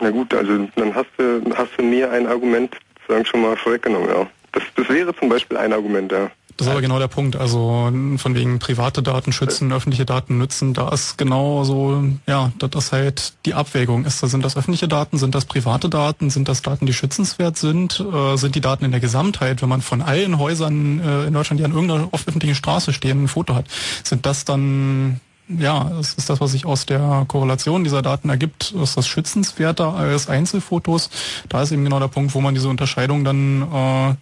Na 0.00 0.10
gut, 0.10 0.34
also 0.34 0.68
dann 0.76 0.94
hast 0.94 1.08
du, 1.16 1.42
hast 1.54 1.70
du 1.76 1.82
mir 1.82 2.10
ein 2.10 2.26
Argument 2.26 2.76
sozusagen 3.00 3.26
schon 3.26 3.42
mal 3.42 3.56
vorweggenommen, 3.56 4.08
ja. 4.08 4.26
Das, 4.52 4.62
das 4.76 4.88
wäre 4.88 5.14
zum 5.16 5.28
Beispiel 5.28 5.56
ein 5.56 5.72
Argument, 5.72 6.12
ja. 6.12 6.30
Das 6.56 6.66
ist 6.66 6.70
aber 6.70 6.82
genau 6.82 6.98
der 6.98 7.08
Punkt. 7.08 7.36
Also 7.36 7.90
von 8.18 8.34
wegen 8.34 8.58
private 8.58 9.02
Daten 9.02 9.32
schützen, 9.32 9.72
öffentliche 9.72 10.04
Daten 10.04 10.38
nützen, 10.38 10.74
da 10.74 10.90
ist 10.90 11.16
genau 11.16 11.64
so, 11.64 12.04
ja, 12.26 12.52
das 12.58 12.92
halt 12.92 13.32
die 13.46 13.54
Abwägung 13.54 14.04
ist. 14.04 14.20
Sind 14.20 14.44
das 14.44 14.56
öffentliche 14.56 14.86
Daten, 14.86 15.18
sind 15.18 15.34
das 15.34 15.46
private 15.46 15.88
Daten, 15.88 16.30
sind 16.30 16.48
das 16.48 16.62
Daten, 16.62 16.86
die 16.86 16.92
schützenswert 16.92 17.56
sind, 17.56 18.00
äh, 18.00 18.36
sind 18.36 18.54
die 18.54 18.60
Daten 18.60 18.84
in 18.84 18.90
der 18.90 19.00
Gesamtheit, 19.00 19.62
wenn 19.62 19.68
man 19.68 19.80
von 19.80 20.02
allen 20.02 20.38
Häusern 20.38 21.00
äh, 21.00 21.26
in 21.26 21.32
Deutschland, 21.32 21.58
die 21.60 21.64
an 21.64 21.72
irgendeiner 21.72 22.08
öffentlichen 22.12 22.54
Straße 22.54 22.92
stehen, 22.92 23.24
ein 23.24 23.28
Foto 23.28 23.54
hat, 23.54 23.66
sind 24.04 24.26
das 24.26 24.44
dann 24.44 25.20
ja, 25.48 25.90
das 25.96 26.14
ist 26.14 26.30
das, 26.30 26.40
was 26.40 26.52
sich 26.52 26.66
aus 26.66 26.86
der 26.86 27.24
Korrelation 27.28 27.84
dieser 27.84 28.02
Daten 28.02 28.28
ergibt. 28.28 28.72
Ist 28.72 28.96
das 28.96 29.06
schützenswerter 29.06 29.94
als 29.94 30.28
Einzelfotos? 30.28 31.10
Da 31.48 31.62
ist 31.62 31.72
eben 31.72 31.84
genau 31.84 32.00
der 32.00 32.08
Punkt, 32.08 32.34
wo 32.34 32.40
man 32.40 32.54
diese 32.54 32.68
Unterscheidung 32.68 33.24
dann 33.24 33.62
äh, 33.62 34.14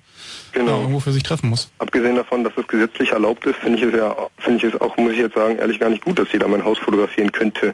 Genau. 0.52 0.72
ja, 0.72 0.78
irgendwo 0.80 1.00
für 1.00 1.12
sich 1.12 1.22
treffen 1.22 1.50
muss. 1.50 1.70
Abgesehen 1.78 2.16
davon, 2.16 2.42
dass 2.44 2.52
es 2.56 2.66
gesetzlich 2.66 3.12
erlaubt 3.12 3.46
ist, 3.46 3.56
finde 3.56 3.78
ich 3.78 3.84
es 3.84 3.94
ja, 3.94 4.16
finde 4.38 4.66
ich 4.66 4.74
es 4.74 4.80
auch, 4.80 4.96
muss 4.96 5.12
ich 5.12 5.18
jetzt 5.18 5.34
sagen, 5.34 5.56
ehrlich 5.58 5.78
gar 5.78 5.90
nicht 5.90 6.04
gut, 6.04 6.18
dass 6.18 6.32
jeder 6.32 6.48
mein 6.48 6.64
Haus 6.64 6.78
fotografieren 6.78 7.30
könnte. 7.30 7.72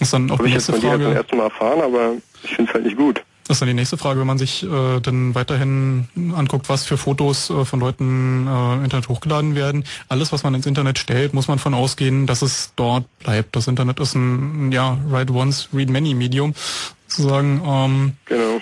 ist 0.00 0.12
dann 0.12 0.30
auch 0.30 0.38
Habe 0.38 0.44
die 0.44 0.48
ich 0.50 0.54
jetzt 0.54 0.70
von 0.70 0.80
dir 0.80 0.92
zum 0.92 1.12
ersten 1.12 1.36
Mal 1.36 1.44
erfahren, 1.44 1.80
aber 1.80 2.12
ich 2.42 2.54
finde 2.54 2.70
es 2.70 2.74
halt 2.74 2.84
nicht 2.84 2.96
gut. 2.96 3.22
Das 3.46 3.56
ist 3.56 3.60
dann 3.60 3.68
die 3.68 3.74
nächste 3.74 3.96
Frage, 3.96 4.20
wenn 4.20 4.26
man 4.26 4.38
sich 4.38 4.62
äh, 4.62 5.00
dann 5.00 5.34
weiterhin 5.34 6.08
anguckt, 6.34 6.68
was 6.68 6.84
für 6.84 6.96
Fotos 6.96 7.50
äh, 7.50 7.64
von 7.64 7.80
Leuten 7.80 8.46
äh, 8.46 8.74
im 8.74 8.84
Internet 8.84 9.08
hochgeladen 9.08 9.54
werden. 9.54 9.84
Alles, 10.08 10.32
was 10.32 10.44
man 10.44 10.54
ins 10.54 10.66
Internet 10.66 10.98
stellt, 10.98 11.34
muss 11.34 11.48
man 11.48 11.58
von 11.58 11.74
ausgehen, 11.74 12.26
dass 12.26 12.42
es 12.42 12.72
dort 12.76 13.04
bleibt. 13.18 13.56
Das 13.56 13.66
Internet 13.66 13.98
ist 14.00 14.14
ein 14.14 14.70
ja 14.72 14.96
Write 15.08 15.32
Once, 15.32 15.68
Read 15.72 15.90
Many 15.90 16.14
Medium 16.14 16.54
sozusagen. 17.08 17.62
Ähm, 17.64 18.12
Genau. 18.26 18.60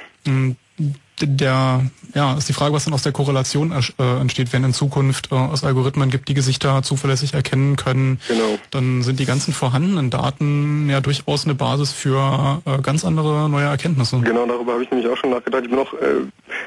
Der 1.26 1.84
ja 2.14 2.36
ist 2.36 2.48
die 2.48 2.52
Frage, 2.52 2.74
was 2.74 2.84
dann 2.84 2.94
aus 2.94 3.02
der 3.02 3.12
Korrelation 3.12 3.72
äh, 3.72 4.20
entsteht, 4.20 4.52
wenn 4.52 4.64
in 4.64 4.72
Zukunft 4.72 5.30
äh, 5.32 5.52
es 5.52 5.64
Algorithmen 5.64 6.10
gibt, 6.10 6.28
die 6.28 6.34
Gesichter 6.34 6.82
zuverlässig 6.82 7.34
erkennen 7.34 7.76
können. 7.76 8.20
Genau. 8.28 8.58
Dann 8.70 9.02
sind 9.02 9.20
die 9.20 9.26
ganzen 9.26 9.52
vorhandenen 9.52 10.10
Daten 10.10 10.88
ja 10.88 11.00
durchaus 11.00 11.44
eine 11.44 11.54
Basis 11.54 11.92
für 11.92 12.62
äh, 12.64 12.82
ganz 12.82 13.04
andere 13.04 13.48
neue 13.48 13.66
Erkenntnisse. 13.66 14.20
Genau, 14.20 14.46
darüber 14.46 14.72
habe 14.72 14.82
ich 14.82 14.90
nämlich 14.90 15.08
auch 15.08 15.16
schon 15.16 15.30
nachgedacht. 15.30 15.64
Ich 15.64 15.70
bin 15.70 15.78
auch 15.78 15.92
äh, 15.94 16.26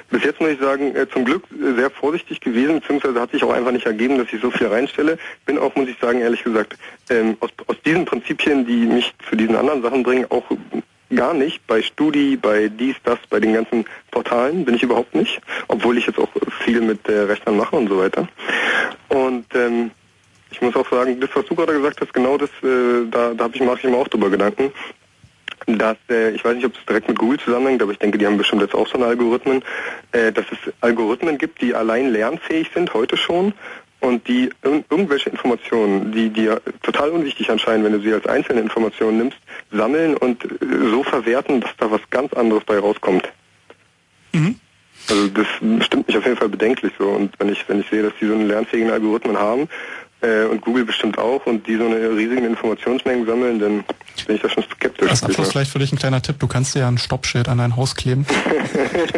bis 0.09 0.23
jetzt 0.23 0.39
muss 0.39 0.51
ich 0.51 0.59
sagen, 0.59 0.95
äh, 0.95 1.07
zum 1.09 1.25
Glück 1.25 1.43
sehr 1.75 1.89
vorsichtig 1.89 2.39
gewesen, 2.39 2.79
beziehungsweise 2.79 3.19
hat 3.19 3.31
sich 3.31 3.43
auch 3.43 3.51
einfach 3.51 3.71
nicht 3.71 3.85
ergeben, 3.85 4.17
dass 4.17 4.31
ich 4.31 4.41
so 4.41 4.51
viel 4.51 4.67
reinstelle. 4.67 5.17
Bin 5.45 5.57
auch, 5.57 5.75
muss 5.75 5.89
ich 5.89 5.97
sagen, 5.99 6.21
ehrlich 6.21 6.43
gesagt, 6.43 6.77
ähm, 7.09 7.37
aus, 7.39 7.49
aus 7.67 7.75
diesen 7.85 8.05
Prinzipien, 8.05 8.65
die 8.65 8.85
mich 8.85 9.13
zu 9.29 9.35
diesen 9.35 9.55
anderen 9.55 9.81
Sachen 9.81 10.03
bringen, 10.03 10.25
auch 10.29 10.43
gar 11.15 11.33
nicht. 11.33 11.65
Bei 11.67 11.81
Studi, 11.81 12.37
bei 12.37 12.69
dies, 12.69 12.95
das, 13.03 13.19
bei 13.29 13.39
den 13.39 13.53
ganzen 13.53 13.85
Portalen 14.13 14.63
bin 14.63 14.75
ich 14.75 14.83
überhaupt 14.83 15.15
nicht, 15.15 15.41
obwohl 15.67 15.97
ich 15.97 16.05
jetzt 16.05 16.19
auch 16.19 16.29
viel 16.63 16.81
mit 16.81 17.07
äh, 17.09 17.21
Rechnern 17.21 17.57
mache 17.57 17.75
und 17.75 17.89
so 17.89 17.97
weiter. 17.97 18.27
Und 19.09 19.45
ähm, 19.55 19.91
ich 20.51 20.61
muss 20.61 20.75
auch 20.75 20.89
sagen, 20.89 21.19
das, 21.19 21.31
was 21.33 21.45
du 21.45 21.55
gerade 21.55 21.73
gesagt 21.73 21.99
hast, 21.99 22.13
genau 22.13 22.37
das, 22.37 22.49
äh, 22.61 23.05
da, 23.09 23.33
da 23.33 23.43
hab 23.45 23.55
ich, 23.55 23.61
mache 23.61 23.79
ich 23.79 23.83
mir 23.83 23.97
auch 23.97 24.07
drüber 24.07 24.29
Gedanken 24.29 24.71
dass, 25.65 25.97
äh, 26.09 26.31
ich 26.31 26.43
weiß 26.43 26.55
nicht, 26.55 26.65
ob 26.65 26.73
es 26.77 26.85
direkt 26.85 27.07
mit 27.07 27.17
Google 27.17 27.39
zusammenhängt, 27.39 27.81
aber 27.81 27.91
ich 27.91 27.99
denke, 27.99 28.17
die 28.17 28.25
haben 28.25 28.37
bestimmt 28.37 28.61
jetzt 28.61 28.75
auch 28.75 28.87
so 28.87 28.95
eine 28.95 29.05
Algorithmen, 29.05 29.63
äh, 30.11 30.31
dass 30.31 30.45
es 30.51 30.73
Algorithmen 30.81 31.37
gibt, 31.37 31.61
die 31.61 31.73
allein 31.73 32.11
lernfähig 32.11 32.69
sind, 32.73 32.93
heute 32.93 33.17
schon, 33.17 33.53
und 34.03 34.27
die 34.27 34.49
ir 34.63 34.83
irgendwelche 34.89 35.29
Informationen, 35.29 36.11
die 36.11 36.29
dir 36.29 36.61
total 36.81 37.11
unwichtig 37.11 37.47
erscheinen, 37.47 37.85
wenn 37.85 37.93
du 37.93 38.01
sie 38.01 38.13
als 38.13 38.27
einzelne 38.27 38.59
Informationen 38.59 39.17
nimmst, 39.17 39.37
sammeln 39.71 40.17
und 40.17 40.43
äh, 40.43 40.49
so 40.91 41.03
verwerten, 41.03 41.61
dass 41.61 41.71
da 41.77 41.89
was 41.89 42.01
ganz 42.09 42.33
anderes 42.33 42.63
bei 42.65 42.77
rauskommt. 42.77 43.31
Also 45.09 45.27
das 45.27 45.47
stimmt 45.85 46.07
mich 46.07 46.17
auf 46.17 46.25
jeden 46.25 46.37
Fall 46.37 46.49
bedenklich 46.49 46.93
so. 46.97 47.09
Und 47.09 47.33
wenn 47.39 47.49
ich 47.49 47.67
wenn 47.67 47.81
ich 47.81 47.87
sehe, 47.89 48.03
dass 48.03 48.13
die 48.21 48.27
so 48.27 48.33
einen 48.33 48.47
lernfähigen 48.47 48.89
Algorithmen 48.89 49.37
haben 49.37 49.67
äh, 50.21 50.45
und 50.45 50.61
Google 50.61 50.85
bestimmt 50.85 51.17
auch 51.17 51.45
und 51.45 51.67
die 51.67 51.75
so 51.75 51.85
eine 51.85 51.95
riesigen 52.15 52.45
Informationsmengen 52.45 53.25
sammeln, 53.25 53.59
dann 53.59 53.83
bin 54.27 54.35
ich 54.37 54.41
da 54.41 54.49
schon 54.49 54.63
skeptisch. 54.63 55.09
Als 55.09 55.23
Abschluss 55.23 55.49
vielleicht 55.51 55.71
für 55.71 55.79
dich 55.79 55.91
ein 55.91 55.97
kleiner 55.97 56.21
Tipp. 56.21 56.37
Du 56.39 56.47
kannst 56.47 56.73
dir 56.75 56.79
ja 56.79 56.87
ein 56.87 56.97
Stoppschild 56.97 57.49
an 57.49 57.57
dein 57.57 57.75
Haus 57.75 57.95
kleben. 57.95 58.25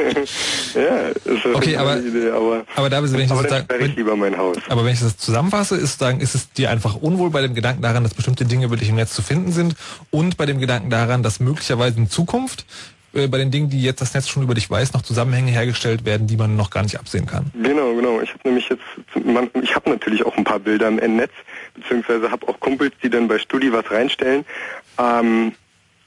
ja, 0.74 1.10
ist 1.10 1.46
Okay, 1.54 1.78
aber- 1.78 1.92
eine 1.92 2.02
Idee, 2.08 2.30
aber, 2.32 2.64
aber 2.76 2.90
da 2.90 3.04
wenn 3.04 3.20
ich 3.22 3.28
das 3.28 3.32
aber 3.32 3.42
dann 3.44 3.50
sozusagen- 3.50 3.64
sperre 3.66 3.86
ich 3.90 3.96
lieber 3.96 4.16
mein 4.16 4.38
Haus. 4.38 4.58
Aber 4.70 4.86
wenn 4.86 4.94
ich 4.94 5.00
das 5.00 5.18
zusammenfasse, 5.18 5.76
ist, 5.76 6.00
sagen, 6.00 6.20
ist 6.22 6.34
es 6.36 6.52
dir 6.52 6.70
einfach 6.72 6.96
unwohl 6.96 7.30
bei 7.30 7.42
dem 7.42 7.54
Gedanken 7.54 7.82
daran, 7.82 8.04
dass 8.04 8.14
bestimmte 8.14 8.46
Dinge 8.46 8.66
über 8.66 8.78
dich 8.78 8.90
im 8.90 8.96
Netz 8.96 9.14
zu 9.14 9.22
finden 9.22 9.52
sind 9.52 9.76
und 10.12 10.38
bei 10.38 10.46
dem 10.46 10.60
Gedanken 10.60 10.90
daran, 10.90 11.24
dass 11.24 11.40
möglicherweise 11.40 11.98
in 11.98 12.10
Zukunft 12.10 12.66
äh, 13.16 13.28
bei 13.28 13.38
den 13.38 13.52
Dingen, 13.52 13.70
die 13.70 13.82
jetzt 13.82 14.02
das 14.02 14.14
Netz 14.14 14.28
schon 14.28 14.44
über 14.44 14.54
dich 14.54 14.70
weiß, 14.70 14.94
noch 14.94 15.02
Zusammenhänge 15.02 15.52
hergestellt 15.52 16.06
werden, 16.06 16.28
die 16.28 16.38
man 16.38 16.56
noch 16.56 16.70
gar 16.70 16.84
nicht 16.84 17.00
absehen 17.00 17.26
kann. 17.26 17.52
Genau, 17.54 17.94
genau. 17.96 18.22
Ich 18.22 18.30
habe 18.30 18.42
nämlich 18.44 18.70
jetzt, 18.70 19.26
man, 19.26 19.50
ich 19.62 19.76
habe 19.76 19.90
natürlich 19.90 20.26
auch 20.26 20.36
ein 20.38 20.44
paar 20.44 20.60
Bilder 20.60 20.88
im 20.88 21.16
Netz, 21.16 21.32
beziehungsweise 21.74 22.30
habe 22.30 22.48
auch 22.48 22.60
Kumpels, 22.60 22.94
die 23.02 23.10
dann 23.10 23.28
bei 23.28 23.40
Studi 23.40 23.72
was 23.72 23.90
reinstellen. 23.90 24.46
Ähm, 25.00 25.54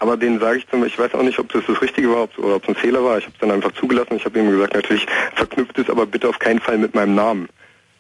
aber 0.01 0.17
denen 0.17 0.39
sage 0.39 0.59
ich 0.59 0.69
zum 0.69 0.81
Beispiel, 0.81 1.05
ich 1.05 1.13
weiß 1.13 1.19
auch 1.19 1.25
nicht, 1.25 1.39
ob 1.39 1.53
das 1.53 1.65
das 1.67 1.83
Richtige 1.83 2.11
war 2.11 2.23
ob, 2.25 2.39
oder 2.39 2.57
ob 2.57 2.63
es 2.63 2.69
ein 2.69 2.77
Fehler 2.77 3.03
war. 3.03 3.19
Ich 3.19 3.25
habe 3.25 3.35
es 3.35 3.41
dann 3.41 3.51
einfach 3.51 3.73
zugelassen. 3.73 4.17
Ich 4.17 4.25
habe 4.25 4.39
ihm 4.39 4.51
gesagt, 4.51 4.75
natürlich 4.75 5.07
verknüpft 5.35 5.79
es 5.79 5.91
aber 5.91 6.07
bitte 6.07 6.29
auf 6.29 6.39
keinen 6.39 6.61
Fall 6.61 6.79
mit 6.79 6.95
meinem 6.95 7.15
Namen. 7.15 7.49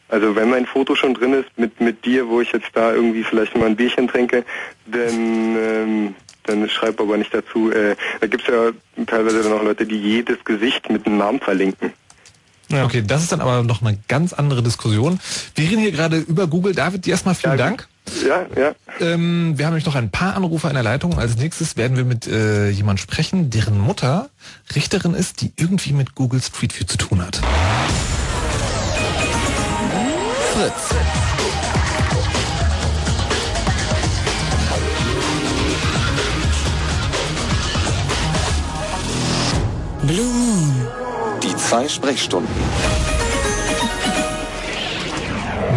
Also 0.08 0.34
wenn 0.36 0.48
mein 0.48 0.64
Foto 0.64 0.94
schon 0.94 1.14
drin 1.14 1.34
ist 1.34 1.50
mit 1.56 1.80
mit 1.80 2.04
dir, 2.04 2.28
wo 2.28 2.40
ich 2.40 2.52
jetzt 2.52 2.70
da 2.72 2.94
irgendwie 2.94 3.24
vielleicht 3.24 3.56
mal 3.56 3.66
ein 3.66 3.76
Bierchen 3.76 4.08
trinke, 4.08 4.44
dann 4.86 5.56
ähm, 5.56 6.14
dann 6.48 6.68
schreib 6.68 7.00
aber 7.00 7.16
nicht 7.16 7.32
dazu. 7.32 7.70
Äh, 7.70 7.96
da 8.20 8.26
gibt's 8.26 8.46
ja 8.46 8.70
teilweise 9.06 9.42
dann 9.42 9.52
auch 9.52 9.62
Leute, 9.62 9.86
die 9.86 9.96
jedes 9.96 10.44
Gesicht 10.44 10.90
mit 10.90 11.06
einem 11.06 11.18
Namen 11.18 11.40
verlinken. 11.40 11.92
Okay, 12.70 13.02
das 13.06 13.22
ist 13.22 13.32
dann 13.32 13.40
aber 13.40 13.62
noch 13.62 13.80
eine 13.80 13.98
ganz 14.08 14.34
andere 14.34 14.62
Diskussion. 14.62 15.18
Wir 15.54 15.70
reden 15.70 15.80
hier 15.80 15.92
gerade 15.92 16.18
über 16.18 16.46
Google. 16.46 16.74
David, 16.74 17.06
dir 17.06 17.12
erstmal 17.12 17.34
vielen 17.34 17.56
Dank. 17.56 17.88
Ja, 18.26 18.46
ja. 18.56 18.74
Ähm, 19.00 19.54
wir 19.56 19.66
haben 19.66 19.72
nämlich 19.72 19.86
noch 19.86 19.94
ein 19.94 20.10
paar 20.10 20.34
Anrufer 20.34 20.68
in 20.68 20.74
der 20.74 20.82
Leitung. 20.82 21.18
Als 21.18 21.36
nächstes 21.36 21.76
werden 21.76 21.96
wir 21.96 22.04
mit 22.04 22.26
äh, 22.26 22.68
jemand 22.68 23.00
sprechen, 23.00 23.50
deren 23.50 23.78
Mutter 23.78 24.28
Richterin 24.74 25.14
ist, 25.14 25.40
die 25.40 25.52
irgendwie 25.56 25.92
mit 25.92 26.14
Google 26.14 26.42
Street 26.42 26.78
View 26.78 26.86
zu 26.86 26.98
tun 26.98 27.22
hat. 27.22 27.40
Fritz. 30.54 31.27
Blue 40.08 40.24
Moon. 40.24 40.86
Die 41.42 41.54
zwei 41.56 41.86
Sprechstunden. 41.86 42.48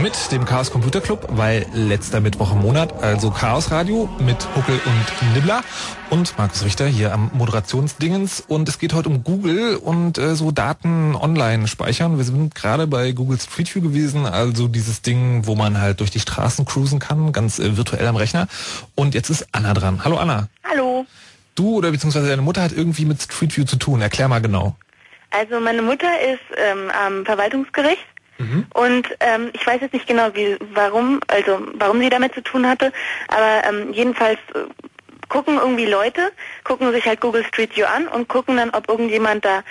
Mit 0.01 0.31
dem 0.31 0.45
Chaos 0.45 0.71
Computer 0.71 1.01
Club, 1.01 1.27
weil 1.31 1.65
letzter 1.73 2.21
Mittwoch 2.21 2.53
im 2.53 2.61
Monat, 2.61 3.03
also 3.03 3.29
Chaos 3.29 3.71
Radio 3.71 4.07
mit 4.19 4.37
Huckel 4.55 4.79
und 4.85 5.33
Nibbler 5.33 5.65
und 6.09 6.37
Markus 6.37 6.63
Richter 6.63 6.87
hier 6.87 7.13
am 7.13 7.29
Moderationsdingens. 7.33 8.41
Und 8.47 8.69
es 8.69 8.79
geht 8.79 8.93
heute 8.93 9.09
um 9.09 9.25
Google 9.25 9.75
und 9.75 10.17
äh, 10.17 10.33
so 10.37 10.51
Daten 10.51 11.13
online 11.13 11.67
speichern. 11.67 12.17
Wir 12.17 12.23
sind 12.23 12.55
gerade 12.55 12.87
bei 12.87 13.11
Google 13.11 13.37
Street 13.37 13.75
View 13.75 13.81
gewesen, 13.81 14.25
also 14.25 14.69
dieses 14.69 15.01
Ding, 15.01 15.45
wo 15.45 15.55
man 15.55 15.77
halt 15.77 15.99
durch 15.99 16.09
die 16.09 16.21
Straßen 16.21 16.63
cruisen 16.63 16.99
kann, 16.99 17.33
ganz 17.33 17.59
äh, 17.59 17.75
virtuell 17.75 18.07
am 18.07 18.15
Rechner. 18.15 18.47
Und 18.95 19.13
jetzt 19.13 19.29
ist 19.29 19.49
Anna 19.51 19.73
dran. 19.73 20.05
Hallo 20.05 20.15
Anna. 20.15 20.47
Hallo. 20.63 21.05
Du 21.61 21.77
oder 21.77 21.91
beziehungsweise 21.91 22.27
deine 22.27 22.41
Mutter 22.41 22.63
hat 22.63 22.71
irgendwie 22.71 23.05
mit 23.05 23.21
Street 23.21 23.55
View 23.55 23.65
zu 23.65 23.77
tun. 23.77 24.01
Erklär 24.01 24.27
mal 24.27 24.41
genau. 24.41 24.75
Also 25.29 25.59
meine 25.59 25.83
Mutter 25.83 26.09
ist 26.21 26.41
ähm, 26.57 26.91
am 26.91 27.23
Verwaltungsgericht 27.23 28.05
und 28.73 29.07
ähm, 29.19 29.51
ich 29.53 29.65
weiß 29.65 29.81
jetzt 29.81 29.93
nicht 29.93 30.07
genau, 30.07 30.29
wie, 30.33 30.57
warum, 30.73 31.19
also 31.27 31.59
warum 31.75 31.99
sie 31.99 32.09
damit 32.09 32.33
zu 32.33 32.41
tun 32.41 32.67
hatte, 32.67 32.91
aber 33.27 33.67
ähm, 33.69 33.93
jedenfalls 33.93 34.39
äh, 34.55 34.61
gucken 35.29 35.57
irgendwie 35.57 35.85
Leute, 35.85 36.31
gucken 36.63 36.91
sich 36.91 37.05
halt 37.05 37.21
Google 37.21 37.45
Street 37.45 37.75
View 37.77 37.85
an 37.85 38.07
und 38.07 38.27
gucken 38.27 38.57
dann, 38.57 38.71
ob 38.71 38.89
irgendjemand 38.89 39.45
da 39.45 39.63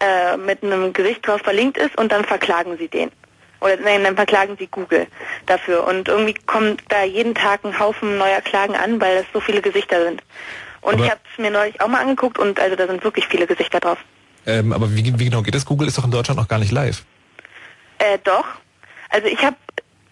äh, 0.00 0.36
mit 0.36 0.62
einem 0.62 0.92
Gesicht 0.92 1.26
drauf 1.26 1.40
verlinkt 1.40 1.78
ist 1.78 1.96
und 1.96 2.12
dann 2.12 2.24
verklagen 2.24 2.76
sie 2.76 2.88
den. 2.88 3.10
Oder 3.60 3.76
nein, 3.78 4.04
dann 4.04 4.14
verklagen 4.14 4.56
sie 4.58 4.68
Google 4.68 5.06
dafür. 5.46 5.84
Und 5.86 6.08
irgendwie 6.08 6.34
kommt 6.46 6.82
da 6.90 7.02
jeden 7.02 7.34
Tag 7.34 7.64
ein 7.64 7.78
Haufen 7.78 8.18
neuer 8.18 8.40
Klagen 8.40 8.76
an, 8.76 9.00
weil 9.00 9.16
es 9.16 9.26
so 9.32 9.40
viele 9.40 9.62
Gesichter 9.62 10.04
sind. 10.04 10.22
Und 10.80 10.94
Aber- 10.94 11.04
ich 11.04 11.10
habe 11.10 11.20
es 11.32 11.38
mir 11.38 11.50
neulich 11.50 11.80
auch 11.80 11.88
mal 11.88 12.00
angeguckt 12.00 12.38
und 12.38 12.58
also 12.60 12.76
da 12.76 12.86
sind 12.86 13.02
wirklich 13.04 13.26
viele 13.26 13.46
Gesichter 13.46 13.80
drauf. 13.80 13.98
Ähm, 14.46 14.72
aber 14.72 14.94
wie, 14.94 15.18
wie 15.18 15.24
genau 15.24 15.42
geht 15.42 15.54
das? 15.54 15.66
Google 15.66 15.88
ist 15.88 15.98
doch 15.98 16.04
in 16.04 16.10
Deutschland 16.10 16.38
noch 16.40 16.48
gar 16.48 16.58
nicht 16.58 16.72
live. 16.72 17.04
Äh, 17.98 18.18
doch. 18.24 18.44
Also 19.10 19.26
ich 19.26 19.42
habe, 19.42 19.56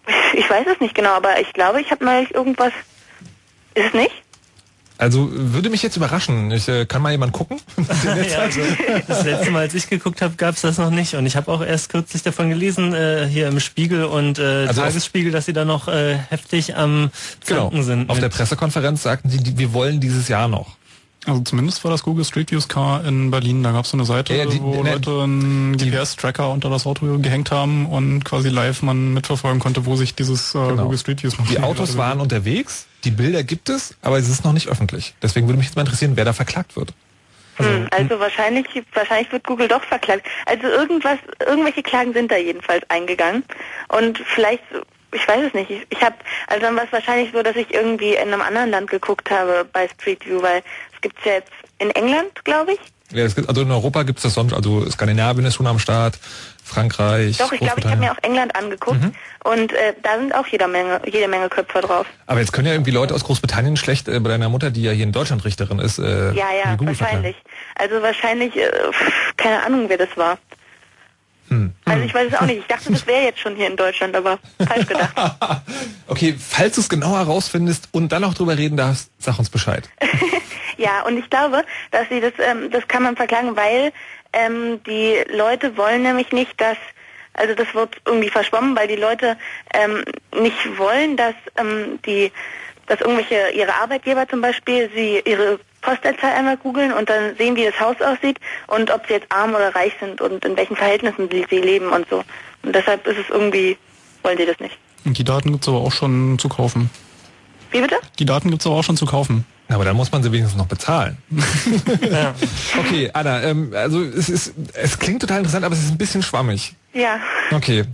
ich 0.35 0.49
weiß 0.49 0.67
es 0.73 0.81
nicht 0.81 0.95
genau, 0.95 1.11
aber 1.11 1.41
ich 1.41 1.53
glaube, 1.53 1.81
ich 1.81 1.91
habe 1.91 2.05
neulich 2.05 2.35
irgendwas. 2.35 2.73
Ist 3.75 3.87
es 3.89 3.95
nicht? 3.95 4.15
Also 4.99 5.29
würde 5.31 5.69
mich 5.69 5.83
jetzt 5.83 5.97
überraschen. 5.97 6.51
Ich 6.53 6.69
äh, 6.69 6.87
kann 6.87 7.03
mal 7.03 7.11
jemand 7.13 7.33
gucken. 7.33 7.61
ja, 8.31 8.39
also, 8.39 8.61
das 9.07 9.25
letzte 9.25 9.51
Mal, 9.51 9.61
als 9.61 9.75
ich 9.75 9.89
geguckt 9.91 10.23
habe, 10.23 10.35
gab 10.37 10.55
es 10.55 10.63
das 10.63 10.79
noch 10.79 10.91
nicht. 10.91 11.15
Und 11.15 11.27
ich 11.27 11.37
habe 11.37 11.51
auch 11.53 11.63
erst 11.63 11.91
kürzlich 11.91 12.23
davon 12.23 12.49
gelesen, 12.49 12.95
äh, 12.95 13.27
hier 13.31 13.49
im 13.49 13.61
Spiegel 13.61 14.05
und 14.05 14.39
äh, 14.39 14.67
Also 14.69 14.81
Tagesspiegel, 14.81 15.33
dass 15.33 15.45
sie 15.47 15.53
da 15.53 15.65
noch 15.67 15.89
äh, 15.89 16.17
heftig 16.31 16.77
am 16.77 17.11
Genau. 17.47 17.63
Zanken 17.65 17.83
sind. 17.85 18.09
Auf 18.11 18.21
der 18.21 18.31
Pressekonferenz 18.31 19.03
sagten 19.03 19.29
sie, 19.29 19.39
die, 19.39 19.59
wir 19.59 19.73
wollen 19.75 20.01
dieses 20.01 20.29
Jahr 20.29 20.49
noch. 20.49 20.77
Also 21.27 21.41
zumindest 21.41 21.83
war 21.83 21.91
das 21.91 22.03
Google 22.05 22.25
Street 22.25 22.53
Views 22.53 22.69
Car 22.69 23.05
in 23.05 23.33
Berlin. 23.33 23.63
Da 23.65 23.73
gab 23.73 23.85
es 23.85 23.91
so 23.91 23.97
eine 23.97 24.05
Seite, 24.07 24.33
Ja, 24.33 24.45
ja, 24.45 24.51
die- 24.51 24.61
wo 24.63 24.83
ne, 24.83 24.93
Leute 24.93 25.23
einen 25.25 25.77
GPS-Tracker 25.77 26.51
unter 26.51 26.71
das 26.71 26.87
Auto 26.87 27.19
gehängt 27.19 27.51
haben 27.51 27.87
und 27.87 28.25
quasi 28.25 28.49
live 28.49 28.83
man 28.83 29.13
mitverfolgen 29.13 29.59
konnte, 29.61 29.87
wo 29.87 29.97
sich 29.97 30.15
dieses 30.15 30.55
äh, 30.55 30.59
Genau. 30.69 30.85
Google 30.85 30.99
Street 30.99 31.23
Views 31.25 31.35
Die 31.51 31.59
Autos 31.59 31.97
waren 31.97 32.21
unterwegs, 32.21 32.87
die 33.07 33.13
Bilder 33.13 33.45
gibt 33.45 33.69
es, 33.69 33.95
aber 34.03 34.19
es 34.19 34.29
ist 34.29 34.45
noch 34.45 34.53
nicht 34.53 34.69
öffentlich. 34.69 35.15
Deswegen 35.23 35.47
würde 35.47 35.59
mich 35.59 35.69
jetzt 35.69 35.77
mal 35.77 35.83
interessieren, 35.83 36.17
wer 36.17 36.25
da 36.25 36.33
verklagt 36.33 36.77
wird. 36.77 36.93
hm, 37.57 37.89
also 37.91 38.19
wahrscheinlich, 38.19 38.67
wahrscheinlich 38.93 39.31
wird 39.31 39.45
Google 39.45 39.69
doch 39.69 39.83
verklagt. 39.85 40.27
Also 40.45 40.67
irgendwas, 40.67 41.19
irgendwelche 41.47 41.83
Klagen 41.83 42.13
sind 42.13 42.31
da 42.31 42.37
jedenfalls 42.37 42.83
eingegangen. 42.91 43.45
Und 43.89 44.19
vielleicht, 44.19 44.65
ich 45.15 45.27
weiß 45.27 45.45
es 45.47 45.55
nicht. 45.55 45.71
Ich, 45.71 45.87
ich 45.89 46.03
habe, 46.03 46.17
also 46.49 46.61
dann 46.61 46.77
war 46.77 46.85
es 46.85 46.93
wahrscheinlich 46.93 47.31
so, 47.33 47.43
dass 47.43 47.55
ich 47.55 47.73
irgendwie 47.73 48.15
in 48.15 48.33
einem 48.33 48.43
anderen 48.43 48.71
Land 48.71 48.91
geguckt 48.91 49.31
habe 49.31 49.65
bei 49.73 49.89
Street 49.89 50.27
View, 50.27 50.43
weil 50.43 50.63
es 50.93 51.01
gibt's 51.01 51.25
ja 51.25 51.35
jetzt 51.35 51.53
in 51.79 51.91
England, 51.91 52.45
glaube 52.45 52.73
ich. 52.73 52.81
Ja, 53.13 53.25
es 53.25 53.37
gibt, 53.37 53.49
also 53.49 53.63
in 53.63 53.71
Europa 53.71 54.03
gibt 54.03 54.19
es 54.19 54.25
das 54.25 54.35
sonst, 54.35 54.53
also 54.53 54.91
Skandinavien 54.91 55.47
ist 55.47 55.55
schon 55.55 55.69
am 55.69 55.79
Start, 55.79 56.19
Frankreich, 56.67 57.39
Doch, 57.39 57.53
ich 57.53 57.61
glaube, 57.61 57.81
ich 57.81 57.87
habe 57.87 57.97
mir 57.97 58.13
auch 58.13 58.23
England 58.23 58.57
angeguckt 58.57 59.01
und 59.45 59.73
äh, 59.73 59.95
da 60.03 60.19
sind 60.19 60.35
auch 60.35 60.47
jede 60.49 60.67
Menge, 60.67 61.01
jede 61.07 61.29
Menge 61.29 61.49
Köpfe 61.49 61.81
drauf. 61.81 62.07
Aber 62.27 62.41
jetzt 62.41 62.53
können 62.53 62.67
ja 62.67 62.73
irgendwie 62.73 62.91
Leute 62.91 63.15
aus 63.15 63.23
Großbritannien 63.25 63.77
schlecht 63.77 64.09
äh, 64.09 64.19
bei 64.19 64.31
deiner 64.31 64.49
Mutter, 64.49 64.71
die 64.71 64.83
ja 64.83 64.91
hier 64.91 65.05
in 65.05 65.13
Deutschland 65.13 65.45
Richterin 65.45 65.79
ist, 65.79 65.99
äh, 65.99 66.33
Ja, 66.33 66.49
ja, 66.53 66.77
wahrscheinlich. 66.79 67.37
Also 67.77 68.03
wahrscheinlich, 68.03 68.57
äh, 68.57 68.71
keine 69.37 69.65
Ahnung, 69.65 69.89
wer 69.89 69.99
das 69.99 70.09
war. 70.17 70.39
Hm. 71.49 71.73
Also 71.85 72.05
ich 72.05 72.13
weiß 72.13 72.33
es 72.33 72.35
auch 72.35 72.47
nicht. 72.47 72.59
Ich 72.59 72.67
dachte, 72.67 72.91
das 72.91 73.07
wäre 73.07 73.23
jetzt 73.23 73.39
schon 73.39 73.55
hier 73.55 73.69
in 73.69 73.77
Deutschland, 73.77 74.17
aber 74.17 74.39
falsch 74.67 74.87
gedacht. 74.87 75.15
Okay, 76.09 76.37
falls 76.39 76.77
du 76.77 76.81
es 76.81 76.89
genau 76.89 77.17
herausfindest 77.17 77.89
und 77.93 78.11
dann 78.13 78.23
auch 78.25 78.33
drüber 78.33 78.57
reden 78.57 78.77
darfst, 78.77 79.11
sag 79.19 79.39
uns 79.39 79.51
Bescheid. 79.51 79.89
Ja, 80.77 81.03
und 81.07 81.17
ich 81.17 81.31
glaube, 81.31 81.65
dass 81.91 82.09
sie 82.11 82.21
das, 82.21 82.33
ähm, 82.39 82.71
das 82.71 82.87
kann 82.87 83.03
man 83.03 83.17
verklagen, 83.17 83.57
weil 83.57 83.93
ähm, 84.37 84.83
die 84.85 85.17
Leute 85.35 85.77
wollen 85.77 86.03
nämlich 86.03 86.31
nicht, 86.33 86.61
dass, 86.61 86.77
also 87.35 87.55
das 87.55 87.75
wird 87.75 87.97
irgendwie 88.05 88.31
verschwommen, 88.31 88.77
weil 88.77 88.89
die 88.89 88.97
Leute 88.97 89.37
ähm, 89.73 90.05
nicht 90.39 90.79
wollen, 90.79 91.17
dass 91.17 91.35
ähm, 91.57 91.99
die, 92.05 92.31
dass 92.87 93.01
irgendwelche 93.01 93.51
ihre 93.55 93.75
Arbeitgeber 93.75 94.29
zum 94.29 94.41
Beispiel 94.41 94.91
sie 94.95 95.23
ihre 95.25 95.59
Postleitzahl 95.81 96.33
einmal 96.33 96.57
googeln 96.57 96.93
und 96.93 97.09
dann 97.09 97.37
sehen, 97.37 97.57
wie 97.57 97.65
das 97.65 97.79
Haus 97.81 97.97
aussieht 98.01 98.39
und 98.67 98.91
ob 98.91 99.07
sie 99.07 99.15
jetzt 99.15 99.31
arm 99.31 99.55
oder 99.55 99.75
reich 99.75 99.93
sind 100.01 100.21
und 100.21 100.45
in 100.45 100.57
welchen 100.57 100.77
Verhältnissen 100.77 101.29
sie, 101.31 101.47
sie 101.49 101.61
leben 101.61 101.89
und 101.89 102.09
so. 102.11 102.23
Und 102.63 102.75
deshalb 102.75 103.07
ist 103.07 103.19
es 103.19 103.29
irgendwie, 103.29 103.79
wollen 104.23 104.37
sie 104.37 104.47
das 104.47 104.59
nicht. 104.59 104.77
Und 105.05 105.17
die 105.17 105.25
Daten 105.25 105.53
gibt's 105.53 105.69
aber 105.69 105.79
auch 105.79 105.93
schon 105.93 106.39
zu 106.39 106.49
kaufen. 106.49 106.91
Wie 107.71 107.81
bitte? 107.81 107.97
Die 108.19 108.25
Daten 108.25 108.51
gibt's 108.51 108.67
aber 108.67 108.77
auch 108.77 108.85
schon 108.85 108.97
zu 108.97 109.07
kaufen. 109.07 109.47
Aber 109.69 109.85
dann 109.85 109.97
muss 109.97 110.13
man 110.13 110.23
sie 110.23 110.31
wenigstens 110.31 110.57
noch 110.59 110.67
bezahlen. 110.67 111.17
Okay, 112.79 113.11
Anna, 113.13 113.43
ähm, 113.43 113.73
also 113.75 114.03
es 114.03 114.29
ist, 114.29 114.53
es 114.75 114.99
klingt 114.99 115.21
total 115.21 115.39
interessant, 115.39 115.65
aber 115.65 115.75
es 115.75 115.83
ist 115.83 115.91
ein 115.91 115.99
bisschen 115.99 116.23
schwammig. 116.23 116.75
Ja. 116.93 117.19
Okay, 117.53 117.85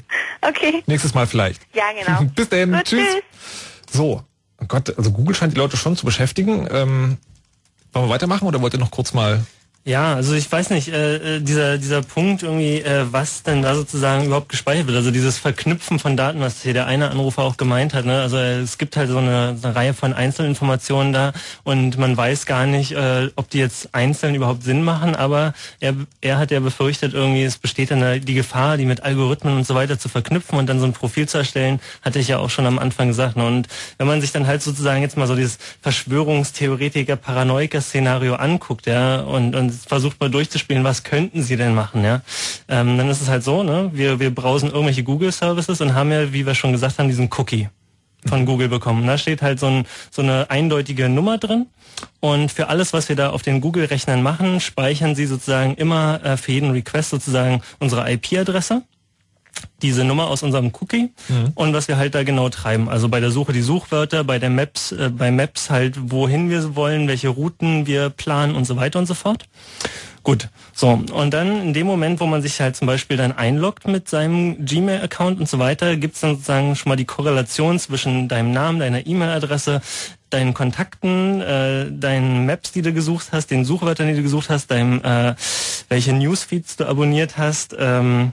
Okay. 0.40 0.82
nächstes 0.86 1.14
Mal 1.14 1.26
vielleicht. 1.26 1.62
Ja, 1.74 1.84
genau. 1.98 2.30
Bis 2.34 2.48
dahin, 2.48 2.72
Gut, 2.72 2.84
tschüss. 2.84 3.06
tschüss. 3.06 3.22
So, 3.90 4.22
oh 4.60 4.64
Gott, 4.66 4.96
also 4.98 5.12
Google 5.12 5.34
scheint 5.34 5.54
die 5.54 5.58
Leute 5.58 5.76
schon 5.76 5.96
zu 5.96 6.04
beschäftigen. 6.04 6.66
Ähm, 6.70 7.16
wollen 7.92 8.06
wir 8.06 8.10
weitermachen 8.10 8.46
oder 8.48 8.60
wollt 8.60 8.74
ihr 8.74 8.80
noch 8.80 8.90
kurz 8.90 9.12
mal 9.14 9.44
Ja, 9.84 10.14
also 10.14 10.34
ich 10.34 10.50
weiß 10.50 10.70
nicht, 10.70 10.90
äh, 10.90 11.38
äh, 11.38 11.40
dieser 11.40 11.76
dieser 11.76 12.02
Punkt 12.02 12.44
irgendwie, 12.44 12.80
äh, 12.82 13.04
was 13.10 13.42
denn 13.42 13.62
da 13.62 13.74
sozusagen 13.74 14.26
überhaupt 14.26 14.48
gespeichert 14.48 14.86
wird, 14.86 14.96
also 14.96 15.10
dieses 15.10 15.38
Verknüpfen 15.38 15.98
von 15.98 16.16
Daten, 16.16 16.38
was 16.38 16.62
hier 16.62 16.72
der 16.72 16.86
eine 16.86 17.10
Anrufer 17.10 17.42
auch 17.42 17.56
gemeint 17.56 17.92
hat, 17.92 18.04
ne? 18.04 18.20
also 18.20 18.36
äh, 18.36 18.60
es 18.60 18.78
gibt 18.78 18.96
halt 18.96 19.10
so 19.10 19.18
eine, 19.18 19.58
eine 19.60 19.74
Reihe 19.74 19.92
von 19.92 20.12
Einzelinformationen 20.12 21.12
da 21.12 21.32
und 21.64 21.98
man 21.98 22.16
weiß 22.16 22.46
gar 22.46 22.66
nicht, 22.66 22.92
äh, 22.92 23.30
ob 23.34 23.50
die 23.50 23.58
jetzt 23.58 23.92
einzeln 23.92 24.36
überhaupt 24.36 24.62
Sinn 24.62 24.84
machen, 24.84 25.16
aber 25.16 25.52
er, 25.80 25.96
er 26.20 26.38
hat 26.38 26.52
ja 26.52 26.60
befürchtet 26.60 27.12
irgendwie, 27.12 27.42
es 27.42 27.58
besteht 27.58 27.90
dann 27.90 28.02
da 28.02 28.18
die 28.18 28.34
Gefahr, 28.34 28.76
die 28.76 28.86
mit 28.86 29.02
Algorithmen 29.02 29.56
und 29.56 29.66
so 29.66 29.74
weiter 29.74 29.98
zu 29.98 30.08
verknüpfen 30.08 30.60
und 30.60 30.68
dann 30.68 30.78
so 30.78 30.86
ein 30.86 30.92
Profil 30.92 31.26
zu 31.26 31.38
erstellen, 31.38 31.80
hatte 32.02 32.20
ich 32.20 32.28
ja 32.28 32.38
auch 32.38 32.50
schon 32.50 32.66
am 32.66 32.78
Anfang 32.78 33.08
gesagt. 33.08 33.36
Ne? 33.36 33.44
Und 33.44 33.66
wenn 33.98 34.06
man 34.06 34.20
sich 34.20 34.30
dann 34.30 34.46
halt 34.46 34.62
sozusagen 34.62 35.02
jetzt 35.02 35.16
mal 35.16 35.26
so 35.26 35.34
dieses 35.34 35.58
Verschwörungstheoretiker, 35.80 37.16
Paranoiker-Szenario 37.16 38.34
anguckt, 38.34 38.86
ja, 38.86 39.22
und, 39.22 39.56
und 39.56 39.71
versucht 39.86 40.20
mal 40.20 40.30
durchzuspielen, 40.30 40.84
was 40.84 41.02
könnten 41.02 41.42
sie 41.42 41.56
denn 41.56 41.74
machen, 41.74 42.04
ja, 42.04 42.22
ähm, 42.68 42.96
dann 42.96 43.08
ist 43.08 43.20
es 43.20 43.28
halt 43.28 43.42
so, 43.42 43.62
ne, 43.62 43.90
wir, 43.92 44.20
wir 44.20 44.34
brausen 44.34 44.70
irgendwelche 44.70 45.02
Google-Services 45.02 45.80
und 45.80 45.94
haben 45.94 46.12
ja, 46.12 46.32
wie 46.32 46.46
wir 46.46 46.54
schon 46.54 46.72
gesagt 46.72 46.98
haben, 46.98 47.08
diesen 47.08 47.28
Cookie 47.36 47.68
von 48.26 48.46
Google 48.46 48.68
bekommen. 48.68 49.06
Da 49.06 49.18
steht 49.18 49.42
halt 49.42 49.58
so, 49.58 49.66
ein, 49.66 49.86
so 50.10 50.22
eine 50.22 50.48
eindeutige 50.50 51.08
Nummer 51.08 51.38
drin. 51.38 51.66
Und 52.20 52.50
für 52.50 52.68
alles, 52.68 52.92
was 52.92 53.08
wir 53.08 53.16
da 53.16 53.30
auf 53.30 53.42
den 53.42 53.60
Google-Rechnern 53.60 54.22
machen, 54.22 54.60
speichern 54.60 55.14
sie 55.14 55.26
sozusagen 55.26 55.74
immer 55.74 56.20
äh, 56.24 56.36
für 56.36 56.52
jeden 56.52 56.70
Request 56.70 57.10
sozusagen 57.10 57.62
unsere 57.80 58.10
IP-Adresse 58.10 58.82
diese 59.82 60.04
Nummer 60.04 60.28
aus 60.28 60.42
unserem 60.42 60.72
Cookie 60.80 61.10
und 61.54 61.72
was 61.72 61.88
wir 61.88 61.96
halt 61.96 62.14
da 62.14 62.22
genau 62.22 62.48
treiben. 62.48 62.88
Also 62.88 63.08
bei 63.08 63.20
der 63.20 63.30
Suche 63.30 63.52
die 63.52 63.62
Suchwörter, 63.62 64.24
bei 64.24 64.38
der 64.38 64.50
Maps, 64.50 64.92
äh, 64.92 65.10
bei 65.10 65.30
Maps 65.30 65.70
halt, 65.70 66.10
wohin 66.10 66.50
wir 66.50 66.76
wollen, 66.76 67.08
welche 67.08 67.28
Routen 67.28 67.86
wir 67.86 68.10
planen 68.10 68.54
und 68.54 68.64
so 68.64 68.76
weiter 68.76 68.98
und 68.98 69.06
so 69.06 69.14
fort. 69.14 69.46
Gut, 70.24 70.48
so 70.72 70.88
und 70.90 71.34
dann 71.34 71.60
in 71.60 71.74
dem 71.74 71.86
Moment, 71.86 72.20
wo 72.20 72.26
man 72.26 72.42
sich 72.42 72.60
halt 72.60 72.76
zum 72.76 72.86
Beispiel 72.86 73.16
dann 73.16 73.32
einloggt 73.32 73.88
mit 73.88 74.08
seinem 74.08 74.64
Gmail-Account 74.64 75.40
und 75.40 75.48
so 75.48 75.58
weiter, 75.58 75.96
gibt's 75.96 76.20
dann 76.20 76.34
sozusagen 76.34 76.76
schon 76.76 76.90
mal 76.90 76.96
die 76.96 77.04
Korrelation 77.04 77.80
zwischen 77.80 78.28
deinem 78.28 78.52
Namen, 78.52 78.78
deiner 78.78 79.04
E-Mail-Adresse, 79.04 79.80
deinen 80.30 80.54
Kontakten, 80.54 81.40
äh, 81.40 81.90
deinen 81.90 82.46
Maps, 82.46 82.70
die 82.70 82.82
du 82.82 82.92
gesucht 82.92 83.28
hast, 83.32 83.50
den 83.50 83.64
Suchwörtern, 83.64 84.06
die 84.08 84.14
du 84.14 84.22
gesucht 84.22 84.48
hast, 84.48 84.70
deinem 84.70 85.02
äh, 85.02 85.34
welche 85.88 86.12
Newsfeeds 86.12 86.76
du 86.76 86.86
abonniert 86.86 87.36
hast 87.36 87.74
ähm, 87.76 88.32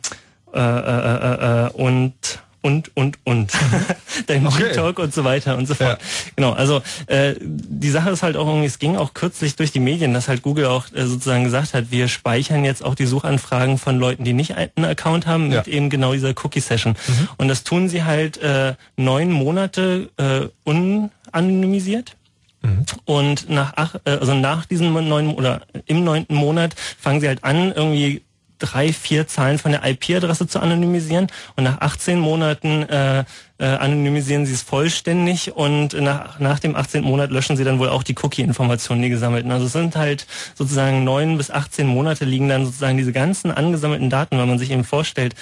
äh, 0.54 0.60
äh, 0.60 1.64
äh, 1.64 1.66
äh, 1.68 1.70
und 1.72 2.14
und 2.62 2.91
und 2.97 3.18
und 3.24 3.52
dein 4.28 4.45
Okay. 4.45 4.74
Talk 4.74 5.00
und 5.00 5.14
so 5.14 5.24
weiter 5.24 5.56
und 5.58 5.66
so 5.66 5.76
fort. 5.76 5.97
Genau, 6.36 6.52
also 6.52 6.82
äh, 7.08 7.36
die 7.39 7.89
Sache 7.89 8.10
ist 8.10 8.22
halt 8.22 8.36
auch 8.36 8.47
irgendwie, 8.47 8.66
es 8.68 8.80
ging 8.80 8.97
auch 8.97 9.14
kürzlich 9.14 9.56
durch 9.56 9.72
die 9.72 9.80
Medien, 9.80 10.14
dass 10.14 10.28
halt 10.28 10.41
Google 10.41 10.66
auch 10.66 10.88
äh, 10.93 11.06
sozusagen 11.06 11.45
gesagt 11.45 11.74
hat, 11.74 11.86
wir 11.91 12.10
speichern 12.10 12.66
jetzt 12.66 12.84
auch 12.84 12.95
die 12.95 13.06
Suchanfragen 13.06 13.78
von 13.78 13.97
Leuten, 13.97 14.26
die 14.26 14.34
nicht 14.34 14.56
einen 14.58 14.84
Account 14.84 15.26
haben, 15.26 15.47
mit 15.47 15.68
Ja. 15.68 15.74
eben 15.74 15.89
genau 15.89 16.12
dieser 16.12 16.32
Cookie-Session. 16.32 16.97
Und 17.38 17.47
das 17.47 17.64
tun 17.64 17.88
sie 17.88 18.04
halt 18.04 18.38
äh, 18.39 18.74
neun 18.97 19.32
Monate 19.32 20.10
äh, 20.18 20.47
unanonymisiert. 20.66 22.16
Und 23.06 23.50
nach 23.50 23.72
ach, 23.78 23.95
äh, 24.04 24.12
also 24.12 24.34
nach 24.34 24.66
diesem 24.66 24.91
neuen 25.08 25.34
oder 25.34 25.62
im 25.86 26.04
neunten 26.04 26.36
Monat 26.36 26.76
fangen 27.00 27.22
sie 27.22 27.28
halt 27.30 27.45
an, 27.45 27.72
irgendwie 27.72 28.22
drei, 28.60 28.93
vier 28.93 29.28
Zahlen 29.28 29.57
von 29.57 29.72
der 29.72 29.86
IP-Adresse 29.86 30.47
zu 30.47 30.60
anonymisieren 30.60 31.28
und 31.55 31.64
nach 31.64 31.82
18 31.82 32.20
Monaten 32.20 32.84
äh, 32.84 33.24
äh, 33.60 33.66
anonymisieren 33.66 34.45
sie 34.45 34.53
es 34.53 34.62
vollständig 34.62 35.55
und 35.55 35.99
nach, 35.99 36.39
nach 36.39 36.60
dem 36.60 36.76
18. 36.76 37.03
Monat 37.03 37.32
löschen 37.32 37.57
sie 37.57 37.64
dann 37.64 37.80
wohl 37.80 37.89
auch 37.89 38.03
die 38.03 38.16
Cookie-Informationen, 38.22 39.01
die 39.01 39.10
gesammelten. 39.10 39.51
Also 39.51 39.66
es 39.66 39.74
sind 39.74 39.95
halt 39.95 40.26
sozusagen 40.55 41.03
neun 41.03 41.38
bis 41.38 41.51
18 41.51 41.86
Monate 41.86 42.26
liegen 42.26 42.47
dann 42.47 42.66
sozusagen 42.66 42.97
diese 42.97 43.12
ganzen 43.12 43.51
angesammelten 43.51 44.10
Daten, 44.10 44.38
wenn 44.38 44.47
man 44.47 44.60
sich 44.60 44.72
eben 44.72 44.84
vorstellt, 44.84 45.36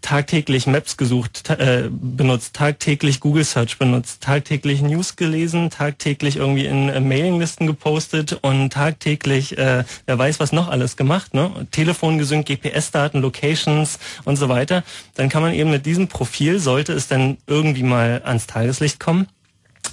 tagtäglich 0.00 0.66
Maps 0.66 0.96
gesucht, 0.96 1.50
äh, 1.50 1.88
benutzt, 1.90 2.54
tagtäglich 2.54 3.20
Google 3.20 3.44
Search 3.44 3.78
benutzt, 3.78 4.22
tagtäglich 4.22 4.82
News 4.82 5.16
gelesen, 5.16 5.70
tagtäglich 5.70 6.36
irgendwie 6.36 6.66
in 6.66 6.88
äh, 6.88 7.00
Mailinglisten 7.00 7.66
gepostet 7.66 8.38
und 8.42 8.72
tagtäglich, 8.72 9.56
äh, 9.58 9.84
wer 10.06 10.18
weiß 10.18 10.40
was 10.40 10.52
noch 10.52 10.68
alles 10.68 10.96
gemacht, 10.96 11.34
ne? 11.34 11.66
Telefon 11.70 12.18
gesynkt, 12.18 12.48
GPS-Daten, 12.48 13.20
Locations 13.20 13.98
und 14.24 14.36
so 14.36 14.48
weiter. 14.48 14.84
Dann 15.14 15.28
kann 15.28 15.42
man 15.42 15.54
eben 15.54 15.70
mit 15.70 15.86
diesem 15.86 16.08
Profil, 16.08 16.58
sollte 16.58 16.92
es 16.92 17.08
dann 17.08 17.38
irgendwie 17.46 17.82
mal 17.82 18.22
ans 18.24 18.46
Tageslicht 18.46 19.00
kommen, 19.00 19.26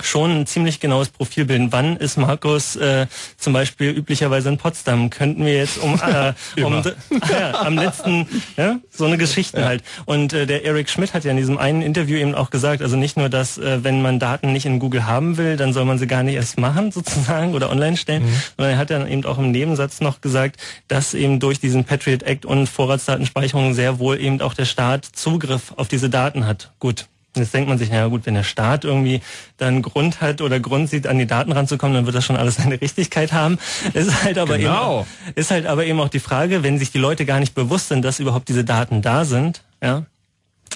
schon 0.01 0.31
ein 0.31 0.45
ziemlich 0.45 0.79
genaues 0.79 1.09
Profil 1.09 1.45
bilden. 1.45 1.71
Wann 1.71 1.97
ist 1.97 2.17
Markus 2.17 2.75
äh, 2.75 3.07
zum 3.37 3.53
Beispiel 3.53 3.91
üblicherweise 3.91 4.49
in 4.49 4.57
Potsdam? 4.57 5.09
Könnten 5.09 5.45
wir 5.45 5.55
jetzt 5.55 5.77
um, 5.77 5.99
äh, 5.99 6.33
um 6.63 6.83
ja, 7.29 7.61
am 7.61 7.75
letzten 7.75 8.27
ja, 8.57 8.79
so 8.89 9.05
eine 9.05 9.17
Geschichte 9.17 9.61
ja. 9.61 9.67
halt. 9.67 9.83
Und 10.05 10.33
äh, 10.33 10.45
der 10.45 10.65
Eric 10.65 10.89
Schmidt 10.89 11.13
hat 11.13 11.23
ja 11.23 11.31
in 11.31 11.37
diesem 11.37 11.57
einen 11.57 11.81
Interview 11.81 12.17
eben 12.17 12.35
auch 12.35 12.49
gesagt, 12.49 12.81
also 12.81 12.95
nicht 12.95 13.17
nur, 13.17 13.29
dass 13.29 13.57
äh, 13.57 13.83
wenn 13.83 14.01
man 14.01 14.19
Daten 14.19 14.53
nicht 14.53 14.65
in 14.65 14.79
Google 14.79 15.05
haben 15.05 15.37
will, 15.37 15.57
dann 15.57 15.73
soll 15.73 15.85
man 15.85 15.97
sie 15.97 16.07
gar 16.07 16.23
nicht 16.23 16.35
erst 16.35 16.57
machen 16.57 16.91
sozusagen 16.91 17.53
oder 17.53 17.69
online 17.69 17.97
stellen, 17.97 18.23
mhm. 18.23 18.41
sondern 18.57 18.73
er 18.73 18.77
hat 18.77 18.89
dann 18.89 19.07
eben 19.07 19.25
auch 19.25 19.37
im 19.37 19.51
Nebensatz 19.51 20.01
noch 20.01 20.21
gesagt, 20.21 20.57
dass 20.87 21.13
eben 21.13 21.39
durch 21.39 21.59
diesen 21.59 21.85
Patriot 21.85 22.23
Act 22.23 22.45
und 22.45 22.67
Vorratsdatenspeicherung 22.67 23.73
sehr 23.73 23.99
wohl 23.99 24.19
eben 24.19 24.41
auch 24.41 24.53
der 24.53 24.65
Staat 24.65 25.05
Zugriff 25.05 25.73
auf 25.75 25.87
diese 25.87 26.09
Daten 26.09 26.45
hat. 26.45 26.73
Gut, 26.79 27.07
Jetzt 27.41 27.53
denkt 27.53 27.69
man 27.69 27.77
sich, 27.77 27.89
naja 27.89 28.07
gut, 28.07 28.25
wenn 28.25 28.33
der 28.33 28.43
Staat 28.43 28.83
irgendwie 28.83 29.21
dann 29.57 29.81
Grund 29.81 30.21
hat 30.21 30.41
oder 30.41 30.59
Grund 30.59 30.89
sieht, 30.89 31.07
an 31.07 31.17
die 31.17 31.27
Daten 31.27 31.51
ranzukommen, 31.51 31.95
dann 31.95 32.05
wird 32.05 32.15
das 32.15 32.25
schon 32.25 32.35
alles 32.35 32.55
seine 32.57 32.79
Richtigkeit 32.79 33.33
haben. 33.33 33.57
Ist 33.93 34.23
halt 34.23 34.37
aber 34.37 34.57
genau. 34.57 35.01
eben 35.25 35.35
ist 35.35 35.51
halt 35.51 35.65
aber 35.65 35.85
eben 35.85 35.99
auch 35.99 36.09
die 36.09 36.19
Frage, 36.19 36.63
wenn 36.63 36.77
sich 36.79 36.91
die 36.91 36.97
Leute 36.97 37.25
gar 37.25 37.39
nicht 37.39 37.55
bewusst 37.55 37.89
sind, 37.89 38.03
dass 38.03 38.19
überhaupt 38.19 38.49
diese 38.49 38.63
Daten 38.63 39.01
da 39.01 39.25
sind, 39.25 39.63
ja, 39.81 40.05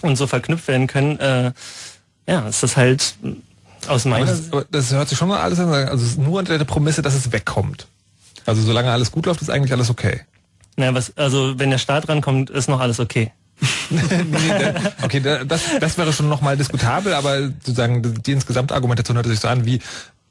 und 0.01 0.15
so 0.15 0.27
verknüpft 0.27 0.67
werden 0.67 0.87
können, 0.87 1.19
äh, 1.19 1.51
ja, 2.27 2.47
ist 2.47 2.63
das 2.63 2.77
halt 2.77 3.15
aus 3.87 4.05
meiner 4.05 4.25
das, 4.25 4.49
das 4.69 4.91
hört 4.91 5.09
sich 5.09 5.17
schon 5.17 5.29
mal 5.29 5.39
alles 5.39 5.59
an, 5.59 5.69
also 5.69 6.21
nur 6.21 6.39
unter 6.39 6.57
der 6.57 6.65
Prämisse, 6.65 7.01
dass 7.01 7.15
es 7.15 7.31
wegkommt. 7.31 7.87
Also 8.45 8.61
solange 8.61 8.91
alles 8.91 9.11
gut 9.11 9.25
läuft, 9.25 9.41
ist 9.41 9.49
eigentlich 9.49 9.71
alles 9.71 9.89
okay. 9.89 10.21
Na, 10.75 10.93
was, 10.93 11.15
also 11.17 11.59
wenn 11.59 11.69
der 11.69 11.77
Staat 11.77 12.07
rankommt, 12.09 12.49
ist 12.49 12.69
noch 12.69 12.79
alles 12.79 12.99
okay. 12.99 13.31
Okay, 15.03 15.19
das, 15.19 15.61
das 15.79 15.97
wäre 15.97 16.13
schon 16.13 16.29
nochmal 16.29 16.57
diskutabel, 16.57 17.13
aber 17.13 17.47
sozusagen 17.47 18.21
die 18.23 18.31
insgesamt 18.31 18.71
Argumentation 18.71 19.17
hört 19.17 19.27
sich 19.27 19.39
so 19.39 19.47
an 19.47 19.65
wie, 19.65 19.79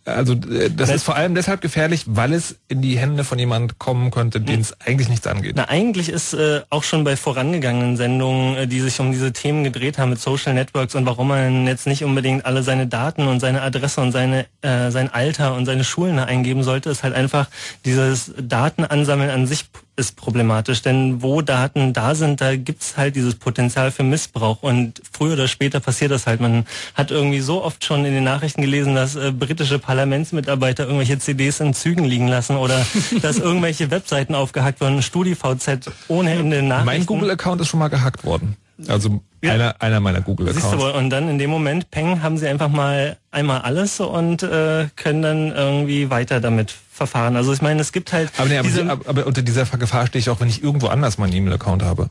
also 0.09 0.33
äh, 0.33 0.71
das 0.71 0.91
ist 0.91 1.03
vor 1.03 1.17
allem 1.17 1.35
deshalb 1.35 1.61
gefährlich, 1.61 2.05
weil 2.07 2.33
es 2.33 2.57
in 2.69 2.83
die 2.83 2.99
Hände 2.99 3.25
von 3.25 3.39
jemand 3.39 3.79
kommen 3.79 4.11
könnte, 4.11 4.41
den 4.41 4.61
es 4.61 4.81
eigentlich 4.81 5.09
nichts 5.09 5.27
angeht. 5.27 5.55
Na, 5.57 5.69
eigentlich 5.69 6.09
ist 6.09 6.33
äh, 6.35 6.63
auch 6.71 6.83
schon 6.83 7.05
bei 7.05 7.17
vorangegangenen 7.17 7.97
Sendungen, 7.97 8.57
äh, 8.57 8.67
die 8.67 8.81
sich 8.81 8.99
um 9.01 9.13
diese 9.13 9.33
Themen 9.33 9.65
gedreht 9.65 9.99
haben 9.99 10.11
mit 10.11 10.21
Social 10.21 10.55
Networks 10.55 10.95
und 10.95 11.07
warum 11.07 11.29
man 11.29 11.67
jetzt 11.67 11.87
nicht 11.87 12.05
unbedingt 12.05 12.47
alle 12.47 12.63
seine 12.63 12.87
Daten 12.87 13.29
und 13.29 13.41
seine 13.41 13.63
Adresse 13.63 14.01
und 14.01 14.13
seine 14.13 14.47
äh, 14.63 14.91
sein 14.91 15.13
Alter 15.13 15.55
und 15.55 15.67
seine 15.67 15.85
Schulen 15.85 16.19
eingeben 16.19 16.63
sollte, 16.63 16.91
ist 16.91 17.03
halt 17.03 17.15
einfach 17.15 17.49
dieses 17.85 18.33
Datenansammeln 18.39 19.31
an 19.31 19.47
sich 19.47 19.67
ist 19.99 20.17
problematisch, 20.17 20.81
denn 20.83 21.23
wo 21.23 21.43
Daten 21.43 21.93
da 21.93 22.15
sind, 22.15 22.41
da 22.41 22.57
gibt's 22.57 22.97
halt 22.97 23.17
dieses 23.17 23.35
Potenzial 23.35 23.91
für 23.91 24.05
Missbrauch 24.05 24.63
und 24.63 25.03
früher 25.13 25.33
oder 25.35 25.49
später 25.49 25.81
passiert 25.81 26.13
das 26.13 26.27
halt. 26.27 26.41
Man 26.41 26.67
hat 26.95 27.11
irgendwie 27.11 27.41
so 27.41 27.63
oft 27.63 27.85
schon 27.85 28.05
in 28.05 28.15
den 28.15 28.25
Nachrichten 28.25 28.63
gelesen, 28.63 28.95
dass 28.95 29.17
äh, 29.17 29.33
britische 29.33 29.79
Parlamentsmitarbeiter 29.79 30.85
irgendwelche 30.85 31.19
CDs 31.19 31.61
in 31.61 31.75
Zügen 31.75 32.05
liegen 32.05 32.29
lassen 32.29 32.57
oder 32.57 32.87
dass 33.23 33.39
irgendwelche 33.39 33.91
Webseiten 33.91 34.35
aufgehackt 34.35 34.81
wurden, 34.81 35.03
StudiVZ 35.03 35.91
ohne 36.07 36.31
Ende 36.31 36.63
Nachrichten. 36.63 36.87
Mein 36.87 37.07
Google-Account 37.07 37.61
ist 37.61 37.69
schon 37.69 37.81
mal 37.81 37.89
gehackt 37.89 38.25
worden. 38.25 38.57
Also 38.87 39.21
ja. 39.43 39.53
einer, 39.53 39.81
einer 39.81 40.01
meiner 40.01 40.21
Google-Accounts. 40.21 40.85
Und 40.97 41.11
dann 41.11 41.29
in 41.29 41.39
dem 41.39 41.51
Moment, 41.51 41.91
peng, 41.91 42.23
haben 42.23 42.39
sie 42.39 42.49
einfach 42.49 42.69
mal 42.69 43.17
einmal 43.31 43.61
alles 43.63 44.01
und 44.01 44.43
äh, 44.43 44.89
können 44.97 45.23
dann 45.23 45.53
irgendwie 45.53 46.11
weiter 46.11 46.41
damit 46.41 46.75
verfahren. 46.93 47.37
Also 47.37 47.53
ich 47.53 47.63
meine, 47.63 47.81
es 47.81 47.93
gibt 47.93 48.13
halt. 48.13 48.31
Aber, 48.37 48.49
nee, 48.49 48.59
aber, 48.59 48.99
aber 49.07 49.27
unter 49.27 49.43
dieser 49.43 49.65
Gefahr 49.65 50.07
stehe 50.07 50.21
ich 50.21 50.31
auch, 50.31 50.41
wenn 50.41 50.49
ich 50.49 50.63
irgendwo 50.63 50.89
anders 50.89 51.19
meinen 51.19 51.33
E-Mail-Account 51.33 51.83
habe. 51.83 52.11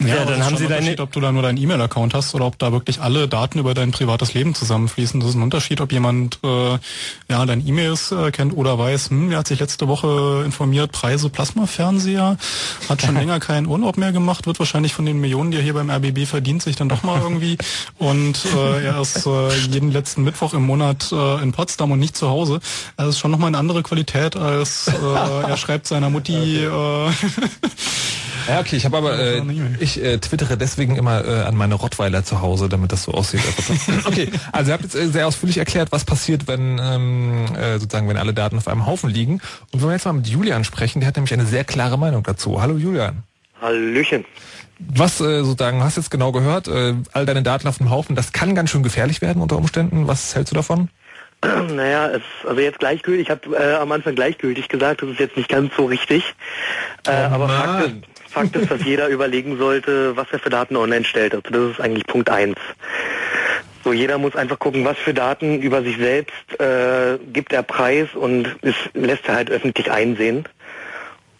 Ja, 0.00 0.06
ja 0.06 0.24
dann 0.24 0.44
haben 0.44 0.56
sie 0.56 0.66
deine. 0.66 0.98
Ob 0.98 1.12
du 1.12 1.20
da 1.20 1.32
nur 1.32 1.42
deinen 1.42 1.58
E-Mail-Account 1.58 2.14
hast 2.14 2.34
oder 2.34 2.46
ob 2.46 2.58
da 2.58 2.72
wirklich 2.72 3.00
alle 3.00 3.28
Daten 3.28 3.58
über 3.58 3.74
dein 3.74 3.90
privates 3.90 4.34
Leben 4.34 4.54
zusammenfließen. 4.54 5.20
Das 5.20 5.30
ist 5.30 5.34
ein 5.34 5.42
Unterschied, 5.42 5.80
ob 5.80 5.92
jemand 5.92 6.38
äh, 6.44 6.78
ja 7.28 7.46
dein 7.46 7.66
E-Mails 7.66 8.12
äh, 8.12 8.30
kennt 8.30 8.56
oder 8.56 8.78
weiß, 8.78 9.10
hm, 9.10 9.32
er 9.32 9.38
hat 9.38 9.48
sich 9.48 9.60
letzte 9.60 9.88
Woche 9.88 10.42
informiert, 10.44 10.92
Preise 10.92 11.28
Plasma-Fernseher, 11.30 12.36
hat 12.88 13.02
schon 13.02 13.14
länger 13.18 13.40
keinen 13.40 13.66
Urlaub 13.66 13.96
mehr 13.96 14.12
gemacht, 14.12 14.46
wird 14.46 14.58
wahrscheinlich 14.58 14.94
von 14.94 15.06
den 15.06 15.20
Millionen, 15.20 15.50
die 15.50 15.58
er 15.58 15.62
hier 15.62 15.74
beim 15.74 15.90
RBB 15.90 16.26
verdient, 16.26 16.62
sich 16.62 16.76
dann 16.76 16.88
doch 16.88 17.02
mal 17.02 17.20
irgendwie. 17.20 17.58
Und 17.98 18.44
äh, 18.54 18.84
er 18.84 19.00
ist 19.00 19.26
äh, 19.26 19.54
jeden 19.70 19.90
letzten 19.90 20.22
Mittwoch 20.22 20.54
im 20.54 20.64
Monat 20.64 21.10
äh, 21.12 21.42
in 21.42 21.52
Potsdam 21.52 21.90
und 21.92 21.98
nicht 21.98 22.16
zu 22.16 22.28
Hause. 22.28 22.60
Also 22.96 23.10
ist 23.10 23.18
schon 23.18 23.30
nochmal 23.30 23.48
eine 23.48 23.58
andere 23.58 23.82
Qualität 23.82 24.36
als 24.36 24.88
äh, 24.88 24.92
er 25.48 25.56
schreibt 25.56 25.86
seiner 25.86 26.10
Mutti. 26.10 26.64
Äh, 26.64 27.10
ja, 28.48 28.60
okay, 28.60 28.76
ich 28.76 28.84
habe 28.84 28.96
aber 28.96 29.18
äh, 29.18 29.42
ich 29.80 30.02
äh, 30.02 30.18
twittere 30.18 30.56
deswegen 30.56 30.96
immer 30.96 31.24
äh, 31.24 31.42
an 31.42 31.56
meine 31.56 31.74
Rottweiler 31.74 32.24
zu 32.24 32.40
Hause, 32.40 32.68
damit 32.68 32.92
das 32.92 33.04
so 33.04 33.12
aussieht. 33.12 33.40
okay, 34.04 34.30
also 34.52 34.70
ihr 34.70 34.74
habt 34.74 34.84
jetzt 34.84 34.94
äh, 34.94 35.08
sehr 35.08 35.26
ausführlich 35.26 35.58
erklärt, 35.58 35.92
was 35.92 36.04
passiert, 36.04 36.46
wenn 36.46 36.78
ähm, 36.82 37.46
äh, 37.56 37.78
sozusagen 37.78 38.08
wenn 38.08 38.16
alle 38.16 38.34
Daten 38.34 38.56
auf 38.56 38.68
einem 38.68 38.86
Haufen 38.86 39.10
liegen. 39.10 39.40
Und 39.72 39.82
wenn 39.82 39.88
wir 39.88 39.92
jetzt 39.92 40.04
mal 40.04 40.12
mit 40.12 40.26
Julian 40.26 40.64
sprechen, 40.64 41.00
der 41.00 41.08
hat 41.08 41.16
nämlich 41.16 41.32
eine 41.32 41.46
sehr 41.46 41.64
klare 41.64 41.98
Meinung 41.98 42.22
dazu. 42.22 42.60
Hallo 42.60 42.76
Julian. 42.76 43.22
Hallöchen. 43.60 44.24
Was 44.78 45.20
äh, 45.20 45.42
sozusagen, 45.42 45.82
hast 45.82 45.96
jetzt 45.96 46.10
genau 46.10 46.32
gehört, 46.32 46.68
äh, 46.68 46.94
all 47.12 47.26
deine 47.26 47.42
Daten 47.42 47.68
auf 47.68 47.78
dem 47.78 47.90
Haufen, 47.90 48.16
das 48.16 48.32
kann 48.32 48.54
ganz 48.54 48.70
schön 48.70 48.82
gefährlich 48.82 49.22
werden 49.22 49.40
unter 49.40 49.56
Umständen. 49.56 50.08
Was 50.08 50.34
hältst 50.34 50.52
du 50.52 50.56
davon? 50.56 50.88
Naja, 51.74 52.08
es, 52.08 52.22
also 52.48 52.60
jetzt 52.60 52.78
gleichgültig, 52.78 53.26
ich 53.26 53.30
habe 53.30 53.56
äh, 53.56 53.74
am 53.74 53.92
Anfang 53.92 54.14
gleichgültig 54.14 54.68
gesagt, 54.68 55.02
das 55.02 55.10
ist 55.10 55.20
jetzt 55.20 55.36
nicht 55.36 55.48
ganz 55.48 55.74
so 55.76 55.86
richtig. 55.86 56.34
Äh, 57.06 57.10
oh 57.10 57.34
aber 57.34 57.48
Fakt 57.48 57.86
ist, 57.86 57.94
Fakt 58.34 58.56
ist, 58.56 58.70
dass 58.70 58.84
jeder 58.84 59.08
überlegen 59.08 59.56
sollte, 59.56 60.16
was 60.16 60.26
er 60.32 60.40
für 60.40 60.50
Daten 60.50 60.76
online 60.76 61.04
stellt. 61.04 61.34
Also 61.34 61.48
das 61.50 61.70
ist 61.70 61.80
eigentlich 61.80 62.06
Punkt 62.06 62.28
eins. 62.28 62.56
So, 63.84 63.92
jeder 63.92 64.18
muss 64.18 64.34
einfach 64.34 64.58
gucken, 64.58 64.84
was 64.84 64.96
für 64.96 65.12
Daten 65.12 65.60
über 65.60 65.82
sich 65.82 65.98
selbst 65.98 66.58
äh, 66.58 67.18
gibt 67.32 67.52
er 67.52 67.62
preis 67.62 68.08
und 68.14 68.56
es 68.62 68.74
lässt 68.94 69.28
er 69.28 69.34
halt 69.34 69.50
öffentlich 69.50 69.90
einsehen. 69.90 70.46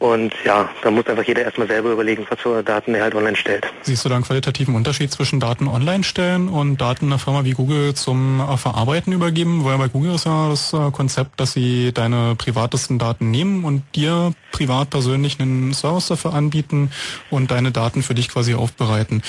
Und 0.05 0.35
ja, 0.45 0.69
da 0.83 0.91
muss 0.91 1.07
einfach 1.07 1.23
jeder 1.23 1.45
erstmal 1.45 1.67
selber 1.67 1.93
überlegen, 1.93 2.27
was 2.29 2.39
für 2.39 2.63
Daten 2.63 2.95
er 2.95 3.05
halt 3.05 3.15
online 3.15 3.37
stellt. 3.37 3.67
Siehst 3.81 4.05
du 4.05 4.11
da 4.11 4.17
einen 4.17 4.25
qualitativen 4.25 4.75
Unterschied 4.75 5.11
zwischen 5.11 5.41
Daten 5.41 5.67
online 5.67 6.05
stellen 6.05 6.51
und 6.51 6.79
Daten 6.79 7.07
einer 7.07 7.19
Firma 7.19 7.45
wie 7.45 7.53
Google 7.53 7.95
zum 7.95 8.39
äh, 8.39 8.59
Verarbeiten 8.59 9.15
übergeben? 9.15 9.65
Weil 9.65 9.79
bei 9.79 9.89
Google 9.89 10.15
ist 10.15 10.27
ja 10.27 10.51
das 10.51 10.75
äh, 10.75 10.91
Konzept, 10.91 11.41
dass 11.41 11.55
sie 11.55 11.91
deine 11.95 12.35
privatesten 12.37 12.99
Daten 12.99 13.31
nehmen 13.31 13.65
und 13.65 13.83
dir 13.95 14.35
privat 14.53 14.91
persönlich 14.91 15.41
einen 15.41 15.73
Service 15.73 16.09
dafür 16.09 16.35
anbieten 16.35 16.91
und 17.31 17.51
deine 17.51 17.73
Daten 17.73 18.03
für 18.03 18.15
dich 18.15 18.29
quasi 18.29 18.53
aufbereiten. 18.53 19.23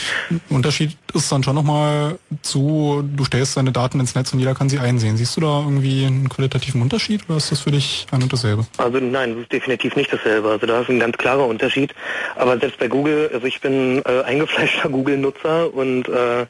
Unterschied 0.50 0.98
ist 1.16 1.32
dann 1.32 1.44
schon 1.44 1.56
nochmal 1.56 2.18
zu, 2.42 3.04
du 3.16 3.26
stellst 3.26 3.58
deine 3.58 3.72
Daten 3.72 4.00
ins 4.00 4.16
Netz 4.16 4.34
und 4.34 4.40
jeder 4.40 4.54
kann 4.54 4.70
sie 4.70 4.80
einsehen. 4.80 5.18
Siehst 5.18 5.38
du 5.38 5.42
da 5.42 5.62
irgendwie 5.62 6.06
einen 6.06 6.30
qualitativen 6.30 6.82
Unterschied 6.82 7.22
oder 7.28 7.38
ist 7.38 7.52
das 7.52 7.62
für 7.62 7.72
dich 7.72 8.06
ein 8.12 8.24
und 8.24 8.32
dasselbe? 8.32 8.66
Also 8.78 9.00
nein, 9.00 9.34
das 9.34 9.44
ist 9.44 9.52
definitiv 9.52 9.96
nicht 9.96 10.12
dasselbe. 10.12 10.50
Also 10.50 10.66
da 10.66 10.82
ist 10.82 10.90
ein 10.90 11.00
ganz 11.00 11.18
klarer 11.18 11.46
Unterschied. 11.46 11.94
Aber 12.36 12.58
selbst 12.60 12.80
bei 12.80 12.88
Google, 12.88 13.30
also 13.34 13.46
ich 13.46 13.62
bin 13.62 14.02
äh, 14.06 14.22
eingefleischter 14.24 14.90
Google-Nutzer 14.96 15.74
und 15.74 16.08
äh, 16.08 16.46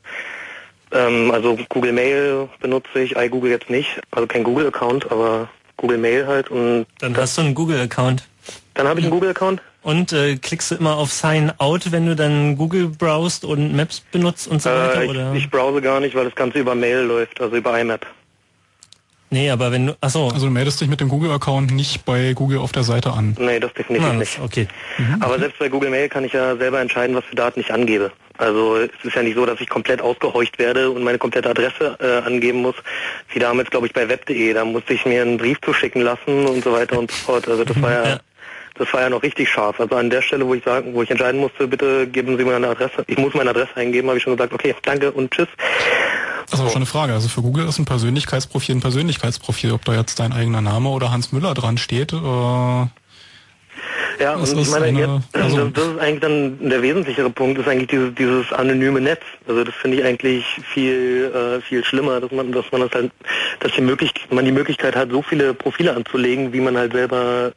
ähm, 0.91 1.31
also 1.31 1.57
Google 1.69 1.93
Mail 1.93 2.49
benutze 2.59 2.99
ich, 2.99 3.15
iGoogle 3.15 3.51
jetzt 3.51 3.69
nicht, 3.69 4.01
also 4.11 4.27
kein 4.27 4.43
Google-Account, 4.43 5.11
aber 5.11 5.49
Google 5.77 5.97
Mail 5.97 6.27
halt 6.27 6.49
und 6.49 6.85
dann 6.99 7.15
hast 7.17 7.37
du 7.37 7.41
einen 7.41 7.55
Google-Account. 7.55 8.27
Dann 8.75 8.87
habe 8.87 8.99
ich 8.99 9.05
einen 9.05 9.13
Google-Account. 9.13 9.61
Und 9.85 10.13
äh, 10.13 10.37
klickst 10.37 10.71
du 10.71 10.75
immer 10.75 10.97
auf 10.97 11.13
Sign 11.13 11.51
Out, 11.59 11.91
wenn 11.91 12.07
du 12.07 12.15
dann 12.15 12.57
Google 12.57 12.87
browst 12.87 13.45
und 13.45 13.75
Maps 13.75 13.99
benutzt 13.99 14.47
und 14.47 14.59
so 14.59 14.71
weiter? 14.71 15.01
Äh, 15.01 15.03
ich, 15.03 15.09
oder? 15.11 15.33
ich 15.35 15.49
browse 15.51 15.79
gar 15.79 15.99
nicht, 15.99 16.15
weil 16.15 16.25
das 16.25 16.33
Ganze 16.33 16.57
über 16.57 16.73
Mail 16.73 17.01
läuft, 17.01 17.39
also 17.39 17.55
über 17.55 17.79
IMAP. 17.79 18.03
Nee, 19.29 19.51
aber 19.51 19.71
wenn 19.71 19.85
du, 19.85 19.97
achso. 20.01 20.29
Also 20.29 20.47
du 20.47 20.51
meldest 20.51 20.81
dich 20.81 20.87
mit 20.87 21.01
dem 21.01 21.09
Google-Account 21.09 21.69
nicht 21.69 22.03
bei 22.03 22.33
Google 22.33 22.57
auf 22.57 22.71
der 22.71 22.81
Seite 22.81 23.13
an. 23.13 23.37
Nee, 23.37 23.59
das 23.59 23.73
definitiv 23.73 24.07
Na, 24.07 24.17
das- 24.17 24.17
nicht. 24.17 24.39
Okay. 24.41 24.67
Aber 25.19 25.37
selbst 25.37 25.59
bei 25.59 25.69
Google 25.69 25.91
Mail 25.91 26.09
kann 26.09 26.23
ich 26.23 26.33
ja 26.33 26.55
selber 26.57 26.81
entscheiden, 26.81 27.15
was 27.15 27.23
für 27.25 27.35
Daten 27.35 27.59
ich 27.59 27.71
angebe. 27.71 28.11
Also 28.39 28.77
es 28.77 28.89
ist 29.03 29.15
ja 29.15 29.21
nicht 29.21 29.35
so, 29.35 29.45
dass 29.45 29.61
ich 29.61 29.69
komplett 29.69 30.01
ausgehorcht 30.01 30.57
werde 30.57 30.89
und 30.89 31.03
meine 31.03 31.19
komplette 31.19 31.51
Adresse 31.51 31.95
äh, 31.99 32.25
angeben 32.25 32.63
muss, 32.63 32.75
wie 33.31 33.37
damals, 33.37 33.69
glaube 33.69 33.85
ich, 33.85 33.93
bei 33.93 34.09
web.de. 34.09 34.51
Da 34.51 34.65
musste 34.65 34.93
ich 34.93 35.05
mir 35.05 35.21
einen 35.21 35.37
Brief 35.37 35.59
zuschicken 35.61 36.01
lassen 36.01 36.47
und 36.47 36.63
so 36.63 36.71
weiter 36.73 36.97
und 36.97 37.11
so 37.11 37.17
fort. 37.17 37.47
Also 37.47 37.63
das 37.63 37.79
war 37.79 37.91
ja, 37.91 38.19
das 38.77 38.91
war 38.93 39.01
ja 39.01 39.09
noch 39.09 39.23
richtig 39.23 39.49
scharf. 39.49 39.79
Also 39.79 39.95
an 39.95 40.09
der 40.09 40.21
Stelle, 40.21 40.45
wo 40.45 40.53
ich 40.53 40.63
sagen, 40.63 40.93
wo 40.93 41.01
ich 41.03 41.09
entscheiden 41.11 41.39
musste, 41.39 41.67
bitte 41.67 42.07
geben 42.07 42.37
Sie 42.37 42.43
mir 42.45 42.55
eine 42.55 42.67
Adresse. 42.69 43.03
Ich 43.07 43.17
muss 43.17 43.33
meine 43.33 43.49
Adresse 43.49 43.75
eingeben, 43.75 44.07
habe 44.07 44.17
ich 44.17 44.23
schon 44.23 44.35
gesagt, 44.35 44.53
okay, 44.53 44.75
danke 44.83 45.11
und 45.11 45.31
tschüss. 45.31 45.47
Das 46.45 46.53
ist 46.53 46.59
aber 46.59 46.69
schon 46.69 46.77
eine 46.83 46.85
Frage. 46.85 47.13
Also 47.13 47.27
für 47.27 47.41
Google 47.41 47.67
ist 47.67 47.79
ein 47.79 47.85
Persönlichkeitsprofil 47.85 48.75
ein 48.75 48.81
Persönlichkeitsprofil. 48.81 49.71
Ob 49.71 49.83
da 49.85 49.93
jetzt 49.95 50.19
dein 50.19 50.31
eigener 50.31 50.61
Name 50.61 50.89
oder 50.89 51.11
Hans 51.11 51.31
Müller 51.31 51.53
dran 51.53 51.77
steht, 51.77 52.13
äh, 52.13 52.17
Ja, 54.17 54.37
Das 54.37 54.51
und 54.53 54.59
ich 54.59 54.67
ist 54.67 54.71
meine, 54.71 54.85
eine- 54.85 54.99
jetzt, 54.99 55.35
also- 55.43 55.67
das, 55.69 55.87
ist 55.87 55.99
eigentlich 55.99 56.21
dann 56.21 56.69
der 56.69 56.81
wesentlichere 56.81 57.29
Punkt, 57.29 57.59
ist 57.59 57.67
eigentlich 57.67 57.89
dieses, 57.89 58.15
dieses 58.15 58.53
anonyme 58.53 59.01
Netz. 59.01 59.21
Also 59.47 59.65
das 59.65 59.75
finde 59.75 59.97
ich 59.97 60.05
eigentlich 60.05 60.45
viel, 60.73 61.31
äh, 61.35 61.61
viel 61.61 61.83
schlimmer, 61.83 62.21
dass 62.21 62.31
man, 62.31 62.51
dass 62.53 62.63
man 62.71 62.81
das 62.81 62.91
halt, 62.93 63.11
dass 63.59 63.73
die 63.73 63.81
Möglichkeit, 63.81 64.31
man 64.31 64.45
die 64.45 64.53
Möglichkeit 64.53 64.95
hat, 64.95 65.09
so 65.11 65.21
viele 65.21 65.53
Profile 65.53 65.93
anzulegen, 65.95 66.53
wie 66.53 66.61
man 66.61 66.77
halt 66.77 66.93
selber, 66.93 67.51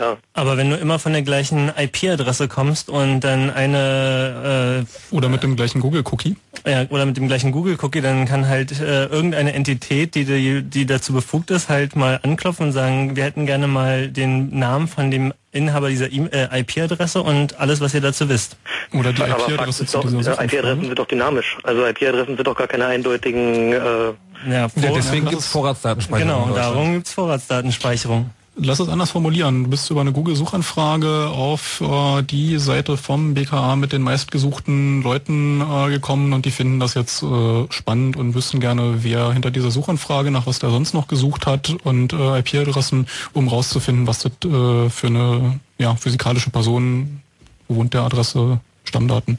ja, 0.00 0.16
Aber 0.34 0.56
wenn 0.56 0.70
du 0.70 0.76
immer 0.76 0.98
von 0.98 1.12
der 1.12 1.22
gleichen 1.22 1.70
IP-Adresse 1.76 2.48
kommst 2.48 2.88
und 2.88 3.20
dann 3.20 3.50
eine 3.50 4.84
äh, 5.12 5.14
oder 5.14 5.28
mit 5.28 5.42
dem 5.42 5.56
gleichen 5.56 5.80
Google-Cookie. 5.80 6.36
ja, 6.66 6.84
oder 6.88 7.06
mit 7.06 7.16
dem 7.16 7.28
gleichen 7.28 7.52
Google-Cookie, 7.52 8.00
dann 8.00 8.24
kann 8.26 8.48
halt 8.48 8.80
äh, 8.80 9.06
irgendeine 9.06 9.52
Entität, 9.52 10.14
die, 10.14 10.24
die, 10.24 10.62
die 10.62 10.86
dazu 10.86 11.12
befugt 11.12 11.50
ist, 11.50 11.68
halt 11.68 11.94
mal 11.96 12.18
anklopfen 12.22 12.66
und 12.66 12.72
sagen, 12.72 13.14
wir 13.16 13.24
hätten 13.24 13.46
gerne 13.46 13.66
mal 13.66 14.08
den 14.08 14.58
Namen 14.58 14.88
von 14.88 15.10
dem 15.10 15.32
Inhaber 15.52 15.88
dieser 15.88 16.10
E- 16.12 16.28
äh, 16.30 16.60
IP-Adresse 16.60 17.22
und 17.22 17.58
alles, 17.58 17.80
was 17.80 17.92
ihr 17.94 18.00
dazu 18.00 18.28
wisst. 18.28 18.56
Oder 18.92 19.12
die 19.12 19.22
IP-Adresse 19.22 19.84
dieser 19.84 20.40
äh. 20.40 20.44
IP-Adressen 20.44 20.84
sind 20.86 20.98
doch 20.98 21.06
dynamisch. 21.08 21.58
Also 21.64 21.84
IP-Adressen 21.86 22.36
sind 22.36 22.46
doch 22.46 22.56
gar 22.56 22.68
keine 22.68 22.86
eindeutigen, 22.86 23.72
äh, 23.72 23.76
Ja, 23.76 24.12
Ja, 24.46 24.68
deswegen 24.94 25.26
gibt's 25.26 25.46
ist- 25.46 25.50
Vorratsdatenspeicherung. 25.52 26.44
genau, 26.44 26.54
darum 26.56 26.92
gibt's 26.94 27.12
Vorratsdatenspeicherung. 27.12 28.30
Lass 28.56 28.80
es 28.80 28.88
anders 28.88 29.10
formulieren. 29.12 29.64
Du 29.64 29.70
bist 29.70 29.90
über 29.90 30.00
eine 30.00 30.12
Google-Suchanfrage 30.12 31.28
auf 31.28 31.80
äh, 31.80 32.22
die 32.22 32.58
Seite 32.58 32.96
vom 32.96 33.34
BKA 33.34 33.76
mit 33.76 33.92
den 33.92 34.02
meistgesuchten 34.02 35.02
Leuten 35.02 35.60
äh, 35.60 35.88
gekommen 35.88 36.32
und 36.32 36.44
die 36.44 36.50
finden 36.50 36.80
das 36.80 36.94
jetzt 36.94 37.22
äh, 37.22 37.66
spannend 37.70 38.16
und 38.16 38.34
wüssten 38.34 38.58
gerne, 38.58 39.04
wer 39.04 39.32
hinter 39.32 39.50
dieser 39.50 39.70
Suchanfrage 39.70 40.30
nach 40.30 40.46
was 40.46 40.58
der 40.58 40.70
sonst 40.70 40.94
noch 40.94 41.06
gesucht 41.06 41.46
hat 41.46 41.76
und 41.84 42.12
äh, 42.12 42.40
IP-Adressen, 42.40 43.06
um 43.32 43.46
rauszufinden, 43.46 44.06
was 44.08 44.18
das 44.18 44.32
äh, 44.44 44.90
für 44.90 45.06
eine 45.06 45.60
ja, 45.78 45.94
physikalische 45.94 46.50
Person, 46.50 47.22
wo 47.68 47.76
wohnt 47.76 47.94
der 47.94 48.02
Adresse, 48.02 48.58
Stammdaten. 48.84 49.38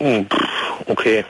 hm, 0.00 0.26
okay. 0.86 1.24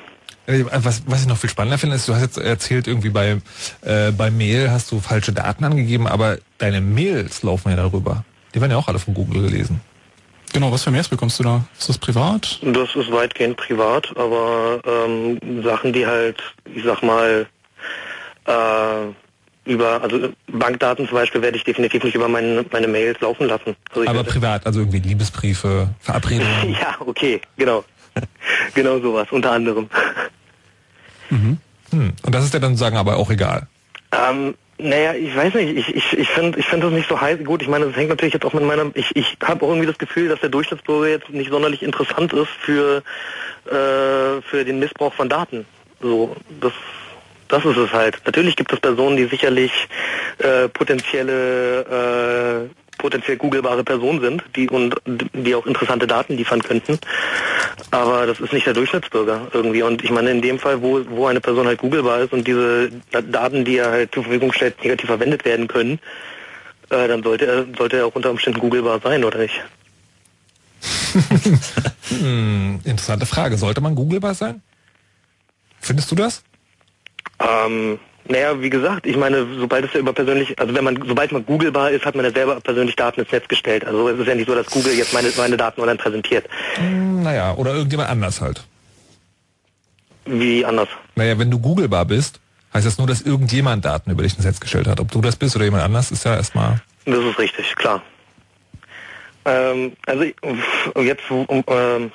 Äh, 0.49 0.65
Was, 0.73 1.03
was 1.07 1.23
ich 1.23 1.29
noch 1.29 1.37
viel 1.37 1.51
spannender 1.51 1.79
finde, 1.79 1.97
ist, 1.97 2.09
du 2.09 2.15
hast 2.15 2.23
jetzt 2.23 2.39
erzählt, 2.39 2.87
irgendwie 2.89 3.11
bei, 3.11 3.39
äh, 3.83 4.11
bei 4.13 4.31
Mail 4.31 4.71
hast 4.71 4.91
du 4.91 5.01
falsche 5.01 5.33
Daten 5.33 5.65
angegeben, 5.65 6.07
aber 6.07 6.39
deine 6.57 6.81
Mails 6.81 7.43
laufen 7.43 7.71
ja 7.71 7.77
darüber. 7.77 8.25
Die 8.55 8.61
werden 8.61 8.73
ja 8.73 8.79
auch 8.79 8.89
alle 8.89 8.99
von 8.99 9.15
Google 9.15 9.43
gelesen. 9.43 9.81
Genau, 10.55 10.73
was 10.73 10.83
für 10.83 10.91
Mails 10.91 11.09
bekommst 11.09 11.39
du 11.39 11.43
da? 11.45 11.65
Ist 11.79 11.91
das 11.91 11.99
privat? 11.99 12.59
Das 12.63 12.97
ist 12.97 13.13
weitgehend 13.13 13.59
privat, 13.59 14.09
aber 14.17 14.81
ähm, 14.87 15.63
Sachen, 15.63 15.93
die 15.93 16.07
halt, 16.07 16.43
ich 16.75 16.83
sag 16.83 17.03
mal, 17.03 17.47
äh, 18.47 19.71
über, 19.71 20.03
also 20.03 20.31
Bankdaten 20.51 21.07
zum 21.07 21.15
Beispiel 21.15 21.43
werde 21.43 21.59
ich 21.59 21.65
definitiv 21.65 22.03
nicht 22.03 22.15
über 22.15 22.29
meine, 22.29 22.65
meine 22.73 22.89
Mails 22.89 23.21
laufen 23.21 23.49
lassen. 23.49 23.77
Also 23.95 24.09
Aber 24.09 24.25
privat, 24.25 24.65
also 24.65 24.81
irgendwie 24.81 25.01
Liebesbriefe, 25.01 25.91
Verabredungen. 26.01 26.71
ja, 26.81 26.97
okay, 27.01 27.43
genau. 27.59 27.85
genau 28.75 28.99
sowas, 29.01 29.29
unter 29.31 29.53
anderem. 29.53 29.91
Hm. 31.31 32.13
Und 32.23 32.35
das 32.35 32.45
ist 32.45 32.55
dir 32.55 32.61
dann 32.61 32.77
sagen 32.77 32.97
aber 32.97 33.17
auch 33.17 33.31
egal. 33.31 33.67
Ähm, 34.13 34.55
naja, 34.79 35.15
ich 35.15 35.35
weiß 35.35 35.55
nicht, 35.55 35.77
ich, 35.77 35.95
ich, 35.95 36.19
ich 36.19 36.29
finde 36.29 36.59
ich 36.59 36.67
find 36.67 36.85
das 36.85 36.93
nicht 36.93 37.09
so 37.09 37.21
heiß. 37.21 37.43
Gut, 37.45 37.63
ich 37.63 37.69
meine, 37.69 37.87
das 37.87 37.97
hängt 37.97 38.11
natürlich 38.11 38.35
jetzt 38.35 38.47
auch 38.47 38.53
mit 38.53 38.63
meiner, 38.63 38.91
ich, 38.95 39.15
ich 39.17 39.37
habe 39.43 39.65
auch 39.65 39.71
irgendwie 39.71 39.89
das 39.89 39.99
Gefühl, 39.99 40.29
dass 40.29 40.41
der 40.41 40.51
Durchschnittsbürger 40.51 41.09
jetzt 41.09 41.31
nicht 41.31 41.51
sonderlich 41.51 41.83
interessant 41.83 42.33
ist 42.33 42.51
für, 42.61 43.03
äh, 43.67 44.41
für 44.43 44.65
den 44.65 44.79
Missbrauch 44.79 45.15
von 45.15 45.29
Daten. 45.29 45.67
So, 46.01 46.37
das, 46.61 46.73
das 47.49 47.65
ist 47.65 47.77
es 47.77 47.93
halt. 47.93 48.21
Natürlich 48.25 48.55
gibt 48.55 48.73
es 48.73 48.79
Personen, 48.79 49.17
die 49.17 49.25
sicherlich 49.25 49.73
äh, 50.39 50.69
potenzielle, 50.69 52.69
äh, 52.71 52.88
potenziell 52.99 53.37
googelbare 53.37 53.85
Personen 53.85 54.21
sind, 54.21 54.45
die 54.57 54.69
und 54.69 54.95
die 55.07 55.55
auch 55.55 55.67
interessante 55.67 56.07
Daten 56.07 56.37
liefern 56.37 56.63
könnten. 56.63 56.99
Aber 57.91 58.27
das 58.27 58.41
ist 58.41 58.53
nicht 58.53 58.67
der 58.67 58.75
Durchschnittsbürger 58.75 59.49
irgendwie. 59.53 59.83
Und 59.83 60.05
ich 60.05 60.11
meine, 60.11 60.31
in 60.31 60.43
dem 60.43 60.59
Fall, 60.59 60.83
wo, 60.83 61.01
wo 61.09 61.27
eine 61.27 61.41
Person 61.41 61.67
halt 61.67 61.79
googelbar 61.79 62.21
ist 62.21 62.33
und 62.33 62.47
diese 62.47 62.91
Daten, 63.11 63.65
die 63.65 63.79
er 63.79 63.91
halt 63.91 64.13
zur 64.13 64.25
Verfügung 64.25 64.53
stellt, 64.53 64.83
negativ 64.83 65.07
verwendet 65.07 65.45
werden 65.45 65.69
können, 65.69 65.99
äh, 66.91 67.09
dann 67.09 67.23
sollte 67.23 67.47
er, 67.47 67.67
sollte 67.77 67.99
er 67.99 68.07
auch 68.07 68.15
unter 68.15 68.31
Umständen 68.31 68.61
googelbar 68.61 69.01
sein, 69.01 69.25
oder 69.25 69.39
nicht? 69.39 69.63
Hm, 72.09 72.81
interessante 72.85 73.27
Frage. 73.27 73.57
Sollte 73.59 73.81
man 73.81 73.95
googelbar 73.95 74.35
sein? 74.35 74.63
Findest 75.81 76.11
du 76.11 76.15
das? 76.15 76.43
Ähm, 77.39 77.99
naja, 78.29 78.61
wie 78.61 78.71
gesagt, 78.71 79.07
ich 79.07 79.17
meine, 79.17 79.47
sobald 79.59 79.85
es 79.85 79.93
ja 79.93 80.01
über 80.01 80.13
persönlich, 80.13 80.59
also 80.59 80.75
wenn 80.75 80.85
man, 80.85 81.03
sobald 81.07 81.33
man 81.33 81.45
googelbar 81.45 81.91
ist, 81.91 82.05
hat 82.05 82.15
man 82.15 82.25
ja 82.25 82.31
selber 82.31 82.61
persönlich 82.61 82.97
Daten 82.97 83.21
ins 83.21 83.33
Netz 83.33 83.49
gestellt. 83.49 83.85
Also 83.85 84.09
es 84.09 84.19
ist 84.19 84.27
ja 84.27 84.35
nicht 84.35 84.49
so, 84.49 84.55
dass 84.55 84.67
Google 84.67 84.93
jetzt 84.93 85.15
meine, 85.15 85.31
meine 85.37 85.57
Daten 85.57 85.81
online 85.81 85.99
präsentiert. 85.99 86.47
Hm, 86.75 87.23
naja, 87.23 87.55
oder 87.55 87.75
irgendjemand 87.75 88.11
anders 88.11 88.41
halt. 88.41 88.65
Wie 90.27 90.65
anders? 90.65 90.89
Naja, 91.17 91.39
wenn 91.39 91.51
du 91.51 91.59
googelbar 91.59 92.05
bist, 92.05 92.41
heißt 92.75 92.87
das 92.87 92.99
nur, 92.99 93.07
dass 93.07 93.23
irgendjemand 93.23 93.85
Daten 93.85 94.11
über 94.11 94.23
dich 94.23 94.37
ins 94.37 94.45
Netz 94.45 94.61
gestellt 94.61 94.87
hat. 94.87 95.01
Ob 95.01 95.11
du 95.11 95.21
das 95.21 95.37
bist 95.37 95.57
oder 95.57 95.65
jemand 95.65 95.85
anders, 95.85 96.11
ist 96.11 96.25
ja 96.25 96.37
erstmal... 96.37 96.83
Das 97.07 97.19
ist 97.19 97.39
richtig, 97.39 97.75
klar. 97.77 98.03
Ähm, 99.47 99.93
also 100.07 100.25
jetzt 101.01 101.31
um, 101.31 101.65
ähm, 101.67 102.13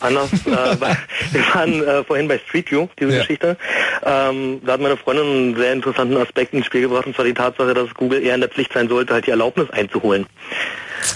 anders. 0.00 0.30
Äh, 0.32 0.76
wir 1.32 1.54
waren 1.54 1.82
äh, 1.82 2.04
vorhin 2.04 2.28
bei 2.28 2.38
Street 2.38 2.70
View, 2.70 2.88
diese 2.98 3.18
Geschichte. 3.18 3.56
Ähm, 4.04 4.60
da 4.64 4.74
hat 4.74 4.80
meine 4.80 4.96
Freundin 4.96 5.26
einen 5.26 5.56
sehr 5.56 5.72
interessanten 5.72 6.16
Aspekt 6.16 6.54
ins 6.54 6.66
Spiel 6.66 6.82
gebracht, 6.82 7.06
und 7.06 7.14
zwar 7.14 7.24
die 7.24 7.34
Tatsache, 7.34 7.74
dass 7.74 7.92
Google 7.94 8.22
eher 8.22 8.34
in 8.34 8.40
der 8.40 8.50
Pflicht 8.50 8.72
sein 8.72 8.88
sollte, 8.88 9.14
halt 9.14 9.26
die 9.26 9.30
Erlaubnis 9.30 9.70
einzuholen. 9.70 10.26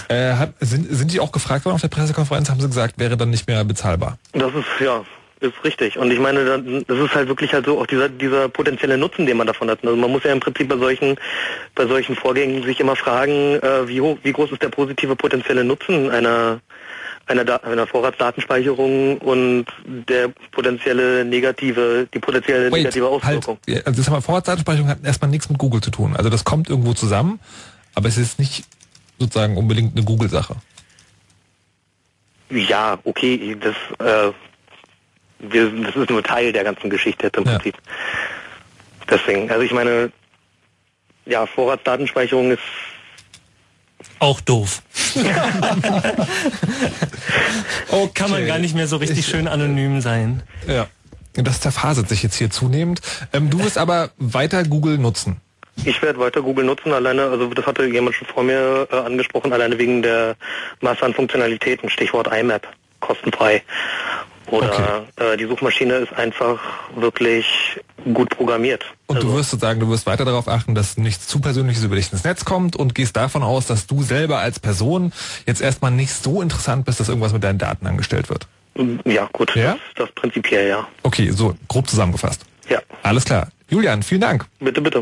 Äh, 0.09 0.33
hat, 0.33 0.53
sind, 0.59 0.87
sind 0.89 1.11
die 1.13 1.19
auch 1.19 1.31
gefragt 1.31 1.65
worden 1.65 1.75
auf 1.75 1.81
der 1.81 1.89
Pressekonferenz, 1.89 2.49
haben 2.49 2.59
sie 2.59 2.67
gesagt, 2.67 2.95
wäre 2.97 3.17
dann 3.17 3.29
nicht 3.29 3.47
mehr 3.47 3.63
bezahlbar. 3.63 4.17
Das 4.33 4.53
ist, 4.53 4.65
ja, 4.83 5.03
ist 5.39 5.63
richtig. 5.63 5.97
Und 5.97 6.11
ich 6.11 6.19
meine, 6.19 6.83
das 6.87 6.97
ist 6.97 7.13
halt 7.13 7.27
wirklich 7.27 7.53
halt 7.53 7.65
so 7.65 7.79
auch 7.79 7.85
dieser, 7.85 8.09
dieser 8.09 8.49
potenzielle 8.49 8.97
Nutzen, 8.97 9.25
den 9.25 9.37
man 9.37 9.47
davon 9.47 9.69
hat. 9.69 9.79
Also 9.83 9.95
man 9.95 10.11
muss 10.11 10.23
ja 10.23 10.31
im 10.31 10.39
Prinzip 10.39 10.69
bei 10.69 10.77
solchen, 10.77 11.17
bei 11.75 11.85
solchen 11.85 12.15
Vorgängen 12.15 12.63
sich 12.63 12.79
immer 12.79 12.95
fragen, 12.95 13.59
äh, 13.61 13.87
wie 13.87 14.01
hoch, 14.01 14.17
wie 14.23 14.31
groß 14.33 14.51
ist 14.51 14.61
der 14.61 14.69
positive 14.69 15.15
potenzielle 15.15 15.63
Nutzen 15.63 16.09
einer, 16.09 16.59
einer, 17.27 17.63
einer 17.63 17.87
Vorratsdatenspeicherung 17.87 19.17
und 19.17 19.65
der 19.85 20.29
potenzielle 20.51 21.25
negative, 21.25 22.07
die 22.13 22.19
potenzielle 22.19 22.69
negative 22.69 23.05
halt, 23.05 23.23
Auswirkung. 23.23 23.57
ja, 23.67 23.81
also 23.85 23.97
das 23.97 24.07
haben 24.07 24.15
wir 24.15 24.21
Vorratsdatenspeicherung 24.21 24.89
hat 24.89 25.03
erstmal 25.03 25.31
nichts 25.31 25.49
mit 25.49 25.57
Google 25.57 25.81
zu 25.81 25.91
tun. 25.91 26.15
Also 26.15 26.29
das 26.29 26.43
kommt 26.43 26.69
irgendwo 26.69 26.93
zusammen, 26.93 27.39
aber 27.95 28.07
es 28.07 28.17
ist 28.17 28.39
nicht 28.39 28.65
sozusagen 29.17 29.57
unbedingt 29.57 29.95
eine 29.95 30.05
Google-Sache. 30.05 30.55
Ja, 32.49 32.99
okay, 33.03 33.57
das, 33.59 33.75
äh, 33.99 34.31
wir, 35.39 35.71
das 35.83 35.95
ist 35.95 36.09
nur 36.09 36.21
Teil 36.21 36.53
der 36.53 36.63
ganzen 36.63 36.89
Geschichte 36.89 37.31
im 37.35 37.43
Prinzip. 37.43 37.75
Deswegen, 39.09 39.49
also 39.49 39.63
ich 39.63 39.71
meine, 39.71 40.11
ja, 41.25 41.45
Vorratsdatenspeicherung 41.45 42.51
ist 42.51 42.61
Auch 44.19 44.39
doof. 44.41 44.81
oh, 47.91 48.07
kann 48.13 48.29
man 48.29 48.39
Okay. 48.39 48.47
gar 48.47 48.59
nicht 48.59 48.75
mehr 48.75 48.87
so 48.87 48.97
richtig 48.97 49.25
schön 49.25 49.47
anonym 49.47 50.01
sein. 50.01 50.43
Ja. 50.67 50.87
Das 51.33 51.59
zerfasert 51.59 52.07
sich 52.07 52.23
jetzt 52.23 52.35
hier 52.35 52.49
zunehmend. 52.49 53.01
Ähm, 53.33 53.49
du 53.49 53.59
wirst 53.63 53.77
aber 53.77 54.11
weiter 54.17 54.63
Google 54.63 54.97
nutzen. 54.97 55.41
Ich 55.83 56.01
werde 56.01 56.19
weiter 56.19 56.41
Google 56.41 56.63
nutzen, 56.63 56.93
alleine, 56.93 57.23
also 57.23 57.47
das 57.53 57.65
hatte 57.65 57.85
jemand 57.85 58.15
schon 58.15 58.27
vor 58.27 58.43
mir 58.43 58.87
äh, 58.89 58.95
angesprochen, 58.95 59.51
alleine 59.51 59.77
wegen 59.77 60.01
der 60.01 60.37
Masse 60.79 61.03
an 61.03 61.13
Funktionalitäten, 61.13 61.89
Stichwort 61.89 62.27
IMAP, 62.33 62.65
kostenfrei. 63.01 63.61
Oder 64.51 65.05
äh, 65.15 65.37
die 65.37 65.45
Suchmaschine 65.45 65.95
ist 65.95 66.13
einfach 66.13 66.59
wirklich 66.95 67.79
gut 68.13 68.29
programmiert. 68.29 68.85
Und 69.07 69.23
du 69.23 69.33
wirst 69.33 69.51
sozusagen, 69.51 69.79
du 69.79 69.89
wirst 69.89 70.05
weiter 70.05 70.25
darauf 70.25 70.47
achten, 70.47 70.75
dass 70.75 70.97
nichts 70.97 71.27
zu 71.27 71.39
Persönliches 71.39 71.83
über 71.83 71.95
dich 71.95 72.11
ins 72.11 72.23
Netz 72.23 72.45
kommt 72.45 72.75
und 72.75 72.93
gehst 72.93 73.15
davon 73.15 73.43
aus, 73.43 73.65
dass 73.65 73.87
du 73.87 74.03
selber 74.03 74.39
als 74.39 74.59
Person 74.59 75.11
jetzt 75.45 75.61
erstmal 75.61 75.91
nicht 75.91 76.13
so 76.13 76.41
interessant 76.41 76.85
bist, 76.85 76.99
dass 76.99 77.09
irgendwas 77.09 77.33
mit 77.33 77.43
deinen 77.43 77.57
Daten 77.57 77.87
angestellt 77.87 78.29
wird. 78.29 78.47
Ja, 79.05 79.29
gut, 79.31 79.55
Ja? 79.55 79.77
Das, 79.95 80.07
das 80.07 80.11
prinzipiell 80.15 80.67
ja. 80.67 80.87
Okay, 81.03 81.31
so 81.31 81.55
grob 81.67 81.89
zusammengefasst. 81.89 82.41
Ja. 82.69 82.79
Alles 83.03 83.25
klar. 83.25 83.49
Julian, 83.69 84.03
vielen 84.03 84.21
Dank. 84.21 84.45
Bitte, 84.59 84.81
bitte. 84.81 85.01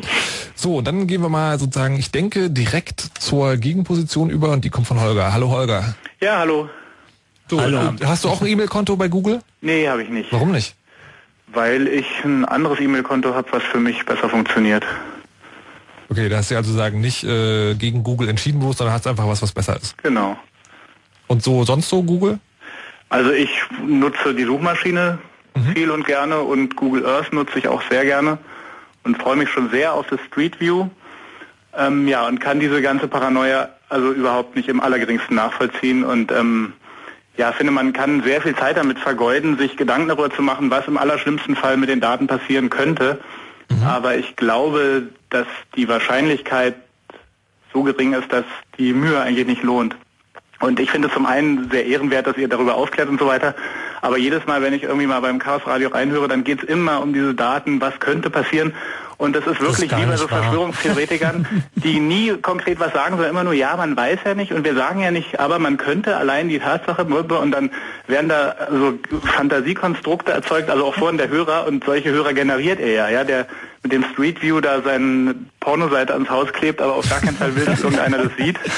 So, 0.55 0.81
dann 0.81 1.07
gehen 1.07 1.21
wir 1.21 1.29
mal 1.29 1.59
sozusagen, 1.59 1.97
ich 1.97 2.11
denke, 2.11 2.49
direkt 2.49 3.01
zur 3.19 3.57
Gegenposition 3.57 4.29
über 4.29 4.51
und 4.51 4.63
die 4.63 4.69
kommt 4.69 4.87
von 4.87 5.01
Holger. 5.01 5.33
Hallo 5.33 5.49
Holger. 5.49 5.95
Ja, 6.21 6.39
hallo. 6.39 6.69
Du, 7.47 7.59
Hallo. 7.59 7.93
Hast 8.03 8.23
du 8.23 8.29
auch 8.29 8.41
ein 8.41 8.47
E-Mail-Konto 8.47 8.95
bei 8.95 9.07
Google? 9.07 9.41
Nee, 9.61 9.87
habe 9.87 10.03
ich 10.03 10.09
nicht. 10.09 10.31
Warum 10.31 10.51
nicht? 10.51 10.75
Weil 11.47 11.87
ich 11.87 12.05
ein 12.23 12.45
anderes 12.45 12.79
E-Mail-Konto 12.79 13.33
habe, 13.33 13.47
was 13.51 13.63
für 13.63 13.79
mich 13.79 14.05
besser 14.05 14.29
funktioniert. 14.29 14.83
Okay, 16.09 16.29
da 16.29 16.37
hast 16.37 16.51
du 16.51 16.55
also 16.55 16.73
sagen 16.73 17.01
nicht 17.01 17.23
äh, 17.23 17.75
gegen 17.75 18.03
Google 18.03 18.29
entschieden 18.29 18.59
bewusst, 18.59 18.79
sondern 18.79 18.95
hast 18.95 19.07
einfach 19.07 19.27
was, 19.27 19.41
was 19.41 19.51
besser 19.51 19.75
ist. 19.75 19.97
Genau. 20.01 20.37
Und 21.27 21.43
so 21.43 21.63
sonst 21.63 21.89
so 21.89 22.03
Google? 22.03 22.39
Also 23.09 23.31
ich 23.31 23.49
nutze 23.85 24.33
die 24.33 24.43
Suchmaschine 24.43 25.19
viel 25.73 25.91
und 25.91 26.05
gerne 26.05 26.39
und 26.41 26.75
Google 26.75 27.05
Earth 27.05 27.31
nutze 27.31 27.59
ich 27.59 27.67
auch 27.67 27.81
sehr 27.89 28.05
gerne 28.05 28.37
und 29.03 29.17
freue 29.21 29.35
mich 29.35 29.49
schon 29.49 29.69
sehr 29.69 29.93
auf 29.93 30.07
das 30.07 30.19
Street 30.27 30.59
View. 30.59 30.87
Ähm, 31.75 32.07
ja, 32.07 32.27
und 32.27 32.39
kann 32.39 32.59
diese 32.59 32.81
ganze 32.81 33.07
Paranoia 33.07 33.69
also 33.89 34.11
überhaupt 34.11 34.55
nicht 34.55 34.69
im 34.69 34.79
allergeringsten 34.79 35.35
nachvollziehen 35.35 36.03
und 36.03 36.31
ähm, 36.31 36.73
ja, 37.37 37.51
finde 37.51 37.71
man 37.71 37.93
kann 37.93 38.23
sehr 38.23 38.41
viel 38.41 38.55
Zeit 38.55 38.77
damit 38.77 38.99
vergeuden, 38.99 39.57
sich 39.57 39.75
Gedanken 39.75 40.09
darüber 40.09 40.29
zu 40.29 40.41
machen, 40.41 40.69
was 40.69 40.87
im 40.87 40.97
allerschlimmsten 40.97 41.55
Fall 41.55 41.77
mit 41.77 41.89
den 41.89 41.99
Daten 41.99 42.27
passieren 42.27 42.69
könnte. 42.69 43.19
Aber 43.85 44.15
ich 44.15 44.35
glaube, 44.35 45.07
dass 45.29 45.47
die 45.75 45.87
Wahrscheinlichkeit 45.87 46.75
so 47.73 47.83
gering 47.83 48.13
ist, 48.13 48.31
dass 48.31 48.45
die 48.77 48.93
Mühe 48.93 49.19
eigentlich 49.19 49.47
nicht 49.47 49.63
lohnt. 49.63 49.95
Und 50.59 50.79
ich 50.79 50.91
finde 50.91 51.09
zum 51.09 51.25
einen 51.25 51.69
sehr 51.71 51.85
ehrenwert, 51.85 52.27
dass 52.27 52.37
ihr 52.37 52.47
darüber 52.47 52.75
aufklärt 52.75 53.09
und 53.09 53.19
so 53.19 53.27
weiter. 53.27 53.55
Aber 54.01 54.17
jedes 54.17 54.45
Mal, 54.45 54.61
wenn 54.61 54.73
ich 54.73 54.83
irgendwie 54.83 55.07
mal 55.07 55.19
beim 55.19 55.39
Chaos 55.39 55.65
Radio 55.65 55.89
reinhöre, 55.89 56.27
dann 56.27 56.43
geht 56.43 56.63
es 56.63 56.69
immer 56.69 57.01
um 57.01 57.13
diese 57.13 57.33
Daten, 57.33 57.81
was 57.81 57.99
könnte 57.99 58.29
passieren. 58.29 58.73
Und 59.17 59.35
das 59.35 59.45
ist 59.45 59.61
wirklich 59.61 59.89
gar 59.89 60.01
wie 60.01 60.05
bei 60.05 60.17
so 60.17 60.29
wahr. 60.29 60.43
Verschwörungstheoretikern, 60.43 61.47
die 61.75 61.99
nie 61.99 62.33
konkret 62.37 62.79
was 62.79 62.93
sagen, 62.93 63.15
sondern 63.15 63.29
immer 63.29 63.43
nur, 63.43 63.53
ja, 63.53 63.75
man 63.75 63.95
weiß 63.95 64.19
ja 64.25 64.33
nicht 64.33 64.51
und 64.51 64.65
wir 64.65 64.75
sagen 64.75 65.01
ja 65.01 65.11
nicht, 65.11 65.39
aber 65.39 65.59
man 65.59 65.77
könnte 65.77 66.17
allein 66.17 66.49
die 66.49 66.59
Tatsache 66.59 67.05
und 67.39 67.51
dann 67.51 67.71
werden 68.07 68.29
da 68.29 68.55
so 68.71 68.93
Fantasiekonstrukte 69.21 70.31
erzeugt, 70.31 70.69
also 70.69 70.85
auch 70.85 70.95
vorhin 70.95 71.17
der 71.17 71.29
Hörer 71.29 71.67
und 71.67 71.83
solche 71.83 72.11
Hörer 72.11 72.33
generiert 72.33 72.79
er 72.79 72.91
ja, 72.91 73.09
ja, 73.09 73.23
der 73.23 73.47
mit 73.83 73.91
dem 73.91 74.05
Street 74.13 74.41
View 74.41 74.61
da 74.61 74.81
seine 74.81 75.35
Pornoseite 75.59 76.13
ans 76.13 76.29
Haus 76.29 76.51
klebt, 76.53 76.81
aber 76.81 76.95
auf 76.95 77.09
gar 77.09 77.19
keinen 77.19 77.35
Fall 77.35 77.55
will, 77.55 77.65
dass 77.65 77.81
irgendeiner 77.81 78.17
das 78.17 78.31
sieht. 78.37 78.59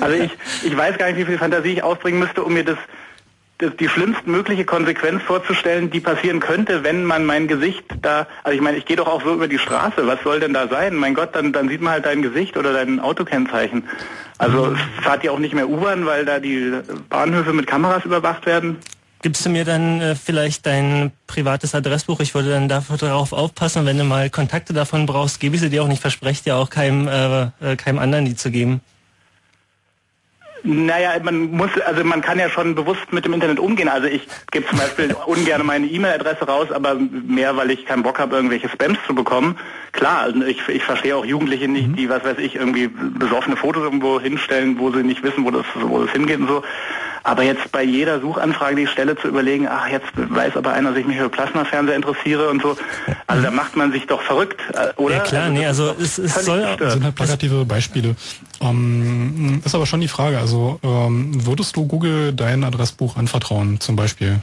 Also 0.00 0.16
ich, 0.16 0.32
ich 0.64 0.76
weiß 0.76 0.98
gar 0.98 1.06
nicht, 1.06 1.16
wie 1.16 1.24
viel 1.24 1.38
Fantasie 1.38 1.74
ich 1.74 1.82
aufbringen 1.84 2.18
müsste, 2.18 2.42
um 2.42 2.54
mir 2.54 2.64
das 2.64 2.72
das, 2.72 2.78
die 3.70 3.88
schlimmstmögliche 3.88 4.64
Konsequenz 4.64 5.22
vorzustellen, 5.22 5.90
die 5.90 6.00
passieren 6.00 6.40
könnte, 6.40 6.84
wenn 6.84 7.04
man 7.04 7.24
mein 7.24 7.48
Gesicht 7.48 7.84
da, 8.00 8.26
also 8.42 8.54
ich 8.54 8.62
meine, 8.62 8.76
ich 8.76 8.84
gehe 8.84 8.96
doch 8.96 9.06
auch 9.06 9.22
so 9.22 9.32
über 9.34 9.48
die 9.48 9.58
Straße, 9.58 10.06
was 10.06 10.22
soll 10.22 10.40
denn 10.40 10.52
da 10.52 10.68
sein? 10.68 10.94
Mein 10.94 11.14
Gott, 11.14 11.34
dann, 11.34 11.52
dann 11.52 11.68
sieht 11.68 11.80
man 11.80 11.92
halt 11.92 12.06
dein 12.06 12.22
Gesicht 12.22 12.56
oder 12.56 12.72
dein 12.72 13.00
Autokennzeichen. 13.00 13.84
Also 14.38 14.72
es 14.72 15.04
fahrt 15.04 15.22
ihr 15.24 15.32
auch 15.32 15.38
nicht 15.38 15.54
mehr 15.54 15.68
U-Bahn, 15.68 16.04
weil 16.06 16.24
da 16.24 16.40
die 16.40 16.72
Bahnhöfe 17.08 17.52
mit 17.52 17.66
Kameras 17.66 18.04
überwacht 18.04 18.46
werden? 18.46 18.78
Gibst 19.22 19.46
du 19.46 19.50
mir 19.50 19.64
dann 19.64 20.00
äh, 20.00 20.16
vielleicht 20.16 20.66
dein 20.66 21.12
privates 21.28 21.76
Adressbuch? 21.76 22.18
Ich 22.18 22.34
würde 22.34 22.50
dann 22.50 22.68
dafür 22.68 22.96
darauf 22.96 23.32
aufpassen, 23.32 23.86
wenn 23.86 23.96
du 23.96 24.02
mal 24.02 24.30
Kontakte 24.30 24.72
davon 24.72 25.06
brauchst, 25.06 25.38
gebe 25.38 25.54
ich 25.54 25.60
sie 25.60 25.70
dir 25.70 25.84
auch 25.84 25.88
nicht, 25.88 26.02
verspreche 26.02 26.42
dir 26.42 26.56
auch 26.56 26.70
keinem, 26.70 27.06
äh, 27.06 27.42
äh, 27.72 27.76
keinem 27.76 28.00
anderen 28.00 28.24
die 28.24 28.34
zu 28.34 28.50
geben. 28.50 28.80
Naja, 30.64 31.12
man 31.22 31.50
muss, 31.50 31.70
also 31.86 32.04
man 32.04 32.20
kann 32.20 32.38
ja 32.38 32.48
schon 32.48 32.74
bewusst 32.74 33.12
mit 33.12 33.24
dem 33.24 33.32
Internet 33.32 33.58
umgehen. 33.58 33.88
Also 33.88 34.06
ich 34.06 34.26
gebe 34.50 34.66
zum 34.66 34.78
Beispiel 34.78 35.14
ungern 35.26 35.66
meine 35.66 35.86
E-Mail-Adresse 35.86 36.46
raus, 36.46 36.70
aber 36.70 36.94
mehr, 36.94 37.56
weil 37.56 37.70
ich 37.70 37.84
keinen 37.84 38.02
Bock 38.02 38.18
habe, 38.18 38.36
irgendwelche 38.36 38.68
Spams 38.68 38.98
zu 39.06 39.14
bekommen. 39.14 39.58
Klar, 39.92 40.20
also 40.20 40.42
ich, 40.44 40.66
ich 40.68 40.84
verstehe 40.84 41.16
auch 41.16 41.24
Jugendliche 41.24 41.68
nicht, 41.68 41.98
die, 41.98 42.08
was 42.08 42.24
weiß 42.24 42.38
ich, 42.38 42.56
irgendwie 42.56 42.88
besoffene 42.88 43.56
Fotos 43.56 43.82
irgendwo 43.82 44.20
hinstellen, 44.20 44.78
wo 44.78 44.90
sie 44.90 45.02
nicht 45.02 45.22
wissen, 45.22 45.44
wo 45.44 45.50
das, 45.50 45.66
wo 45.74 45.98
das 45.98 46.12
hingeht 46.12 46.38
und 46.38 46.48
so. 46.48 46.62
Aber 47.24 47.42
jetzt 47.42 47.70
bei 47.70 47.84
jeder 47.84 48.20
Suchanfrage 48.20 48.76
die 48.76 48.86
Stelle 48.86 49.16
zu 49.16 49.28
überlegen, 49.28 49.68
ach, 49.68 49.86
jetzt 49.88 50.10
weiß 50.14 50.56
aber 50.56 50.72
einer, 50.72 50.90
dass 50.90 50.98
ich 50.98 51.06
mich 51.06 51.18
für 51.18 51.28
Plasmafernseher 51.28 51.94
interessiere 51.94 52.48
und 52.48 52.62
so. 52.62 52.76
Also 53.26 53.42
da 53.42 53.50
macht 53.50 53.76
man 53.76 53.92
sich 53.92 54.06
doch 54.06 54.20
verrückt, 54.22 54.60
äh, 54.74 55.00
oder? 55.00 55.16
Ja 55.16 55.22
klar, 55.22 55.48
nee, 55.48 55.64
also 55.64 55.94
es, 56.00 56.18
es 56.18 56.44
soll. 56.44 56.66
Das 56.78 56.94
sind 56.94 57.04
halt 57.04 57.14
plakative 57.14 57.64
Beispiele. 57.64 58.16
Ähm, 58.60 59.62
ist 59.64 59.74
aber 59.74 59.86
schon 59.86 60.00
die 60.00 60.08
Frage, 60.08 60.38
also 60.38 60.80
ähm, 60.82 61.46
würdest 61.46 61.76
du 61.76 61.86
Google 61.86 62.32
dein 62.32 62.64
Adressbuch 62.64 63.16
anvertrauen, 63.16 63.80
zum 63.80 63.96
Beispiel? 63.96 64.40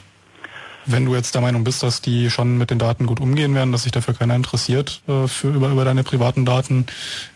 Wenn 0.85 1.05
du 1.05 1.13
jetzt 1.13 1.35
der 1.35 1.41
Meinung 1.41 1.63
bist, 1.63 1.83
dass 1.83 2.01
die 2.01 2.31
schon 2.31 2.57
mit 2.57 2.71
den 2.71 2.79
Daten 2.79 3.05
gut 3.05 3.19
umgehen 3.19 3.53
werden, 3.53 3.71
dass 3.71 3.83
sich 3.83 3.91
dafür 3.91 4.13
keiner 4.13 4.35
interessiert 4.35 5.01
äh, 5.07 5.27
für 5.27 5.49
über, 5.49 5.69
über 5.69 5.85
deine 5.85 6.03
privaten 6.03 6.45
Daten, 6.45 6.85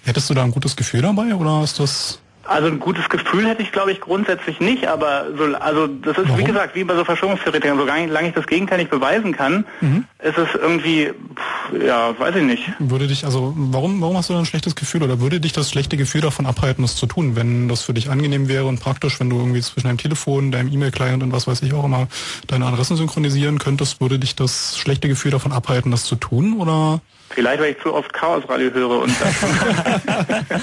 hättest 0.03 0.29
du 0.29 0.33
da 0.33 0.43
ein 0.43 0.51
gutes 0.51 0.75
Gefühl 0.75 1.01
dabei 1.01 1.35
oder 1.35 1.61
ist 1.63 1.79
das 1.79 2.19
Also 2.45 2.67
ein 2.67 2.79
gutes 2.79 3.07
Gefühl 3.07 3.47
hätte 3.47 3.61
ich, 3.61 3.71
glaube 3.71 3.91
ich, 3.93 4.01
grundsätzlich 4.01 4.59
nicht, 4.59 4.87
aber 4.87 5.27
so, 5.37 5.45
also 5.57 5.87
das 5.87 6.17
ist, 6.17 6.25
wie 6.27 6.31
Warum? 6.31 6.45
gesagt, 6.45 6.75
wie 6.75 6.83
bei 6.83 6.95
so 6.95 7.05
Verschwörungstheoretikern, 7.05 7.77
solange 7.77 8.27
ich 8.27 8.33
das 8.33 8.45
Gegenteil 8.47 8.79
nicht 8.79 8.91
beweisen 8.91 9.31
kann, 9.31 9.65
Mhm. 9.79 10.03
ist 10.21 10.37
es 10.37 10.49
irgendwie, 10.53 11.11
pff, 11.35 11.83
ja, 11.85 12.17
weiß 12.19 12.35
ich 12.35 12.43
nicht. 12.43 12.63
Würde 12.79 13.07
dich, 13.07 13.23
also 13.25 13.53
warum, 13.55 14.01
warum 14.01 14.17
hast 14.17 14.29
du 14.29 14.33
da 14.33 14.39
ein 14.39 14.45
schlechtes 14.45 14.75
Gefühl 14.75 15.03
oder 15.03 15.21
würde 15.21 15.39
dich 15.39 15.53
das 15.53 15.69
schlechte 15.69 15.95
Gefühl 15.95 16.19
davon 16.21 16.45
abhalten, 16.45 16.81
das 16.81 16.95
zu 16.95 17.05
tun, 17.05 17.35
wenn 17.37 17.69
das 17.69 17.83
für 17.83 17.93
dich 17.93 18.09
angenehm 18.09 18.47
wäre 18.49 18.65
und 18.65 18.79
praktisch, 18.81 19.19
wenn 19.21 19.29
du 19.29 19.37
irgendwie 19.37 19.61
zwischen 19.61 19.87
deinem 19.87 19.97
Telefon, 19.97 20.51
deinem 20.51 20.71
E-Mail-Client 20.71 21.23
und 21.23 21.31
was 21.31 21.47
weiß 21.47 21.61
ich 21.61 21.73
auch 21.73 21.85
immer 21.85 22.07
deine 22.47 22.65
Adressen 22.65 22.97
synchronisieren 22.97 23.57
könntest, 23.57 24.01
würde 24.01 24.19
dich 24.19 24.35
das 24.35 24.77
schlechte 24.77 25.07
Gefühl 25.07 25.31
davon 25.31 25.53
abhalten, 25.53 25.91
das 25.91 26.03
zu 26.03 26.15
tun 26.15 26.57
oder? 26.59 26.99
Vielleicht, 27.33 27.61
weil 27.61 27.71
ich 27.71 27.79
zu 27.81 27.93
oft 27.93 28.13
Chaosradio 28.13 28.71
höre 28.71 29.01
und 29.01 29.13
das. 29.19 29.35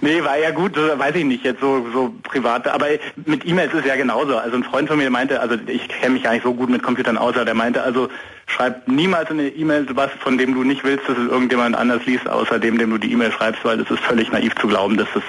nee, 0.00 0.22
war 0.22 0.38
ja 0.38 0.50
gut, 0.50 0.76
weiß 0.76 1.16
ich 1.16 1.24
nicht, 1.24 1.44
jetzt 1.44 1.60
so, 1.60 1.84
so 1.92 2.14
private, 2.22 2.72
aber 2.72 2.86
mit 3.24 3.44
E-Mails 3.44 3.72
ist 3.72 3.80
es 3.80 3.86
ja 3.86 3.96
genauso. 3.96 4.36
Also 4.36 4.56
ein 4.56 4.64
Freund 4.64 4.88
von 4.88 4.98
mir 4.98 5.10
meinte, 5.10 5.40
also 5.40 5.56
ich 5.66 5.88
kenne 5.88 6.14
mich 6.14 6.22
gar 6.22 6.34
nicht 6.34 6.44
so 6.44 6.54
gut 6.54 6.70
mit 6.70 6.82
Computern 6.82 7.18
aus, 7.18 7.34
aber 7.34 7.44
der 7.44 7.54
meinte 7.54 7.82
also, 7.82 8.08
schreib 8.46 8.86
niemals 8.86 9.30
in 9.30 9.40
eine 9.40 9.48
E-Mail 9.48 9.86
was, 9.94 10.10
von 10.20 10.38
dem 10.38 10.54
du 10.54 10.62
nicht 10.62 10.84
willst, 10.84 11.08
dass 11.08 11.18
es 11.18 11.28
irgendjemand 11.28 11.76
anders 11.76 12.04
liest, 12.06 12.28
außer 12.28 12.58
dem, 12.60 12.78
dem 12.78 12.90
du 12.90 12.98
die 12.98 13.12
E-Mail 13.12 13.32
schreibst, 13.32 13.64
weil 13.64 13.80
es 13.80 13.90
ist 13.90 14.00
völlig 14.00 14.30
naiv 14.30 14.54
zu 14.56 14.68
glauben, 14.68 14.96
dass 14.96 15.08
es 15.16 15.22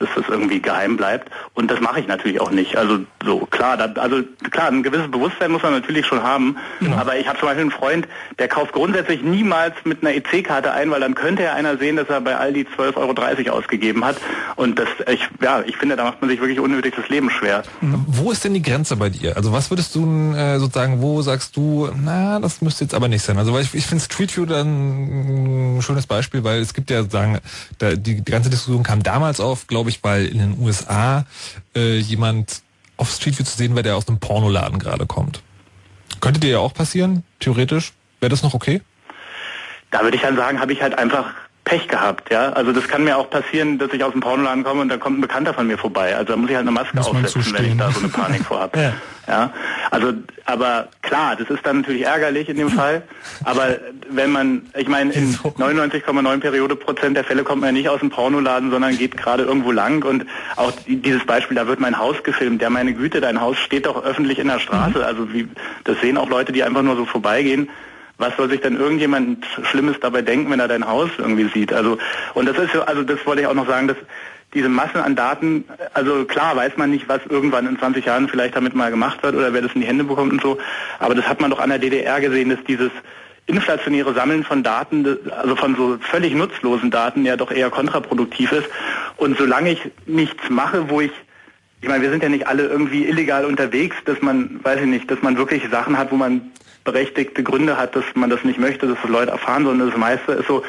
dass 0.00 0.08
das 0.16 0.24
irgendwie 0.28 0.60
geheim 0.60 0.96
bleibt. 0.96 1.30
Und 1.54 1.70
das 1.70 1.80
mache 1.80 2.00
ich 2.00 2.08
natürlich 2.08 2.40
auch 2.40 2.50
nicht. 2.50 2.76
Also 2.76 3.00
so 3.24 3.46
klar, 3.46 3.76
da, 3.76 4.00
also 4.00 4.22
klar, 4.50 4.68
ein 4.68 4.82
gewisses 4.82 5.10
Bewusstsein 5.10 5.52
muss 5.52 5.62
man 5.62 5.72
natürlich 5.72 6.06
schon 6.06 6.22
haben. 6.22 6.56
Aber 6.96 7.16
ich 7.16 7.28
habe 7.28 7.38
zum 7.38 7.46
Beispiel 7.46 7.62
einen 7.62 7.70
Freund, 7.70 8.08
der 8.38 8.48
kauft 8.48 8.72
grundsätzlich 8.72 9.22
niemals 9.22 9.74
mit 9.84 10.02
einer 10.02 10.14
EC-Karte 10.14 10.72
ein, 10.72 10.90
weil 10.90 11.00
dann 11.00 11.14
könnte 11.14 11.42
ja 11.42 11.54
einer 11.54 11.76
sehen, 11.76 11.96
dass 11.96 12.08
er 12.08 12.20
bei 12.20 12.36
Aldi 12.36 12.66
12,30 12.76 13.46
Euro 13.46 13.58
ausgegeben 13.58 14.04
hat. 14.04 14.16
Und 14.56 14.78
das, 14.78 14.88
ich, 15.10 15.28
ja, 15.42 15.62
ich 15.66 15.76
finde, 15.76 15.96
da 15.96 16.04
macht 16.04 16.20
man 16.20 16.30
sich 16.30 16.40
wirklich 16.40 16.60
unnötig 16.60 16.94
das 16.96 17.08
Leben 17.08 17.30
schwer. 17.30 17.62
Wo 17.80 18.30
ist 18.30 18.44
denn 18.44 18.54
die 18.54 18.62
Grenze 18.62 18.96
bei 18.96 19.10
dir? 19.10 19.36
Also 19.36 19.52
was 19.52 19.70
würdest 19.70 19.94
du 19.94 20.32
äh, 20.34 20.58
sozusagen, 20.58 21.02
wo 21.02 21.22
sagst 21.22 21.56
du, 21.56 21.90
na, 22.02 22.40
das 22.40 22.62
müsste 22.62 22.84
jetzt 22.84 22.94
aber 22.94 23.08
nicht 23.08 23.22
sein. 23.22 23.38
Also 23.38 23.52
weil 23.52 23.62
ich, 23.62 23.74
ich 23.74 23.86
finde 23.86 24.02
Street 24.02 24.34
View 24.36 24.46
dann 24.46 25.76
ein 25.76 25.82
schönes 25.82 26.06
Beispiel, 26.06 26.42
weil 26.44 26.60
es 26.60 26.72
gibt 26.74 26.90
ja 26.90 27.04
sagen, 27.04 27.38
da, 27.78 27.94
die, 27.94 28.22
die 28.22 28.30
ganze 28.30 28.50
Diskussion 28.50 28.82
kam 28.82 29.02
damals 29.02 29.40
auf, 29.40 29.66
glaube 29.66 29.89
ich, 29.89 29.89
weil 30.02 30.26
in 30.26 30.38
den 30.38 30.58
USA 30.58 31.26
äh, 31.74 31.98
jemand 31.98 32.62
auf 32.96 33.10
Street 33.10 33.38
View 33.38 33.44
zu 33.44 33.56
sehen 33.56 33.74
war, 33.74 33.82
der 33.82 33.96
aus 33.96 34.08
einem 34.08 34.18
Pornoladen 34.18 34.78
gerade 34.78 35.06
kommt. 35.06 35.42
Könnte 36.20 36.40
dir 36.40 36.50
ja 36.50 36.58
auch 36.58 36.74
passieren, 36.74 37.24
theoretisch. 37.40 37.92
Wäre 38.20 38.30
das 38.30 38.42
noch 38.42 38.54
okay? 38.54 38.82
Da 39.90 40.02
würde 40.02 40.16
ich 40.16 40.22
dann 40.22 40.36
sagen, 40.36 40.60
habe 40.60 40.72
ich 40.72 40.82
halt 40.82 40.98
einfach 40.98 41.32
Pech 41.70 41.86
gehabt, 41.88 42.32
ja. 42.32 42.50
Also 42.52 42.72
das 42.72 42.88
kann 42.88 43.04
mir 43.04 43.16
auch 43.16 43.30
passieren, 43.30 43.78
dass 43.78 43.92
ich 43.92 44.02
aus 44.02 44.10
dem 44.10 44.20
Pornoladen 44.20 44.64
komme 44.64 44.80
und 44.80 44.88
da 44.88 44.96
kommt 44.96 45.18
ein 45.18 45.20
Bekannter 45.20 45.54
von 45.54 45.68
mir 45.68 45.78
vorbei. 45.78 46.16
Also 46.16 46.32
da 46.32 46.36
muss 46.36 46.50
ich 46.50 46.56
halt 46.56 46.64
eine 46.64 46.72
Maske 46.72 46.96
Muss 46.96 47.06
aufsetzen, 47.06 47.54
wenn 47.56 47.64
ich 47.64 47.76
da 47.76 47.90
so 47.92 48.00
eine 48.00 48.08
Panik 48.08 48.44
vorhab. 48.44 48.76
Ja. 48.80 48.92
Ja, 49.28 49.52
also, 49.92 50.12
aber 50.44 50.88
klar, 51.02 51.36
das 51.36 51.48
ist 51.50 51.64
dann 51.64 51.82
natürlich 51.82 52.04
ärgerlich 52.04 52.48
in 52.48 52.56
dem 52.56 52.68
Fall. 52.68 53.02
Aber 53.44 53.76
wenn 54.10 54.32
man, 54.32 54.62
ich 54.76 54.88
meine, 54.88 55.12
in 55.12 55.36
99,9 55.36 56.40
Periode 56.40 56.74
Prozent 56.74 57.16
der 57.16 57.22
Fälle 57.22 57.44
kommt 57.44 57.60
man 57.60 57.68
ja 57.68 57.72
nicht 57.80 57.88
aus 57.88 58.00
dem 58.00 58.10
Pornoladen, 58.10 58.72
sondern 58.72 58.98
geht 58.98 59.16
gerade 59.16 59.44
irgendwo 59.44 59.70
lang. 59.70 60.02
Und 60.04 60.26
auch 60.56 60.72
die- 60.72 60.96
dieses 60.96 61.24
Beispiel, 61.26 61.54
da 61.56 61.68
wird 61.68 61.78
mein 61.78 61.96
Haus 61.98 62.16
gefilmt. 62.24 62.60
Ja, 62.60 62.70
meine 62.70 62.92
Güte, 62.92 63.20
dein 63.20 63.40
Haus 63.40 63.56
steht 63.58 63.86
doch 63.86 64.02
öffentlich 64.02 64.40
in 64.40 64.48
der 64.48 64.58
Straße. 64.58 65.04
Also 65.06 65.32
wie, 65.32 65.46
das 65.84 66.00
sehen 66.00 66.16
auch 66.18 66.28
Leute, 66.28 66.50
die 66.50 66.64
einfach 66.64 66.82
nur 66.82 66.96
so 66.96 67.04
vorbeigehen. 67.04 67.68
Was 68.20 68.36
soll 68.36 68.50
sich 68.50 68.60
denn 68.60 68.76
irgendjemand 68.76 69.46
Schlimmes 69.64 69.96
dabei 70.00 70.22
denken, 70.22 70.50
wenn 70.50 70.60
er 70.60 70.68
dein 70.68 70.86
Haus 70.86 71.10
irgendwie 71.18 71.48
sieht? 71.48 71.72
Also, 71.72 71.98
und 72.34 72.46
das 72.46 72.58
ist 72.58 72.72
so, 72.72 72.82
also 72.82 73.02
das 73.02 73.24
wollte 73.24 73.42
ich 73.42 73.48
auch 73.48 73.54
noch 73.54 73.66
sagen, 73.66 73.88
dass 73.88 73.96
diese 74.52 74.68
Massen 74.68 74.98
an 74.98 75.16
Daten, 75.16 75.64
also 75.94 76.24
klar 76.26 76.54
weiß 76.54 76.76
man 76.76 76.90
nicht, 76.90 77.08
was 77.08 77.20
irgendwann 77.28 77.66
in 77.66 77.78
20 77.78 78.04
Jahren 78.04 78.28
vielleicht 78.28 78.56
damit 78.56 78.74
mal 78.74 78.90
gemacht 78.90 79.22
wird 79.22 79.36
oder 79.36 79.52
wer 79.52 79.62
das 79.62 79.72
in 79.74 79.80
die 79.80 79.86
Hände 79.86 80.04
bekommt 80.04 80.32
und 80.32 80.42
so, 80.42 80.58
aber 80.98 81.14
das 81.14 81.28
hat 81.28 81.40
man 81.40 81.50
doch 81.50 81.60
an 81.60 81.70
der 81.70 81.78
DDR 81.78 82.20
gesehen, 82.20 82.50
dass 82.50 82.58
dieses 82.66 82.90
inflationäre 83.46 84.12
Sammeln 84.12 84.44
von 84.44 84.62
Daten, 84.62 85.18
also 85.30 85.56
von 85.56 85.74
so 85.76 85.98
völlig 86.00 86.34
nutzlosen 86.34 86.90
Daten 86.90 87.24
ja 87.24 87.36
doch 87.36 87.50
eher 87.50 87.70
kontraproduktiv 87.70 88.52
ist. 88.52 88.68
Und 89.16 89.38
solange 89.38 89.70
ich 89.70 89.90
nichts 90.06 90.50
mache, 90.50 90.90
wo 90.90 91.00
ich 91.00 91.12
ich 91.82 91.88
meine, 91.88 92.02
wir 92.02 92.10
sind 92.10 92.22
ja 92.22 92.28
nicht 92.28 92.46
alle 92.46 92.64
irgendwie 92.64 93.06
illegal 93.06 93.46
unterwegs, 93.46 93.96
dass 94.04 94.20
man, 94.20 94.60
weiß 94.62 94.80
ich 94.80 94.86
nicht, 94.86 95.10
dass 95.10 95.22
man 95.22 95.38
wirklich 95.38 95.62
Sachen 95.70 95.96
hat, 95.96 96.12
wo 96.12 96.16
man 96.16 96.50
berechtigte 96.90 97.44
Gründe 97.44 97.76
hat, 97.76 97.94
dass 97.94 98.04
man 98.14 98.30
das 98.30 98.42
nicht 98.42 98.58
möchte, 98.58 98.88
dass 98.88 98.98
das 99.00 99.10
Leute 99.10 99.30
erfahren, 99.30 99.64
sondern 99.64 99.90
das 99.90 99.98
meiste 99.98 100.32
ist 100.32 100.48
so, 100.48 100.64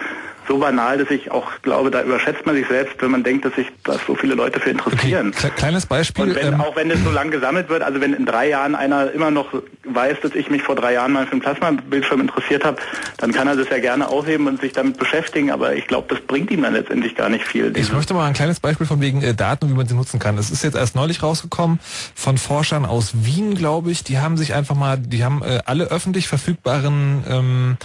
so 0.48 0.58
banal, 0.58 0.98
dass 0.98 1.10
ich 1.10 1.32
auch 1.32 1.62
glaube, 1.62 1.92
da 1.92 2.04
überschätzt 2.04 2.46
man 2.46 2.56
sich 2.56 2.68
selbst, 2.68 2.96
wenn 3.02 3.12
man 3.12 3.24
denkt, 3.24 3.46
dass 3.46 3.56
sich 3.56 3.68
das 3.84 4.00
so 4.06 4.16
viele 4.16 4.36
Leute 4.36 4.60
für 4.60 4.72
interessieren. 4.72 5.34
Okay, 5.36 5.52
kleines 5.56 5.86
Beispiel. 5.86 6.26
Und 6.26 6.36
wenn, 6.36 6.54
ähm, 6.54 6.62
auch 6.62 6.76
wenn 6.76 6.92
es 6.92 7.04
so 7.04 7.12
lang 7.12 7.32
gesammelt 7.32 7.70
wird, 7.70 7.84
also 7.84 8.02
wenn 8.02 8.14
in 8.14 8.26
drei 8.26 8.50
Jahren 8.50 8.76
einer 8.76 9.12
immer 9.12 9.32
noch 9.32 9.54
weiß, 9.86 10.18
dass 10.22 10.36
ich 10.36 10.50
mich 10.50 10.64
vor 10.64 10.76
drei 10.76 10.94
Jahren 10.94 11.14
mal 11.14 11.26
für 11.26 11.34
einen 11.34 11.42
Plasmabildschirm 11.42 12.22
interessiert 12.22 12.64
habe, 12.64 12.78
dann 13.18 13.32
kann 13.32 13.48
er 13.48 13.56
das 13.56 13.70
ja 13.70 13.80
gerne 13.80 14.08
aufheben 14.08 14.48
und 14.48 14.62
sich 14.62 14.74
damit 14.74 14.98
beschäftigen, 14.98 15.52
aber 15.52 15.76
ich 15.76 15.88
glaube, 15.88 16.14
das 16.14 16.24
bringt 16.26 16.52
ihm 16.52 16.64
dann 16.64 16.74
letztendlich 16.74 17.16
gar 17.16 17.30
nicht 17.30 17.46
viel. 17.46 17.72
Ich 17.76 17.92
möchte 17.92 18.14
mal 18.14 18.26
ein 18.26 18.34
kleines 18.34 18.60
Beispiel 18.60 18.88
von 18.88 19.02
wegen 19.02 19.22
äh, 19.22 19.34
Daten, 19.34 19.70
wie 19.70 19.74
man 19.74 19.88
sie 19.88 19.96
nutzen 19.96 20.20
kann. 20.20 20.38
Es 20.38 20.52
ist 20.52 20.64
jetzt 20.64 20.76
erst 20.76 20.96
neulich 20.96 21.24
rausgekommen 21.24 21.80
von 22.16 22.38
Forschern 22.38 22.86
aus 22.86 23.12
Wien, 23.26 23.56
glaube 23.56 23.92
ich. 23.92 24.04
Die 24.04 24.20
haben 24.20 24.38
sich 24.38 24.54
einfach 24.54 24.76
mal, 24.76 24.98
die 24.98 25.24
haben 25.24 25.42
äh, 25.44 25.60
alle 25.66 25.86
öffentlich 25.86 26.28
verfügbaren 26.28 27.24
ähm, 27.30 27.78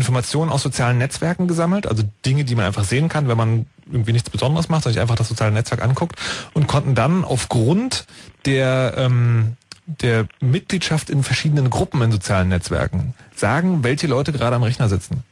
Informationen 0.00 0.50
aus 0.50 0.62
sozialen 0.62 0.98
Netzwerken 0.98 1.46
gesammelt, 1.46 1.86
also 1.86 2.02
Dinge, 2.24 2.44
die 2.44 2.54
man 2.54 2.64
einfach 2.64 2.84
sehen 2.84 3.08
kann, 3.08 3.28
wenn 3.28 3.36
man 3.36 3.66
irgendwie 3.90 4.12
nichts 4.12 4.30
Besonderes 4.30 4.68
macht, 4.68 4.84
sondern 4.84 4.94
sich 4.94 5.00
einfach 5.02 5.16
das 5.16 5.28
soziale 5.28 5.52
Netzwerk 5.52 5.82
anguckt 5.82 6.16
und 6.54 6.66
konnten 6.66 6.94
dann 6.94 7.24
aufgrund 7.24 8.06
der 8.46 8.94
ähm, 8.96 9.56
der 9.86 10.26
Mitgliedschaft 10.40 11.10
in 11.10 11.22
verschiedenen 11.22 11.68
Gruppen 11.68 12.00
in 12.02 12.12
sozialen 12.12 12.48
Netzwerken 12.48 13.14
sagen, 13.34 13.82
welche 13.82 14.06
Leute 14.06 14.32
gerade 14.32 14.56
am 14.56 14.62
Rechner 14.62 14.88
sitzen. 14.88 15.24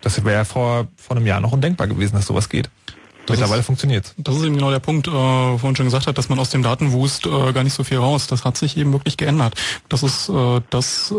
Das 0.00 0.22
wäre 0.22 0.36
ja 0.36 0.44
vor, 0.44 0.88
vor 0.96 1.16
einem 1.16 1.26
Jahr 1.26 1.40
noch 1.40 1.52
undenkbar 1.52 1.86
gewesen, 1.86 2.14
dass 2.14 2.26
sowas 2.26 2.50
geht. 2.50 2.68
Das 3.26 3.38
Mittlerweile 3.38 3.62
funktioniert 3.62 4.14
Das 4.18 4.36
ist 4.36 4.44
eben 4.44 4.56
genau 4.56 4.70
der 4.70 4.80
Punkt, 4.80 5.08
äh, 5.08 5.12
wo 5.12 5.58
man 5.62 5.74
schon 5.74 5.86
gesagt 5.86 6.06
hat, 6.06 6.18
dass 6.18 6.28
man 6.28 6.38
aus 6.38 6.50
dem 6.50 6.62
Datenwust 6.62 7.24
äh, 7.24 7.52
gar 7.54 7.64
nicht 7.64 7.72
so 7.72 7.82
viel 7.82 7.96
raus. 7.96 8.26
Das 8.26 8.44
hat 8.44 8.58
sich 8.58 8.76
eben 8.76 8.92
wirklich 8.92 9.16
geändert. 9.16 9.54
Das 9.88 10.02
ist 10.02 10.28
äh, 10.28 10.60
das 10.68 11.14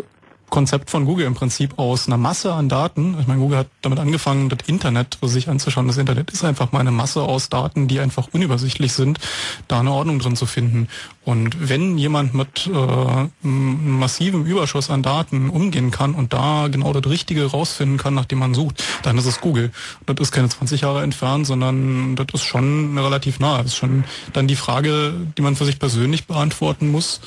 Konzept 0.50 0.90
von 0.90 1.06
Google 1.06 1.26
im 1.26 1.34
Prinzip 1.34 1.78
aus 1.80 2.08
einer 2.08 2.18
Masse 2.18 2.54
an 2.54 2.70
Daten. 2.70 3.18
Ich 3.20 3.28
meine, 3.28 3.40
Google 3.40 3.58
hat 3.58 3.68
damit 3.82 4.00
angefangen, 4.00 4.50
das 4.50 4.60
Internet 4.68 5.18
sich 5.22 5.50
anzuschauen. 5.50 5.88
Das 5.88 5.98
Internet 5.98 6.32
ist 6.32 6.44
einfach 6.46 6.72
mal 6.72 6.80
eine 6.80 6.92
Masse 6.92 7.22
aus 7.22 7.50
Daten, 7.50 7.88
die 7.88 8.00
einfach 8.00 8.28
unübersichtlich 8.32 8.94
sind, 8.94 9.20
da 9.68 9.80
eine 9.80 9.92
Ordnung 9.92 10.20
drin 10.20 10.36
zu 10.36 10.46
finden. 10.46 10.88
Und 11.24 11.70
wenn 11.70 11.98
jemand 11.98 12.34
mit 12.34 12.68
äh, 12.68 12.78
einem 12.78 14.00
massivem 14.00 14.46
Überschuss 14.46 14.90
an 14.90 15.02
Daten 15.02 15.50
umgehen 15.50 15.92
kann 15.92 16.14
und 16.14 16.34
da 16.34 16.68
genau 16.68 16.94
das 16.94 17.12
Richtige 17.12 17.46
rausfinden 17.46 17.98
kann, 17.98 18.14
nach 18.14 18.26
dem 18.26 18.40
man 18.40 18.54
sucht, 18.54 18.84
dann 19.04 19.18
ist 19.18 19.26
es 19.26 19.42
Google. 19.42 19.72
Das 20.06 20.16
ist 20.20 20.32
keine 20.32 20.50
20 20.50 20.82
Jahre 20.82 21.02
entfernt, 21.02 21.48
sondern 21.48 22.16
das 22.16 22.28
ist 22.34 22.44
schon 22.44 22.98
relativ 22.98 23.40
nah. 23.40 23.58
Das 23.58 23.68
ist 23.68 23.76
schon 23.76 24.04
dann 24.34 24.48
die 24.48 24.56
Frage, 24.56 25.14
die 25.38 25.42
man 25.42 25.56
für 25.56 25.66
sich 25.66 25.80
persönlich 25.80 26.28
beantworten 26.28 26.92
muss. 26.92 27.22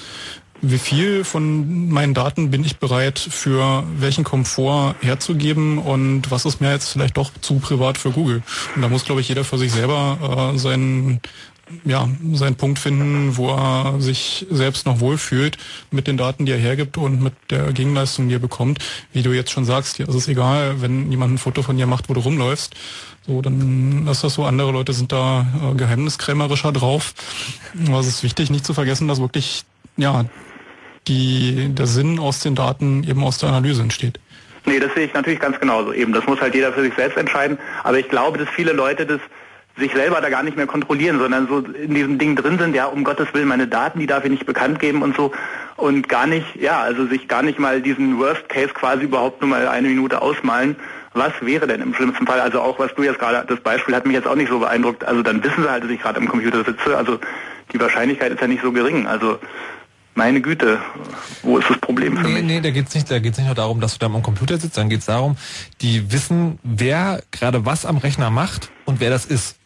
Wie 0.60 0.78
viel 0.78 1.24
von 1.24 1.88
meinen 1.88 2.14
Daten 2.14 2.50
bin 2.50 2.64
ich 2.64 2.78
bereit 2.78 3.18
für 3.18 3.84
welchen 3.98 4.24
Komfort 4.24 4.96
herzugeben 5.00 5.78
und 5.78 6.30
was 6.30 6.46
ist 6.46 6.60
mir 6.60 6.72
jetzt 6.72 6.90
vielleicht 6.90 7.16
doch 7.16 7.30
zu 7.40 7.60
privat 7.60 7.96
für 7.96 8.10
Google? 8.10 8.42
Und 8.74 8.82
da 8.82 8.88
muss, 8.88 9.04
glaube 9.04 9.20
ich, 9.20 9.28
jeder 9.28 9.44
für 9.44 9.58
sich 9.58 9.72
selber 9.72 10.52
äh, 10.54 10.58
seinen 10.58 11.20
ja, 11.84 12.08
seinen 12.32 12.56
Punkt 12.56 12.78
finden, 12.78 13.36
wo 13.36 13.50
er 13.50 14.00
sich 14.00 14.46
selbst 14.50 14.86
noch 14.86 15.00
wohlfühlt 15.00 15.58
mit 15.90 16.06
den 16.06 16.16
Daten, 16.16 16.46
die 16.46 16.52
er 16.52 16.58
hergibt 16.58 16.96
und 16.96 17.22
mit 17.22 17.34
der 17.50 17.72
Gegenleistung, 17.72 18.28
die 18.28 18.36
er 18.36 18.40
bekommt. 18.40 18.78
Wie 19.12 19.22
du 19.22 19.32
jetzt 19.32 19.50
schon 19.50 19.64
sagst, 19.64 20.00
ist 20.00 20.14
es 20.14 20.28
egal, 20.28 20.80
wenn 20.80 21.10
jemand 21.10 21.34
ein 21.34 21.38
Foto 21.38 21.62
von 21.62 21.76
dir 21.76 21.86
macht, 21.86 22.08
wo 22.08 22.14
du 22.14 22.20
rumläufst. 22.20 22.74
So, 23.26 23.42
dann 23.42 24.06
ist 24.06 24.24
das 24.24 24.34
so. 24.34 24.44
Andere 24.44 24.72
Leute 24.72 24.92
sind 24.92 25.12
da 25.12 25.46
äh, 25.62 25.74
geheimniskrämerischer 25.74 26.72
drauf. 26.72 27.14
Aber 27.86 28.00
es 28.00 28.06
ist 28.06 28.22
wichtig, 28.22 28.50
nicht 28.50 28.64
zu 28.64 28.72
vergessen, 28.72 29.08
dass 29.08 29.20
wirklich, 29.20 29.64
ja, 29.98 30.24
die, 31.06 31.68
der 31.74 31.86
Sinn 31.86 32.18
aus 32.18 32.40
den 32.40 32.54
Daten 32.54 33.04
eben 33.04 33.22
aus 33.22 33.38
der 33.38 33.50
Analyse 33.50 33.82
entsteht. 33.82 34.18
Nee, 34.66 34.80
das 34.80 34.92
sehe 34.94 35.06
ich 35.06 35.14
natürlich 35.14 35.40
ganz 35.40 35.58
genauso. 35.58 35.92
Eben, 35.92 36.12
das 36.12 36.26
muss 36.26 36.40
halt 36.40 36.54
jeder 36.54 36.72
für 36.72 36.82
sich 36.82 36.94
selbst 36.94 37.16
entscheiden. 37.16 37.58
Aber 37.84 37.98
ich 37.98 38.08
glaube, 38.08 38.38
dass 38.38 38.48
viele 38.48 38.72
Leute 38.72 39.06
das 39.06 39.20
sich 39.78 39.92
selber 39.92 40.20
da 40.20 40.28
gar 40.28 40.42
nicht 40.42 40.56
mehr 40.56 40.66
kontrollieren, 40.66 41.18
sondern 41.18 41.46
so 41.46 41.60
in 41.60 41.94
diesem 41.94 42.18
Ding 42.18 42.34
drin 42.34 42.58
sind, 42.58 42.74
ja, 42.74 42.86
um 42.86 43.04
Gottes 43.04 43.28
Willen, 43.32 43.46
meine 43.46 43.68
Daten, 43.68 44.00
die 44.00 44.06
darf 44.06 44.24
ich 44.24 44.30
nicht 44.30 44.44
bekannt 44.44 44.80
geben 44.80 45.02
und 45.02 45.16
so. 45.16 45.32
Und 45.76 46.08
gar 46.08 46.26
nicht, 46.26 46.56
ja, 46.56 46.80
also 46.80 47.06
sich 47.06 47.28
gar 47.28 47.42
nicht 47.42 47.60
mal 47.60 47.80
diesen 47.80 48.18
Worst 48.18 48.48
Case 48.48 48.74
quasi 48.74 49.04
überhaupt 49.04 49.40
nur 49.40 49.50
mal 49.50 49.68
eine 49.68 49.88
Minute 49.88 50.20
ausmalen. 50.20 50.76
Was 51.14 51.32
wäre 51.40 51.66
denn 51.66 51.80
im 51.80 51.94
schlimmsten 51.94 52.26
Fall? 52.26 52.40
Also 52.40 52.60
auch, 52.60 52.78
was 52.78 52.94
du 52.94 53.04
jetzt 53.04 53.20
gerade, 53.20 53.46
das 53.46 53.60
Beispiel 53.60 53.94
hat 53.94 54.04
mich 54.04 54.14
jetzt 54.14 54.26
auch 54.26 54.34
nicht 54.34 54.50
so 54.50 54.58
beeindruckt. 54.58 55.04
Also 55.04 55.22
dann 55.22 55.42
wissen 55.42 55.62
sie 55.62 55.70
halt, 55.70 55.84
dass 55.84 55.90
ich 55.90 56.00
gerade 56.00 56.18
am 56.18 56.28
Computer 56.28 56.64
sitze. 56.64 56.96
Also 56.96 57.18
die 57.72 57.80
Wahrscheinlichkeit 57.80 58.32
ist 58.32 58.40
ja 58.40 58.48
nicht 58.48 58.62
so 58.62 58.72
gering. 58.72 59.06
Also 59.06 59.38
meine 60.18 60.40
Güte, 60.42 60.80
wo 61.42 61.58
ist 61.58 61.70
das 61.70 61.78
Problem 61.78 62.16
für 62.16 62.24
Nee, 62.24 62.34
mich? 62.34 62.44
nee, 62.44 62.60
da 62.60 62.70
geht's 62.70 62.94
nicht, 62.94 63.10
da 63.10 63.18
geht's 63.20 63.38
nicht 63.38 63.46
nur 63.46 63.54
darum, 63.54 63.80
dass 63.80 63.92
du 63.94 63.98
da 64.00 64.06
am 64.06 64.22
Computer 64.22 64.58
sitzt, 64.58 64.76
dann 64.76 64.90
geht's 64.90 65.06
darum, 65.06 65.36
die 65.80 66.12
wissen, 66.12 66.58
wer 66.64 67.22
gerade 67.30 67.64
was 67.64 67.86
am 67.86 67.96
Rechner 67.96 68.28
macht 68.28 68.70
und 68.84 69.00
wer 69.00 69.10
das 69.10 69.24
ist. 69.24 69.56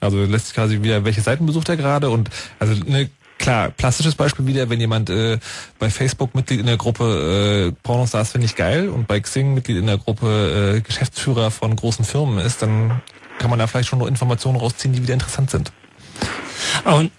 Also 0.00 0.22
lässt 0.24 0.46
sich 0.48 0.54
quasi 0.54 0.82
wieder, 0.82 1.04
welche 1.04 1.22
Seiten 1.22 1.46
besucht 1.46 1.68
er 1.70 1.76
gerade 1.78 2.10
und 2.10 2.28
also 2.58 2.74
ne, 2.84 3.08
klar, 3.38 3.70
plastisches 3.70 4.14
Beispiel 4.14 4.46
wieder, 4.46 4.68
wenn 4.68 4.78
jemand 4.80 5.08
äh, 5.08 5.38
bei 5.78 5.88
Facebook 5.88 6.34
Mitglied 6.34 6.60
in 6.60 6.66
der 6.66 6.76
Gruppe 6.76 7.72
äh, 7.72 7.72
Pornostars 7.82 8.32
finde 8.32 8.44
ich 8.44 8.54
geil 8.56 8.90
und 8.90 9.08
bei 9.08 9.18
Xing 9.18 9.54
Mitglied 9.54 9.78
in 9.78 9.86
der 9.86 9.96
Gruppe 9.98 10.76
äh, 10.76 10.80
Geschäftsführer 10.82 11.50
von 11.50 11.74
großen 11.74 12.04
Firmen 12.04 12.38
ist, 12.38 12.60
dann 12.60 13.00
kann 13.38 13.48
man 13.48 13.58
da 13.58 13.66
vielleicht 13.66 13.88
schon 13.88 13.98
noch 13.98 14.06
Informationen 14.06 14.58
rausziehen, 14.58 14.92
die 14.92 15.02
wieder 15.02 15.14
interessant 15.14 15.50
sind. 15.50 15.72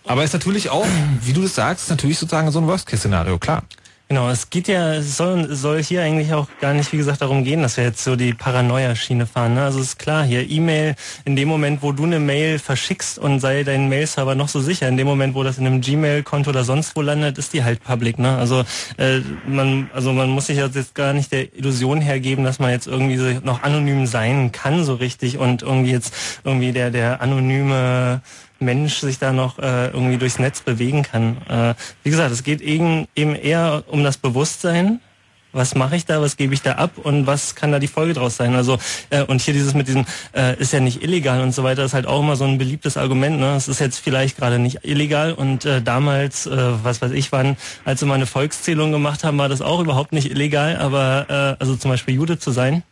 Aber 0.05 0.23
ist 0.23 0.33
natürlich 0.33 0.69
auch, 0.69 0.87
wie 1.21 1.33
du 1.33 1.41
das 1.41 1.55
sagst, 1.55 1.89
natürlich 1.89 2.19
sozusagen 2.19 2.51
so 2.51 2.59
ein 2.59 2.67
Worst-Case-Szenario, 2.67 3.37
klar. 3.37 3.63
Genau, 4.07 4.29
es 4.29 4.51
geht 4.51 4.67
ja, 4.67 4.93
es 4.93 5.17
soll, 5.17 5.55
soll 5.55 5.81
hier 5.81 6.03
eigentlich 6.03 6.31
auch 6.31 6.47
gar 6.61 6.75
nicht, 6.75 6.93
wie 6.93 6.97
gesagt, 6.97 7.23
darum 7.23 7.43
gehen, 7.43 7.63
dass 7.63 7.75
wir 7.77 7.85
jetzt 7.85 8.03
so 8.03 8.15
die 8.15 8.35
Paranoia-Schiene 8.35 9.25
fahren. 9.25 9.55
Ne? 9.55 9.63
Also 9.63 9.79
es 9.79 9.87
ist 9.87 9.97
klar, 9.97 10.23
hier 10.23 10.47
E-Mail, 10.47 10.93
in 11.25 11.35
dem 11.35 11.47
Moment, 11.47 11.81
wo 11.81 11.91
du 11.91 12.03
eine 12.03 12.19
Mail 12.19 12.59
verschickst 12.59 13.17
und 13.17 13.39
sei 13.39 13.63
dein 13.63 13.89
Mail-Server 13.89 14.35
noch 14.35 14.47
so 14.47 14.59
sicher, 14.59 14.87
in 14.87 14.97
dem 14.97 15.07
Moment, 15.07 15.33
wo 15.33 15.41
das 15.41 15.57
in 15.57 15.65
einem 15.65 15.81
Gmail-Konto 15.81 16.51
oder 16.51 16.63
sonst 16.63 16.95
wo 16.95 17.01
landet, 17.01 17.39
ist 17.39 17.53
die 17.53 17.63
halt 17.63 17.83
public. 17.83 18.19
Ne? 18.19 18.37
Also 18.37 18.63
äh, 18.97 19.21
man, 19.47 19.89
also 19.91 20.13
man 20.13 20.29
muss 20.29 20.45
sich 20.45 20.57
jetzt 20.57 20.93
gar 20.93 21.13
nicht 21.13 21.31
der 21.31 21.57
Illusion 21.57 21.99
hergeben, 21.99 22.45
dass 22.45 22.59
man 22.59 22.69
jetzt 22.69 22.85
irgendwie 22.85 23.17
so 23.17 23.25
noch 23.43 23.63
anonym 23.63 24.05
sein 24.05 24.51
kann 24.51 24.83
so 24.83 24.93
richtig 24.93 25.39
und 25.39 25.63
irgendwie 25.63 25.91
jetzt 25.91 26.13
irgendwie 26.43 26.73
der 26.73 26.91
der 26.91 27.21
anonyme 27.21 28.21
Mensch 28.65 28.97
sich 28.97 29.19
da 29.19 29.31
noch 29.31 29.59
äh, 29.59 29.87
irgendwie 29.87 30.17
durchs 30.17 30.39
Netz 30.39 30.61
bewegen 30.61 31.03
kann. 31.03 31.37
Äh, 31.47 31.75
wie 32.03 32.09
gesagt, 32.09 32.31
es 32.31 32.43
geht 32.43 32.61
eben, 32.61 33.07
eben 33.15 33.35
eher 33.35 33.83
um 33.87 34.03
das 34.03 34.17
Bewusstsein. 34.17 34.99
Was 35.55 35.73
mache 35.73 35.95
ich 35.95 36.05
da, 36.05 36.19
was 36.19 36.35
gebe 36.35 36.53
ich 36.53 36.61
da 36.61 36.73
ab 36.73 36.97
und 37.01 37.27
was 37.27 37.55
kann 37.55 37.71
da 37.71 37.79
die 37.79 37.87
Folge 37.87 38.13
draus 38.13 38.35
sein? 38.35 38.55
Also 38.55 38.77
äh, 39.09 39.23
und 39.23 39.41
hier 39.41 39.53
dieses 39.53 39.73
mit 39.73 39.87
diesem 39.87 40.05
äh, 40.35 40.59
ist 40.59 40.73
ja 40.73 40.81
nicht 40.81 41.01
illegal 41.01 41.39
und 41.39 41.53
so 41.53 41.63
weiter 41.63 41.85
ist 41.85 41.93
halt 41.93 42.07
auch 42.07 42.19
immer 42.19 42.35
so 42.35 42.43
ein 42.43 42.57
beliebtes 42.57 42.97
Argument. 42.97 43.39
Ne? 43.39 43.55
Es 43.55 43.69
ist 43.69 43.79
jetzt 43.79 43.99
vielleicht 43.99 44.35
gerade 44.35 44.59
nicht 44.59 44.79
illegal 44.83 45.31
und 45.31 45.63
äh, 45.63 45.81
damals, 45.81 46.45
äh, 46.45 46.83
was 46.83 47.01
weiß 47.01 47.11
ich 47.11 47.31
wann, 47.31 47.55
als 47.85 48.01
wir 48.01 48.07
mal 48.07 48.15
eine 48.15 48.25
Volkszählung 48.25 48.91
gemacht 48.91 49.23
haben, 49.23 49.37
war 49.37 49.47
das 49.47 49.61
auch 49.61 49.79
überhaupt 49.79 50.11
nicht 50.11 50.29
illegal. 50.29 50.75
Aber 50.75 51.25
äh, 51.29 51.61
also 51.61 51.77
zum 51.77 51.89
Beispiel 51.89 52.15
Jude 52.15 52.37
zu 52.37 52.51
sein, 52.51 52.83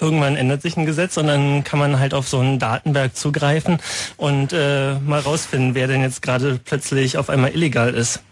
irgendwann 0.00 0.36
ändert 0.36 0.62
sich 0.62 0.76
ein 0.76 0.86
Gesetz 0.86 1.16
und 1.16 1.26
dann 1.26 1.64
kann 1.64 1.78
man 1.78 1.98
halt 1.98 2.14
auf 2.14 2.28
so 2.28 2.38
einen 2.38 2.58
Datenberg 2.58 3.16
zugreifen 3.16 3.78
und 4.16 4.52
äh, 4.52 4.94
mal 4.94 5.20
rausfinden, 5.20 5.74
wer 5.74 5.86
denn 5.86 6.02
jetzt 6.02 6.22
gerade 6.22 6.58
plötzlich 6.64 7.18
auf 7.18 7.30
einmal 7.30 7.52
illegal 7.52 7.94
ist. 7.94 8.22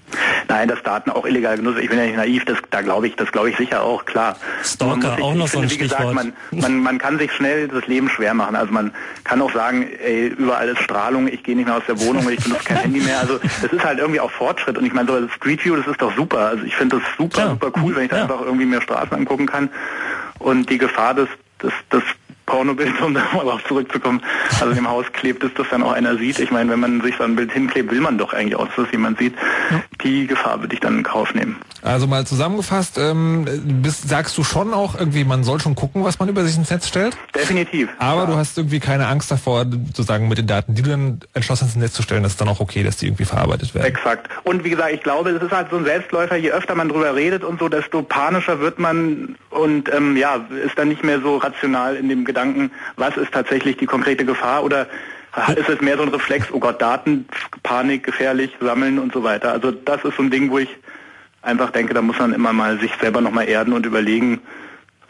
Nein, 0.49 0.69
dass 0.69 0.83
Daten 0.83 1.11
auch 1.11 1.27
illegal 1.27 1.57
genutzt. 1.57 1.79
Ich 1.81 1.89
bin 1.91 1.99
ja 1.99 2.05
nicht 2.07 2.17
naiv, 2.17 2.45
das, 2.47 2.57
da 2.71 2.81
glaube 2.81 3.07
ich, 3.07 3.17
das 3.17 3.31
glaube 3.33 3.51
ich 3.51 3.57
sicher 3.57 3.83
auch, 3.83 4.05
klar. 4.07 4.37
Stalker, 4.65 5.15
sich- 5.17 5.25
auch 5.25 5.35
noch 5.35 5.47
so 5.49 5.59
ein 5.59 5.69
finde, 5.69 5.75
wie 5.75 5.79
gesagt, 5.79 6.03
Stichwort. 6.03 6.15
man, 6.15 6.33
man, 6.53 6.81
man 6.83 6.99
kann 6.99 7.19
sich 7.19 7.33
schnell 7.33 7.69
das 7.69 7.87
Leben 7.87 8.09
schwer 8.09 8.33
machen. 8.35 8.57
Also 8.57 8.73
man 8.73 8.93
kann 9.25 9.43
auch 9.43 9.53
sagen, 9.53 9.87
ey, 10.03 10.29
überall 10.29 10.69
ist 10.71 10.81
Strahlung, 10.83 11.29
ich 11.29 11.43
gehe 11.43 11.55
nicht 11.57 11.67
mehr 11.67 11.77
aus 11.77 11.83
der 11.87 12.01
Wohnung 12.01 12.25
und 12.27 12.33
ich 12.33 12.43
benutze 12.43 12.65
kein 12.65 12.79
Handy 12.79 13.01
mehr. 13.01 13.19
Also 13.21 13.39
das 13.63 13.73
ist 13.73 13.85
halt 13.85 13.99
irgendwie 13.99 14.21
auch 14.21 14.31
Fortschritt. 14.31 14.79
Und 14.79 14.87
ich 14.87 14.93
meine, 14.95 15.09
so 15.09 15.21
das 15.21 15.31
Street 15.33 15.65
View, 15.65 15.77
das 15.77 15.87
ist 15.87 16.01
doch 16.01 16.15
super. 16.17 16.39
Also 16.39 16.65
ich 16.65 16.75
finde 16.75 16.97
das 16.97 17.05
super, 17.19 17.51
super 17.51 17.71
cool, 17.83 17.95
wenn 17.97 18.05
ich 18.05 18.11
da 18.11 18.23
einfach 18.23 18.41
irgendwie 18.41 18.65
mir 18.67 18.81
Straßen 18.81 19.13
angucken 19.17 19.47
kann. 19.47 19.69
Und 20.39 20.71
die 20.71 20.79
Gefahr, 20.79 21.15
dass, 21.15 21.29
dass, 21.59 21.73
dass 21.91 22.03
Pornobild, 22.49 23.01
um 23.03 23.13
da 23.13 23.23
mal 23.35 23.45
drauf 23.45 23.63
zurückzukommen, 23.69 24.23
also 24.61 24.71
im 24.71 24.89
Haus 24.89 25.05
klebt, 25.13 25.45
ist, 25.45 25.59
dass 25.59 25.69
dann 25.69 25.83
auch 25.83 25.93
einer 25.93 26.17
sieht. 26.17 26.39
Ich 26.39 26.51
meine, 26.51 26.71
wenn 26.71 26.81
man 26.81 27.01
sich 27.03 27.15
so 27.17 27.25
ein 27.25 27.37
Bild 27.37 27.53
hinklebt, 27.53 27.91
will 27.91 28.01
man 28.01 28.17
doch 28.17 28.33
eigentlich 28.33 28.57
auch, 28.57 28.67
dass 28.67 28.77
das 28.77 28.93
jemand 28.93 29.19
sieht. 29.19 29.35
Die 30.03 30.27
Gefahr 30.27 30.61
würde 30.61 30.75
ich 30.75 30.81
dann 30.81 30.99
in 30.99 31.03
Kauf 31.03 31.35
nehmen. 31.35 31.57
Also 31.83 32.07
mal 32.07 32.27
zusammengefasst, 32.27 32.99
ähm, 32.99 33.47
bist, 33.83 34.09
sagst 34.09 34.37
du 34.37 34.45
schon 34.45 34.75
auch 34.75 34.99
irgendwie, 34.99 35.25
man 35.25 35.45
soll 35.45 35.61
schon 35.61 35.75
gucken, 35.75 36.05
was 36.05 36.19
man 36.19 36.29
über 36.29 36.45
sich 36.45 36.57
ins 36.57 36.71
Netz 36.71 36.89
stellt? 36.89 37.17
Definitiv. 37.35 37.89
Aber 37.99 38.27
du 38.27 38.37
hast 38.37 38.59
irgendwie 38.59 38.81
keine 38.81 39.07
Angst 39.07 39.31
davor, 39.31 39.65
sozusagen 39.65 40.29
mit 40.29 40.39
den 40.39 40.47
Daten, 40.47 40.75
die 40.75 40.83
du 40.83 40.91
dann 40.91 41.21
entschlossen 41.35 41.67
hast, 41.67 41.75
ins 41.75 41.83
Netz 41.83 41.93
zu 41.93 42.03
stellen, 42.03 42.23
das 42.23 42.33
ist 42.33 42.41
dann 42.41 42.49
auch 42.49 42.61
okay, 42.61 42.83
dass 42.83 42.97
die 42.97 43.07
irgendwie 43.07 43.25
verarbeitet 43.25 43.75
werden. 43.75 43.87
Exakt. 43.87 44.29
Und 44.45 44.65
wie 44.65 44.71
gesagt, 44.71 44.93
ich 44.93 45.03
glaube, 45.03 45.33
das 45.33 45.43
ist 45.43 45.53
halt 45.53 45.69
so 45.71 45.77
ein 45.77 45.85
Selbstläufer, 45.85 46.37
je 46.37 46.51
öfter 46.51 46.75
man 46.75 46.89
drüber 46.89 47.15
redet 47.15 47.45
und 47.45 47.61
so, 47.61 47.69
desto 47.69 48.03
panischer 48.03 48.61
wird 48.61 48.79
man 48.79 49.37
und 49.51 49.93
ähm, 49.95 50.17
ja, 50.17 50.47
ist 50.65 50.79
dann 50.79 50.89
nicht 50.89 51.05
mehr 51.05 51.21
so 51.21 51.37
rational 51.37 51.97
in 51.97 52.09
dem 52.09 52.25
Gedanken, 52.25 52.71
was 52.97 53.17
ist 53.17 53.33
tatsächlich 53.33 53.77
die 53.77 53.87
konkrete 53.87 54.25
Gefahr 54.25 54.65
oder 54.65 54.87
ist 55.57 55.69
es 55.69 55.81
mehr 55.81 55.97
so 55.97 56.03
ein 56.03 56.09
Reflex, 56.09 56.49
oh 56.53 56.59
Gott, 56.59 56.81
Daten, 56.81 57.27
Panik, 57.63 58.03
gefährlich, 58.05 58.51
sammeln 58.61 58.99
und 58.99 59.13
so 59.13 59.23
weiter. 59.23 59.53
Also 59.53 59.71
das 59.71 60.03
ist 60.05 60.17
so 60.17 60.23
ein 60.23 60.31
Ding, 60.31 60.51
wo 60.51 60.59
ich 60.59 60.69
einfach 61.43 61.71
denke, 61.71 61.95
da 61.95 62.03
muss 62.03 62.19
man 62.19 62.33
immer 62.33 62.53
mal 62.53 62.79
sich 62.81 62.93
selber 63.01 63.21
nochmal 63.21 63.49
erden 63.49 63.73
und 63.73 63.87
überlegen, 63.87 64.41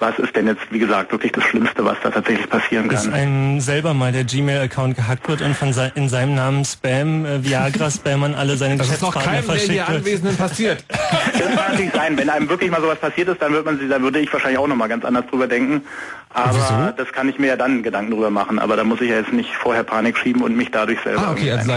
was 0.00 0.16
ist 0.20 0.36
denn 0.36 0.46
jetzt, 0.46 0.60
wie 0.70 0.78
gesagt, 0.78 1.10
wirklich 1.10 1.32
das 1.32 1.42
Schlimmste, 1.42 1.84
was 1.84 1.96
da 2.04 2.10
tatsächlich 2.10 2.48
passieren 2.48 2.88
Dass 2.88 3.04
kann. 3.04 3.14
einem 3.14 3.60
selber 3.60 3.94
mal 3.94 4.12
der 4.12 4.22
Gmail-Account 4.22 4.94
gehackt 4.94 5.28
wird 5.28 5.42
und 5.42 5.56
von 5.56 5.72
se 5.72 5.90
in 5.96 6.08
seinem 6.08 6.36
Namen 6.36 6.64
Spam, 6.64 7.26
äh, 7.26 7.42
Viagra-Spam 7.42 8.22
an 8.22 8.34
alle 8.36 8.56
seine 8.56 8.76
Das 8.76 8.90
ist 8.90 9.02
noch 9.02 9.12
Geschäftspartner 9.12 9.32
keinem 9.32 9.46
der 9.46 9.54
verschickt 9.56 9.72
hier 9.72 9.88
wird. 9.88 9.98
Anwesenden 9.98 10.36
passiert. 10.36 10.84
Das 11.38 11.46
kann 11.54 11.70
natürlich 11.70 11.92
sein. 11.92 12.18
Wenn 12.18 12.30
einem 12.30 12.48
wirklich 12.48 12.70
mal 12.70 12.80
sowas 12.80 12.98
passiert 12.98 13.28
ist, 13.28 13.40
dann 13.40 13.52
wird 13.52 13.64
man 13.64 13.88
dann 13.88 14.02
würde 14.02 14.18
ich 14.18 14.32
wahrscheinlich 14.32 14.58
auch 14.58 14.66
nochmal 14.66 14.88
ganz 14.88 15.04
anders 15.04 15.24
drüber 15.30 15.46
denken. 15.46 15.82
Aber 16.30 16.92
das 16.96 17.12
kann 17.12 17.28
ich 17.28 17.38
mir 17.38 17.48
ja 17.48 17.56
dann 17.56 17.82
Gedanken 17.82 18.10
drüber 18.12 18.30
machen. 18.30 18.58
Aber 18.58 18.76
da 18.76 18.84
muss 18.84 19.00
ich 19.00 19.10
ja 19.10 19.16
jetzt 19.16 19.32
nicht 19.32 19.54
vorher 19.54 19.84
Panik 19.84 20.18
schieben 20.18 20.42
und 20.42 20.56
mich 20.56 20.70
dadurch 20.70 21.00
selber. 21.02 21.28
Ah, 21.28 21.32
okay, 21.32 21.52
also 21.52 21.72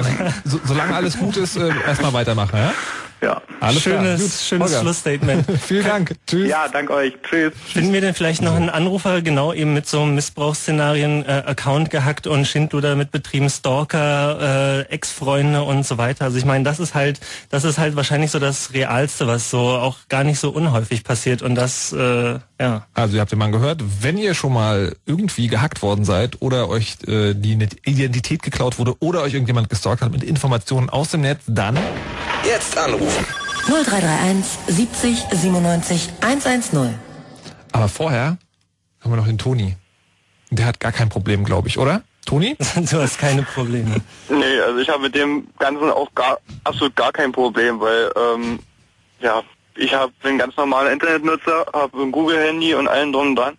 solange 0.64 0.96
alles 0.96 1.18
gut 1.18 1.38
ist, 1.38 1.58
äh, 1.58 1.70
erstmal 1.88 2.14
weitermachen, 2.14 2.58
ja? 2.58 2.74
Ja. 3.22 3.42
Alles 3.60 3.84
schönes. 3.84 4.22
Gut. 4.22 4.32
schönes 4.32 4.70
Holger. 4.70 4.82
Schlussstatement. 4.82 5.46
Vielen 5.62 5.86
Dank. 5.86 6.16
Tschüss. 6.26 6.50
Ja, 6.50 6.68
dank 6.68 6.90
euch. 6.90 7.14
Tschüss. 7.22 7.54
Finden 7.72 7.94
wir 7.94 8.02
denn 8.02 8.16
vielleicht 8.16 8.42
noch 8.42 8.56
einen 8.56 8.70
Anrufer 8.70 9.22
genau 9.22 9.54
eben 9.54 9.74
mit 9.74 9.88
so 9.88 10.02
einem 10.02 10.16
Missbrauchsszenarien, 10.16 11.24
äh, 11.24 11.44
Account 11.46 11.92
gehackt 11.92 12.26
und 12.26 12.48
Schindluder 12.48 12.96
mit 12.96 13.12
betrieben, 13.12 13.50
Stalker, 13.50 14.86
äh, 14.90 14.92
Ex-Freunde 14.92 15.62
und 15.62 15.86
so 15.86 16.00
weiter. 16.00 16.26
Also 16.26 16.38
ich 16.38 16.46
meine, 16.46 16.64
das 16.64 16.80
ist 16.80 16.96
halt, 16.96 17.20
das 17.50 17.64
ist 17.64 17.78
halt 17.78 17.96
wahrscheinlich 17.96 18.32
so 18.32 18.40
das 18.40 18.74
Realste, 18.74 19.28
was 19.28 19.52
so 19.52 19.60
auch 19.60 19.98
gar 20.10 20.24
nicht 20.24 20.40
so 20.40 20.50
unhäufig 20.50 21.04
passiert 21.04 21.44
und 21.44 21.54
das, 21.54 21.94
äh, 21.94 22.40
ja. 22.60 22.88
Also 22.96 23.16
ihr 23.16 23.22
habt 23.22 23.32
den 23.32 23.40
Mann 23.40 23.52
gehört, 23.52 23.84
wenn 24.02 24.18
ihr 24.18 24.34
schon 24.34 24.54
mal 24.54 24.96
irgendwie 25.06 25.48
gehackt 25.48 25.84
worden 25.84 26.06
seid 26.06 26.42
oder 26.42 26.70
euch 26.70 26.98
äh, 27.08 27.36
die 27.36 27.54
Identität 27.86 28.42
geklaut 28.42 28.80
wurde 28.80 28.96
oder 29.00 29.22
euch 29.22 29.34
irgendjemand 29.34 29.70
gestalkt 29.70 30.02
hat 30.02 30.12
mit 30.12 30.24
Informationen 30.24 30.90
aus 30.90 31.12
dem 31.12 31.22
Netz, 31.22 31.42
dann 31.46 31.78
Jetzt 32.44 32.76
anrufen. 32.78 33.26
0331 33.68 34.46
70 34.68 35.26
97 35.32 36.10
110. 36.22 37.00
Aber 37.72 37.88
vorher 37.88 38.38
haben 39.02 39.12
wir 39.12 39.18
noch 39.18 39.28
den 39.28 39.38
Toni. 39.38 39.76
Der 40.50 40.66
hat 40.66 40.80
gar 40.80 40.92
kein 40.92 41.10
Problem, 41.10 41.44
glaube 41.44 41.68
ich, 41.68 41.78
oder? 41.78 42.02
Toni? 42.26 42.58
du 42.76 43.02
hast 43.02 43.20
keine 43.20 43.44
Probleme. 43.44 44.02
Nee, 44.30 44.60
also 44.66 44.80
ich 44.80 44.90
habe 44.90 45.04
mit 45.04 45.16
dem 45.16 45.48
Ganzen 45.60 45.90
auch 45.92 46.14
gar 46.16 46.40
absolut 46.64 46.96
gar 46.96 47.12
kein 47.12 47.32
Problem, 47.32 47.80
weil 47.80 48.12
ähm, 48.16 48.60
ja, 49.20 49.44
ich 49.76 49.94
hab, 49.94 50.12
bin 50.22 50.38
ganz 50.38 50.58
normaler 50.58 50.92
Internetnutzer, 50.92 51.66
habe 51.74 52.02
ein 52.02 52.12
Google-Handy 52.12 52.74
und 52.74 52.88
allen 52.88 53.14
drum 53.14 53.30
und 53.30 53.36
dran 53.36 53.58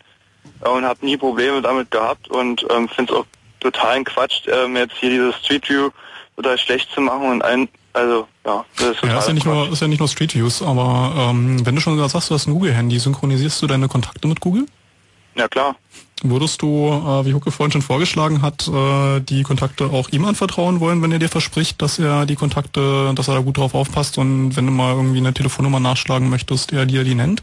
äh, 0.64 0.68
und 0.68 0.84
habe 0.84 1.06
nie 1.06 1.16
Probleme 1.16 1.62
damit 1.62 1.90
gehabt 1.90 2.28
und 2.28 2.66
ähm, 2.70 2.88
finde 2.88 3.12
es 3.12 3.18
auch 3.20 3.26
totalen 3.60 4.04
Quatsch, 4.04 4.42
ähm, 4.48 4.76
jetzt 4.76 4.96
hier 4.96 5.10
dieses 5.10 5.36
Street 5.36 5.68
View 5.68 5.90
total 6.34 6.58
schlecht 6.58 6.90
zu 6.92 7.00
machen 7.00 7.30
und 7.30 7.42
ein, 7.42 7.68
also 7.92 8.26
ja, 8.44 8.64
das 8.76 8.88
ist 8.88 9.02
Ja, 9.02 9.18
ist 9.18 9.28
ja 9.28 9.34
nicht 9.34 9.46
nur, 9.46 9.72
ist 9.72 9.80
ja 9.80 9.88
nicht 9.88 9.98
nur 10.00 10.08
Street 10.08 10.34
Views, 10.34 10.62
aber 10.62 11.30
ähm, 11.30 11.64
wenn 11.64 11.74
du 11.74 11.80
schon 11.80 11.96
sagst, 12.08 12.30
du 12.30 12.34
hast 12.34 12.46
ein 12.46 12.52
Google-Handy, 12.52 12.98
synchronisierst 12.98 13.62
du 13.62 13.66
deine 13.66 13.88
Kontakte 13.88 14.26
mit 14.28 14.40
Google? 14.40 14.66
Ja 15.34 15.48
klar. 15.48 15.76
Würdest 16.24 16.62
du, 16.62 16.88
äh, 16.88 17.26
wie 17.26 17.34
Hucke 17.34 17.50
vorhin 17.50 17.72
schon 17.72 17.82
vorgeschlagen 17.82 18.42
hat, 18.42 18.68
äh, 18.68 19.20
die 19.20 19.42
Kontakte 19.42 19.86
auch 19.86 20.08
ihm 20.10 20.24
anvertrauen 20.24 20.78
wollen, 20.78 21.02
wenn 21.02 21.10
er 21.10 21.18
dir 21.18 21.28
verspricht, 21.28 21.82
dass 21.82 21.98
er 21.98 22.26
die 22.26 22.36
Kontakte, 22.36 23.12
dass 23.14 23.28
er 23.28 23.34
da 23.34 23.40
gut 23.40 23.56
drauf 23.56 23.74
aufpasst 23.74 24.18
und 24.18 24.54
wenn 24.56 24.66
du 24.66 24.72
mal 24.72 24.94
irgendwie 24.94 25.18
eine 25.18 25.34
Telefonnummer 25.34 25.80
nachschlagen 25.80 26.30
möchtest, 26.30 26.72
er 26.72 26.86
dir 26.86 27.02
die 27.02 27.14
nennt? 27.14 27.42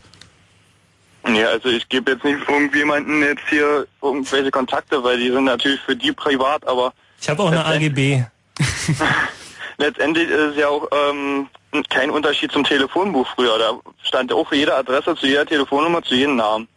Ja, 1.28 1.48
also 1.48 1.70
ich 1.70 1.90
gebe 1.90 2.12
jetzt 2.12 2.24
nicht 2.24 2.40
irgendjemanden 2.48 3.22
jetzt 3.22 3.44
hier 3.50 3.86
irgendwelche 4.02 4.52
Kontakte, 4.52 5.04
weil 5.04 5.18
die 5.20 5.30
sind 5.30 5.44
natürlich 5.44 5.82
für 5.82 5.96
die 5.96 6.14
privat, 6.14 6.66
aber 6.66 6.94
Ich 7.22 7.28
habe 7.28 7.44
auch 7.44 7.52
eine 7.52 7.66
AGB. 7.66 8.24
letztendlich 9.80 10.30
ist 10.30 10.52
es 10.52 10.56
ja 10.58 10.68
auch 10.68 10.88
ähm, 10.92 11.48
kein 11.90 12.10
Unterschied 12.12 12.52
zum 12.52 12.64
Telefonbuch 12.64 13.28
früher. 13.36 13.58
Da 13.58 13.72
stand 14.04 14.30
ja 14.32 14.38
auch 14.38 14.48
für 14.48 14.56
jede 14.56 14.76
Adresse, 14.76 15.16
zu 15.16 15.26
jeder 15.26 15.46
Telefonnummer, 15.46 16.04
zu 16.04 16.16
jedem 16.16 16.36
Namen. 16.36 16.68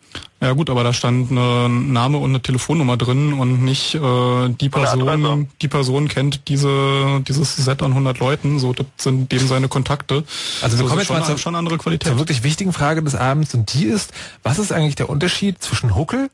Ja 0.40 0.52
gut, 0.54 0.70
aber 0.70 0.82
da 0.82 0.92
stand 0.92 1.30
ein 1.30 1.92
Name 1.92 2.18
und 2.18 2.30
eine 2.30 2.42
Telefonnummer 2.42 2.96
drin 2.96 3.34
und 3.34 3.62
nicht 3.62 3.94
äh, 3.94 4.48
die 4.48 4.68
Person, 4.68 5.48
die 5.62 5.68
Person 5.68 6.08
kennt 6.08 6.48
diese 6.48 7.22
dieses 7.28 7.54
Set 7.54 7.80
an 7.80 7.92
100 7.92 8.18
Leuten, 8.18 8.58
so 8.58 8.72
das 8.72 8.86
sind 8.96 9.30
dem 9.30 9.46
seine 9.46 9.68
Kontakte. 9.68 10.24
Also 10.60 10.78
wir 10.78 10.82
So, 10.82 10.88
kommen 10.88 10.98
jetzt 10.98 11.10
mal 11.10 11.18
schon, 11.18 11.26
zur, 11.26 11.38
schon 11.38 11.54
andere 11.54 11.78
Qualität. 11.78 12.08
zur 12.08 12.18
wirklich 12.18 12.42
wichtigen 12.42 12.72
Frage 12.72 13.04
des 13.04 13.14
Abends 13.14 13.54
und 13.54 13.72
die 13.72 13.84
ist, 13.84 14.12
was 14.42 14.58
ist 14.58 14.72
eigentlich 14.72 14.96
der 14.96 15.08
Unterschied 15.10 15.62
zwischen 15.62 15.94
Huckel 15.94 16.28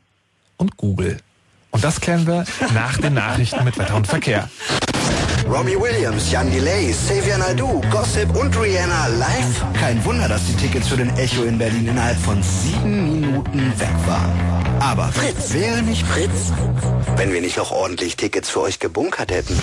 und 0.57 0.75
Google? 0.77 1.19
Und 1.69 1.83
das 1.83 2.01
klären 2.01 2.25
wir 2.25 2.45
nach 2.73 2.97
den 2.97 3.13
Nachrichten 3.13 3.63
mit 3.63 3.77
Wetter 3.77 3.95
und 3.95 4.07
Verkehr. 4.07 4.49
Robbie 5.49 5.75
Williams, 5.75 6.31
Jan 6.31 6.51
Delay, 6.51 6.91
Xavier 6.91 7.39
Naidoo, 7.39 7.81
Gossip 7.89 8.35
und 8.35 8.55
Rihanna 8.55 9.07
live. 9.07 9.63
Kein 9.73 10.03
Wunder, 10.05 10.27
dass 10.27 10.45
die 10.45 10.53
Tickets 10.53 10.87
für 10.87 10.97
den 10.97 11.09
Echo 11.17 11.41
in 11.41 11.57
Berlin 11.57 11.87
innerhalb 11.87 12.19
von 12.19 12.41
sieben 12.43 13.19
Minuten 13.19 13.73
weg 13.79 13.95
waren. 14.05 14.31
Aber 14.79 15.07
Fritz 15.07 15.51
wäre 15.53 15.81
nicht 15.81 16.05
Fritz, 16.05 16.53
wenn 17.15 17.33
wir 17.33 17.41
nicht 17.41 17.57
noch 17.57 17.71
ordentlich 17.71 18.15
Tickets 18.15 18.47
für 18.47 18.61
euch 18.61 18.79
gebunkert 18.79 19.31
hätten. 19.31 19.59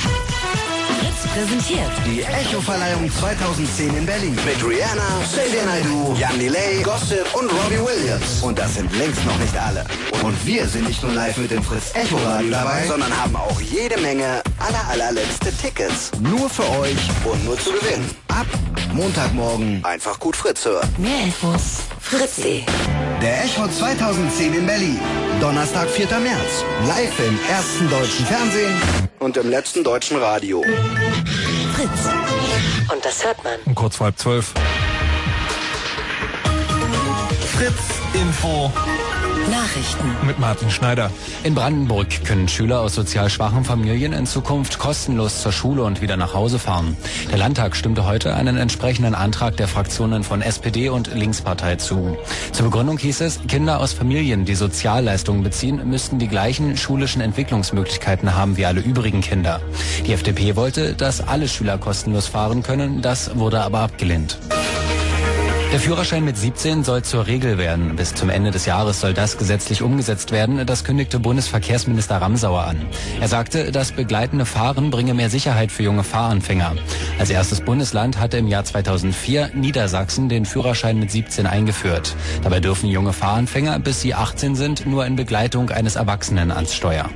Fritz 1.17 1.33
präsentiert 1.33 1.91
Die 2.05 2.23
Echo-Verleihung 2.23 3.11
2010 3.11 3.97
in 3.97 4.07
Berlin. 4.07 4.37
Mit 4.45 4.65
Rihanna, 4.65 5.23
Xavier 5.25 5.65
Naidoo, 5.65 6.15
Jan 6.19 6.39
Delay, 6.39 6.83
Gossip 6.83 7.27
und 7.35 7.51
Robbie 7.51 7.79
Williams. 7.79 8.43
Und 8.43 8.59
das 8.59 8.75
sind 8.75 8.95
längst 8.97 9.25
noch 9.25 9.39
nicht 9.39 9.57
alle. 9.57 9.85
Und 10.23 10.47
wir 10.47 10.67
sind 10.67 10.87
nicht 10.87 11.03
nur 11.03 11.13
live 11.13 11.37
mit 11.39 11.51
dem 11.51 11.63
Fritz 11.63 11.95
Echo 11.95 12.17
Radio 12.17 12.51
dabei, 12.51 12.87
sondern 12.87 13.17
haben 13.17 13.37
auch 13.37 13.61
jede 13.61 13.99
Menge 14.01 14.43
aller 14.59 14.89
allerletzte 14.91 15.53
Tickets. 15.57 16.11
Nur 16.21 16.49
für 16.51 16.69
euch 16.81 16.99
und 17.25 17.45
nur 17.45 17.59
zu 17.59 17.73
gewinnen. 17.73 18.11
Ab 18.29 18.47
Montagmorgen 18.93 19.85
einfach 19.85 20.19
gut 20.19 20.37
Fritz 20.37 20.65
hören. 20.65 20.89
Mehr 20.99 21.25
Infos 21.25 21.83
fritz.de. 22.01 22.63
Der 23.21 23.45
Echo 23.45 23.67
2010 23.67 24.55
in 24.55 24.67
Berlin. 24.67 25.01
Donnerstag, 25.41 25.89
4. 25.89 26.07
März. 26.21 26.65
Live 26.87 27.19
im 27.19 27.39
ersten 27.51 27.91
deutschen 27.91 28.27
Fernsehen 28.27 28.75
und 29.19 29.37
im 29.37 29.51
letzten 29.51 29.83
deutschen 29.83 30.19
Radio. 30.19 30.63
Fritz. 31.75 32.09
Und 32.93 33.05
das 33.05 33.25
hört 33.25 33.43
man. 33.45 33.55
Um 33.65 33.75
kurz 33.75 33.97
vor 33.97 34.07
halb 34.07 34.19
zwölf. 34.19 34.53
Fritz 37.57 37.97
Info 38.15 38.73
Nachrichten. 39.51 40.27
mit 40.27 40.39
Martin 40.39 40.71
Schneider. 40.71 41.11
In 41.45 41.55
Brandenburg 41.55 42.25
können 42.25 42.49
Schüler 42.49 42.81
aus 42.81 42.95
sozial 42.95 43.31
schwachen 43.31 43.65
Familien 43.65 44.13
in 44.13 44.27
Zukunft 44.27 44.79
kostenlos 44.79 45.43
zur 45.43 45.53
Schule 45.53 45.83
und 45.85 46.01
wieder 46.01 46.17
nach 46.17 46.35
Hause 46.35 46.59
fahren. 46.59 46.97
Der 47.31 47.39
Landtag 47.39 47.77
stimmte 47.77 48.07
heute 48.07 48.35
einen 48.35 48.57
entsprechenden 48.57 49.15
Antrag 49.15 49.57
der 49.57 49.69
Fraktionen 49.69 50.25
von 50.25 50.43
SPD 50.43 50.89
und 50.89 51.15
Linkspartei 51.15 51.77
zu. 51.77 52.17
Zur 52.53 52.67
Begründung 52.67 52.99
hieß 52.99 53.21
es, 53.21 53.41
Kinder 53.47 53.81
aus 53.81 53.93
Familien, 53.93 54.45
die 54.45 54.55
Sozialleistungen 54.55 55.43
beziehen, 55.43 55.89
müssten 55.89 56.19
die 56.19 56.29
gleichen 56.29 56.77
schulischen 56.77 57.21
Entwicklungsmöglichkeiten 57.21 58.35
haben 58.35 58.57
wie 58.57 58.67
alle 58.67 58.81
übrigen 58.81 59.21
Kinder. 59.21 59.61
Die 60.07 60.13
FDP 60.13 60.57
wollte, 60.57 60.95
dass 60.95 61.21
alle 61.21 61.49
Schüler 61.49 61.79
kostenlos 61.79 62.27
fahren 62.27 62.63
können, 62.63 63.03
das 63.03 63.37
wurde 63.37 63.61
aber 63.61 63.81
abgelehnt. 63.81 64.39
Der 65.73 65.81
Führerschein 65.81 66.25
mit 66.25 66.39
17 66.39 66.85
soll 66.85 67.03
zur 67.03 67.27
Regel 67.27 67.59
werden. 67.59 67.97
Bis 67.97 68.15
zum 68.15 68.31
Ende 68.31 68.51
des 68.51 68.67
Jahres 68.67 69.01
soll 69.01 69.15
das 69.15 69.37
gesetzlich 69.37 69.83
umgesetzt 69.83 70.31
werden. 70.31 70.65
Das 70.65 70.85
kündigte 70.85 71.19
Bundesverkehrsminister 71.19 72.17
Ramsauer 72.17 72.63
an. 72.63 72.87
Er 73.21 73.29
sagte, 73.29 73.73
das 73.73 73.93
begleitende 73.93 74.47
Fahren 74.47 74.91
bringe 74.91 75.13
mehr 75.13 75.29
Sicherheit 75.29 75.73
für 75.73 75.83
junge 75.83 76.05
Fahranfänger. 76.05 76.77
Als 77.19 77.31
erstes 77.31 77.61
Bundesland 77.61 78.19
hatte 78.19 78.39
im 78.39 78.47
Jahr 78.47 78.65
2004 78.65 79.51
Niedersachsen 79.55 80.29
den 80.29 80.47
Führerschein 80.47 80.99
mit 80.99 81.11
17 81.11 81.47
eingeführt. 81.47 82.15
Dabei 82.43 82.61
dürfen 82.61 82.89
junge 82.89 83.13
Fahranfänger, 83.13 83.79
bis 83.81 84.01
sie 84.01 84.15
18 84.15 84.55
sind, 84.55 84.87
nur 84.87 85.05
in 85.05 85.17
Begleitung 85.17 85.71
eines 85.71 85.97
Erwachsenen 85.97 86.53
ans 86.53 86.75
Steuer. 86.75 87.11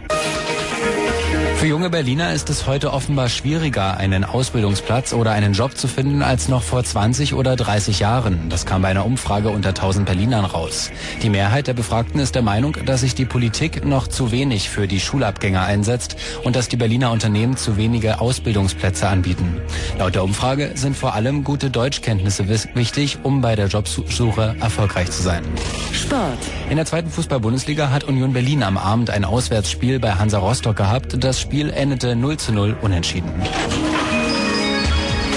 Für 1.60 1.66
junge 1.66 1.90
Berliner 1.90 2.32
ist 2.32 2.48
es 2.48 2.66
heute 2.66 2.90
offenbar 2.90 3.28
schwieriger, 3.28 3.98
einen 3.98 4.24
Ausbildungsplatz 4.24 5.12
oder 5.12 5.32
einen 5.32 5.52
Job 5.52 5.76
zu 5.76 5.88
finden 5.88 6.22
als 6.22 6.48
noch 6.48 6.62
vor 6.62 6.82
20 6.82 7.34
oder 7.34 7.54
30 7.54 8.00
Jahren. 8.00 8.48
Das 8.48 8.64
kam 8.64 8.80
bei 8.80 8.88
einer 8.88 9.04
Umfrage 9.04 9.50
unter 9.50 9.68
1000 9.68 10.06
Berlinern 10.06 10.46
raus. 10.46 10.90
Die 11.22 11.28
Mehrheit 11.28 11.66
der 11.66 11.74
Befragten 11.74 12.18
ist 12.18 12.34
der 12.34 12.40
Meinung, 12.40 12.78
dass 12.86 13.02
sich 13.02 13.14
die 13.14 13.26
Politik 13.26 13.84
noch 13.84 14.08
zu 14.08 14.32
wenig 14.32 14.70
für 14.70 14.88
die 14.88 15.00
Schulabgänger 15.00 15.62
einsetzt 15.62 16.16
und 16.44 16.56
dass 16.56 16.68
die 16.68 16.78
Berliner 16.78 17.10
Unternehmen 17.10 17.58
zu 17.58 17.76
wenige 17.76 18.22
Ausbildungsplätze 18.22 19.06
anbieten. 19.06 19.60
Laut 19.98 20.14
der 20.14 20.24
Umfrage 20.24 20.70
sind 20.76 20.96
vor 20.96 21.12
allem 21.12 21.44
gute 21.44 21.68
Deutschkenntnisse 21.68 22.48
wichtig, 22.48 23.18
um 23.22 23.42
bei 23.42 23.54
der 23.54 23.66
Jobsuche 23.66 24.56
erfolgreich 24.62 25.10
zu 25.10 25.22
sein. 25.22 25.44
Sport. 25.92 26.38
In 26.70 26.76
der 26.76 26.86
zweiten 26.86 27.10
Fußball-Bundesliga 27.10 27.90
hat 27.90 28.04
Union 28.04 28.32
Berlin 28.32 28.62
am 28.62 28.78
Abend 28.78 29.10
ein 29.10 29.26
Auswärtsspiel 29.26 29.98
bei 29.98 30.12
Hansa 30.12 30.38
Rostock 30.38 30.76
gehabt. 30.76 31.22
Das 31.22 31.49
Spiel 31.50 31.70
endete 31.70 32.14
0 32.14 32.36
zu 32.36 32.52
0 32.52 32.76
unentschieden. 32.80 33.28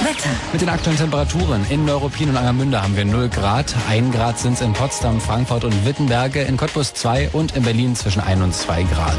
Wetter. 0.03 0.29
Mit 0.51 0.61
den 0.61 0.69
aktuellen 0.69 0.99
Temperaturen 0.99 1.65
in 1.71 1.85
Neuruppin 1.85 2.29
und 2.29 2.37
Angermünde 2.37 2.83
haben 2.83 2.95
wir 2.95 3.03
0 3.03 3.29
Grad. 3.29 3.73
1 3.89 4.13
Grad 4.13 4.37
sind 4.37 4.53
es 4.53 4.61
in 4.61 4.73
Potsdam, 4.73 5.19
Frankfurt 5.19 5.63
und 5.63 5.87
Wittenberge, 5.87 6.43
in 6.43 6.55
Cottbus 6.55 6.93
2 6.93 7.29
und 7.29 7.55
in 7.55 7.63
Berlin 7.63 7.95
zwischen 7.95 8.21
1 8.21 8.43
und 8.43 8.53
2 8.53 8.83
Grad. 8.83 9.17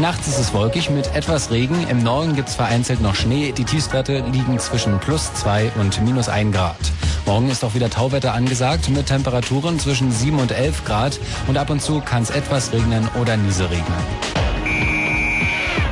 Nachts 0.00 0.28
ist 0.28 0.38
es 0.38 0.54
wolkig 0.54 0.88
mit 0.88 1.14
etwas 1.14 1.50
Regen. 1.50 1.86
Im 1.90 2.02
Norden 2.02 2.34
gibt 2.34 2.48
es 2.48 2.54
vereinzelt 2.54 3.02
noch 3.02 3.16
Schnee. 3.16 3.52
Die 3.52 3.64
Tiefstwerte 3.64 4.24
liegen 4.32 4.58
zwischen 4.60 4.98
plus 4.98 5.34
2 5.34 5.72
und 5.78 6.00
minus 6.00 6.30
1 6.30 6.56
Grad. 6.56 6.76
Morgen 7.26 7.50
ist 7.50 7.62
auch 7.66 7.74
wieder 7.74 7.90
Tauwetter 7.90 8.32
angesagt 8.32 8.88
mit 8.88 9.08
Temperaturen 9.08 9.78
zwischen 9.78 10.10
7 10.10 10.38
und 10.38 10.52
11 10.52 10.86
Grad 10.86 11.20
und 11.48 11.58
ab 11.58 11.68
und 11.68 11.82
zu 11.82 12.00
kann 12.00 12.22
es 12.22 12.30
etwas 12.30 12.72
regnen 12.72 13.06
oder 13.20 13.36
nieselregnen. 13.36 14.49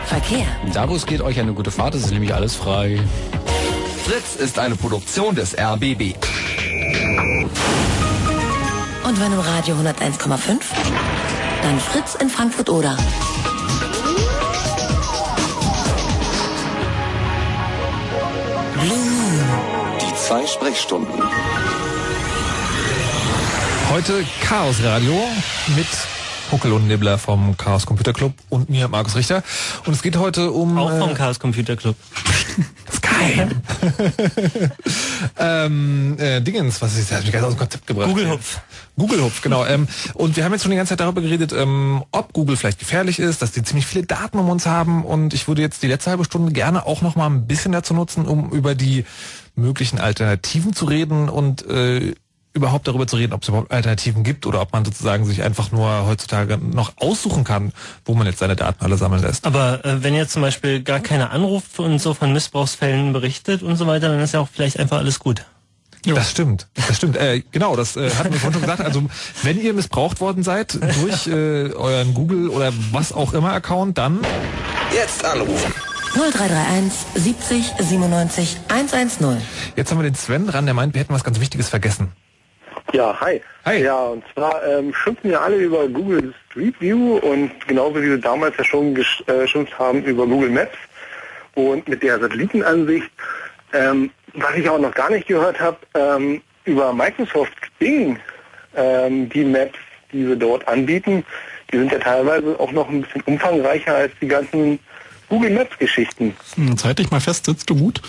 Verkehr. 0.08 0.46
Da 0.72 0.88
wo 0.88 0.96
es 0.96 1.04
geht, 1.04 1.20
euch 1.20 1.38
eine 1.38 1.52
gute 1.52 1.70
Fahrt, 1.70 1.94
es 1.94 2.04
ist 2.04 2.12
nämlich 2.12 2.34
alles 2.34 2.54
frei. 2.54 2.98
Fritz 4.06 4.36
ist 4.36 4.58
eine 4.58 4.74
Produktion 4.74 5.34
des 5.34 5.54
RBB. 5.54 6.14
Und 9.04 9.20
wenn 9.20 9.32
im 9.32 9.38
Radio 9.38 9.74
101,5, 9.74 10.60
dann 11.62 11.78
Fritz 11.78 12.14
in 12.14 12.30
Frankfurt 12.30 12.70
oder. 12.70 12.96
Blue 18.72 18.96
Moon. 18.96 19.40
Die 20.00 20.14
zwei 20.16 20.46
Sprechstunden. 20.46 21.22
Heute 23.90 24.24
Chaos 24.40 24.82
Radio 24.82 25.14
mit 25.76 25.86
Huckel 26.50 26.72
und 26.72 26.86
Nibbler 26.86 27.18
vom 27.18 27.56
Chaos 27.56 27.86
Computer 27.86 28.12
Club 28.12 28.32
und 28.48 28.70
mir, 28.70 28.88
Markus 28.88 29.16
Richter. 29.16 29.42
Und 29.84 29.92
es 29.94 30.02
geht 30.02 30.16
heute 30.16 30.50
um... 30.50 30.78
Auch 30.78 30.90
vom 30.90 31.10
äh, 31.10 31.14
Chaos 31.14 31.38
Computer 31.38 31.76
Club. 31.76 31.96
das 32.86 32.94
ist 32.94 33.02
geil. 33.02 33.50
ähm, 35.38 36.16
äh, 36.18 36.40
Dingens, 36.40 36.80
was 36.80 36.96
ist 36.96 37.10
das? 37.10 37.18
Hat 37.18 37.24
mich 37.24 37.32
ganz 37.32 37.44
aus 37.44 37.54
dem 37.54 37.58
Konzept 37.58 37.86
gebracht. 37.86 38.08
Google 38.08 38.30
Hupf. 38.30 38.60
Google 38.96 39.22
Hupf, 39.22 39.42
genau. 39.42 39.64
ähm, 39.64 39.86
und 40.14 40.36
wir 40.36 40.44
haben 40.44 40.52
jetzt 40.52 40.62
schon 40.62 40.70
die 40.70 40.76
ganze 40.76 40.90
Zeit 40.90 41.00
darüber 41.00 41.20
geredet, 41.20 41.52
ähm, 41.52 42.02
ob 42.10 42.32
Google 42.32 42.56
vielleicht 42.56 42.78
gefährlich 42.78 43.18
ist, 43.18 43.42
dass 43.42 43.52
die 43.52 43.62
ziemlich 43.62 43.86
viele 43.86 44.06
Daten 44.06 44.38
um 44.38 44.48
uns 44.48 44.66
haben. 44.66 45.04
Und 45.04 45.34
ich 45.34 45.46
würde 45.46 45.62
jetzt 45.62 45.82
die 45.82 45.86
letzte 45.86 46.10
halbe 46.10 46.24
Stunde 46.24 46.52
gerne 46.52 46.86
auch 46.86 47.02
noch 47.02 47.14
mal 47.14 47.26
ein 47.26 47.46
bisschen 47.46 47.72
dazu 47.72 47.94
nutzen, 47.94 48.26
um 48.26 48.50
über 48.50 48.74
die 48.74 49.04
möglichen 49.54 49.98
Alternativen 49.98 50.72
zu 50.72 50.86
reden 50.86 51.28
und 51.28 51.66
äh, 51.66 52.14
überhaupt 52.54 52.88
darüber 52.88 53.06
zu 53.06 53.16
reden, 53.16 53.32
ob 53.32 53.42
es 53.42 53.48
überhaupt 53.48 53.70
Alternativen 53.70 54.24
gibt 54.24 54.46
oder 54.46 54.60
ob 54.60 54.72
man 54.72 54.84
sozusagen 54.84 55.24
sich 55.24 55.42
einfach 55.42 55.70
nur 55.70 56.06
heutzutage 56.06 56.58
noch 56.58 56.92
aussuchen 56.96 57.44
kann, 57.44 57.72
wo 58.04 58.14
man 58.14 58.26
jetzt 58.26 58.38
seine 58.38 58.56
Daten 58.56 58.84
alle 58.84 58.96
sammeln 58.96 59.22
lässt. 59.22 59.46
Aber 59.46 59.84
äh, 59.84 60.02
wenn 60.02 60.14
jetzt 60.14 60.32
zum 60.32 60.42
Beispiel 60.42 60.82
gar 60.82 61.00
keiner 61.00 61.30
anruft 61.30 61.78
und 61.78 61.98
so 62.00 62.14
von 62.14 62.32
Missbrauchsfällen 62.32 63.12
berichtet 63.12 63.62
und 63.62 63.76
so 63.76 63.86
weiter, 63.86 64.08
dann 64.08 64.20
ist 64.20 64.34
ja 64.34 64.40
auch 64.40 64.48
vielleicht 64.52 64.78
einfach 64.78 64.98
alles 64.98 65.18
gut. 65.18 65.44
Das 66.04 66.30
stimmt, 66.30 66.68
das 66.74 66.96
stimmt. 66.96 67.16
Äh, 67.16 67.42
genau, 67.50 67.76
das 67.76 67.96
äh, 67.96 68.10
hatten 68.10 68.32
wir 68.32 68.40
vorhin 68.40 68.54
schon 68.54 68.62
gesagt. 68.62 68.80
Also 68.80 69.02
wenn 69.42 69.60
ihr 69.60 69.74
missbraucht 69.74 70.20
worden 70.20 70.42
seid 70.42 70.78
durch 71.02 71.26
äh, 71.26 71.72
euren 71.72 72.14
Google 72.14 72.48
oder 72.48 72.72
was 72.92 73.12
auch 73.12 73.32
immer 73.32 73.52
Account, 73.52 73.98
dann 73.98 74.20
Jetzt 74.94 75.24
anrufen. 75.24 75.72
0331 76.14 76.92
70 77.14 77.72
97 77.78 78.56
110. 78.68 79.42
Jetzt 79.76 79.90
haben 79.90 79.98
wir 79.98 80.04
den 80.04 80.14
Sven 80.14 80.46
dran, 80.46 80.64
der 80.64 80.74
meint, 80.74 80.94
wir 80.94 81.00
hätten 81.00 81.12
was 81.12 81.24
ganz 81.24 81.40
Wichtiges 81.40 81.68
vergessen. 81.68 82.12
Ja, 82.92 83.18
hi. 83.20 83.40
Hi. 83.64 83.82
Ja, 83.82 83.98
und 84.06 84.24
zwar 84.32 84.66
ähm, 84.66 84.94
schimpfen 84.94 85.30
ja 85.30 85.40
alle 85.40 85.56
über 85.56 85.86
Google 85.88 86.32
Street 86.48 86.80
View 86.80 87.18
und 87.18 87.50
genauso 87.66 88.00
wie 88.02 88.08
sie 88.08 88.20
damals 88.20 88.56
ja 88.56 88.64
schon 88.64 88.96
äh, 88.96 89.04
geschimpft 89.26 89.78
haben 89.78 90.02
über 90.04 90.26
Google 90.26 90.50
Maps 90.50 90.76
und 91.54 91.86
mit 91.86 92.02
der 92.02 92.18
Satellitenansicht. 92.18 93.10
Ähm, 93.74 94.10
was 94.34 94.54
ich 94.56 94.68
auch 94.68 94.78
noch 94.78 94.94
gar 94.94 95.10
nicht 95.10 95.26
gehört 95.28 95.60
habe, 95.60 95.76
ähm, 95.94 96.40
über 96.64 96.92
Microsoft 96.92 97.52
Bing, 97.78 98.18
ähm, 98.74 99.28
die 99.28 99.44
Maps, 99.44 99.78
die 100.12 100.24
sie 100.24 100.36
dort 100.36 100.66
anbieten, 100.66 101.24
die 101.70 101.78
sind 101.78 101.92
ja 101.92 101.98
teilweise 101.98 102.58
auch 102.58 102.72
noch 102.72 102.88
ein 102.88 103.02
bisschen 103.02 103.20
umfangreicher 103.22 103.94
als 103.94 104.12
die 104.20 104.28
ganzen 104.28 104.78
Google 105.28 105.50
Maps 105.50 105.76
Geschichten. 105.78 106.34
Hm, 106.54 106.76
Zeitlich 106.78 107.10
mal 107.10 107.20
fest, 107.20 107.44
sitzt 107.44 107.68
du 107.68 107.76
gut? 107.76 108.00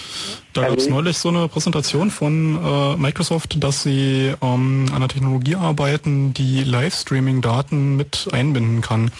Da 0.53 0.61
Also 0.61 0.71
gab 0.71 0.79
es 0.79 0.85
ich- 0.85 0.91
neulich 0.91 1.17
so 1.17 1.29
eine 1.29 1.47
Präsentation 1.47 2.09
von 2.09 2.57
äh, 2.63 2.97
Microsoft, 2.97 3.63
dass 3.63 3.83
sie 3.83 4.33
ähm, 4.41 4.85
an 4.89 4.95
einer 4.95 5.07
Technologie 5.07 5.55
arbeiten, 5.55 6.33
die 6.33 6.63
Livestreaming-Daten 6.63 7.95
mit 7.95 8.27
einbinden 8.31 8.81
kann. 8.81 9.11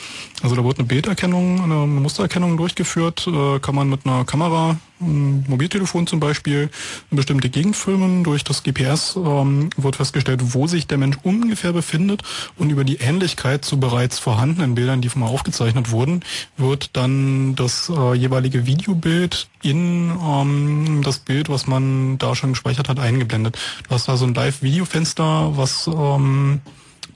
Also 0.41 0.55
da 0.55 0.63
wird 0.63 0.79
eine 0.79 0.87
Bilderkennung, 0.87 1.61
eine 1.61 1.85
Mustererkennung 1.85 2.57
durchgeführt, 2.57 3.27
äh, 3.27 3.59
kann 3.59 3.75
man 3.75 3.89
mit 3.89 4.05
einer 4.05 4.25
Kamera, 4.25 4.77
ein 5.01 5.45
Mobiltelefon 5.47 6.07
zum 6.07 6.19
Beispiel, 6.19 6.69
eine 7.09 7.17
bestimmte 7.17 7.49
Gegend 7.49 7.75
filmen. 7.75 8.23
Durch 8.23 8.43
das 8.43 8.63
GPS 8.63 9.15
ähm, 9.17 9.69
wird 9.77 9.95
festgestellt, 9.97 10.53
wo 10.53 10.67
sich 10.67 10.87
der 10.87 10.97
Mensch 10.97 11.17
ungefähr 11.23 11.71
befindet 11.73 12.23
und 12.57 12.69
über 12.69 12.83
die 12.83 12.97
Ähnlichkeit 12.97 13.63
zu 13.63 13.79
bereits 13.79 14.19
vorhandenen 14.19 14.75
Bildern, 14.75 15.01
die 15.01 15.09
mal 15.15 15.27
aufgezeichnet 15.27 15.91
wurden, 15.91 16.21
wird 16.57 16.91
dann 16.97 17.55
das 17.55 17.89
äh, 17.89 18.13
jeweilige 18.13 18.65
Videobild 18.65 19.47
in 19.61 20.11
ähm, 20.21 21.01
das 21.03 21.18
Bild, 21.19 21.49
was 21.49 21.67
man 21.67 22.17
da 22.17 22.35
schon 22.35 22.51
gespeichert 22.51 22.89
hat, 22.89 22.99
eingeblendet. 22.99 23.57
Du 23.87 23.91
hast 23.91 24.07
da 24.07 24.17
so 24.17 24.25
ein 24.25 24.33
Live-Videofenster, 24.33 25.57
was 25.57 25.87
ähm, 25.87 26.61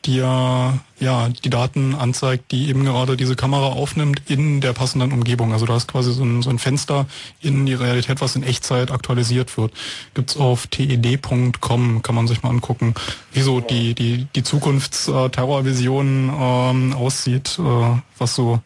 dir 0.05 0.79
ja 0.99 1.29
die 1.29 1.49
Daten 1.49 1.95
anzeigt, 1.95 2.51
die 2.51 2.69
eben 2.69 2.83
gerade 2.83 3.17
diese 3.17 3.35
Kamera 3.35 3.67
aufnimmt 3.67 4.21
in 4.27 4.61
der 4.61 4.73
passenden 4.73 5.11
Umgebung. 5.11 5.53
Also 5.53 5.65
da 5.65 5.75
ist 5.75 5.87
quasi 5.87 6.13
so 6.13 6.23
ein, 6.23 6.41
so 6.41 6.49
ein 6.49 6.59
Fenster 6.59 7.05
in 7.41 7.65
die 7.65 7.73
Realität, 7.73 8.21
was 8.21 8.35
in 8.35 8.43
Echtzeit 8.43 8.91
aktualisiert 8.91 9.57
wird. 9.57 9.73
Gibt's 10.13 10.37
auf 10.37 10.67
ted.com, 10.67 12.01
kann 12.01 12.15
man 12.15 12.27
sich 12.27 12.43
mal 12.43 12.49
angucken, 12.49 12.93
wie 13.31 13.41
so 13.41 13.59
die 13.59 13.93
die 13.95 14.27
die 14.35 14.43
Zukunftsterrorvision 14.43 16.31
ähm, 16.33 16.93
aussieht, 16.93 17.59
äh, 17.59 18.01
was 18.17 18.35
so 18.35 18.61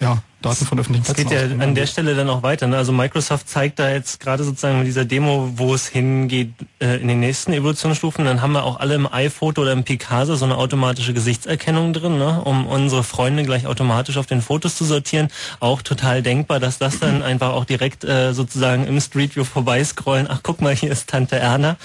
ja 0.00 0.22
Daten 0.42 0.66
von 0.66 0.78
öffentlichen 0.78 1.04
Es 1.08 1.14
geht 1.16 1.28
Plätzen 1.28 1.58
ja 1.58 1.64
an 1.64 1.74
der. 1.74 1.86
Stelle 1.86 2.14
dann 2.14 2.28
auch 2.30 2.42
weiter. 2.42 2.66
Ne? 2.66 2.76
Also 2.76 2.92
Microsoft 2.92 3.48
zeigt 3.48 3.78
da 3.78 3.90
jetzt 3.90 4.20
gerade 4.20 4.44
sozusagen 4.44 4.78
mit 4.78 4.86
dieser 4.86 5.04
Demo, 5.04 5.50
wo 5.56 5.74
es 5.74 5.88
hingeht 5.88 6.52
äh, 6.80 6.96
in 7.00 7.08
den 7.08 7.18
nächsten 7.18 7.52
Evolutionsstufen. 7.52 8.24
Dann 8.24 8.40
haben 8.40 8.52
wir 8.52 8.62
auch 8.64 8.78
alle 8.78 8.94
im 8.94 9.12
iPhoto 9.12 9.62
oder 9.62 9.72
im 9.72 9.82
Picasa 9.84 10.36
so 10.36 10.44
eine 10.44 10.56
automatische 10.56 11.12
Gesichtserkennung 11.12 11.92
drin, 11.92 12.18
ne? 12.18 12.40
um 12.44 12.66
unsere 12.66 13.02
Freunde 13.02 13.42
gleich 13.42 13.66
automatisch 13.66 14.16
auf 14.16 14.26
den 14.26 14.40
Fotos 14.42 14.76
zu 14.76 14.84
sortieren. 14.84 15.28
Auch 15.58 15.82
total 15.82 16.22
denkbar, 16.22 16.60
dass 16.60 16.78
das 16.78 17.00
dann 17.00 17.22
einfach 17.22 17.52
auch 17.54 17.64
direkt 17.64 18.04
äh, 18.04 18.32
sozusagen 18.32 18.86
im 18.86 19.00
Street 19.00 19.34
View 19.34 19.44
vorbeiscrollen. 19.44 20.28
Ach, 20.30 20.40
guck 20.42 20.60
mal, 20.60 20.74
hier 20.74 20.92
ist 20.92 21.08
Tante 21.08 21.36
Erna 21.36 21.76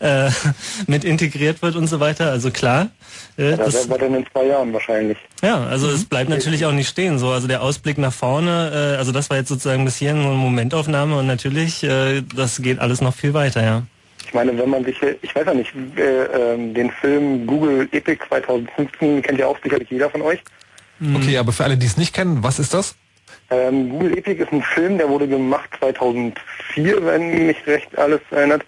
äh, 0.00 0.30
mit 0.86 1.04
integriert 1.04 1.62
wird 1.62 1.76
und 1.76 1.86
so 1.86 2.00
weiter. 2.00 2.30
Also 2.30 2.50
klar. 2.50 2.88
Äh, 3.36 3.50
Da 3.52 3.64
das, 3.64 3.74
werden 3.74 3.90
wir 3.90 3.98
dann 3.98 4.14
in 4.14 4.26
zwei 4.32 4.46
Jahren 4.46 4.72
wahrscheinlich. 4.72 5.18
ja, 5.42 5.62
also 5.64 5.88
es 5.90 6.04
bleibt 6.06 6.28
natürlich 6.28 6.64
auch 6.66 6.72
nicht 6.72 6.88
stehen. 6.88 7.18
So, 7.18 7.30
also 7.30 7.46
der 7.46 7.62
Ausblick 7.62 7.98
nach 8.00 8.12
vorne, 8.12 8.70
äh, 8.94 8.98
also 8.98 9.12
das 9.12 9.30
war 9.30 9.36
jetzt 9.36 9.48
sozusagen 9.48 9.84
bis 9.84 9.96
hierhin 9.96 10.18
eine 10.20 10.28
Momentaufnahme 10.34 11.16
und 11.18 11.26
natürlich, 11.26 11.82
äh, 11.84 12.22
das 12.34 12.60
geht 12.62 12.78
alles 12.78 13.00
noch 13.00 13.14
viel 13.14 13.34
weiter, 13.34 13.62
ja. 13.62 13.82
Ich 14.26 14.34
meine, 14.34 14.56
wenn 14.56 14.70
man 14.70 14.84
sich, 14.84 14.98
hier- 14.98 15.16
ich 15.22 15.34
weiß 15.34 15.46
ja 15.46 15.54
nicht, 15.54 15.72
äh, 15.96 16.24
ähm, 16.54 16.74
den 16.74 16.90
Film 16.90 17.46
Google 17.46 17.88
Epic 17.92 18.20
2015 18.28 19.22
kennt 19.22 19.38
ja 19.38 19.46
auch 19.46 19.58
sicherlich 19.62 19.90
jeder 19.90 20.08
von 20.10 20.22
euch. 20.22 20.40
Okay, 21.16 21.38
aber 21.38 21.52
für 21.52 21.64
alle, 21.64 21.76
die 21.78 21.86
es 21.86 21.96
nicht 21.96 22.14
kennen, 22.14 22.42
was 22.42 22.58
ist 22.58 22.74
das? 22.74 22.94
Ähm, 23.50 23.88
Google 23.88 24.18
Epic 24.18 24.40
ist 24.42 24.52
ein 24.52 24.62
Film, 24.62 24.98
der 24.98 25.08
wurde 25.08 25.26
gemacht 25.26 25.70
2004, 25.80 27.04
wenn 27.04 27.46
mich 27.46 27.56
recht 27.66 27.96
alles 27.98 28.20
erinnert. 28.30 28.62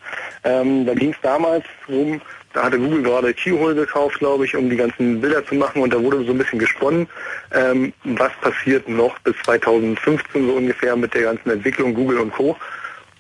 Ähm, 0.45 0.87
da 0.87 0.95
ging 0.95 1.11
es 1.11 1.17
damals 1.23 1.65
rum, 1.89 2.21
da 2.53 2.65
hatte 2.65 2.79
Google 2.79 3.03
gerade 3.03 3.35
Keyhole 3.35 3.74
gekauft, 3.74 4.19
glaube 4.19 4.45
ich, 4.45 4.57
um 4.57 4.69
die 4.69 4.77
ganzen 4.77 5.20
Bilder 5.20 5.45
zu 5.45 5.55
machen 5.55 5.83
und 5.83 5.93
da 5.93 6.03
wurde 6.03 6.24
so 6.24 6.33
ein 6.33 6.39
bisschen 6.39 6.59
gesponnen, 6.59 7.09
ähm, 7.53 7.93
was 8.05 8.33
passiert 8.41 8.89
noch 8.89 9.19
bis 9.20 9.35
2015 9.45 10.47
so 10.47 10.53
ungefähr 10.55 10.97
mit 10.97 11.15
der 11.15 11.23
ganzen 11.23 11.51
Entwicklung 11.51 11.95
Google 11.95 12.19
und 12.19 12.33
Co. 12.33 12.57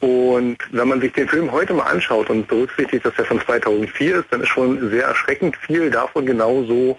Und 0.00 0.58
wenn 0.72 0.88
man 0.88 1.00
sich 1.00 1.12
den 1.12 1.28
Film 1.28 1.52
heute 1.52 1.74
mal 1.74 1.84
anschaut 1.84 2.28
und 2.28 2.48
berücksichtigt, 2.48 3.04
dass 3.06 3.16
er 3.18 3.24
von 3.24 3.40
2004 3.40 4.16
ist, 4.16 4.26
dann 4.30 4.40
ist 4.40 4.48
schon 4.48 4.90
sehr 4.90 5.04
erschreckend 5.04 5.56
viel 5.56 5.90
davon 5.90 6.26
genauso 6.26 6.98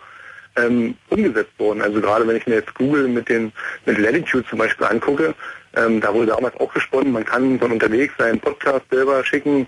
ähm, 0.56 0.96
umgesetzt 1.10 1.52
worden. 1.58 1.82
Also 1.82 2.00
gerade 2.00 2.26
wenn 2.28 2.38
ich 2.38 2.48
mir 2.48 2.56
jetzt 2.56 2.74
Google 2.76 3.10
mit 3.10 3.28
den 3.28 3.52
mit 3.86 3.98
Latitude 3.98 4.46
zum 4.50 4.60
Beispiel 4.60 4.88
angucke, 4.88 5.36
ähm, 5.76 6.00
da 6.00 6.14
wurde 6.14 6.28
damals 6.28 6.56
auch 6.60 6.74
gesponnen, 6.74 7.12
man 7.12 7.26
kann 7.26 7.60
von 7.60 7.72
unterwegs 7.72 8.14
seinen 8.18 8.40
Podcast 8.40 8.86
selber 8.90 9.24
schicken. 9.26 9.68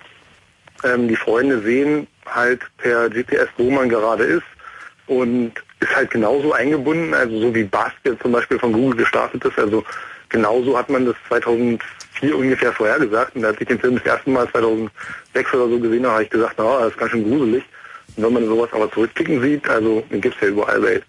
Ähm, 0.84 1.08
die 1.08 1.16
Freunde 1.16 1.62
sehen 1.62 2.08
halt 2.26 2.62
per 2.78 3.10
GPS, 3.10 3.48
wo 3.58 3.70
man 3.70 3.90
gerade 3.90 4.24
ist 4.24 4.44
und 5.08 5.54
ist 5.80 5.96
halt 5.96 6.10
genauso 6.12 6.54
eingebunden, 6.54 7.14
also 7.14 7.40
so 7.40 7.56
wie 7.56 7.64
Basket 7.64 8.22
zum 8.22 8.32
Beispiel 8.32 8.60
von 8.60 8.74
Google 8.74 8.98
gestartet 8.98 9.44
ist. 9.46 9.58
Also 9.60 9.84
genauso 10.30 10.78
hat 10.78 10.90
man 10.90 11.06
das 11.06 11.16
2004 11.28 12.36
ungefähr 12.36 12.74
vorhergesagt. 12.74 13.36
Und 13.36 13.46
als 13.46 13.60
ich 13.60 13.68
den 13.68 13.80
Film 13.80 13.96
das 13.96 14.06
erste 14.06 14.30
Mal 14.30 14.50
2006 14.52 15.54
oder 15.54 15.70
so 15.70 15.80
gesehen 15.80 16.06
habe, 16.06 16.14
habe 16.14 16.24
ich 16.24 16.30
gesagt, 16.30 16.56
na, 16.58 16.80
das 16.80 16.90
ist 16.90 16.98
ganz 16.98 17.12
schön 17.12 17.30
gruselig. 17.30 17.64
Und 18.16 18.24
wenn 18.24 18.34
man 18.34 18.46
sowas 18.46 18.70
aber 18.72 18.92
zurückklicken 18.92 19.42
sieht, 19.42 19.70
also 19.70 20.02
den 20.12 20.22
gibt's 20.22 20.40
ja 20.42 20.48
überall 20.48 20.80
bei 20.80 21.02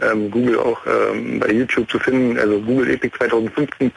ähm, 0.00 0.30
Google 0.30 0.58
auch 0.58 0.80
ähm, 0.86 1.40
bei 1.40 1.50
YouTube 1.50 1.90
zu 1.90 1.98
finden, 1.98 2.38
also 2.38 2.60
Google 2.60 2.90
Epic 2.90 3.16
2015 3.16 3.92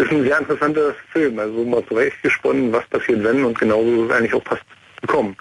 ist 0.00 0.10
ein 0.10 0.22
sehr 0.22 0.38
interessanter 0.38 0.94
Film, 1.12 1.38
also 1.38 1.64
mal 1.64 1.84
zurecht 1.86 2.22
gesponnen, 2.22 2.72
was 2.72 2.86
passiert 2.86 3.22
wenn 3.24 3.44
und 3.44 3.58
genauso 3.58 4.04
ist 4.04 4.10
es 4.10 4.16
eigentlich 4.16 4.34
auch 4.34 4.44
passt 4.44 4.62
gekommen. 5.00 5.36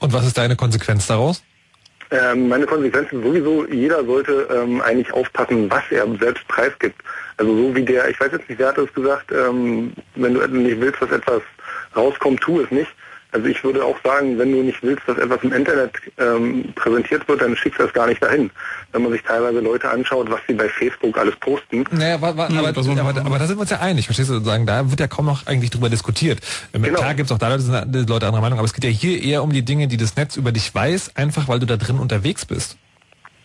Und 0.00 0.12
was 0.12 0.26
ist 0.26 0.38
deine 0.38 0.56
Konsequenz 0.56 1.06
daraus? 1.06 1.42
Ähm, 2.10 2.48
meine 2.48 2.66
Konsequenz 2.66 3.12
ist 3.12 3.22
sowieso, 3.22 3.66
jeder 3.66 4.04
sollte 4.04 4.48
ähm, 4.52 4.80
eigentlich 4.80 5.12
aufpassen, 5.12 5.70
was 5.70 5.84
er 5.90 6.06
selbst 6.18 6.46
preisgibt. 6.48 7.00
Also 7.36 7.54
so 7.56 7.76
wie 7.76 7.84
der, 7.84 8.08
ich 8.08 8.18
weiß 8.18 8.32
jetzt 8.32 8.48
nicht, 8.48 8.58
wer 8.58 8.68
hat 8.68 8.78
es 8.78 8.92
gesagt, 8.92 9.30
ähm, 9.30 9.92
wenn 10.16 10.34
du 10.34 10.46
nicht 10.48 10.80
willst, 10.80 11.00
dass 11.00 11.12
etwas 11.12 11.42
rauskommt, 11.94 12.40
tu 12.40 12.60
es 12.60 12.70
nicht. 12.70 12.90
Also 13.32 13.46
ich 13.46 13.62
würde 13.62 13.84
auch 13.84 13.96
sagen, 14.02 14.38
wenn 14.38 14.52
du 14.52 14.62
nicht 14.62 14.82
willst, 14.82 15.02
dass 15.06 15.16
etwas 15.18 15.42
im 15.42 15.52
Internet 15.52 15.92
ähm, 16.18 16.64
präsentiert 16.74 17.26
wird, 17.28 17.40
dann 17.42 17.56
schickst 17.56 17.78
du 17.78 17.84
das 17.84 17.92
gar 17.92 18.06
nicht 18.06 18.22
dahin. 18.22 18.50
Wenn 18.92 19.02
man 19.02 19.12
sich 19.12 19.22
teilweise 19.22 19.60
Leute 19.60 19.88
anschaut, 19.88 20.30
was 20.30 20.40
sie 20.48 20.54
bei 20.54 20.68
Facebook 20.68 21.16
alles 21.16 21.36
posten. 21.36 21.84
Naja, 21.92 22.20
wa, 22.20 22.36
wa, 22.36 22.46
aber, 22.46 22.68
aber, 22.68 23.20
aber 23.20 23.38
da 23.38 23.46
sind 23.46 23.56
wir 23.56 23.60
uns 23.60 23.70
ja 23.70 23.78
einig, 23.78 24.06
verstehst 24.06 24.30
du? 24.30 24.34
Sozusagen, 24.34 24.66
da 24.66 24.90
wird 24.90 24.98
ja 25.00 25.06
kaum 25.06 25.26
noch 25.26 25.46
eigentlich 25.46 25.70
drüber 25.70 25.88
diskutiert. 25.88 26.40
Ähm, 26.74 26.82
Genau. 26.90 26.98
Klar 26.98 27.14
gibt's 27.14 27.30
auch 27.30 27.38
da 27.38 27.48
Leute, 27.48 27.62
sind 27.62 28.08
Leute 28.08 28.26
anderer 28.26 28.40
Meinung, 28.40 28.58
aber 28.58 28.66
es 28.66 28.74
geht 28.74 28.82
ja 28.82 28.90
hier 28.90 29.22
eher 29.22 29.44
um 29.44 29.52
die 29.52 29.64
Dinge, 29.64 29.86
die 29.86 29.96
das 29.96 30.16
Netz 30.16 30.36
über 30.36 30.50
dich 30.50 30.74
weiß, 30.74 31.14
einfach 31.14 31.46
weil 31.46 31.60
du 31.60 31.66
da 31.66 31.76
drin 31.76 31.98
unterwegs 31.98 32.44
bist. 32.44 32.76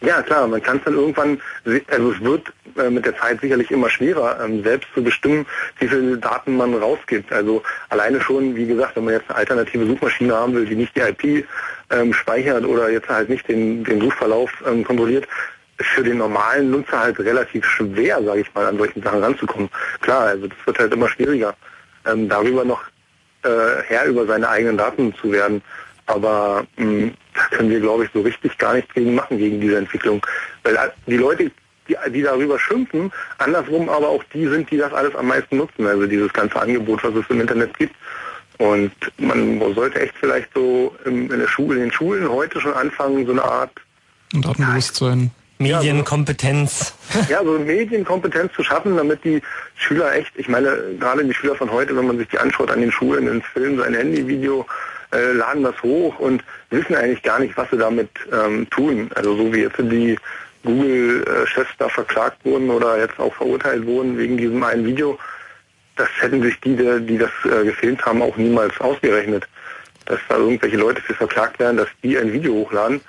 Ja, 0.01 0.21
klar, 0.21 0.47
man 0.47 0.61
kann 0.61 0.77
es 0.77 0.83
dann 0.83 0.95
irgendwann, 0.95 1.41
also 1.87 2.11
es 2.11 2.21
wird 2.21 2.53
äh, 2.77 2.89
mit 2.89 3.05
der 3.05 3.17
Zeit 3.17 3.41
sicherlich 3.41 3.71
immer 3.71 3.89
schwerer, 3.89 4.39
ähm, 4.43 4.63
selbst 4.63 4.89
zu 4.93 5.03
bestimmen, 5.03 5.45
wie 5.79 5.87
viele 5.87 6.17
Daten 6.17 6.57
man 6.57 6.73
rausgibt. 6.75 7.31
Also 7.31 7.63
alleine 7.89 8.19
schon, 8.21 8.55
wie 8.55 8.67
gesagt, 8.67 8.95
wenn 8.95 9.05
man 9.05 9.13
jetzt 9.13 9.29
eine 9.29 9.37
alternative 9.37 9.85
Suchmaschine 9.87 10.35
haben 10.35 10.53
will, 10.53 10.65
die 10.65 10.75
nicht 10.75 10.95
die 10.95 11.01
IP 11.01 11.47
ähm, 11.91 12.13
speichert 12.13 12.65
oder 12.65 12.89
jetzt 12.89 13.09
halt 13.09 13.29
nicht 13.29 13.47
den, 13.47 13.83
den 13.83 14.01
Suchverlauf 14.01 14.51
ähm, 14.67 14.83
kontrolliert, 14.83 15.27
ist 15.77 15.89
für 15.89 16.03
den 16.03 16.17
normalen 16.17 16.71
Nutzer 16.71 16.99
halt 16.99 17.19
relativ 17.19 17.65
schwer, 17.65 18.21
sage 18.23 18.41
ich 18.41 18.53
mal, 18.53 18.65
an 18.65 18.77
solchen 18.77 19.01
Sachen 19.01 19.23
ranzukommen. 19.23 19.69
Klar, 20.01 20.27
also 20.27 20.47
das 20.47 20.57
wird 20.65 20.79
halt 20.79 20.93
immer 20.93 21.09
schwieriger, 21.09 21.55
ähm, 22.05 22.29
darüber 22.29 22.63
noch 22.63 22.83
äh, 23.43 23.83
Herr 23.87 24.05
über 24.05 24.25
seine 24.25 24.49
eigenen 24.49 24.77
Daten 24.77 25.13
zu 25.15 25.31
werden. 25.31 25.61
Aber 26.07 26.65
mh, 26.77 27.11
da 27.33 27.57
können 27.57 27.69
wir, 27.69 27.79
glaube 27.79 28.05
ich, 28.05 28.11
so 28.13 28.21
richtig 28.21 28.57
gar 28.57 28.73
nichts 28.73 28.93
gegen 28.93 29.15
machen, 29.15 29.37
gegen 29.37 29.59
diese 29.59 29.77
Entwicklung. 29.77 30.25
Weil 30.63 30.75
äh, 30.75 30.89
die 31.07 31.17
Leute, 31.17 31.51
die, 31.87 31.97
die 32.11 32.21
darüber 32.21 32.59
schimpfen, 32.59 33.11
andersrum 33.37 33.89
aber 33.89 34.09
auch 34.09 34.23
die 34.33 34.47
sind, 34.47 34.69
die 34.69 34.77
das 34.77 34.93
alles 34.93 35.15
am 35.15 35.27
meisten 35.27 35.57
nutzen. 35.57 35.85
Also 35.87 36.05
dieses 36.05 36.31
ganze 36.33 36.59
Angebot, 36.59 37.03
was 37.03 37.15
es 37.15 37.29
im 37.29 37.41
Internet 37.41 37.77
gibt. 37.77 37.95
Und 38.57 38.91
man 39.17 39.59
sollte 39.73 39.99
echt 39.99 40.13
vielleicht 40.19 40.49
so 40.53 40.95
im, 41.05 41.31
in, 41.31 41.39
der 41.39 41.47
Schule, 41.47 41.75
in 41.75 41.81
den 41.83 41.91
Schulen 41.91 42.29
heute 42.29 42.61
schon 42.61 42.73
anfangen, 42.73 43.25
so 43.25 43.33
eine 43.33 43.43
Art 43.43 43.71
Und 44.33 44.45
Datenbewusstsein. 44.45 45.31
Medienkompetenz. 45.57 46.93
ja, 47.29 47.43
so 47.43 47.57
Medienkompetenz 47.57 48.53
zu 48.53 48.63
schaffen, 48.63 48.97
damit 48.97 49.23
die 49.23 49.41
Schüler 49.75 50.13
echt, 50.13 50.31
ich 50.35 50.49
meine, 50.49 50.95
gerade 50.99 51.23
die 51.23 51.33
Schüler 51.33 51.55
von 51.55 51.71
heute, 51.71 51.95
wenn 51.95 52.07
man 52.07 52.17
sich 52.17 52.27
die 52.27 52.37
anschaut 52.37 52.71
an 52.71 52.81
den 52.81 52.91
Schulen, 52.91 53.27
ins 53.27 53.45
Film, 53.53 53.77
sein 53.79 53.93
Handyvideo, 53.93 54.65
äh, 55.13 55.31
laden 55.33 55.63
das 55.63 55.81
hoch 55.81 56.17
und 56.19 56.43
wissen 56.69 56.95
eigentlich 56.95 57.23
gar 57.23 57.39
nicht, 57.39 57.55
was 57.57 57.69
sie 57.69 57.77
damit 57.77 58.09
ähm, 58.31 58.69
tun. 58.69 59.09
Also 59.15 59.35
so 59.35 59.53
wie 59.53 59.61
jetzt 59.61 59.77
die 59.79 60.17
Google-Chefs 60.63 61.71
da 61.77 61.89
verklagt 61.89 62.43
wurden 62.43 62.69
oder 62.69 62.97
jetzt 62.97 63.19
auch 63.19 63.33
verurteilt 63.33 63.85
wurden 63.85 64.17
wegen 64.17 64.37
diesem 64.37 64.63
einen 64.63 64.85
Video, 64.85 65.17
das 65.95 66.09
hätten 66.19 66.41
sich 66.41 66.59
die, 66.61 66.75
die 66.75 67.17
das 67.17 67.31
äh, 67.45 67.63
gefilmt 67.65 68.05
haben, 68.05 68.21
auch 68.21 68.35
niemals 68.35 68.79
ausgerechnet. 68.81 69.47
Dass 70.05 70.19
da 70.29 70.37
irgendwelche 70.37 70.77
Leute 70.77 71.01
für 71.01 71.15
verklagt 71.15 71.59
werden, 71.59 71.77
dass 71.77 71.87
die 72.03 72.17
ein 72.17 72.31
Video 72.31 72.53
hochladen, 72.53 73.01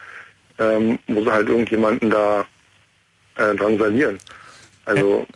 ähm, 0.58 0.98
wo 1.08 1.22
sie 1.22 1.32
halt 1.32 1.48
irgendjemanden 1.48 2.10
da 2.10 2.46
äh, 3.36 3.54
drangsalieren. 3.54 4.18
Also 4.86 5.26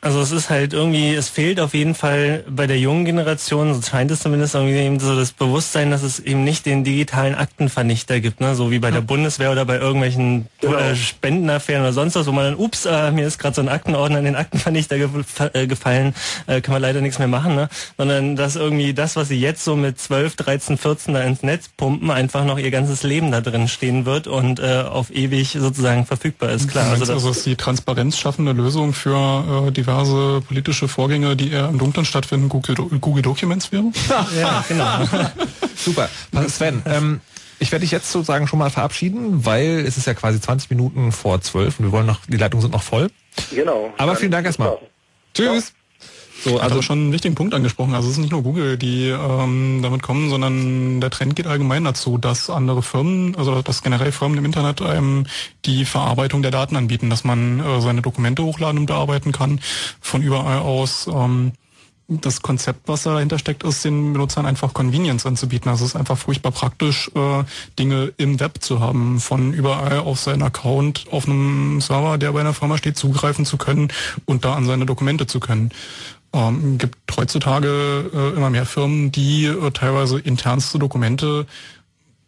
Also 0.00 0.20
es 0.20 0.30
ist 0.30 0.48
halt 0.48 0.74
irgendwie, 0.74 1.12
es 1.14 1.28
fehlt 1.28 1.58
auf 1.58 1.74
jeden 1.74 1.96
Fall 1.96 2.44
bei 2.48 2.68
der 2.68 2.78
jungen 2.78 3.04
Generation, 3.04 3.74
so 3.74 3.82
scheint 3.82 4.12
es 4.12 4.20
zumindest 4.20 4.54
irgendwie 4.54 4.76
eben 4.76 5.00
so 5.00 5.16
das 5.16 5.32
Bewusstsein, 5.32 5.90
dass 5.90 6.04
es 6.04 6.20
eben 6.20 6.44
nicht 6.44 6.66
den 6.66 6.84
digitalen 6.84 7.34
Aktenvernichter 7.34 8.20
gibt, 8.20 8.40
ne? 8.40 8.54
so 8.54 8.70
wie 8.70 8.78
bei 8.78 8.92
der 8.92 9.00
Bundeswehr 9.00 9.50
oder 9.50 9.64
bei 9.64 9.78
irgendwelchen 9.78 10.46
äh, 10.62 10.94
Spendenaffären 10.94 11.82
oder 11.82 11.92
sonst 11.92 12.14
was, 12.14 12.28
wo 12.28 12.32
man 12.32 12.44
dann, 12.44 12.54
ups, 12.54 12.86
äh, 12.86 13.10
mir 13.10 13.26
ist 13.26 13.38
gerade 13.38 13.56
so 13.56 13.60
ein 13.60 13.68
Aktenordner 13.68 14.20
in 14.20 14.24
den 14.26 14.36
Aktenvernichter 14.36 14.98
ge 14.98 15.08
äh, 15.52 15.66
gefallen, 15.66 16.14
äh, 16.46 16.60
kann 16.60 16.74
man 16.74 16.82
leider 16.82 17.00
nichts 17.00 17.18
mehr 17.18 17.26
machen, 17.26 17.56
ne? 17.56 17.68
sondern 17.96 18.36
dass 18.36 18.54
irgendwie 18.54 18.94
das, 18.94 19.16
was 19.16 19.26
sie 19.28 19.40
jetzt 19.40 19.64
so 19.64 19.74
mit 19.74 19.98
12, 19.98 20.36
13, 20.36 20.78
14 20.78 21.14
da 21.14 21.22
ins 21.22 21.42
Netz 21.42 21.68
pumpen, 21.76 22.12
einfach 22.12 22.44
noch 22.44 22.58
ihr 22.58 22.70
ganzes 22.70 23.02
Leben 23.02 23.32
da 23.32 23.40
drin 23.40 23.66
stehen 23.66 24.06
wird 24.06 24.28
und 24.28 24.60
äh, 24.60 24.84
auf 24.88 25.10
ewig 25.10 25.56
sozusagen 25.58 26.06
verfügbar 26.06 26.50
ist, 26.50 26.68
klar. 26.68 26.90
Also 26.90 27.00
das, 27.00 27.10
also 27.10 27.30
ist 27.30 27.44
die 27.46 27.56
Transparenz 27.56 28.16
schaffende 28.16 28.52
Lösung 28.52 28.92
für 28.92 29.66
äh, 29.66 29.70
diverse 29.88 30.42
politische 30.42 30.88
Vorgänge, 30.88 31.34
die 31.36 31.50
eher 31.50 31.68
im 31.68 31.78
Dunkeln 31.78 32.04
stattfinden, 32.04 32.48
Google, 32.48 32.76
Google 33.00 33.22
Documents 33.22 33.72
wäre? 33.72 33.84
ja, 34.38 34.64
genau. 34.68 35.00
Super. 35.76 36.08
Sven, 36.48 36.82
ähm, 36.86 37.20
ich 37.58 37.72
werde 37.72 37.82
dich 37.82 37.90
jetzt 37.90 38.12
sozusagen 38.12 38.46
schon 38.46 38.58
mal 38.58 38.70
verabschieden, 38.70 39.44
weil 39.44 39.84
es 39.86 39.96
ist 39.96 40.06
ja 40.06 40.14
quasi 40.14 40.40
20 40.40 40.70
Minuten 40.70 41.12
vor 41.12 41.40
12 41.40 41.80
und 41.80 41.86
wir 41.86 41.92
wollen 41.92 42.06
noch, 42.06 42.20
die 42.26 42.36
Leitungen 42.36 42.62
sind 42.62 42.72
noch 42.72 42.82
voll. 42.82 43.08
Genau. 43.50 43.92
Aber 43.96 44.14
vielen 44.16 44.30
Dank 44.30 44.46
erstmal. 44.46 44.78
Tschüss. 45.34 45.72
So, 46.44 46.60
also 46.60 46.82
schon 46.82 46.98
einen 46.98 47.12
wichtigen 47.12 47.34
Punkt 47.34 47.52
angesprochen. 47.52 47.94
Also 47.94 48.08
es 48.08 48.14
ist 48.14 48.20
nicht 48.20 48.30
nur 48.30 48.42
Google, 48.42 48.78
die 48.78 49.08
ähm, 49.08 49.80
damit 49.82 50.02
kommen, 50.02 50.30
sondern 50.30 51.00
der 51.00 51.10
Trend 51.10 51.34
geht 51.34 51.48
allgemein 51.48 51.84
dazu, 51.84 52.16
dass 52.16 52.48
andere 52.48 52.82
Firmen, 52.82 53.34
also 53.36 53.60
dass 53.62 53.82
generell 53.82 54.12
Firmen 54.12 54.38
im 54.38 54.44
Internet 54.44 54.80
einem 54.80 55.26
die 55.64 55.84
Verarbeitung 55.84 56.42
der 56.42 56.52
Daten 56.52 56.76
anbieten, 56.76 57.10
dass 57.10 57.24
man 57.24 57.60
äh, 57.60 57.80
seine 57.80 58.02
Dokumente 58.02 58.44
hochladen 58.44 58.78
und 58.78 58.86
bearbeiten 58.86 59.32
kann 59.32 59.60
von 60.00 60.22
überall 60.22 60.60
aus. 60.60 61.08
Ähm, 61.12 61.52
das 62.10 62.40
Konzept, 62.40 62.88
was 62.88 63.02
dahinter 63.02 63.38
steckt, 63.38 63.62
ist, 63.64 63.84
den 63.84 64.14
Benutzern 64.14 64.46
einfach 64.46 64.72
Convenience 64.72 65.26
anzubieten. 65.26 65.68
Also 65.68 65.84
es 65.84 65.90
ist 65.90 65.96
einfach 65.96 66.16
furchtbar 66.16 66.52
praktisch, 66.52 67.10
äh, 67.14 67.44
Dinge 67.78 68.14
im 68.16 68.40
Web 68.40 68.62
zu 68.62 68.80
haben, 68.80 69.20
von 69.20 69.52
überall 69.52 69.98
auf 69.98 70.18
seinen 70.18 70.42
Account 70.42 71.04
auf 71.10 71.26
einem 71.26 71.82
Server, 71.82 72.16
der 72.16 72.32
bei 72.32 72.40
einer 72.40 72.54
Firma 72.54 72.78
steht, 72.78 72.96
zugreifen 72.96 73.44
zu 73.44 73.58
können 73.58 73.88
und 74.24 74.46
da 74.46 74.54
an 74.54 74.64
seine 74.64 74.86
Dokumente 74.86 75.26
zu 75.26 75.38
können. 75.38 75.70
Ähm, 76.32 76.76
gibt 76.76 76.96
heutzutage 77.16 78.10
äh, 78.12 78.36
immer 78.36 78.50
mehr 78.50 78.66
Firmen, 78.66 79.10
die 79.10 79.46
äh, 79.46 79.70
teilweise 79.70 80.18
internste 80.18 80.78
Dokumente 80.78 81.46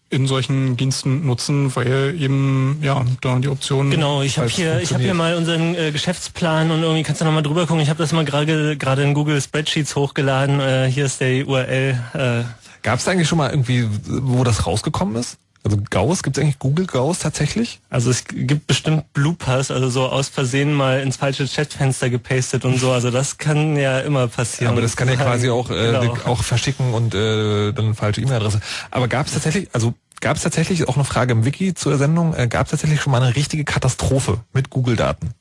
in 0.09 0.27
solchen 0.27 0.77
Diensten 0.77 1.25
nutzen, 1.25 1.75
weil 1.77 2.17
eben 2.21 2.81
ja 2.83 3.05
da 3.21 3.39
die 3.39 3.49
Option 3.49 3.91
Genau, 3.91 4.23
ich 4.23 4.39
habe 4.39 4.49
hier, 4.49 4.81
ich 4.81 4.93
habe 4.93 5.03
hier 5.03 5.15
mal 5.15 5.37
unseren 5.37 5.77
äh, 5.77 5.93
Geschäftsplan 5.93 6.71
und 6.71 6.83
irgendwie 6.83 7.05
kannst 7.05 7.21
du 7.21 7.25
noch 7.25 7.33
mal 7.33 7.43
drüber 7.43 7.67
gucken. 7.67 7.81
Ich 7.81 7.91
habe 7.91 7.99
das 7.99 8.13
mal 8.13 8.25
gerade 8.25 8.77
gerade 8.77 9.03
in 9.03 9.15
Google 9.15 9.41
Spreadsheets 9.41 9.95
hochgeladen. 9.95 10.61
Äh, 10.61 10.91
hier 10.91 11.07
ist 11.07 11.21
der 11.21 11.47
URL. 11.47 12.01
Äh, 12.15 12.43
Gab 12.83 12.99
es 12.99 13.07
eigentlich 13.07 13.29
schon 13.29 13.39
mal 13.39 13.51
irgendwie, 13.51 13.87
wo 14.07 14.43
das 14.43 14.67
rausgekommen 14.67 15.15
ist? 15.15 15.39
Also 15.63 15.79
Gauss, 15.91 16.23
gibt 16.23 16.39
es 16.39 16.43
eigentlich 16.43 16.59
Google 16.59 16.87
Gauss 16.87 17.19
tatsächlich? 17.19 17.81
Also 17.91 18.11
es 18.11 18.25
gibt 18.25 18.67
bestimmt 18.67 19.13
Bloopers, 19.13 19.71
also 19.71 19.91
so 19.91 20.07
aus 20.07 20.29
Versehen 20.29 20.73
mal 20.73 21.01
ins 21.01 21.17
falsche 21.19 21.47
Chatfenster 21.47 22.09
gepastet 22.09 22.65
und 22.65 22.79
so. 22.79 22.93
Also 22.93 23.11
das 23.11 23.37
kann 23.37 23.77
ja 23.77 23.99
immer 24.01 24.27
passieren. 24.29 24.73
Aber 24.73 24.81
das 24.81 24.97
kann 24.97 25.09
ja 25.09 25.17
quasi 25.17 25.51
auch, 25.51 25.71
äh, 25.71 25.91
Genau. 26.01 26.15
auch 26.25 26.43
verschicken 26.43 26.95
und 26.95 27.15
äh, 27.15 27.73
dann 27.73 27.95
falsche 27.95 28.23
E-Mail-Adresse. 28.23 28.61
Aber 28.91 29.07
gab 29.07 29.27
es 29.27 29.35
tatsächlich, 29.35 29.69
also 29.75 29.93
gab 30.23 30.39
es 30.39 30.43
tatsächlich 30.43 30.89
auch 30.89 30.97
eine 30.97 31.05
Frage 31.05 31.33
im 31.33 31.45
Wiki 31.45 31.75
zur 31.75 31.99
Sendung, 31.99 32.35
äh, 32.35 32.49
gab 32.49 32.67
es 32.67 32.71
tatsächlich 32.71 33.03
schon 33.03 33.11
mal 33.11 33.23
eine 33.23 33.37
richtige 33.37 33.65
Katastrophe 33.65 34.41
mit 34.55 34.71
Google-Daten? 34.71 35.35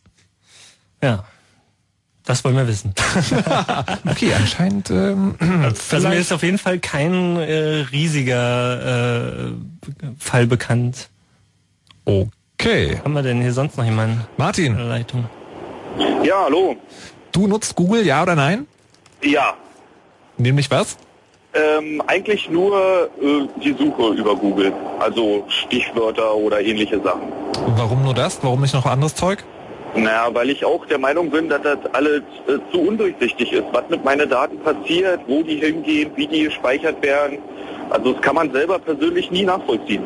Ja. 1.02 1.24
Das 2.30 2.46
wollen 2.46 2.56
wir 2.58 2.68
wissen. 2.68 2.94
okay, 4.08 4.32
anscheinend. 4.36 4.92
Ähm, 4.92 5.34
also 5.92 6.08
mir 6.10 6.18
ist 6.18 6.32
auf 6.32 6.44
jeden 6.44 6.60
Fall 6.60 6.78
kein 6.78 7.38
äh, 7.38 7.86
riesiger 7.92 9.48
äh, 9.48 9.52
Fall 10.20 10.46
bekannt. 10.46 11.10
Okay. 12.06 13.00
Haben 13.04 13.14
wir 13.14 13.24
denn 13.24 13.42
hier 13.42 13.52
sonst 13.52 13.78
noch 13.78 13.84
jemanden? 13.84 14.28
Martin. 14.38 14.78
Leitung. 14.78 15.26
Ja, 16.24 16.44
hallo. 16.44 16.76
Du 17.32 17.48
nutzt 17.48 17.76
Google, 17.76 18.06
ja 18.06 18.22
oder 18.22 18.36
nein? 18.36 18.68
Ja, 19.24 19.56
Nämlich 20.38 20.70
was? 20.70 20.98
ähm, 21.56 22.00
eigentlich 22.06 22.48
nur 22.48 23.10
äh, 23.20 23.48
die 23.64 23.74
Suche 23.74 24.14
über 24.14 24.36
Google, 24.36 24.72
also 25.00 25.46
Stichwörter 25.48 26.36
oder 26.36 26.62
ähnliche 26.62 27.02
Sachen. 27.02 27.24
Warum 27.76 28.04
nur 28.04 28.14
das? 28.14 28.38
Warum 28.44 28.62
nicht 28.62 28.76
noch 28.76 28.86
anderes 28.86 29.16
Zeug? 29.16 29.44
Naja, 29.96 30.30
weil 30.34 30.50
ich 30.50 30.64
auch 30.64 30.86
der 30.86 31.00
Meinung 31.00 31.30
bin, 31.30 31.50
dass 31.50 31.62
das 31.62 31.80
alles 31.94 32.22
äh, 32.48 32.58
zu 32.72 32.80
undurchsichtig 32.82 33.52
ist, 33.52 33.66
was 33.72 33.84
mit 33.90 34.04
meinen 34.04 34.30
Daten 34.30 34.60
passiert, 34.60 35.20
wo 35.28 35.44
die 35.44 35.56
hingehen, 35.58 36.12
wie 36.16 36.28
die 36.28 36.44
gespeichert 36.44 37.02
werden. 37.02 37.40
Also 37.90 38.14
das 38.14 38.22
kann 38.22 38.36
man 38.36 38.52
selber 38.52 38.78
persönlich 38.80 39.32
nie 39.32 39.44
nachvollziehen. 39.44 40.04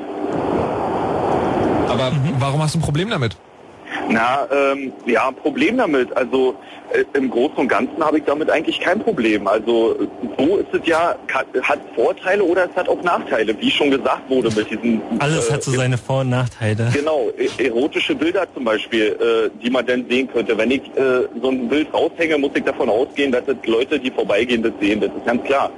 Aber 1.90 2.12
warum 2.40 2.62
hast 2.62 2.76
du 2.76 2.80
ein 2.80 2.82
Problem 2.82 3.10
damit? 3.10 3.36
Na, 4.14 4.48
ähm, 4.52 4.94
ja, 5.06 5.32
Problem 5.32 5.78
damit. 5.78 6.16
Also 6.16 6.56
äh, 6.94 7.04
im 7.18 7.30
Großen 7.30 7.58
und 7.58 7.68
Ganzen 7.68 8.04
habe 8.04 8.20
ich 8.20 8.24
damit 8.26 8.50
eigentlich 8.50 8.80
kein 8.80 9.00
Problem. 9.00 9.48
Also 9.48 9.96
so 10.38 10.58
ist 10.58 10.74
es 10.74 10.86
ja, 10.86 11.16
hat 11.62 11.80
Vorteile 11.96 12.44
oder 12.44 12.66
es 12.70 12.76
hat 12.76 12.88
auch 12.88 13.02
Nachteile, 13.04 13.60
wie 13.60 13.72
schon 13.72 13.90
gesagt 13.92 14.30
wurde 14.30 14.50
mit 14.56 14.70
diesen... 14.70 15.02
Alles 15.20 15.50
äh, 15.50 15.54
hat 15.54 15.64
so 15.64 15.72
seine 15.72 15.98
Vor- 15.98 16.22
und 16.22 16.30
Nachteile. 16.30 16.92
Genau, 16.94 17.30
e- 17.38 17.66
erotische 17.66 18.14
Bilder 18.16 18.46
zum 18.54 18.64
Beispiel, 18.66 19.18
äh, 19.20 19.50
die 19.64 19.70
man 19.70 19.86
dann 19.86 20.06
sehen 20.08 20.30
könnte. 20.32 20.58
Wenn 20.58 20.72
ich 20.72 20.82
äh, 20.96 21.28
so 21.42 21.50
ein 21.50 21.68
Bild 21.68 21.92
raushänge, 21.94 22.38
muss 22.38 22.52
ich 22.54 22.64
davon 22.64 22.90
ausgehen, 22.90 23.32
dass 23.32 23.46
das 23.46 23.58
Leute, 23.66 24.00
die 24.00 24.12
vorbeigehen, 24.12 24.62
das 24.62 24.74
sehen. 24.80 25.02
Das 25.02 25.10
ist 25.10 25.26
ganz 25.26 25.44
klar. 25.44 25.72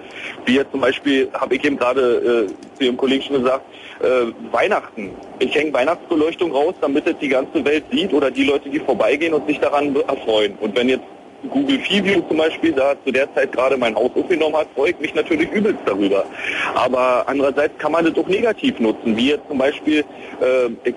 Wie 0.45 0.56
jetzt 0.56 0.72
zum 0.72 0.82
Beispiel, 0.82 1.30
habe 1.34 1.56
ich 1.56 1.64
eben 1.64 1.78
gerade 1.78 2.48
äh, 2.48 2.78
zu 2.78 2.84
Ihrem 2.84 2.98
Kollegen 2.98 3.24
schon 3.24 3.41
gesagt, 3.41 3.66
äh, 4.01 4.31
Weihnachten. 4.51 5.11
Ich 5.39 5.55
hänge 5.55 5.73
Weihnachtsbeleuchtung 5.73 6.51
raus, 6.51 6.76
damit 6.81 7.07
es 7.07 7.17
die 7.19 7.30
ganze 7.30 7.63
Welt 7.63 7.85
sieht 7.91 8.13
oder 8.13 8.31
die 8.31 8.43
Leute, 8.43 8.69
die 8.69 8.80
vorbeigehen 8.80 9.34
und 9.34 9.47
sich 9.47 9.59
daran 9.59 9.95
erfreuen. 10.07 10.57
Und 10.59 10.76
wenn 10.76 10.89
jetzt 10.89 11.05
Google 11.49 11.80
View 11.80 12.22
zum 12.27 12.38
Beispiel 12.38 12.72
da 12.73 12.95
zu 13.05 13.11
der 13.11 13.34
Zeit 13.35 13.51
gerade 13.51 13.77
mein 13.77 13.95
Haus 13.95 14.11
aufgenommen 14.15 14.55
hat, 14.55 14.67
freue 14.76 14.91
ich 14.91 14.99
mich 14.99 15.13
natürlich 15.13 15.51
übelst 15.51 15.81
darüber. 15.85 16.26
Aber 16.73 17.23
andererseits 17.27 17.77
kann 17.77 17.91
man 17.91 18.05
das 18.05 18.17
auch 18.17 18.27
negativ 18.27 18.80
nutzen, 18.80 19.15
wie 19.15 19.30
jetzt 19.30 19.47
zum 19.47 19.57
Beispiel, 19.57 19.99
äh, 20.41 20.69
ich 20.84 20.95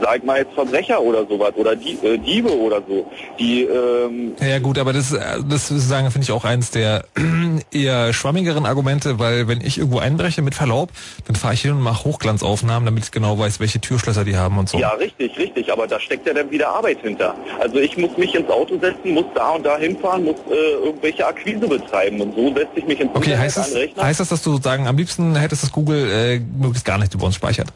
sag 0.00 0.24
mal 0.24 0.38
jetzt 0.38 0.54
Verbrecher 0.54 1.00
oder 1.00 1.26
sowas 1.26 1.52
oder 1.56 1.76
die, 1.76 1.98
äh, 2.02 2.18
Diebe 2.18 2.50
oder 2.50 2.82
so, 2.86 3.06
die 3.38 3.62
ähm, 3.62 4.32
Ja 4.40 4.58
gut, 4.58 4.78
aber 4.78 4.92
das, 4.92 5.12
äh, 5.12 5.20
das 5.48 5.70
ist 5.70 5.88
sagen 5.88 6.10
finde 6.10 6.24
ich 6.24 6.32
auch 6.32 6.44
eins 6.44 6.70
der 6.70 7.04
eher 7.72 8.12
schwammigeren 8.12 8.66
Argumente, 8.66 9.18
weil 9.18 9.48
wenn 9.48 9.60
ich 9.60 9.78
irgendwo 9.78 9.98
einbreche 9.98 10.42
mit 10.42 10.54
Verlaub, 10.54 10.90
dann 11.26 11.36
fahre 11.36 11.54
ich 11.54 11.62
hin 11.62 11.72
und 11.72 11.80
mache 11.80 12.04
Hochglanzaufnahmen, 12.04 12.86
damit 12.86 13.04
ich 13.04 13.10
genau 13.10 13.38
weiß, 13.38 13.60
welche 13.60 13.80
Türschlösser 13.80 14.24
die 14.24 14.36
haben 14.36 14.58
und 14.58 14.68
so. 14.68 14.78
Ja, 14.78 14.90
richtig, 14.90 15.38
richtig, 15.38 15.72
aber 15.72 15.86
da 15.86 16.00
steckt 16.00 16.26
ja 16.26 16.34
dann 16.34 16.50
wieder 16.50 16.68
Arbeit 16.68 16.98
hinter. 17.02 17.34
Also 17.60 17.78
ich 17.78 17.96
muss 17.96 18.16
mich 18.16 18.34
ins 18.34 18.48
Auto 18.48 18.78
setzen, 18.78 19.12
muss 19.12 19.26
da 19.34 19.50
und 19.50 19.64
da 19.64 19.78
hinfahren, 19.78 20.24
muss 20.24 20.36
äh, 20.50 20.84
irgendwelche 20.84 21.26
Akquise 21.26 21.66
betreiben 21.66 22.20
und 22.20 22.34
so 22.34 22.52
setze 22.54 22.70
ich 22.76 22.86
mich 22.86 23.00
ins 23.00 23.10
Okay, 23.14 23.32
Internet 23.32 23.38
heißt 23.40 23.56
das, 23.56 24.04
heißt 24.04 24.20
das, 24.20 24.28
dass 24.28 24.42
du 24.42 24.60
sagen, 24.60 24.86
am 24.86 24.96
liebsten 24.96 25.36
hättest 25.36 25.62
das 25.62 25.72
Google 25.72 26.10
äh, 26.10 26.38
möglichst 26.38 26.84
gar 26.84 26.98
nicht 26.98 27.14
über 27.14 27.26
uns 27.26 27.36
speichert? 27.36 27.68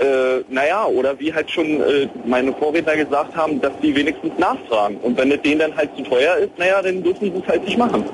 Äh, 0.00 0.44
naja, 0.48 0.86
oder 0.86 1.18
wie 1.20 1.32
halt 1.32 1.50
schon 1.50 1.66
äh, 1.66 2.08
meine 2.24 2.54
Vorredner 2.54 2.96
gesagt 2.96 3.36
haben, 3.36 3.60
dass 3.60 3.72
die 3.82 3.94
wenigstens 3.94 4.32
nachfragen. 4.38 4.96
Und 4.96 5.18
wenn 5.18 5.30
es 5.30 5.42
denen 5.42 5.58
dann 5.58 5.76
halt 5.76 5.90
zu 5.94 6.02
teuer 6.02 6.36
ist, 6.36 6.56
naja, 6.56 6.80
dann 6.80 7.02
dürfen 7.02 7.30
sie 7.30 7.38
es 7.38 7.46
halt 7.46 7.64
nicht 7.64 7.76
machen. 7.76 8.04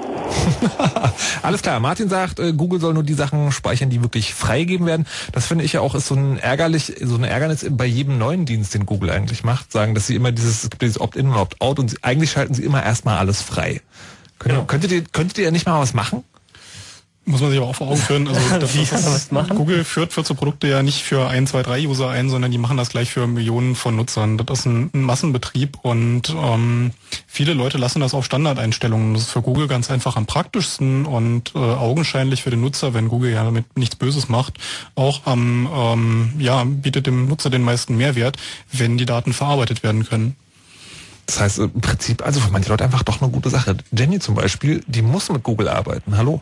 Alles 1.43 1.63
klar, 1.63 1.79
Martin 1.79 2.09
sagt, 2.09 2.41
äh, 2.41 2.53
Google 2.53 2.81
soll 2.81 2.93
nur 2.93 3.05
die 3.05 3.15
Sachen 3.15 3.53
speichern, 3.53 3.89
die 3.89 4.03
wirklich 4.03 4.35
freigegeben 4.35 4.85
werden. 4.85 5.07
Das 5.31 5.47
finde 5.47 5.65
ich 5.65 5.75
ja 5.75 5.81
auch 5.81 5.95
ist 5.95 6.09
so 6.09 6.17
ein 6.17 6.41
ärgerlich, 6.41 6.93
so 7.03 7.15
ein 7.15 7.23
Ärgernis 7.23 7.65
bei 7.71 7.87
jedem 7.87 8.19
neuen 8.19 8.47
Dienst, 8.47 8.75
den 8.75 8.85
Google 8.85 9.11
eigentlich 9.11 9.45
macht, 9.45 9.71
sagen, 9.71 9.95
dass 9.95 10.09
sie 10.09 10.17
immer 10.17 10.33
dieses, 10.33 10.65
es 10.65 10.71
gibt 10.71 10.83
dieses 10.83 11.01
Opt-in 11.01 11.29
und 11.29 11.37
Opt-out 11.37 11.79
und 11.79 11.91
sie, 11.91 11.99
eigentlich 12.03 12.33
schalten 12.33 12.55
sie 12.55 12.65
immer 12.65 12.83
erstmal 12.83 13.19
alles 13.19 13.43
frei. 13.43 13.81
Könnt, 14.41 14.67
könntet, 14.67 14.91
ihr, 14.91 15.05
könntet 15.13 15.39
ihr 15.39 15.45
ja 15.45 15.51
nicht 15.53 15.67
mal 15.67 15.81
was 15.81 15.95
machen? 15.95 16.25
Muss 17.29 17.41
man 17.41 17.51
sich 17.51 17.59
aber 17.59 17.69
auch 17.69 17.75
vor 17.75 17.89
Augen 17.89 17.97
führen. 17.97 18.29
Also 18.29 18.41
das, 18.61 18.73
Wie 18.75 18.79
das 18.79 18.91
kann 18.91 19.03
man 19.03 19.13
das 19.13 19.23
ist, 19.23 19.33
machen? 19.33 19.57
Google 19.57 19.83
führt, 19.83 20.13
führt 20.13 20.29
so 20.29 20.37
Produkte 20.37 20.69
ja 20.69 20.85
nicht 20.85 21.03
für 21.03 21.27
ein, 21.27 21.49
zwei, 21.49 21.65
drei 21.65 21.85
User 21.85 22.09
ein, 22.09 22.31
sondern 22.31 22.53
die 22.53 22.59
machen 22.59 22.77
das 22.77 22.89
gleich 22.91 23.11
für 23.11 23.27
Millionen 23.27 23.75
von 23.75 23.97
Nutzern. 23.97 24.39
Das 24.39 24.61
ist 24.61 24.67
ein, 24.67 24.91
ein 24.95 25.03
Massenbetrieb 25.03 25.79
und 25.83 26.31
ähm, 26.31 26.93
viele 27.27 27.53
Leute 27.53 27.79
lassen 27.79 27.99
das 27.99 28.15
auf 28.15 28.25
Standardeinstellungen. 28.25 29.15
Das 29.15 29.25
ist 29.25 29.31
für 29.31 29.43
Google 29.43 29.67
ganz 29.67 29.91
einfach 29.91 30.15
am 30.15 30.27
praktischsten 30.27 31.05
und 31.05 31.53
äh, 31.57 31.59
augenscheinlich 31.59 32.45
für 32.45 32.51
den 32.51 32.61
Nutzer, 32.61 32.95
wenn 32.95 33.09
Google 33.09 33.33
ja 33.33 33.43
damit 33.43 33.77
nichts 33.77 33.97
Böses 33.97 34.29
macht, 34.29 34.55
auch 34.95 35.27
am 35.27 35.69
ähm, 35.75 36.33
ja 36.39 36.63
bietet 36.65 37.09
dem 37.09 37.29
Nutzer 37.29 37.51
den 37.51 37.63
meisten 37.63 37.97
Mehrwert, 37.97 38.37
wenn 38.71 38.99
die 38.99 39.07
Daten 39.07 39.33
verarbeitet 39.33 39.83
werden 39.83 40.05
können. 40.05 40.37
Das 41.27 41.41
heißt, 41.41 41.59
im 41.59 41.81
Prinzip, 41.81 42.25
also 42.25 42.39
für 42.39 42.53
manche 42.53 42.69
Leute 42.69 42.85
einfach 42.85 43.03
doch 43.03 43.21
eine 43.21 43.33
gute 43.33 43.51
Sache. 43.51 43.77
Jenny 43.91 44.21
zum 44.21 44.37
Beispiel, 44.37 44.85
die 44.87 45.03
muss 45.03 45.29
mit 45.29 45.43
Google 45.43 45.69
arbeiten. 45.69 46.17
Hallo. 46.17 46.41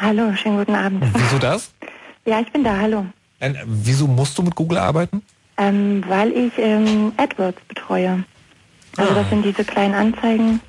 Hallo, 0.00 0.34
schönen 0.34 0.56
guten 0.56 0.74
Abend. 0.74 1.04
Wieso 1.14 1.38
das? 1.38 1.72
Ja, 2.26 2.38
ich 2.38 2.52
bin 2.52 2.62
da, 2.62 2.76
hallo. 2.76 3.06
Äh, 3.38 3.54
wieso 3.64 4.06
musst 4.06 4.36
du 4.36 4.42
mit 4.42 4.54
Google 4.54 4.76
arbeiten? 4.76 5.22
Ähm, 5.56 6.04
weil 6.06 6.30
ich 6.32 6.52
ähm, 6.58 7.12
AdWords 7.16 7.58
betreue. 7.66 8.24
Also 8.98 9.14
das 9.14 9.30
sind 9.30 9.42
diese 9.42 9.64
kleinen 9.64 9.94
Anzeigen, 9.94 10.60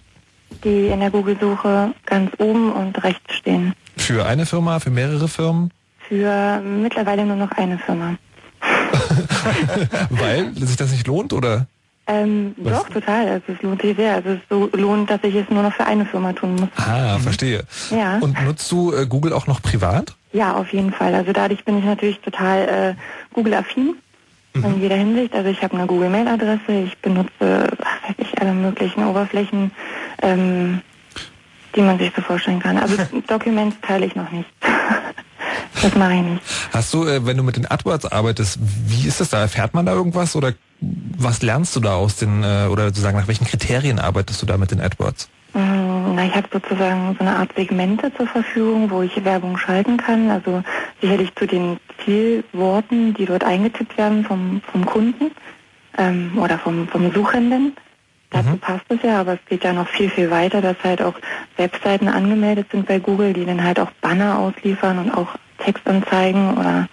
die 0.64 0.88
in 0.88 1.02
der 1.02 1.12
Google-Suche 1.12 1.94
ganz 2.06 2.32
oben 2.38 2.72
und 2.72 3.04
rechts 3.04 3.36
stehen. 3.36 3.74
Für 3.98 4.26
eine 4.26 4.46
Firma, 4.46 4.80
für 4.80 4.92
mehrere 4.92 5.28
Firmen? 5.28 5.72
Für 6.08 6.62
mittlerweile 6.62 7.26
nur 7.26 7.36
noch 7.36 7.52
eine 7.52 7.78
Firma. 7.78 8.16
Weil 10.10 10.56
sich 10.56 10.78
das 10.78 10.92
nicht 10.94 11.06
lohnt 11.06 11.34
oder? 11.34 11.68
Ähm, 12.12 12.56
doch, 12.58 12.90
total. 12.90 13.28
Also 13.28 13.54
es 13.54 13.62
lohnt 13.62 13.82
sich 13.82 13.96
sehr. 13.96 14.16
Also 14.16 14.30
es 14.30 14.40
so 14.50 14.70
lohnt, 14.74 15.10
dass 15.10 15.24
ich 15.24 15.36
es 15.36 15.50
nur 15.50 15.64
noch 15.64 15.74
für 15.74 15.86
eine 15.86 16.06
Firma 16.06 16.34
tun 16.34 16.56
muss. 16.56 16.70
Ah, 16.76 17.18
verstehe. 17.20 17.64
Ja. 17.90 18.18
Und 18.20 18.44
nutzt 18.44 18.72
du 18.72 18.94
äh, 18.94 19.06
Google 19.06 19.34
auch 19.34 19.48
noch 19.48 19.62
privat? 19.62 20.16
Ja, 20.34 20.56
auf 20.56 20.74
jeden 20.74 20.92
Fall. 20.92 21.16
Also 21.16 21.32
dadurch 21.32 21.64
bin 21.64 21.78
ich 21.78 21.86
natürlich 21.86 22.20
total 22.20 22.96
äh, 22.98 23.34
Google-affin 23.34 23.96
in 24.54 24.82
jeder 24.82 24.96
Hinsicht. 24.96 25.34
Also 25.34 25.50
ich 25.50 25.64
habe 25.64 25.76
eine 25.76 25.88
Google-Mail-Adresse, 25.88 26.72
ich 26.86 26.98
benutze, 26.98 27.70
ach, 27.82 28.10
weiß 28.10 28.16
ich, 28.18 28.42
alle 28.42 28.54
möglichen 28.54 29.06
Oberflächen, 29.06 29.72
ähm, 30.22 30.82
die 31.76 31.82
man 31.82 31.98
sich 31.98 32.12
so 32.16 32.22
vorstellen 32.22 32.60
kann. 32.60 32.78
Also 32.78 32.98
Documents 33.28 33.78
teile 33.82 34.06
ich 34.06 34.16
noch 34.16 34.32
nicht. 34.32 34.50
das 35.82 35.96
mache 35.96 36.16
ich 36.16 36.22
nicht. 36.22 36.42
Hast 36.74 36.94
du, 36.94 37.06
äh, 37.06 37.26
wenn 37.26 37.38
du 37.38 37.44
mit 37.44 37.56
den 37.56 37.66
AdWords 37.70 38.06
arbeitest, 38.06 38.60
wie 38.88 39.08
ist 39.08 39.22
das 39.22 39.30
da? 39.30 39.40
Erfährt 39.40 39.74
man 39.74 39.86
da 39.86 39.94
irgendwas 39.94 40.36
oder 40.36 40.54
was 41.24 41.42
lernst 41.42 41.76
du 41.76 41.80
da 41.80 41.96
aus 41.96 42.18
den, 42.18 42.44
äh, 42.44 42.68
oder 42.70 42.86
sozusagen 42.88 43.18
nach 43.18 43.28
welchen 43.28 43.46
Kriterien 43.46 44.00
arbeitest 44.00 44.42
du 44.42 44.46
da 44.46 44.58
mit 44.58 44.72
den 44.72 44.82
AdWords? 44.82 45.30
Mm, 45.54 46.16
Na, 46.16 46.26
ich 46.26 46.36
habe 46.36 46.48
sozusagen 46.52 47.16
so 47.18 47.26
eine 47.26 47.36
Art 47.36 47.52
Segmente 47.56 48.14
zur 48.14 48.28
Verfügung, 48.28 48.90
wo 48.90 49.02
ich 49.02 49.24
Werbung 49.24 49.58
schalten 49.58 49.98
kann. 49.98 50.30
Also 50.30 50.64
sicherlich 51.02 51.34
zu 51.36 51.46
den 51.46 51.78
Zielworten, 52.04 53.14
die 53.14 53.26
dort 53.26 53.44
eingetippt 53.44 53.98
werden 53.98 54.24
vom, 54.24 54.62
vom 54.72 54.86
Kunden 54.86 55.32
ähm, 55.98 56.38
oder 56.38 56.58
vom, 56.58 56.88
vom 56.88 57.12
Suchenden. 57.12 57.74
Dazu 58.32 58.56
passt 58.56 58.86
es 58.88 59.00
ja, 59.04 59.20
aber 59.20 59.34
es 59.34 59.40
geht 59.50 59.66
ja 59.66 59.74
noch 59.74 59.90
viel, 59.90 60.10
viel 60.10 60.32
weiter, 60.32 60.62
dass 60.62 60.78
halt 60.86 61.02
auch 61.02 61.16
Webseiten 61.58 62.08
angemeldet 62.08 62.68
sind 62.72 62.88
bei 62.88 62.98
Google, 62.98 63.34
die 63.34 63.46
dann 63.46 63.62
halt 63.62 63.78
auch 63.78 63.92
Banner 64.00 64.40
ausliefern 64.40 65.00
und 65.00 65.12
auch 65.12 65.36
Textanzeigen 65.58 66.58
oder 66.58 66.88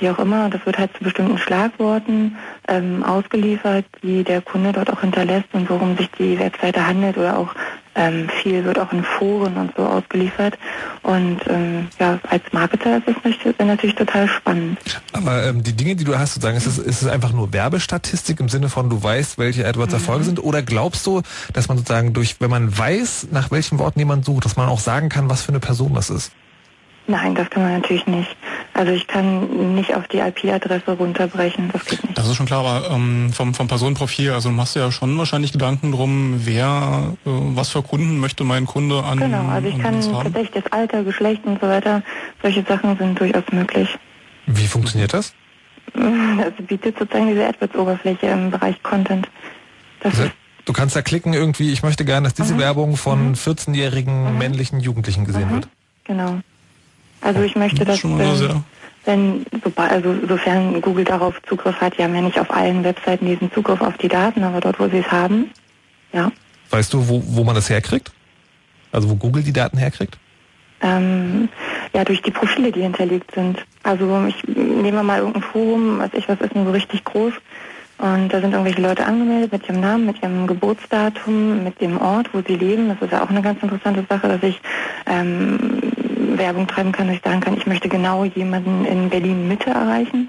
wie 0.00 0.10
auch 0.10 0.18
immer. 0.18 0.50
Das 0.50 0.64
wird 0.66 0.78
halt 0.78 0.90
zu 0.96 1.04
bestimmten 1.04 1.38
Schlagworten 1.38 2.36
ähm, 2.68 3.02
ausgeliefert, 3.02 3.84
die 4.02 4.24
der 4.24 4.40
Kunde 4.42 4.72
dort 4.72 4.90
auch 4.90 5.00
hinterlässt 5.00 5.48
und 5.52 5.68
worum 5.70 5.96
sich 5.96 6.10
die 6.18 6.38
Webseite 6.38 6.86
handelt 6.86 7.16
oder 7.16 7.38
auch 7.38 7.54
ähm, 7.96 8.28
viel 8.42 8.64
wird 8.64 8.78
auch 8.78 8.92
in 8.92 9.04
Foren 9.04 9.56
und 9.56 9.72
so 9.76 9.84
ausgeliefert. 9.84 10.58
Und 11.02 11.38
ähm, 11.48 11.88
ja, 12.00 12.18
als 12.28 12.42
Marketer 12.52 12.96
ist 12.98 13.04
es 13.08 13.58
natürlich, 13.58 13.94
total 13.94 14.26
spannend. 14.28 14.78
Aber 15.12 15.44
ähm, 15.44 15.62
die 15.62 15.74
Dinge, 15.74 15.94
die 15.94 16.04
du 16.04 16.18
hast, 16.18 16.34
sozusagen, 16.34 16.56
ist 16.56 16.66
es, 16.66 16.78
ist 16.78 17.02
es 17.02 17.08
einfach 17.08 17.32
nur 17.32 17.52
Werbestatistik 17.52 18.40
im 18.40 18.48
Sinne 18.48 18.68
von, 18.68 18.90
du 18.90 19.00
weißt, 19.02 19.38
welche 19.38 19.66
AdWords 19.66 19.92
Mhm. 19.92 19.98
Erfolge 19.98 20.24
sind? 20.24 20.42
Oder 20.42 20.62
glaubst 20.62 21.06
du, 21.06 21.22
dass 21.52 21.68
man 21.68 21.78
sozusagen 21.78 22.12
durch, 22.12 22.36
wenn 22.40 22.50
man 22.50 22.76
weiß, 22.76 23.28
nach 23.30 23.50
welchen 23.50 23.78
Worten 23.78 24.00
jemand 24.00 24.24
sucht, 24.24 24.44
dass 24.44 24.56
man 24.56 24.68
auch 24.68 24.80
sagen 24.80 25.08
kann, 25.08 25.28
was 25.30 25.42
für 25.42 25.50
eine 25.50 25.60
Person 25.60 25.94
das 25.94 26.10
ist? 26.10 26.32
Nein, 27.06 27.34
das 27.34 27.50
kann 27.50 27.62
man 27.62 27.74
natürlich 27.74 28.06
nicht. 28.06 28.34
Also 28.72 28.92
ich 28.92 29.06
kann 29.06 29.74
nicht 29.74 29.94
auf 29.94 30.08
die 30.08 30.18
IP-Adresse 30.18 30.92
runterbrechen, 30.92 31.70
das 31.70 31.84
geht 31.84 32.02
nicht. 32.02 32.16
Das 32.16 32.26
ist 32.26 32.36
schon 32.36 32.46
klar, 32.46 32.64
aber 32.64 32.90
ähm, 32.90 33.30
vom, 33.32 33.52
vom 33.52 33.68
Personenprofil, 33.68 34.30
also 34.32 34.48
du 34.48 34.54
machst 34.54 34.74
ja 34.74 34.90
schon 34.90 35.16
wahrscheinlich 35.18 35.52
Gedanken 35.52 35.92
drum, 35.92 36.40
wer, 36.44 37.12
äh, 37.26 37.30
was 37.30 37.68
für 37.68 37.82
Kunden 37.82 38.18
möchte 38.18 38.44
mein 38.44 38.64
Kunde 38.64 39.04
an 39.04 39.18
Genau, 39.18 39.48
also 39.48 39.68
ich 39.68 39.74
an 39.74 39.82
kann 39.82 40.00
tatsächlich 40.00 40.62
das 40.62 40.72
Alter, 40.72 41.04
Geschlecht 41.04 41.44
und 41.44 41.60
so 41.60 41.68
weiter, 41.68 42.02
solche 42.42 42.64
Sachen 42.64 42.96
sind 42.96 43.20
durchaus 43.20 43.44
möglich. 43.52 43.98
Wie 44.46 44.66
funktioniert 44.66 45.12
das? 45.12 45.34
Das 45.94 46.66
bietet 46.66 46.98
sozusagen 46.98 47.28
diese 47.28 47.46
AdWords-Oberfläche 47.46 48.26
im 48.26 48.50
Bereich 48.50 48.82
Content. 48.82 49.28
Das 50.00 50.18
ist, 50.18 50.32
Du 50.64 50.72
kannst 50.72 50.96
da 50.96 51.02
klicken 51.02 51.34
irgendwie, 51.34 51.72
ich 51.72 51.82
möchte 51.82 52.06
gerne, 52.06 52.24
dass 52.24 52.34
diese 52.34 52.58
Werbung 52.58 52.96
von 52.96 53.34
14-jährigen 53.34 54.38
männlichen 54.38 54.80
Jugendlichen 54.80 55.26
gesehen 55.26 55.50
wird. 55.50 55.68
genau. 56.04 56.40
Also 57.24 57.40
ich 57.42 57.56
möchte, 57.56 57.86
dass 57.86 58.04
ähm, 58.04 58.64
wenn, 59.06 59.46
sobald, 59.64 59.90
also 59.90 60.14
sofern 60.28 60.80
Google 60.82 61.04
darauf 61.04 61.40
Zugriff 61.48 61.80
hat, 61.80 61.98
die 61.98 62.02
haben 62.04 62.14
ja 62.14 62.20
nicht 62.20 62.38
auf 62.38 62.50
allen 62.50 62.84
Webseiten 62.84 63.26
diesen 63.26 63.50
Zugriff 63.50 63.80
auf 63.80 63.96
die 63.96 64.08
Daten, 64.08 64.44
aber 64.44 64.60
dort, 64.60 64.78
wo 64.78 64.88
sie 64.88 64.98
es 64.98 65.10
haben, 65.10 65.50
ja. 66.12 66.30
Weißt 66.68 66.92
du, 66.92 67.08
wo, 67.08 67.22
wo 67.24 67.44
man 67.44 67.54
das 67.54 67.70
herkriegt? 67.70 68.12
Also 68.92 69.08
wo 69.08 69.14
Google 69.14 69.42
die 69.42 69.52
Daten 69.52 69.78
herkriegt? 69.78 70.18
Ähm, 70.82 71.48
ja, 71.94 72.04
durch 72.04 72.20
die 72.20 72.30
Profile, 72.30 72.70
die 72.70 72.82
hinterlegt 72.82 73.34
sind. 73.34 73.64
Also 73.82 74.26
ich 74.26 74.44
nehme 74.46 75.02
mal 75.02 75.18
irgendein 75.18 75.42
Forum, 75.42 75.98
was 75.98 76.10
ich 76.12 76.28
was 76.28 76.40
ist, 76.40 76.54
nur 76.54 76.66
so 76.66 76.72
richtig 76.72 77.04
groß. 77.04 77.32
Und 77.98 78.28
da 78.28 78.40
sind 78.40 78.52
irgendwelche 78.52 78.82
Leute 78.82 79.06
angemeldet 79.06 79.52
mit 79.52 79.68
ihrem 79.68 79.80
Namen, 79.80 80.04
mit 80.04 80.20
ihrem 80.22 80.46
Geburtsdatum, 80.46 81.62
mit 81.64 81.80
dem 81.80 81.98
Ort, 82.00 82.28
wo 82.34 82.42
sie 82.46 82.56
leben. 82.56 82.88
Das 82.88 83.00
ist 83.00 83.12
ja 83.12 83.22
auch 83.22 83.30
eine 83.30 83.40
ganz 83.40 83.62
interessante 83.62 84.04
Sache, 84.08 84.28
dass 84.28 84.42
ich 84.42 84.60
ähm, 85.06 85.93
Werbung 86.38 86.66
treiben 86.66 86.92
kann, 86.92 87.06
dass 87.08 87.16
ich 87.16 87.22
sagen 87.22 87.40
kann, 87.40 87.56
ich 87.56 87.66
möchte 87.66 87.88
genau 87.88 88.24
jemanden 88.24 88.84
in 88.84 89.10
Berlin 89.10 89.48
Mitte 89.48 89.70
erreichen, 89.70 90.28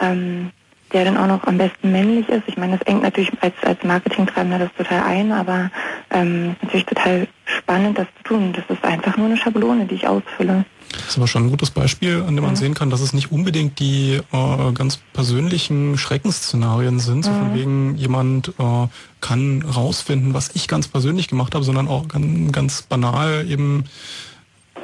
ähm, 0.00 0.50
der 0.92 1.04
dann 1.04 1.16
auch 1.16 1.26
noch 1.26 1.44
am 1.44 1.58
besten 1.58 1.90
männlich 1.90 2.28
ist. 2.28 2.44
Ich 2.46 2.56
meine, 2.56 2.78
das 2.78 2.86
engt 2.86 3.02
natürlich 3.02 3.32
als, 3.40 3.54
als 3.62 3.82
Marketingtreibender 3.82 4.58
das 4.58 4.70
total 4.76 5.02
ein, 5.02 5.32
aber 5.32 5.70
ähm, 6.10 6.54
natürlich 6.62 6.86
total 6.86 7.26
spannend, 7.44 7.98
das 7.98 8.06
zu 8.18 8.34
tun. 8.34 8.52
Das 8.52 8.64
ist 8.68 8.84
einfach 8.84 9.16
nur 9.16 9.26
eine 9.26 9.36
Schablone, 9.36 9.86
die 9.86 9.96
ich 9.96 10.06
ausfülle. 10.06 10.64
Das 10.92 11.08
ist 11.08 11.16
aber 11.16 11.26
schon 11.26 11.46
ein 11.46 11.50
gutes 11.50 11.72
Beispiel, 11.72 12.24
an 12.26 12.36
dem 12.36 12.44
man 12.44 12.54
sehen 12.54 12.74
kann, 12.74 12.90
dass 12.90 13.00
es 13.00 13.12
nicht 13.12 13.32
unbedingt 13.32 13.80
die 13.80 14.20
äh, 14.32 14.72
ganz 14.72 14.98
persönlichen 15.12 15.98
Schreckensszenarien 15.98 17.00
sind, 17.00 17.24
so 17.24 17.32
von 17.32 17.50
Mhm. 17.50 17.54
wegen 17.54 17.94
jemand 17.96 18.48
äh, 18.58 18.86
kann 19.20 19.62
rausfinden, 19.62 20.32
was 20.32 20.50
ich 20.54 20.68
ganz 20.68 20.86
persönlich 20.86 21.26
gemacht 21.26 21.54
habe, 21.54 21.64
sondern 21.64 21.88
auch 21.88 22.06
ganz, 22.06 22.52
ganz 22.52 22.82
banal 22.82 23.44
eben 23.50 23.84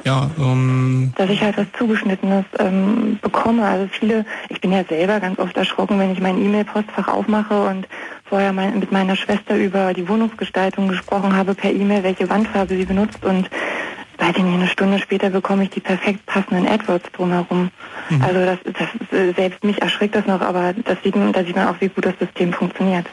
Ja, 0.04 0.30
ähm, 0.38 1.12
dass 1.16 1.30
ich 1.30 1.42
halt 1.42 1.56
was 1.56 1.66
Zugeschnittenes 1.78 2.44
ähm, 2.58 3.18
bekomme. 3.22 3.64
Also 3.64 3.88
viele, 3.88 4.24
ich 4.48 4.60
bin 4.60 4.72
ja 4.72 4.84
selber 4.84 5.20
ganz 5.20 5.38
oft 5.38 5.56
erschrocken, 5.56 5.98
wenn 5.98 6.12
ich 6.12 6.20
mein 6.20 6.42
E-Mail-Postfach 6.42 7.08
aufmache 7.08 7.62
und 7.62 7.86
vorher 8.24 8.52
mein, 8.52 8.78
mit 8.78 8.90
meiner 8.90 9.14
Schwester 9.16 9.56
über 9.56 9.94
die 9.94 10.08
Wohnungsgestaltung 10.08 10.88
gesprochen 10.88 11.36
habe 11.36 11.54
per 11.54 11.72
E-Mail, 11.72 12.02
welche 12.02 12.28
Wandfarbe 12.28 12.76
sie 12.76 12.84
benutzt 12.84 13.24
und 13.24 13.48
weiß 14.18 14.36
ich 14.36 14.42
nicht, 14.42 14.54
eine 14.54 14.68
Stunde 14.68 14.98
später 14.98 15.30
bekomme 15.30 15.64
ich 15.64 15.70
die 15.70 15.80
perfekt 15.80 16.24
passenden 16.26 16.66
AdWords 16.66 17.10
drumherum. 17.12 17.70
Mhm. 18.08 18.22
Also 18.22 18.44
das, 18.44 18.58
das 18.64 19.34
selbst 19.36 19.64
mich 19.64 19.82
erschreckt 19.82 20.14
das 20.14 20.26
noch, 20.26 20.40
aber 20.40 20.72
das 20.72 20.98
sieht 21.02 21.16
man, 21.16 21.32
da 21.32 21.44
sieht 21.44 21.56
man 21.56 21.68
auch, 21.68 21.80
wie 21.80 21.88
gut 21.88 22.06
das 22.06 22.14
System 22.18 22.52
funktioniert. 22.52 23.06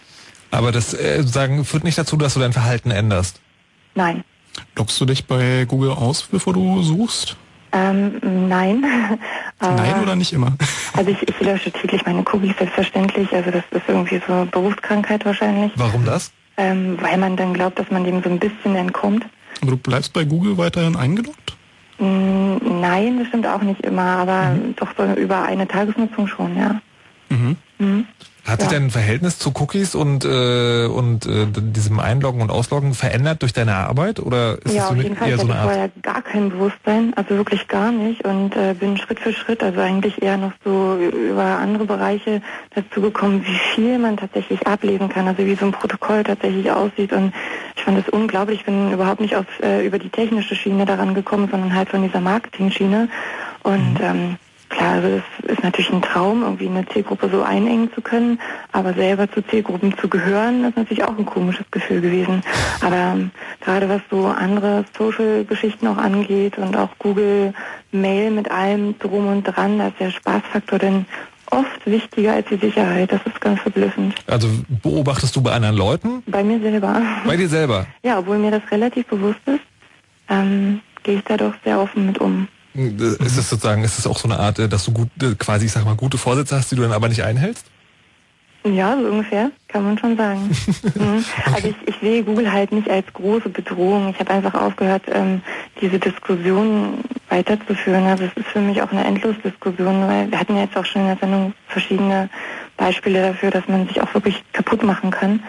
Aber 0.51 0.71
das 0.71 0.93
äh, 0.93 1.17
sozusagen 1.17 1.65
führt 1.65 1.83
nicht 1.83 1.97
dazu, 1.97 2.17
dass 2.17 2.33
du 2.33 2.39
dein 2.39 2.53
Verhalten 2.53 2.91
änderst. 2.91 3.41
Nein. 3.95 4.23
Loggst 4.75 4.99
du 5.01 5.05
dich 5.05 5.25
bei 5.25 5.65
Google 5.67 5.91
aus, 5.91 6.23
bevor 6.23 6.53
du 6.53 6.81
suchst? 6.81 7.35
Ähm, 7.71 8.19
nein. 8.49 8.83
Aber- 9.59 9.75
Nein 9.75 10.01
oder 10.01 10.15
nicht 10.15 10.33
immer? 10.33 10.53
Also 10.97 11.11
ich, 11.11 11.21
ich 11.29 11.39
lösche 11.39 11.71
täglich 11.71 12.03
meine 12.05 12.23
Cookies 12.33 12.57
selbstverständlich. 12.57 13.31
Also 13.31 13.51
das 13.51 13.63
ist 13.71 13.83
irgendwie 13.87 14.19
so 14.27 14.45
Berufskrankheit 14.51 15.23
wahrscheinlich. 15.23 15.71
Warum 15.75 16.03
das? 16.03 16.31
Ähm, 16.57 16.97
weil 16.99 17.17
man 17.17 17.37
dann 17.37 17.53
glaubt, 17.53 17.79
dass 17.79 17.89
man 17.91 18.03
dem 18.03 18.21
so 18.23 18.29
ein 18.29 18.39
bisschen 18.39 18.75
entkommt. 18.75 19.23
Aber 19.61 19.71
du 19.71 19.77
bleibst 19.77 20.11
bei 20.13 20.23
Google 20.25 20.57
weiterhin 20.57 20.95
eingeloggt? 20.97 21.55
Mm, 21.99 22.81
nein, 22.81 23.19
das 23.19 23.27
stimmt 23.27 23.45
auch 23.47 23.61
nicht 23.61 23.81
immer, 23.81 24.01
aber 24.01 24.49
Mhm. 24.55 24.75
doch 24.75 24.89
so 24.97 25.03
über 25.13 25.43
eine 25.43 25.67
Tagesnutzung 25.67 26.27
schon, 26.27 26.57
ja. 26.57 26.81
Mhm. 27.29 27.55
Hat 28.49 28.61
sich 28.61 28.71
Ja. 28.71 28.79
dein 28.79 28.89
Verhältnis 28.89 29.37
zu 29.39 29.51
Cookies 29.59 29.95
und 29.95 30.25
äh, 30.25 30.85
und 30.87 31.25
äh, 31.25 31.45
diesem 31.51 31.99
Einloggen 31.99 32.41
und 32.41 32.49
Ausloggen 32.49 32.93
verändert 32.93 33.41
durch 33.41 33.53
deine 33.53 33.75
Arbeit 33.75 34.19
oder 34.19 34.57
ist 34.65 34.73
ja, 34.73 34.83
es 34.83 34.87
so 34.89 34.95
auf 34.95 35.01
jeden 35.01 35.15
Fall. 35.15 35.29
eher 35.29 35.35
Ich 35.35 35.41
so 35.41 35.47
hatte 35.47 35.53
eine 35.53 35.61
Art? 35.61 35.71
vorher 35.71 35.89
gar 36.01 36.21
kein 36.21 36.49
Bewusstsein, 36.49 37.13
also 37.15 37.29
wirklich 37.37 37.67
gar 37.67 37.91
nicht 37.91 38.25
und 38.25 38.55
äh, 38.55 38.73
bin 38.73 38.97
Schritt 38.97 39.19
für 39.19 39.33
Schritt, 39.33 39.61
also 39.63 39.79
eigentlich 39.79 40.21
eher 40.21 40.37
noch 40.37 40.51
so 40.63 40.97
über 40.97 41.43
andere 41.43 41.85
Bereiche 41.85 42.41
dazu 42.75 43.01
gekommen, 43.01 43.45
wie 43.45 43.59
viel 43.75 43.99
man 43.99 44.17
tatsächlich 44.17 44.65
ablesen 44.67 45.09
kann, 45.09 45.27
also 45.27 45.45
wie 45.45 45.55
so 45.55 45.65
ein 45.65 45.71
Protokoll 45.71 46.23
tatsächlich 46.23 46.71
aussieht 46.71 47.13
und 47.13 47.33
ich 47.75 47.83
fand 47.83 47.97
das 47.97 48.09
unglaublich. 48.09 48.59
Ich 48.59 48.65
bin 48.65 48.91
überhaupt 48.91 49.21
nicht 49.21 49.35
auf, 49.35 49.45
äh, 49.61 49.85
über 49.85 49.99
die 49.99 50.09
technische 50.09 50.55
Schiene 50.55 50.85
daran 50.85 51.13
gekommen, 51.13 51.47
sondern 51.49 51.73
halt 51.73 51.89
von 51.89 52.01
dieser 52.03 52.19
Marketing-Schiene 52.19 53.07
und 53.63 53.97
ähm, 54.01 54.37
Klar, 54.69 54.93
also 54.93 55.07
es 55.07 55.51
ist 55.51 55.63
natürlich 55.63 55.91
ein 55.91 56.01
Traum, 56.01 56.43
irgendwie 56.43 56.67
eine 56.67 56.87
Zielgruppe 56.87 57.29
so 57.31 57.41
einengen 57.41 57.91
zu 57.93 58.01
können, 58.01 58.39
aber 58.71 58.93
selber 58.93 59.29
zu 59.29 59.41
Zielgruppen 59.41 59.97
zu 59.97 60.07
gehören, 60.07 60.63
ist 60.63 60.77
natürlich 60.77 61.03
auch 61.03 61.17
ein 61.17 61.25
komisches 61.25 61.65
Gefühl 61.71 62.01
gewesen. 62.01 62.43
Aber 62.81 62.95
ähm, 62.95 63.31
gerade 63.61 63.89
was 63.89 64.01
so 64.11 64.27
andere 64.27 64.85
Social-Geschichten 64.97 65.87
auch 65.87 65.97
angeht 65.97 66.57
und 66.57 66.77
auch 66.77 66.89
Google 66.99 67.53
Mail 67.91 68.29
mit 68.29 68.51
allem 68.51 68.97
drum 68.99 69.27
und 69.27 69.43
dran, 69.43 69.79
da 69.79 69.87
ist 69.87 69.99
der 69.99 70.11
Spaßfaktor 70.11 70.77
dann 70.77 71.05
oft 71.51 71.85
wichtiger 71.85 72.33
als 72.33 72.47
die 72.47 72.57
Sicherheit. 72.57 73.11
Das 73.11 73.21
ist 73.25 73.41
ganz 73.41 73.59
verblüffend. 73.61 74.15
Also 74.27 74.47
beobachtest 74.83 75.35
du 75.35 75.41
bei 75.41 75.51
anderen 75.51 75.77
Leuten? 75.77 76.23
Bei 76.27 76.43
mir 76.43 76.59
selber. 76.59 77.01
Bei 77.25 77.35
dir 77.35 77.49
selber? 77.49 77.87
Ja, 78.03 78.19
obwohl 78.19 78.37
mir 78.37 78.51
das 78.51 78.61
relativ 78.71 79.07
bewusst 79.07 79.39
ist, 79.45 79.61
ähm, 80.29 80.81
gehe 81.01 81.17
ich 81.17 81.23
da 81.23 81.37
doch 81.37 81.53
sehr 81.63 81.79
offen 81.79 82.05
mit 82.05 82.19
um. 82.19 82.47
Ist 82.79 83.37
es 83.37 83.49
sozusagen, 83.49 83.83
ist 83.83 83.99
es 83.99 84.07
auch 84.07 84.17
so 84.17 84.27
eine 84.27 84.39
Art, 84.39 84.59
äh, 84.59 84.69
dass 84.69 84.85
du 84.85 84.91
gut, 84.91 85.09
äh, 85.21 85.35
quasi, 85.37 85.65
ich 85.65 85.71
sag 85.71 85.85
mal, 85.85 85.95
gute 85.95 86.17
Vorsätze 86.17 86.55
hast, 86.55 86.71
die 86.71 86.75
du 86.75 86.81
dann 86.81 86.91
aber 86.91 87.09
nicht 87.09 87.23
einhältst? 87.23 87.65
Ja, 88.65 88.97
so 88.97 89.07
ungefähr, 89.07 89.51
kann 89.69 89.83
man 89.83 89.97
schon 89.97 90.17
sagen. 90.17 90.49
Mhm. 90.95 91.23
Also 91.53 91.67
ich, 91.69 91.75
ich 91.85 91.95
sehe 92.01 92.23
Google 92.23 92.51
halt 92.51 92.71
nicht 92.71 92.89
als 92.89 93.05
große 93.13 93.49
Bedrohung. 93.49 94.09
Ich 94.09 94.19
habe 94.19 94.31
einfach 94.31 94.53
aufgehört, 94.53 95.03
ähm, 95.07 95.41
diese 95.81 95.99
Diskussion 95.99 96.99
weiterzuführen. 97.29 98.05
Also 98.05 98.25
es 98.25 98.33
ist 98.35 98.47
für 98.47 98.59
mich 98.59 98.81
auch 98.81 98.91
eine 98.91 99.05
Endlosdiskussion, 99.05 100.07
weil 100.07 100.31
wir 100.31 100.39
hatten 100.39 100.55
ja 100.55 100.63
jetzt 100.63 100.75
auch 100.75 100.85
schon 100.85 101.03
in 101.03 101.07
der 101.07 101.17
Sendung 101.17 101.53
verschiedene 101.67 102.29
Beispiele 102.75 103.21
dafür, 103.21 103.51
dass 103.51 103.67
man 103.67 103.87
sich 103.87 104.01
auch 104.01 104.13
wirklich 104.13 104.43
kaputt 104.51 104.83
machen 104.83 105.11
kann. 105.11 105.43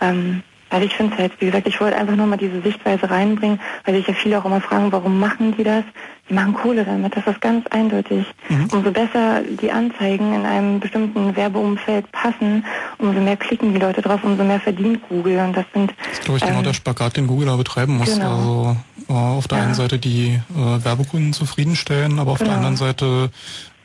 Ähm, 0.00 0.42
also 0.70 0.86
ich 0.86 0.94
finde 0.94 1.14
es 1.14 1.18
halt, 1.20 1.32
wie 1.40 1.46
gesagt, 1.46 1.66
ich 1.66 1.80
wollte 1.80 1.96
einfach 1.96 2.16
nur 2.16 2.26
mal 2.26 2.36
diese 2.36 2.60
Sichtweise 2.62 3.10
reinbringen, 3.10 3.60
weil 3.84 3.94
sich 3.96 4.06
ja 4.06 4.14
viele 4.14 4.38
auch 4.38 4.44
immer 4.44 4.60
fragen, 4.60 4.90
warum 4.92 5.18
machen 5.18 5.54
die 5.56 5.64
das? 5.64 5.84
Die 6.28 6.34
machen 6.34 6.54
Kohle 6.54 6.84
damit, 6.84 7.16
das 7.16 7.26
ist 7.26 7.40
ganz 7.40 7.66
eindeutig. 7.68 8.24
Umso 8.70 8.92
besser 8.92 9.40
die 9.60 9.72
Anzeigen 9.72 10.32
in 10.32 10.46
einem 10.46 10.78
bestimmten 10.78 11.34
Werbeumfeld 11.34 12.10
passen, 12.12 12.64
umso 12.98 13.20
mehr 13.20 13.36
klicken 13.36 13.74
die 13.74 13.80
Leute 13.80 14.00
drauf, 14.00 14.20
umso 14.22 14.44
mehr 14.44 14.60
verdient 14.60 15.00
Google. 15.08 15.38
Und 15.40 15.56
das 15.56 15.64
sind 15.74 15.92
Das 16.08 16.12
ist, 16.18 16.24
glaube 16.24 16.38
ich, 16.38 16.44
genau 16.44 16.58
ähm, 16.58 16.64
der 16.64 16.72
Spagat, 16.74 17.16
den 17.16 17.26
Google 17.26 17.46
da 17.48 17.56
betreiben 17.56 17.96
muss. 17.96 18.14
Genau. 18.14 18.30
Also 18.36 18.76
äh, 19.08 19.12
auf 19.12 19.48
der 19.48 19.58
Ja. 19.58 19.64
einen 19.64 19.74
Seite 19.74 19.98
die 19.98 20.38
äh, 20.54 20.84
Werbekunden 20.84 21.32
zufriedenstellen, 21.32 22.20
aber 22.20 22.30
auf 22.30 22.38
Genau. 22.38 22.50
der 22.50 22.56
anderen 22.58 22.76
Seite 22.76 23.30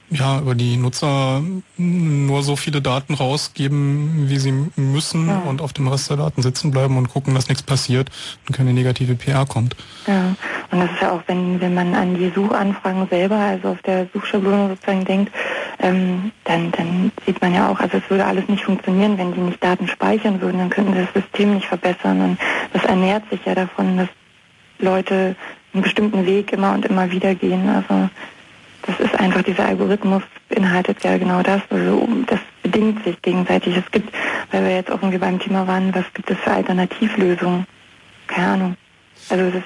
ja 0.10 0.40
über 0.40 0.56
die 0.56 0.77
Nutzer 0.77 1.41
nur 1.77 2.44
so 2.44 2.56
viele 2.56 2.82
Daten 2.82 3.14
rausgeben, 3.15 4.30
wie 4.30 4.38
sie 4.38 4.53
müssen 4.76 5.27
Ja. 5.27 5.40
und 5.40 5.61
auf 5.61 5.73
dem 5.73 5.88
Rest 5.88 6.10
der 6.10 6.18
Daten 6.18 6.41
sitzen 6.41 6.72
bleiben 6.72 6.98
und 6.98 7.10
gucken, 7.10 7.34
dass 7.34 7.49
nichts 7.49 7.64
passiert 7.64 8.10
und 8.48 8.56
keine 8.56 8.73
negative 8.73 9.15
PR 9.15 9.45
kommt. 9.45 9.76
Ja, 10.07 10.36
und 10.72 10.80
das 10.80 10.91
ist 10.91 11.02
ja 11.02 11.11
auch, 11.11 11.22
wenn, 11.27 11.60
wenn 11.60 11.73
man 11.73 11.94
an 11.95 12.15
die 12.15 12.32
Suchanfragen 12.34 13.07
selber, 13.10 13.36
also 13.36 13.69
auf 13.69 13.82
der 13.82 14.07
Suchschablone 14.14 14.69
sozusagen 14.69 15.06
denkt, 15.06 15.34
ähm, 15.80 16.32
dann, 16.44 16.72
dann 16.72 17.11
sieht 17.26 17.41
man 17.41 17.53
ja 17.53 17.69
auch, 17.69 17.80
also 17.80 17.98
es 17.98 18.10
würde 18.10 18.26
alles 18.26 18.48
nicht 18.48 18.64
funktionieren, 18.64 19.18
wenn 19.18 19.34
die 19.34 19.41
nicht 19.41 19.64
Daten 19.64 19.88
speichern 19.88 20.40
würden, 20.41 20.60
dann 20.60 20.69
könnten 20.69 20.94
sie 20.94 20.99
das 21.02 21.23
System 21.23 21.56
nicht 21.56 21.68
verbessern. 21.68 22.22
Und 22.22 22.38
das 22.73 22.84
ernährt 22.86 23.23
sich 23.30 23.40
ja 23.45 23.56
davon, 23.56 23.98
dass 23.98 24.10
Leute 24.80 25.36
einen 25.73 25.84
bestimmten 25.84 26.26
Weg 26.26 26.53
immer 26.53 26.73
und 26.73 26.86
immer 26.86 27.10
wieder 27.11 27.36
gehen. 27.36 27.68
Also 27.69 28.10
das 28.85 28.99
ist 28.99 29.15
einfach, 29.15 29.41
dieser 29.43 29.65
Algorithmus 29.65 30.23
beinhaltet 30.49 31.03
ja 31.03 31.17
genau 31.17 31.41
das. 31.41 31.61
Also 31.69 32.07
das 32.27 32.39
bedingt 32.63 33.03
sich 33.03 33.21
gegenseitig. 33.21 33.75
Es 33.77 33.89
gibt, 33.91 34.13
weil 34.51 34.63
wir 34.63 34.71
jetzt 34.75 34.91
auch 34.91 35.01
irgendwie 35.01 35.17
beim 35.17 35.39
Thema 35.39 35.67
waren, 35.67 35.93
was 35.93 36.05
gibt 36.13 36.29
es 36.29 36.37
für 36.37 36.51
Alternativlösungen? 36.51 37.65
Keine 38.27 38.47
Ahnung. 38.47 38.77
Also 39.29 39.49
das 39.51 39.63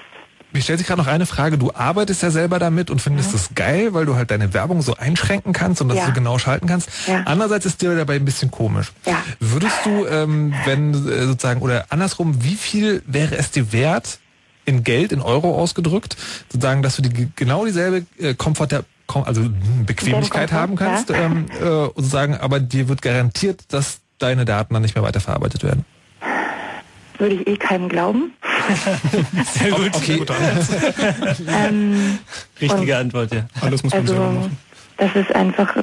Mir 0.52 0.62
stellt 0.62 0.80
sich 0.80 0.88
gerade 0.88 1.02
noch 1.02 1.08
eine 1.08 1.26
Frage. 1.26 1.58
Du 1.58 1.72
arbeitest 1.74 2.24
ja 2.24 2.32
selber 2.32 2.60
damit 2.60 2.90
und 2.90 3.02
findest 3.02 3.34
es 3.34 3.50
geil, 3.56 3.94
weil 3.94 4.06
du 4.06 4.16
halt 4.16 4.32
deine 4.32 4.54
Werbung 4.54 4.82
so 4.82 4.96
einschränken 4.96 5.54
kannst 5.54 5.82
und 5.82 5.90
das 5.90 5.98
Ja. 5.98 6.06
so 6.08 6.12
genau 6.14 6.38
schalten 6.40 6.68
kannst. 6.68 6.90
Ja. 7.08 7.22
Andererseits 7.26 7.66
ist 7.66 7.82
dir 7.82 7.96
dabei 7.96 8.16
ein 8.16 8.26
bisschen 8.26 8.50
komisch. 8.52 8.92
Ja. 9.06 9.22
Würdest 9.40 9.86
du, 9.86 10.06
ähm, 10.08 10.54
wenn 10.66 10.94
äh, 10.94 11.26
sozusagen, 11.26 11.62
oder 11.62 11.86
andersrum, 11.90 12.44
wie 12.44 12.56
viel 12.56 13.04
wäre 13.06 13.38
es 13.38 13.52
dir 13.52 13.72
wert, 13.74 14.20
in 14.66 14.84
Geld, 14.84 15.12
in 15.12 15.22
Euro 15.22 15.56
ausgedrückt, 15.60 16.16
sozusagen, 16.52 16.84
dass 16.84 16.96
du 16.96 17.02
die, 17.02 17.30
genau 17.36 17.66
dieselbe 17.66 18.06
äh, 18.20 18.34
Komfort, 18.36 18.68
Kom- 18.72 18.84
also 19.16 19.42
hm, 19.42 19.86
Bequemlichkeit 19.86 20.52
haben 20.52 20.76
kannst, 20.76 21.12
ähm, 21.12 21.46
äh, 21.60 21.64
sozusagen, 21.64 22.36
aber 22.36 22.60
dir 22.60 22.88
wird 22.88 23.02
garantiert, 23.02 23.62
dass 23.70 24.00
deine 24.20 24.46
Daten 24.46 24.74
dann 24.74 24.84
nicht 24.84 24.96
mehr 24.96 25.04
weiterverarbeitet 25.04 25.64
werden. 25.64 25.86
würde 27.18 27.36
ich 27.36 27.48
eh 27.48 27.58
keinem 27.58 27.90
glauben. 27.90 28.34
Sehr 29.54 29.72
gut. 29.72 29.96
Okay. 29.96 30.26
ähm, 31.48 32.20
Richtige 32.62 32.98
Antwort, 32.98 33.34
ja. 33.34 33.48
Alles 33.62 33.84
muss 33.84 33.94
man 33.94 34.08
selber 34.08 34.26
also 34.26 34.40
machen. 34.40 34.58
das 34.98 35.16
ist 35.16 35.36
einfach 35.36 35.76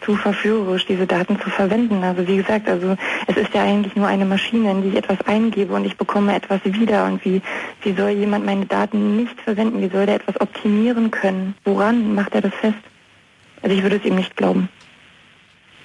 zu 0.00 0.16
verführerisch, 0.16 0.86
diese 0.86 1.06
Daten 1.06 1.38
zu 1.40 1.50
verwenden. 1.50 2.02
Also 2.02 2.26
wie 2.26 2.36
gesagt, 2.36 2.68
also 2.68 2.96
es 3.26 3.36
ist 3.36 3.54
ja 3.54 3.62
eigentlich 3.62 3.96
nur 3.96 4.06
eine 4.06 4.24
Maschine, 4.24 4.70
in 4.70 4.82
die 4.82 4.88
ich 4.88 4.96
etwas 4.96 5.18
eingebe 5.26 5.74
und 5.74 5.84
ich 5.84 5.96
bekomme 5.96 6.34
etwas 6.34 6.60
wieder. 6.64 7.04
Und 7.04 7.24
wie, 7.24 7.42
wie 7.82 7.92
soll 7.92 8.10
jemand 8.10 8.46
meine 8.46 8.66
Daten 8.66 9.16
nicht 9.16 9.40
verwenden? 9.40 9.80
Wie 9.80 9.88
soll 9.88 10.06
der 10.06 10.16
etwas 10.16 10.40
optimieren 10.40 11.10
können? 11.10 11.54
Woran 11.64 12.14
macht 12.14 12.34
er 12.34 12.42
das 12.42 12.54
fest? 12.54 12.78
Also 13.62 13.76
ich 13.76 13.82
würde 13.82 13.96
es 13.96 14.04
ihm 14.04 14.16
nicht 14.16 14.36
glauben. 14.36 14.68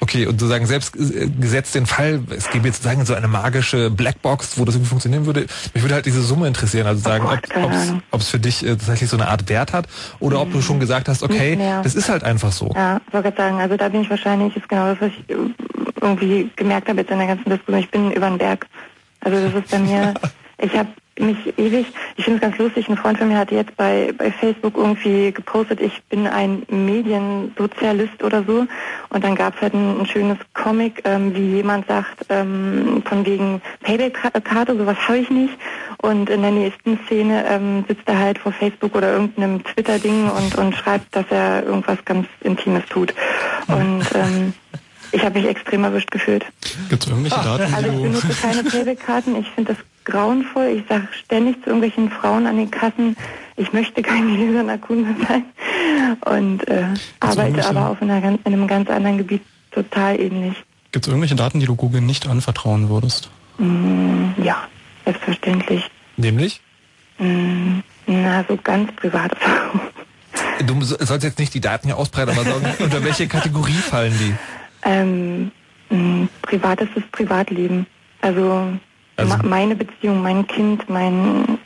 Okay, 0.05 0.27
und 0.27 0.39
sozusagen 0.39 0.67
selbst 0.67 0.95
äh, 0.95 1.27
gesetzt 1.27 1.73
den 1.73 1.87
Fall, 1.87 2.21
es 2.29 2.51
gäbe 2.51 2.67
jetzt 2.67 2.83
sozusagen 2.83 3.03
so 3.05 3.15
eine 3.15 3.27
magische 3.27 3.89
Blackbox, 3.89 4.59
wo 4.59 4.65
das 4.65 4.75
irgendwie 4.75 4.89
funktionieren 4.89 5.25
würde. 5.25 5.47
Mich 5.73 5.81
würde 5.81 5.95
halt 5.95 6.05
diese 6.05 6.21
Summe 6.21 6.47
interessieren, 6.47 6.85
also 6.85 7.01
sagen, 7.01 7.25
Ahnung. 7.25 8.03
ob 8.11 8.21
es 8.21 8.29
für 8.29 8.37
dich 8.37 8.63
äh, 8.63 8.69
tatsächlich 8.69 9.09
so 9.09 9.17
eine 9.17 9.29
Art 9.29 9.49
Wert 9.49 9.73
hat 9.73 9.87
oder 10.19 10.41
ob 10.41 10.51
du 10.51 10.61
schon 10.61 10.79
gesagt 10.79 11.09
hast, 11.09 11.23
okay, 11.23 11.57
das 11.81 11.95
ist 11.95 12.07
halt 12.07 12.23
einfach 12.23 12.51
so. 12.51 12.71
Ja, 12.75 13.01
ich 13.07 13.13
wollte 13.13 13.31
gerade 13.31 13.49
sagen, 13.49 13.59
also 13.59 13.77
da 13.77 13.89
bin 13.89 14.01
ich 14.01 14.09
wahrscheinlich, 14.11 14.55
ist 14.55 14.69
genau 14.69 14.93
das, 14.93 15.01
was 15.01 15.09
ich 15.09 15.35
äh, 15.35 15.37
irgendwie 16.01 16.51
gemerkt 16.55 16.87
habe 16.87 16.99
jetzt 16.99 17.09
in 17.09 17.17
der 17.17 17.27
ganzen 17.27 17.49
Diskussion, 17.49 17.79
ich 17.79 17.89
bin 17.89 18.11
über 18.11 18.29
den 18.29 18.37
Berg. 18.37 18.67
Also 19.21 19.41
das 19.43 19.55
ist 19.55 19.71
bei 19.71 19.79
mir, 19.79 20.13
ich 20.59 20.77
habe 20.77 20.89
mich 21.19 21.57
ewig, 21.57 21.87
ich 22.17 22.25
finde 22.25 22.37
es 22.37 22.41
ganz 22.41 22.57
lustig, 22.57 22.89
ein 22.89 22.97
Freund 22.97 23.17
von 23.17 23.29
mir 23.29 23.37
hat 23.37 23.51
jetzt 23.51 23.75
bei, 23.77 24.13
bei 24.17 24.31
Facebook 24.31 24.75
irgendwie 24.75 25.31
gepostet, 25.31 25.79
ich 25.79 26.03
bin 26.09 26.27
ein 26.27 26.63
Mediensozialist 26.69 28.21
oder 28.23 28.43
so. 28.43 28.65
Und 29.09 29.23
dann 29.23 29.35
gab 29.35 29.55
es 29.55 29.61
halt 29.61 29.73
ein, 29.73 30.01
ein 30.01 30.05
schönes 30.05 30.37
Comic, 30.53 31.01
ähm, 31.05 31.33
wie 31.33 31.55
jemand 31.55 31.87
sagt, 31.87 32.25
ähm, 32.29 33.01
von 33.05 33.25
wegen 33.25 33.61
Payback-Karte, 33.81 34.77
sowas 34.77 34.97
habe 35.07 35.19
ich 35.19 35.29
nicht. 35.29 35.53
Und 36.01 36.29
in 36.29 36.41
der 36.41 36.51
nächsten 36.51 36.99
Szene 37.05 37.45
ähm, 37.47 37.85
sitzt 37.87 38.07
er 38.07 38.19
halt 38.19 38.37
vor 38.37 38.51
Facebook 38.51 38.95
oder 38.95 39.13
irgendeinem 39.13 39.63
Twitter-Ding 39.63 40.29
und, 40.29 40.55
und 40.55 40.75
schreibt, 40.75 41.15
dass 41.15 41.25
er 41.29 41.63
irgendwas 41.63 42.03
ganz 42.03 42.27
Intimes 42.41 42.85
tut. 42.87 43.13
Und 43.67 44.05
ähm, 44.13 44.53
Ich 45.11 45.23
habe 45.23 45.39
mich 45.39 45.47
extrem 45.49 45.83
erwischt 45.83 46.11
gefühlt. 46.11 46.45
Gibt 46.89 47.03
es 47.03 47.09
irgendwelche 47.09 47.35
Daten, 47.43 47.73
Also 47.73 47.87
ich 47.89 48.01
benutze 48.01 48.27
keine 48.41 48.63
Payback-Karten. 48.69 49.35
Ich 49.37 49.47
finde 49.49 49.73
das 49.73 49.83
grauenvoll. 50.05 50.67
Ich 50.67 50.83
sage 50.87 51.07
ständig 51.23 51.55
zu 51.63 51.67
irgendwelchen 51.69 52.09
Frauen 52.11 52.45
an 52.47 52.57
den 52.57 52.69
Kassen, 52.71 53.15
ich 53.57 53.71
möchte 53.73 54.01
kein 54.01 54.27
gläserner 54.35 54.77
Kunde 54.77 55.15
sein. 55.27 55.45
Und 56.25 56.67
äh, 56.67 56.85
arbeite 57.19 57.65
aber 57.65 57.89
auf 57.89 58.01
einer, 58.01 58.17
in 58.23 58.39
einem 58.45 58.67
ganz 58.67 58.89
anderen 58.89 59.17
Gebiet 59.17 59.41
total 59.71 60.19
ähnlich. 60.19 60.55
Gibt 60.91 61.05
es 61.05 61.09
irgendwelche 61.09 61.35
Daten, 61.35 61.59
die 61.59 61.65
du 61.65 61.75
Google 61.75 62.01
nicht 62.01 62.27
anvertrauen 62.27 62.89
würdest? 62.89 63.29
Mm, 63.57 64.29
ja, 64.41 64.67
selbstverständlich. 65.03 65.89
Nämlich? 66.17 66.61
Mm, 67.17 67.79
na, 68.07 68.45
so 68.47 68.57
ganz 68.61 68.91
private 68.95 69.35
Sachen. 69.39 69.79
Du 70.65 70.81
so- 70.81 70.95
sollst 70.99 71.25
jetzt 71.25 71.37
nicht 71.37 71.53
die 71.53 71.59
Daten 71.59 71.87
hier 71.87 71.97
ausbreiten, 71.97 72.31
aber 72.31 72.43
sagen, 72.45 72.65
unter 72.79 73.03
welche 73.03 73.27
Kategorie 73.27 73.73
fallen 73.73 74.13
die? 74.17 74.33
Ähm, 74.85 75.51
mh, 75.89 76.27
privates 76.43 76.87
ist 76.95 77.11
Privatleben. 77.11 77.85
Also, 78.21 78.67
Also- 79.17 79.37
ma- 79.37 79.43
meine 79.43 79.75
Beziehung, 79.75 80.21
mein 80.21 80.45
Kind, 80.47 80.87
mein... 80.89 81.57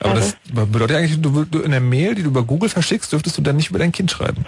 Aber 0.00 0.14
das 0.14 0.36
bedeutet 0.52 0.96
eigentlich, 0.96 1.20
du, 1.20 1.44
du 1.44 1.60
in 1.60 1.70
der 1.70 1.80
Mail, 1.80 2.16
die 2.16 2.22
du 2.24 2.28
über 2.30 2.42
Google 2.42 2.68
verschickst, 2.68 3.12
dürftest 3.12 3.38
du 3.38 3.42
dann 3.42 3.54
nicht 3.54 3.70
über 3.70 3.78
dein 3.78 3.92
Kind 3.92 4.10
schreiben. 4.10 4.44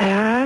Ja. 0.00 0.37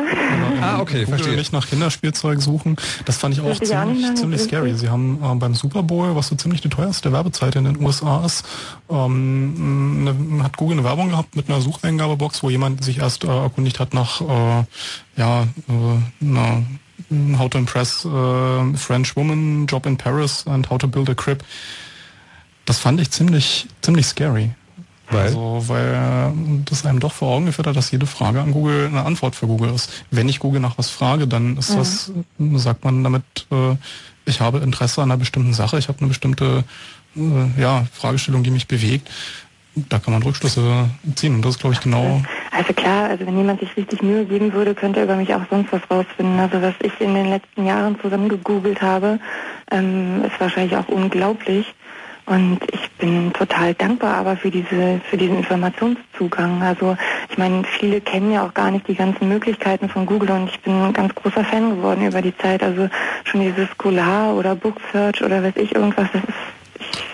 Ah, 0.61 0.81
okay, 0.81 1.05
Google 1.05 1.19
verstehe. 1.19 1.37
nicht 1.37 1.53
nach 1.53 1.67
Kinderspielzeug 1.67 2.41
suchen. 2.41 2.77
Das 3.05 3.17
fand 3.17 3.35
ich 3.35 3.41
auch 3.41 3.49
nicht 3.49 3.67
ziemlich, 3.67 4.03
machen, 4.03 4.17
ziemlich 4.17 4.41
scary. 4.41 4.75
Sie 4.75 4.89
haben 4.89 5.19
äh, 5.23 5.35
beim 5.35 5.55
Super 5.55 5.83
Bowl, 5.83 6.15
was 6.17 6.29
so 6.29 6.37
ziemlich 6.37 6.61
die 6.61 6.69
teuerste 6.69 7.13
Werbezeit 7.13 7.57
in 7.57 7.65
den 7.65 7.83
USA 7.83 8.25
ist, 8.25 8.45
ähm, 8.91 10.05
ne, 10.05 10.45
hat 10.45 10.57
Google 10.57 10.79
eine 10.79 10.85
Werbung 10.85 11.11
gehabt 11.11 11.37
mit 11.37 11.49
einer 11.49 11.61
Sucheingabebox, 11.61 12.43
wo 12.43 12.51
jemand 12.51 12.85
sich 12.85 12.99
erst 12.99 13.25
äh, 13.25 13.29
erkundigt 13.29 13.81
hat 13.81 13.95
nach 13.95 14.21
äh, 14.21 14.65
ja, 15.17 15.43
äh, 15.43 16.25
einer 16.25 16.63
How 17.39 17.51
to 17.51 17.59
impress 17.59 18.05
äh, 18.05 18.77
French 18.77 19.17
woman, 19.17 19.67
Job 19.67 19.87
in 19.87 19.97
Paris 19.97 20.47
and 20.47 20.71
how 20.71 20.79
to 20.79 20.87
build 20.87 21.11
a 21.11 21.15
crib. 21.15 21.45
Das 22.65 22.79
fand 22.79 23.01
ich 23.01 23.11
ziemlich, 23.11 23.67
ziemlich 23.83 24.07
scary. 24.07 24.55
Weil? 25.13 25.27
Also, 25.27 25.65
weil 25.67 25.95
äh, 25.95 26.63
das 26.65 26.87
einem 26.87 27.01
doch 27.01 27.13
vor 27.13 27.35
Augen 27.35 27.47
geführt 27.47 27.67
hat, 27.67 27.77
dass 27.77 27.91
jede 27.91 28.07
Frage 28.07 28.41
an 28.41 28.53
Google 28.53 28.87
eine 28.87 29.05
Antwort 29.05 29.35
für 29.37 29.47
Google 29.47 29.73
ist. 29.75 30.05
Wenn 30.11 30.29
ich 30.29 30.39
Google 30.41 30.61
nach 30.61 30.79
was 30.79 30.91
frage, 30.91 31.27
dann 31.27 31.57
ist 31.57 31.71
Mhm. 31.71 31.77
das, 31.79 32.13
sagt 32.63 32.85
man 32.85 33.05
damit, 33.05 33.25
äh, 33.51 33.77
ich 34.25 34.41
habe 34.41 34.59
Interesse 34.59 35.03
an 35.03 35.11
einer 35.11 35.19
bestimmten 35.19 35.53
Sache, 35.55 35.79
ich 35.79 35.89
habe 35.89 35.99
eine 35.99 36.09
bestimmte 36.09 36.65
äh, 37.17 37.61
ja, 37.61 37.85
Fragestellung, 37.93 38.43
die 38.43 38.51
mich 38.51 38.69
bewegt. 38.69 39.11
Da 39.75 39.99
kann 39.99 40.13
man 40.13 40.23
Rückschlüsse 40.23 40.91
ziehen. 41.15 41.35
Und 41.35 41.43
das 41.45 41.55
ist, 41.55 41.61
glaube 41.61 41.75
ich, 41.75 41.81
genau 41.81 42.21
Also 42.51 42.75
klar, 42.75 43.09
also 43.09 43.27
wenn 43.27 43.39
jemand 43.39 43.61
sich 43.61 43.75
richtig 43.75 44.03
Mühe 44.03 44.27
geben 44.27 44.53
würde, 44.53 44.75
könnte 44.75 45.01
er 45.01 45.05
über 45.05 45.17
mich 45.17 45.35
auch 45.35 45.41
sonst 45.49 45.73
was 45.73 45.81
rausfinden. 45.91 46.39
Also 46.39 46.61
was 46.61 46.75
ich 46.83 46.93
in 47.01 47.15
den 47.15 47.31
letzten 47.31 47.65
Jahren 47.65 47.99
zusammen 48.01 48.29
gegoogelt 48.29 48.83
habe, 48.83 49.19
ähm, 49.71 50.25
ist 50.25 50.39
wahrscheinlich 50.39 50.77
auch 50.77 50.89
unglaublich. 50.89 51.73
Und 52.27 52.61
ich 52.73 52.91
bin 52.93 53.33
total 53.33 53.75
dankbar 53.75 54.17
aber 54.17 54.37
für 54.37 54.51
diese, 54.51 55.01
für 55.11 55.17
diesen 55.17 55.39
Informationszugang. 55.39 56.63
Also 56.63 56.97
ich 57.29 57.37
meine, 57.37 57.65
viele 57.65 58.01
kennen 58.01 58.33
ja 58.33 58.47
auch 58.47 58.55
gar 58.55 58.71
nicht 58.71 58.87
die 58.87 58.95
ganzen 58.95 59.29
Möglichkeiten 59.29 59.89
von 59.89 60.07
Google 60.07 60.31
und 60.31 60.49
ich 60.49 60.61
bin 60.61 60.73
ein 60.81 60.93
ganz 60.93 61.15
großer 61.15 61.45
Fan 61.45 61.77
geworden 61.77 62.07
über 62.07 62.23
die 62.23 62.37
Zeit. 62.37 62.63
Also 62.63 62.89
schon 63.25 63.41
dieses 63.41 63.69
Scholar 63.81 64.35
oder 64.35 64.55
Book 64.55 64.77
Search 64.93 65.23
oder 65.23 65.43
weiß 65.43 65.57
ich 65.57 65.75
irgendwas, 65.75 66.09
das 66.13 66.23
ist 66.23 66.62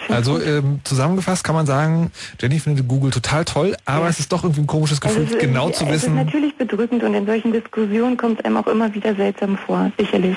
Also 0.09 0.41
ähm, 0.41 0.81
zusammengefasst 0.85 1.45
kann 1.45 1.55
man 1.55 1.67
sagen, 1.67 2.11
Jenny 2.41 2.59
findet 2.59 2.89
Google 2.89 3.11
total 3.11 3.45
toll, 3.45 3.77
aber 3.85 4.09
es 4.09 4.19
ist 4.21 4.33
doch 4.33 4.43
irgendwie 4.43 4.63
ein 4.63 4.67
komisches 4.67 5.01
Gefühl, 5.01 5.19
Also 5.23 5.29
es 5.29 5.35
ist- 5.37 5.41
genau 5.41 5.69
zu 5.71 5.85
Es 5.85 5.91
ist 5.91 6.03
wissen. 6.05 6.15
natürlich 6.15 6.57
bedrückend 6.57 7.03
und 7.03 7.15
in 7.15 7.27
solchen 7.27 7.53
Diskussionen 7.53 8.17
kommt 8.17 8.39
es 8.41 8.45
einem 8.47 8.57
auch 8.57 8.67
immer 8.67 8.93
wieder 8.95 9.15
seltsam 9.15 9.59
vor, 9.67 9.91
sicherlich. 9.99 10.37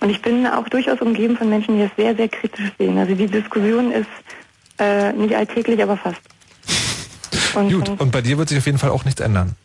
Und 0.00 0.08
ich 0.10 0.22
bin 0.22 0.46
auch 0.46 0.68
durchaus 0.68 1.00
umgeben 1.00 1.36
von 1.36 1.48
Menschen, 1.50 1.76
die 1.76 1.82
das 1.82 1.90
sehr, 1.96 2.16
sehr 2.16 2.28
kritisch 2.28 2.72
sehen. 2.78 2.96
Also 2.98 3.14
die 3.14 3.26
Diskussion 3.26 3.92
ist 3.92 4.06
äh, 4.78 5.12
nicht 5.12 5.36
alltäglich, 5.36 5.82
aber 5.82 5.96
fast. 5.98 6.20
Und, 7.54 7.70
Gut, 7.72 7.88
und 8.00 8.12
bei 8.12 8.22
dir 8.22 8.38
wird 8.38 8.48
sich 8.48 8.58
auf 8.58 8.66
jeden 8.66 8.78
Fall 8.78 8.90
auch 8.90 9.04
nichts 9.04 9.20
ändern. 9.20 9.56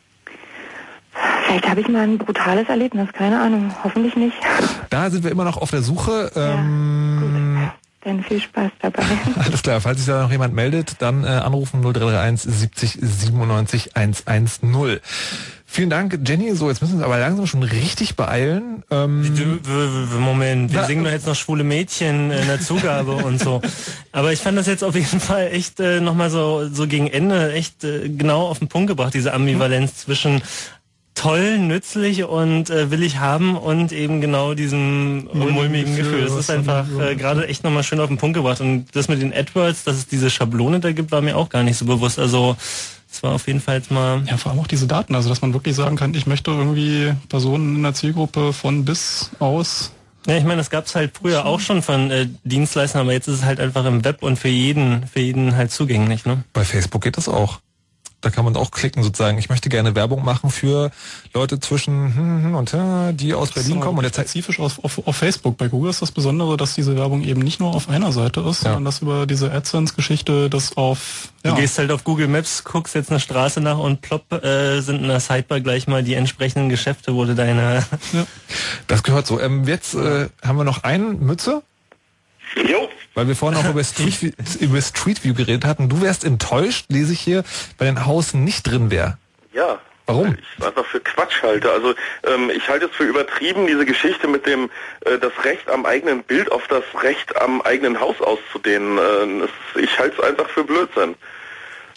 vielleicht 1.45 1.69
habe 1.69 1.80
ich 1.81 1.88
mal 1.88 2.02
ein 2.02 2.18
brutales 2.18 2.68
Erlebnis, 2.68 3.07
keine 3.14 3.39
Ahnung, 3.39 3.73
hoffentlich 3.84 4.15
nicht. 4.15 4.35
Da 4.89 5.10
sind 5.11 5.23
wir 5.23 5.31
immer 5.31 5.43
noch 5.45 5.57
auf 5.57 5.69
der 5.69 5.81
Suche. 5.84 6.31
Ähm, 6.35 7.14
Dann 8.06 8.23
viel 8.23 8.40
Spaß 8.40 8.72
dabei. 8.82 9.03
Alles 9.36 9.64
klar, 9.64 9.82
falls 9.82 9.98
sich 9.98 10.06
da 10.06 10.22
noch 10.22 10.32
jemand 10.32 10.53
meldet, 10.53 11.02
dann 11.02 11.23
äh, 11.23 11.27
anrufen 11.27 11.82
0331 11.82 12.53
70 12.53 12.99
97 13.02 13.95
110. 13.95 14.99
Vielen 15.65 15.90
Dank, 15.90 16.19
Jenny. 16.23 16.56
So, 16.56 16.69
jetzt 16.69 16.82
müssen 16.82 16.94
wir 16.94 16.98
uns 16.98 17.06
aber 17.06 17.18
langsam 17.18 17.48
schon 17.48 17.64
richtig 17.64 18.15
beeilen. 18.15 18.84
Ähm, 18.91 19.60
Moment, 20.19 20.72
wir 20.72 20.82
Na, 20.82 20.86
singen 20.86 21.03
doch 21.03 21.11
jetzt 21.11 21.26
noch 21.26 21.36
schwule 21.36 21.64
Mädchen 21.64 22.30
in 22.30 22.48
der 22.48 22.61
Zugabe 22.61 23.14
und 23.14 23.41
so. 23.41 23.60
Aber 24.11 24.32
ich 24.32 24.40
fand 24.40 24.57
das 24.57 24.68
jetzt 24.68 24.84
auf 24.84 24.94
jeden 24.94 25.19
Fall 25.19 25.49
echt 25.52 25.80
äh, 25.80 25.99
nochmal 25.99 26.30
so, 26.30 26.69
so 26.72 26.88
gegen 26.88 27.07
Ende 27.07 27.52
echt 27.53 27.84
äh, 27.84 28.07
genau 28.07 28.48
auf 28.48 28.60
den 28.60 28.68
Punkt 28.68 28.88
gebracht, 28.88 29.15
diese 29.15 29.34
Ambivalenz 29.34 29.98
zwischen 29.98 30.44
toll, 31.15 31.57
nützlich 31.57 32.25
und 32.25 32.69
äh, 32.69 32.91
will 32.91 33.01
ich 33.01 33.17
haben 33.17 33.57
und 33.57 33.91
eben 33.91 34.21
genau 34.21 34.53
diesem 34.53 35.27
mulmigen 35.33 35.95
Gefühl. 35.95 36.21
Das 36.23 36.35
ist 36.35 36.51
einfach 36.51 36.85
äh, 36.99 37.15
gerade 37.15 37.47
echt 37.47 37.63
nochmal 37.63 37.83
schön 37.83 37.99
auf 37.99 38.09
den 38.09 38.17
Punkt 38.17 38.35
gebracht. 38.35 38.61
Und 38.61 38.87
das 38.93 39.07
mit 39.07 39.21
den 39.21 39.33
AdWords, 39.33 39.85
dass 39.85 39.95
es 39.95 40.07
diese 40.07 40.29
Schablone 40.29 40.79
da 40.79 40.91
gibt, 40.91 41.11
war 41.11 41.21
mir 41.21 41.37
auch 41.37 41.49
gar 41.49 41.63
nicht 41.63 41.77
so 41.77 41.85
bewusst. 41.85 42.19
Also 42.19 42.55
es 43.11 43.23
war 43.23 43.31
auf 43.31 43.47
jeden 43.47 43.61
Fall 43.61 43.77
jetzt 43.77 43.91
mal... 43.91 44.23
Ja, 44.27 44.37
vor 44.37 44.51
allem 44.51 44.59
auch 44.59 44.67
diese 44.67 44.87
Daten, 44.87 45.15
also 45.15 45.29
dass 45.29 45.41
man 45.41 45.53
wirklich 45.53 45.75
sagen 45.75 45.95
kann, 45.95 46.13
ich 46.13 46.27
möchte 46.27 46.51
irgendwie 46.51 47.13
Personen 47.29 47.77
in 47.77 47.83
der 47.83 47.93
Zielgruppe 47.93 48.51
von 48.51 48.83
bis 48.83 49.31
aus. 49.39 49.91
Ja, 50.27 50.35
ich 50.35 50.43
meine, 50.43 50.57
das 50.57 50.69
gab 50.69 50.85
es 50.85 50.95
halt 50.95 51.17
früher 51.17 51.45
auch 51.45 51.59
schon 51.59 51.81
von 51.81 52.11
äh, 52.11 52.27
Dienstleistern, 52.43 53.01
aber 53.01 53.13
jetzt 53.13 53.27
ist 53.27 53.35
es 53.35 53.45
halt 53.45 53.59
einfach 53.59 53.85
im 53.85 54.03
Web 54.03 54.23
und 54.23 54.37
für 54.37 54.49
jeden, 54.49 55.05
für 55.07 55.19
jeden 55.19 55.55
halt 55.55 55.71
zugänglich, 55.71 56.25
ne? 56.25 56.43
Bei 56.51 56.65
Facebook 56.65 57.03
geht 57.03 57.15
das 57.15 57.29
auch. 57.29 57.59
Da 58.26 58.31
kann 58.31 58.43
man 58.43 58.56
auch 58.56 58.72
klicken 58.72 59.03
sozusagen. 59.03 59.38
Ich 59.38 59.49
möchte 59.49 59.69
gerne 59.69 59.93
Werbung 59.93 60.26
machen 60.26 60.49
für 60.49 60.89
Leute 61.35 61.60
zwischen 61.60 62.15
hm, 62.15 62.43
hm 62.43 62.56
und 62.56 62.73
hm, 62.73 63.15
die 63.15 63.35
aus 63.35 63.52
Berlin 63.52 63.80
kommen. 63.80 63.99
Und 63.99 64.03
jetzt 64.03 64.15
spezifisch 64.15 64.60
auf, 64.60 64.84
auf, 64.84 65.07
auf 65.07 65.15
Facebook. 65.15 65.57
Bei 65.57 65.68
Google 65.68 65.91
ist 65.91 66.02
das 66.02 66.11
Besondere, 66.11 66.57
dass 66.57 66.73
diese 66.73 66.95
Werbung 66.95 67.22
eben 67.22 67.41
nicht 67.41 67.60
nur 67.60 67.76
auf 67.76 67.88
einer 67.88 68.11
Seite 68.11 68.39
ist, 68.39 68.61
sondern 68.61 68.84
dass 68.84 69.03
über 69.03 69.27
diese 69.27 69.52
AdSense-Geschichte 69.52 70.49
das 70.49 70.76
auf 70.76 71.30
Du 71.43 71.53
gehst 71.53 71.77
halt 71.77 71.91
auf 71.91 72.03
Google 72.03 72.27
Maps, 72.27 72.64
guckst 72.64 72.95
jetzt 72.95 73.11
eine 73.11 73.19
Straße 73.19 73.61
nach 73.61 73.77
und 73.77 74.02
plopp 74.02 74.34
äh, 74.43 74.81
sind 74.81 75.03
in 75.03 75.07
der 75.07 75.19
Sidebar 75.19 75.61
gleich 75.61 75.85
mal 75.85 76.03
die 76.03 76.15
entsprechenden 76.15 76.69
Geschäfte, 76.69 77.14
wo 77.14 77.26
du 77.26 77.35
deine... 77.35 77.85
Das 78.88 79.03
gehört 79.03 79.27
so. 79.27 79.39
Ähm, 79.39 79.65
jetzt 79.68 79.93
äh, 79.93 80.30
haben 80.43 80.57
wir 80.57 80.64
noch 80.64 80.84
einen 80.84 81.23
Mütze. 81.23 81.61
Jo. 82.55 82.89
Weil 83.13 83.27
wir 83.27 83.35
vorhin 83.35 83.59
auch 83.59 83.69
über 83.69 83.84
Street, 83.84 84.34
über 84.59 84.81
Street 84.81 85.23
View 85.23 85.34
geredet 85.34 85.65
hatten. 85.65 85.89
Du 85.89 86.01
wärst 86.01 86.23
enttäuscht, 86.23 86.85
lese 86.89 87.13
ich 87.13 87.19
hier, 87.19 87.43
weil 87.77 87.88
dein 87.88 88.05
Haus 88.05 88.34
nicht 88.34 88.63
drin 88.63 88.91
wäre. 88.91 89.17
Ja. 89.53 89.80
Warum? 90.07 90.38
Ich 90.59 90.63
einfach 90.63 90.85
für 90.85 90.99
Quatsch 90.99 91.41
halte. 91.41 91.72
Also 91.72 91.95
ähm, 92.27 92.51
ich 92.51 92.67
halte 92.69 92.85
es 92.85 92.91
für 92.91 93.05
übertrieben, 93.05 93.65
diese 93.65 93.85
Geschichte 93.85 94.27
mit 94.27 94.45
dem 94.45 94.69
äh, 95.01 95.17
das 95.17 95.31
Recht 95.43 95.67
am 95.67 95.85
eigenen 95.85 96.22
Bild 96.22 96.51
auf 96.51 96.67
das 96.67 96.84
Recht 97.01 97.35
am 97.41 97.61
eigenen 97.61 97.99
Haus 97.99 98.22
auszudehnen. 98.22 98.99
Äh, 98.99 99.45
es, 99.45 99.81
ich 99.81 99.97
halte 99.97 100.22
es 100.22 100.23
einfach 100.23 100.47
für 100.49 100.63
Blödsinn. 100.63 101.15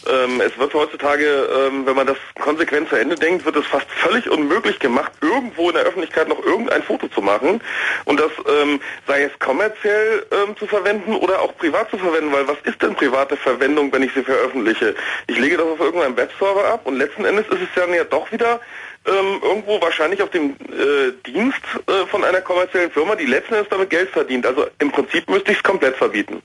Ähm, 0.06 0.40
es 0.40 0.56
wird 0.58 0.72
heutzutage, 0.74 1.24
ähm, 1.26 1.84
wenn 1.84 1.96
man 1.96 2.06
das 2.06 2.16
konsequent 2.40 2.88
zu 2.88 2.96
Ende 2.96 3.16
denkt, 3.16 3.44
wird 3.44 3.56
es 3.56 3.66
fast 3.66 3.90
völlig 3.90 4.30
unmöglich 4.30 4.78
gemacht, 4.78 5.10
irgendwo 5.20 5.70
in 5.70 5.74
der 5.74 5.84
Öffentlichkeit 5.84 6.28
noch 6.28 6.42
irgendein 6.44 6.82
Foto 6.84 7.08
zu 7.08 7.20
machen. 7.20 7.60
Und 8.04 8.20
das 8.20 8.30
ähm, 8.46 8.80
sei 9.08 9.22
es 9.24 9.38
kommerziell 9.40 10.24
ähm, 10.30 10.56
zu 10.56 10.66
verwenden 10.66 11.16
oder 11.16 11.40
auch 11.42 11.56
privat 11.56 11.90
zu 11.90 11.98
verwenden, 11.98 12.32
weil 12.32 12.46
was 12.46 12.58
ist 12.62 12.80
denn 12.80 12.94
private 12.94 13.36
Verwendung, 13.36 13.92
wenn 13.92 14.02
ich 14.02 14.12
sie 14.14 14.22
veröffentliche? 14.22 14.94
Ich 15.26 15.38
lege 15.38 15.56
das 15.56 15.66
auf 15.66 15.80
irgendeinem 15.80 16.16
Webserver 16.16 16.66
ab 16.66 16.82
und 16.84 16.96
letzten 16.96 17.24
Endes 17.24 17.46
ist 17.48 17.62
es 17.62 17.68
dann 17.74 17.92
ja 17.92 18.04
doch 18.04 18.30
wieder 18.30 18.60
ähm, 19.06 19.40
irgendwo 19.42 19.80
wahrscheinlich 19.80 20.22
auf 20.22 20.30
dem 20.30 20.50
äh, 20.50 21.12
Dienst 21.26 21.62
äh, 21.86 22.06
von 22.06 22.22
einer 22.24 22.40
kommerziellen 22.40 22.90
Firma, 22.90 23.16
die 23.16 23.26
letzten 23.26 23.54
Endes 23.54 23.68
damit 23.70 23.90
Geld 23.90 24.10
verdient. 24.10 24.46
Also 24.46 24.66
im 24.78 24.92
Prinzip 24.92 25.28
müsste 25.28 25.50
ich 25.50 25.58
es 25.58 25.62
komplett 25.62 25.96
verbieten. 25.96 26.42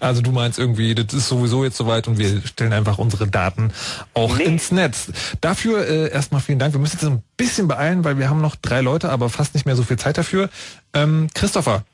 Also 0.00 0.22
du 0.22 0.32
meinst 0.32 0.58
irgendwie, 0.58 0.94
das 0.94 1.12
ist 1.14 1.28
sowieso 1.28 1.62
jetzt 1.64 1.76
soweit 1.76 2.08
und 2.08 2.18
wir 2.18 2.42
stellen 2.46 2.72
einfach 2.72 2.98
unsere 2.98 3.26
Daten 3.28 3.72
auch 4.14 4.38
ins 4.38 4.72
Netz. 4.72 5.12
Dafür 5.40 5.86
äh, 5.86 6.10
erstmal 6.10 6.40
vielen 6.40 6.58
Dank. 6.58 6.72
Wir 6.74 6.80
müssen 6.80 6.96
jetzt 6.96 7.06
ein 7.06 7.22
bisschen 7.36 7.68
beeilen, 7.68 8.02
weil 8.04 8.18
wir 8.18 8.28
haben 8.30 8.40
noch 8.40 8.56
drei 8.56 8.80
Leute, 8.80 9.10
aber 9.10 9.28
fast 9.28 9.54
nicht 9.54 9.66
mehr 9.66 9.76
so 9.76 9.82
viel 9.82 9.98
Zeit 9.98 10.16
dafür. 10.18 10.48
Ähm, 10.94 11.28
Christopher, 11.34 11.84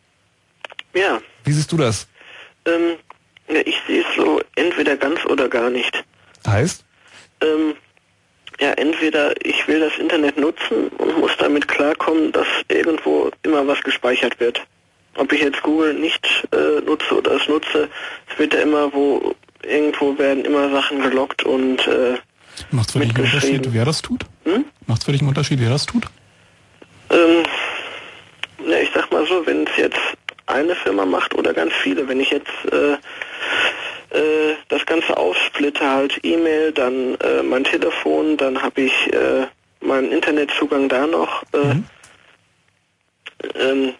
Ja, 0.94 1.18
wie 1.44 1.52
siehst 1.52 1.70
du 1.72 1.76
das? 1.76 2.06
ähm, 2.64 2.96
ja, 3.48 3.60
ich 3.64 3.76
sehe 3.86 4.00
es 4.00 4.06
so 4.16 4.40
entweder 4.56 4.96
ganz 4.96 5.24
oder 5.26 5.48
gar 5.48 5.70
nicht. 5.70 6.04
Heißt? 6.46 6.84
Ähm, 7.42 7.74
ja, 8.60 8.72
entweder 8.72 9.34
ich 9.44 9.66
will 9.68 9.80
das 9.80 9.98
Internet 9.98 10.38
nutzen 10.38 10.88
und 10.98 11.18
muss 11.20 11.32
damit 11.38 11.68
klarkommen, 11.68 12.32
dass 12.32 12.46
irgendwo 12.68 13.30
immer 13.42 13.66
was 13.66 13.80
gespeichert 13.82 14.40
wird. 14.40 14.60
Ob 15.16 15.32
ich 15.32 15.40
jetzt 15.40 15.62
Google 15.62 15.94
nicht 15.94 16.26
äh, 16.52 16.80
nutze 16.84 17.16
oder 17.16 17.32
es 17.32 17.48
nutze, 17.48 17.88
es 18.30 18.38
wird 18.38 18.54
ja 18.54 18.60
immer 18.60 18.92
wo, 18.92 19.34
irgendwo 19.62 20.18
werden 20.18 20.44
immer 20.44 20.70
Sachen 20.70 21.00
gelockt 21.00 21.42
und 21.44 21.86
äh, 21.86 22.16
Macht 22.70 22.90
für 22.92 23.00
dich 23.00 23.14
einen. 23.14 23.24
Unterschied, 23.24 23.68
wer 23.72 23.84
das 23.84 24.02
tut? 24.02 24.22
Hm? 24.44 24.64
Macht 24.86 25.04
für 25.04 25.12
dich 25.12 25.20
einen 25.20 25.28
Unterschied, 25.28 25.60
wer 25.60 25.70
das 25.70 25.86
tut? 25.86 26.04
Ähm, 27.10 27.42
ja, 28.66 28.78
ich 28.78 28.90
sag 28.94 29.10
mal 29.12 29.26
so, 29.26 29.46
wenn 29.46 29.66
es 29.66 29.76
jetzt 29.76 30.00
eine 30.46 30.74
Firma 30.74 31.04
macht 31.04 31.34
oder 31.34 31.52
ganz 31.52 31.72
viele, 31.82 32.08
wenn 32.08 32.20
ich 32.20 32.30
jetzt 32.30 32.50
äh, 32.72 32.92
äh, 34.16 34.54
das 34.68 34.86
Ganze 34.86 35.16
aufsplitte, 35.16 35.88
halt 35.88 36.18
E-Mail, 36.22 36.72
dann 36.72 37.16
äh, 37.16 37.42
mein 37.42 37.64
Telefon, 37.64 38.36
dann 38.36 38.62
habe 38.62 38.82
ich 38.82 39.12
äh, 39.12 39.46
meinen 39.80 40.10
Internetzugang 40.12 40.88
da 40.88 41.06
noch. 41.06 41.42
Äh, 41.52 41.76
ähm, 43.58 43.94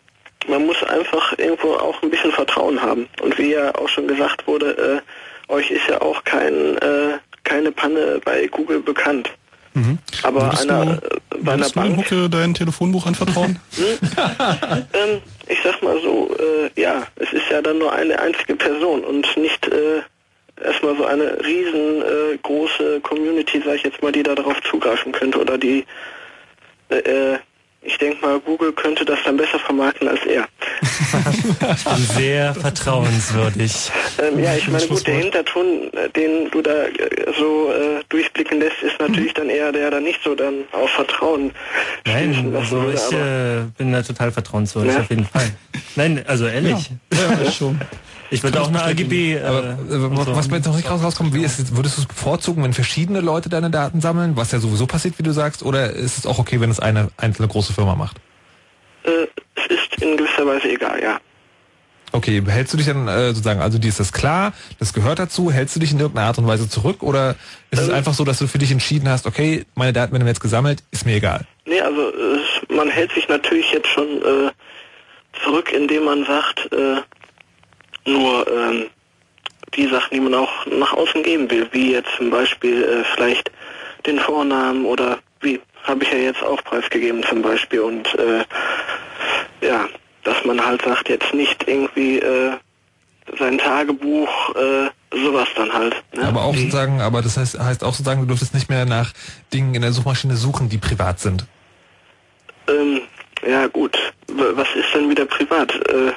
man 0.49 0.67
muss 0.67 0.83
einfach 0.85 1.37
irgendwo 1.39 1.75
auch 1.75 2.03
ein 2.03 2.11
bisschen 2.11 2.33
Vertrauen 2.33 2.81
haben. 2.81 3.09
Und 3.23 3.39
wie 3.39 3.53
ja 3.53 3.75
auch 3.75 3.89
schon 3.89 4.09
gesagt 4.09 4.47
wurde, 4.47 5.03
äh, 5.49 5.53
euch 5.53 5.71
ist 5.71 5.89
ja 5.89 6.01
auch 6.01 6.25
kein, 6.25 6.77
äh, 6.79 7.19
keine 7.45 7.73
Panne 7.73 8.21
bei 8.25 8.47
Google 8.49 8.81
bekannt. 8.81 9.31
Mhm. 9.75 9.99
Aber 10.23 10.43
würdest 10.43 10.71
einer, 10.71 10.85
du, 10.87 10.93
äh, 10.93 11.43
bei 11.43 11.53
einer 11.53 11.69
Bank, 11.69 11.97
Hucke 11.99 12.31
dein 12.31 12.55
Telefonbuch 12.55 13.07
anvertrauen? 13.07 13.59
ähm, 13.79 15.21
ich 15.49 15.59
sag 15.63 15.83
mal 15.83 16.01
so, 16.03 16.35
äh, 16.39 16.81
ja, 16.81 17.07
es 17.17 17.33
ist 17.33 17.51
ja 17.51 17.61
dann 17.61 17.79
nur 17.79 17.93
eine 17.93 18.19
einzige 18.19 18.57
Person 18.57 19.05
und 19.05 19.37
nicht 19.37 19.67
äh, 19.69 20.01
erstmal 20.65 20.97
so 20.97 21.05
eine 21.05 21.39
riesengroße 21.45 22.97
äh, 22.97 23.01
Community, 23.01 23.63
sag 23.65 23.77
ich 23.77 23.83
jetzt 23.83 24.03
mal, 24.03 24.13
die 24.13 24.23
da 24.23 24.35
darauf 24.35 24.61
zugreifen 24.63 25.13
könnte 25.13 25.41
oder 25.41 25.59
die 25.59 25.85
äh, 26.89 27.37
ich 27.87 27.99
denke 27.99 28.21
mal, 28.25 28.41
Google 28.41 28.73
könnte 28.73 29.05
das 29.05 29.19
dann 29.25 29.37
besser 29.37 29.59
vermarkten 29.59 30.09
als 30.09 30.21
er. 30.27 30.47
Sehr 31.97 32.55
vertrauenswürdig. 32.55 33.91
Ähm, 34.19 34.39
ja, 34.39 34.55
ich 34.55 34.69
meine, 34.69 34.87
gut, 34.87 35.07
der 35.07 35.15
Hinterton, 35.17 35.91
äh, 35.93 36.09
den 36.11 36.51
du 36.51 36.63
da 36.63 36.85
äh, 36.85 37.33
so 37.39 37.73
äh, 37.73 38.03
durchblicken 38.09 38.61
lässt, 38.61 38.83
ist 38.83 38.99
natürlich 38.99 39.35
dann 39.35 39.49
eher 39.49 39.73
der, 39.73 39.91
der 39.91 40.01
nicht 40.01 40.21
so 40.23 40.35
dann 40.35 40.65
auf 40.73 40.91
Vertrauen 40.91 41.53
Nein, 42.07 42.55
also 42.55 42.83
würde, 42.83 42.95
ich 42.95 43.13
äh, 43.13 43.63
bin 43.79 43.93
da 43.93 44.03
total 44.03 44.33
vertrauenswürdig, 44.33 44.93
Ja. 44.93 45.01
auf 45.01 45.11
jeden 45.11 45.27
Fall. 45.27 45.51
Nein, 45.97 46.25
also 46.27 46.47
ehrlich. 46.47 46.91
Ja, 47.13 47.51
schon. 47.51 47.81
Ich 48.31 48.43
würde 48.43 48.61
auch 48.61 48.69
eine 48.69 48.83
AGB. 48.83 49.35
Äh, 49.35 49.43
Aber 49.43 49.65
äh, 49.65 49.77
was, 49.89 50.49
mir 50.49 50.57
jetzt 50.57 50.67
noch 50.67 50.77
nicht 50.77 50.91
raus, 50.91 51.03
rauskommt, 51.03 51.35
wie 51.35 51.45
ist 51.45 51.59
es, 51.59 51.77
würdest 51.77 51.99
du 51.99 52.03
es 52.03 52.07
bevorzugen, 52.07 52.63
wenn 52.63 52.73
verschiedene 52.73 53.21
Leute 53.21 53.49
deine 53.49 53.71
Daten 53.71 54.01
sammeln, 54.01 54.37
was 54.37 54.53
ja 54.53 54.59
sowieso 54.59 54.87
passiert, 54.87 55.19
wie 55.19 55.23
du 55.23 55.33
sagst, 55.33 55.63
oder 55.63 55.91
ist 55.91 56.19
es 56.19 56.27
auch 56.27 56.39
okay, 56.39 56.61
wenn 56.61 56.71
es 56.71 56.81
eine 56.81 57.09
einzelne 57.17 57.49
große 57.49 57.73
Firma 57.73 57.95
macht? 57.95 58.17
Äh, 59.05 59.27
es 59.55 59.67
ist 59.77 60.03
in 60.03 60.17
gewisser 60.17 60.47
Weise 60.47 60.71
egal, 60.71 61.03
ja. 61.03 61.19
Okay, 62.13 62.43
hältst 62.47 62.73
du 62.73 62.79
dich 62.79 62.87
dann 62.87 63.09
äh, 63.09 63.29
sozusagen, 63.29 63.61
also 63.61 63.79
dir 63.79 63.89
ist 63.89 64.01
das 64.01 64.13
klar, 64.13 64.53
das 64.79 64.93
gehört 64.93 65.19
dazu, 65.19 65.51
hältst 65.51 65.77
du 65.77 65.81
dich 65.81 65.93
in 65.93 65.99
irgendeiner 65.99 66.29
Art 66.29 66.39
und 66.39 66.47
Weise 66.47 66.69
zurück 66.69 67.03
oder 67.03 67.37
ist 67.71 67.81
es 67.81 67.91
einfach 67.91 68.15
so, 68.15 68.25
dass 68.25 68.39
du 68.39 68.47
für 68.47 68.59
dich 68.59 68.71
entschieden 68.71 69.09
hast, 69.09 69.27
okay, 69.27 69.67
meine 69.75 69.93
Daten 69.93 70.13
werden 70.13 70.27
jetzt 70.27 70.41
gesammelt, 70.41 70.83
ist 70.93 71.05
mir 71.05 71.17
egal? 71.17 71.47
Nee, 71.67 71.81
also 71.81 72.11
äh, 72.11 72.75
man 72.75 72.89
hält 72.89 73.13
sich 73.13 73.29
natürlich 73.29 73.71
jetzt 73.73 73.89
schon 73.89 74.07
äh, 74.23 74.51
zurück, 75.45 75.73
indem 75.73 76.05
man 76.05 76.25
sagt, 76.25 76.73
äh, 76.73 77.03
nur 78.07 78.47
ähm, 78.51 78.87
die 79.75 79.89
Sachen, 79.89 80.09
die 80.13 80.21
man 80.21 80.35
auch 80.35 80.67
nach 80.67 80.93
außen 80.93 81.23
geben 81.23 81.51
will, 81.51 81.69
wie 81.73 81.93
jetzt 81.93 82.11
zum 82.17 82.31
Beispiel 82.31 82.83
äh, 82.83 83.05
vielleicht 83.15 83.51
den 84.07 84.19
Vornamen 84.21 84.85
oder 84.85 85.19
wie 85.41 85.61
habe 85.85 86.05
ich 86.05 86.11
ja 86.11 86.19
jetzt 86.19 86.43
auch 86.43 86.63
preisgegeben 86.65 87.23
zum 87.25 87.43
Beispiel 87.43 87.81
und 87.81 88.07
äh, 88.15 88.45
ja, 89.61 89.87
dass 90.25 90.45
man 90.45 90.65
halt 90.65 90.83
sagt, 90.83 91.09
jetzt 91.09 91.33
nicht 91.35 91.67
irgendwie 91.67 92.19
äh, 92.19 92.53
sein 93.39 93.59
Tagebuch, 93.59 94.55
äh, 94.55 94.89
sowas 95.13 95.49
dann 95.57 95.73
halt. 95.73 95.97
Ne? 96.15 96.27
Aber 96.27 96.45
auch 96.45 96.55
sozusagen, 96.55 97.01
aber 97.01 97.23
das 97.23 97.37
heißt, 97.37 97.59
heißt 97.59 97.83
auch 97.85 97.93
sozusagen, 97.93 98.21
du 98.23 98.27
dürftest 98.29 98.55
nicht 98.55 98.69
mehr 98.69 98.85
nach 98.87 99.13
Dingen 99.53 99.75
in 99.75 99.83
der 99.83 99.93
Suchmaschine 99.93 100.37
suchen, 100.37 100.69
die 100.69 100.79
privat 100.79 101.21
sind. 101.21 101.45
Ähm, 102.69 103.03
ja 103.47 103.67
gut, 103.69 103.97
W- 104.29 104.43
was 104.55 104.69
ist 104.75 104.93
denn 104.95 105.09
wieder 105.11 105.27
privat? 105.27 105.75
Äh, 105.89 106.13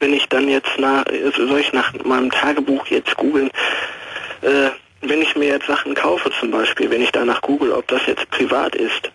wenn 0.00 0.14
ich 0.14 0.28
dann 0.28 0.48
jetzt 0.48 0.78
nach, 0.78 1.04
soll 1.36 1.60
ich 1.60 1.72
nach 1.72 1.92
meinem 2.04 2.30
Tagebuch 2.30 2.86
jetzt 2.86 3.16
googeln, 3.16 3.50
äh, 4.42 4.70
wenn 5.02 5.22
ich 5.22 5.36
mir 5.36 5.48
jetzt 5.48 5.66
Sachen 5.66 5.94
kaufe 5.94 6.30
zum 6.40 6.50
Beispiel, 6.50 6.90
wenn 6.90 7.02
ich 7.02 7.12
danach 7.12 7.40
google, 7.42 7.72
ob 7.72 7.86
das 7.88 8.04
jetzt 8.06 8.28
privat 8.30 8.74
ist. 8.74 9.10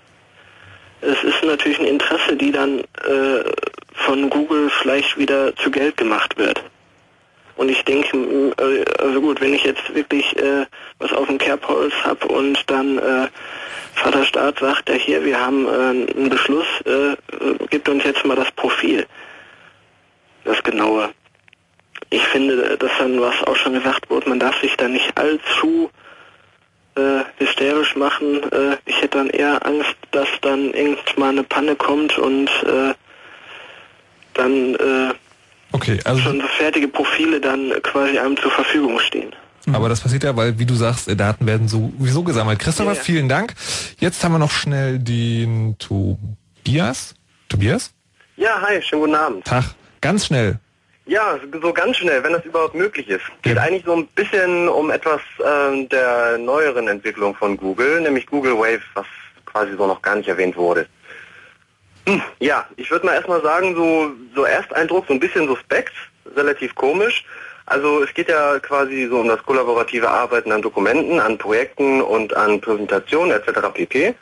Es 1.02 1.24
ist 1.24 1.44
natürlich 1.44 1.80
ein 1.80 1.86
Interesse, 1.86 2.36
die 2.36 2.52
dann 2.52 2.80
äh, 2.80 3.44
von 3.94 4.30
Google 4.30 4.70
vielleicht 4.70 5.18
wieder 5.18 5.56
zu 5.56 5.70
Geld 5.70 5.98
gemacht 5.98 6.38
wird. 6.38 6.64
Und 7.58 7.70
ich 7.70 7.84
denke, 7.86 8.18
äh, 8.58 8.86
also 9.02 9.22
gut, 9.22 9.42
wenn 9.42 9.54
ich 9.54 9.64
jetzt 9.64 9.94
wirklich 9.94 10.38
äh, 10.38 10.66
was 11.00 11.14
auf 11.14 11.28
dem 11.28 11.38
Kerbholz 11.38 11.94
habe 12.04 12.28
und 12.28 12.70
dann 12.70 12.98
äh, 12.98 13.28
Vater 13.94 14.26
Staat 14.26 14.60
sagt, 14.60 14.90
ja 14.90 14.96
hier, 14.96 15.24
wir 15.24 15.40
haben 15.40 15.68
äh, 15.68 15.70
einen 15.70 16.30
Beschluss, 16.30 16.68
äh, 16.86 17.14
äh, 17.14 17.16
gibt 17.70 17.88
uns 17.88 18.04
jetzt 18.04 18.26
mal 18.26 18.36
das 18.36 18.52
Profil, 18.52 19.06
das 20.46 20.64
genaue. 20.64 21.10
Ich 22.10 22.22
finde, 22.28 22.78
dass 22.78 22.92
dann, 23.00 23.20
was 23.20 23.36
auch 23.44 23.56
schon 23.56 23.74
gesagt 23.74 24.10
wurde, 24.10 24.30
man 24.30 24.40
darf 24.40 24.60
sich 24.62 24.76
da 24.78 24.88
nicht 24.88 25.18
allzu 25.18 25.90
äh, 26.96 27.24
hysterisch 27.38 27.96
machen. 27.96 28.42
Äh, 28.52 28.78
ich 28.86 28.98
hätte 29.02 29.18
dann 29.18 29.30
eher 29.30 29.66
Angst, 29.66 29.96
dass 30.12 30.28
dann 30.42 30.72
irgendwann 30.74 31.30
eine 31.38 31.44
Panne 31.44 31.76
kommt 31.76 32.18
und 32.18 32.48
äh, 32.64 32.94
dann 34.34 34.76
äh, 34.76 35.14
Okay, 35.72 36.00
also 36.06 36.22
schon 36.22 36.40
so 36.40 36.48
fertige 36.48 36.88
Profile 36.88 37.42
dann 37.42 37.74
quasi 37.84 38.18
einem 38.18 38.38
zur 38.38 38.52
Verfügung 38.52 39.00
stehen. 39.00 39.34
Aber 39.74 39.90
das 39.90 40.00
passiert 40.00 40.24
ja, 40.24 40.38
weil, 40.38 40.58
wie 40.60 40.66
du 40.66 40.76
sagst, 40.76 41.08
äh, 41.08 41.16
Daten 41.16 41.48
werden 41.48 41.68
sowieso 41.68 42.24
gesammelt. 42.24 42.60
Christopher, 42.60 42.92
Ja, 42.92 42.98
ja. 42.98 43.02
vielen 43.04 43.28
Dank. 43.28 43.54
Jetzt 44.00 44.24
haben 44.24 44.34
wir 44.34 44.40
noch 44.40 44.52
schnell 44.52 45.00
den 45.00 45.76
Tobias. 45.80 47.16
Tobias? 47.50 47.92
Ja, 48.38 48.62
hi, 48.62 48.82
schönen 48.82 49.02
guten 49.02 49.16
Abend. 49.16 49.46
Tag. 49.46 49.64
Ganz 50.02 50.28
schnell. 50.28 50.60
Ja, 51.08 51.40
so 51.62 51.72
ganz 51.72 51.98
schnell, 51.98 52.24
wenn 52.24 52.34
das 52.34 52.46
überhaupt 52.46 52.74
möglich 52.74 53.08
ist. 53.08 53.24
Geht 53.44 53.60
eigentlich 53.60 53.86
so 53.86 53.94
ein 53.94 54.08
bisschen 54.08 54.68
um 54.68 54.90
etwas 54.90 55.22
ähm, 55.46 55.88
der 55.90 56.40
neueren 56.40 56.88
Entwicklung 56.88 57.36
von 57.36 57.58
Google, 57.58 58.02
nämlich 58.02 58.26
Google 58.26 58.58
Wave, 58.58 58.82
was 58.96 59.06
quasi 59.46 59.74
so 59.78 59.86
noch 59.86 60.02
gar 60.02 60.16
nicht 60.16 60.28
erwähnt 60.28 60.58
wurde. 60.58 60.88
Hm, 62.08 62.22
ja, 62.40 62.68
ich 62.76 62.90
würde 62.90 63.06
mal 63.06 63.14
erstmal 63.14 63.42
sagen, 63.42 63.76
so, 63.76 64.12
so 64.36 64.46
Ersteindruck, 64.46 65.06
so 65.08 65.14
ein 65.14 65.20
bisschen 65.20 65.48
suspekt, 65.48 65.94
relativ 66.36 66.74
komisch. 66.74 67.24
Also 67.68 68.04
es 68.04 68.14
geht 68.14 68.30
ja 68.30 68.60
quasi 68.60 69.08
so 69.10 69.20
um 69.20 69.28
das 69.28 69.44
kollaborative 69.44 70.10
Arbeiten 70.10 70.52
an 70.52 70.62
Dokumenten, 70.62 71.20
an 71.20 71.38
Projekten 71.38 72.02
und 72.02 72.36
an 72.36 72.62
Präsentationen 72.62 73.32
etc. 73.32 73.60
pp. 73.74 74.14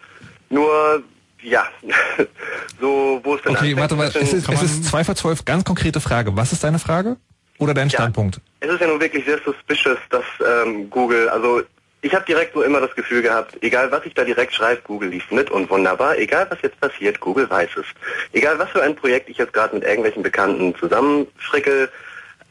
Nur, 0.49 1.03
ja, 1.43 1.65
so 2.79 3.19
wo 3.23 3.35
es 3.35 3.41
dann 3.43 3.55
Okay, 3.55 3.75
warte 3.75 3.95
mal. 3.95 4.07
Es 4.07 4.15
ist, 4.15 4.49
es 4.49 4.63
ist 4.63 4.85
zwei 4.85 5.03
vor 5.03 5.15
zwölf. 5.15 5.45
Ganz 5.45 5.63
konkrete 5.63 5.99
Frage. 5.99 6.35
Was 6.35 6.51
ist 6.51 6.63
deine 6.63 6.79
Frage? 6.79 7.17
Oder 7.59 7.73
dein 7.73 7.89
Standpunkt? 7.89 8.41
Es 8.59 8.69
ist 8.69 8.81
ja 8.81 8.87
nun 8.87 8.99
wirklich 8.99 9.25
sehr 9.25 9.39
suspicious, 9.43 9.97
dass 10.09 10.25
ähm, 10.45 10.89
Google, 10.89 11.29
also 11.29 11.61
ich 12.01 12.13
habe 12.13 12.25
direkt 12.25 12.53
so 12.53 12.61
immer 12.63 12.81
das 12.81 12.93
Gefühl 12.95 13.21
gehabt, 13.21 13.57
egal 13.61 13.91
was 13.91 14.05
ich 14.05 14.13
da 14.13 14.23
direkt 14.23 14.53
schreibe, 14.53 14.81
Google 14.81 15.09
liest 15.09 15.31
mit 15.31 15.49
und 15.49 15.69
wunderbar, 15.69 16.17
egal 16.17 16.47
was 16.49 16.59
jetzt 16.61 16.79
passiert, 16.79 17.19
Google 17.19 17.49
weiß 17.49 17.69
es. 17.77 17.85
Egal 18.33 18.59
was 18.59 18.69
für 18.71 18.83
ein 18.83 18.95
Projekt 18.95 19.29
ich 19.29 19.37
jetzt 19.37 19.53
gerade 19.53 19.75
mit 19.75 19.83
irgendwelchen 19.83 20.23
Bekannten 20.23 20.75
zusammenstricke, 20.75 21.89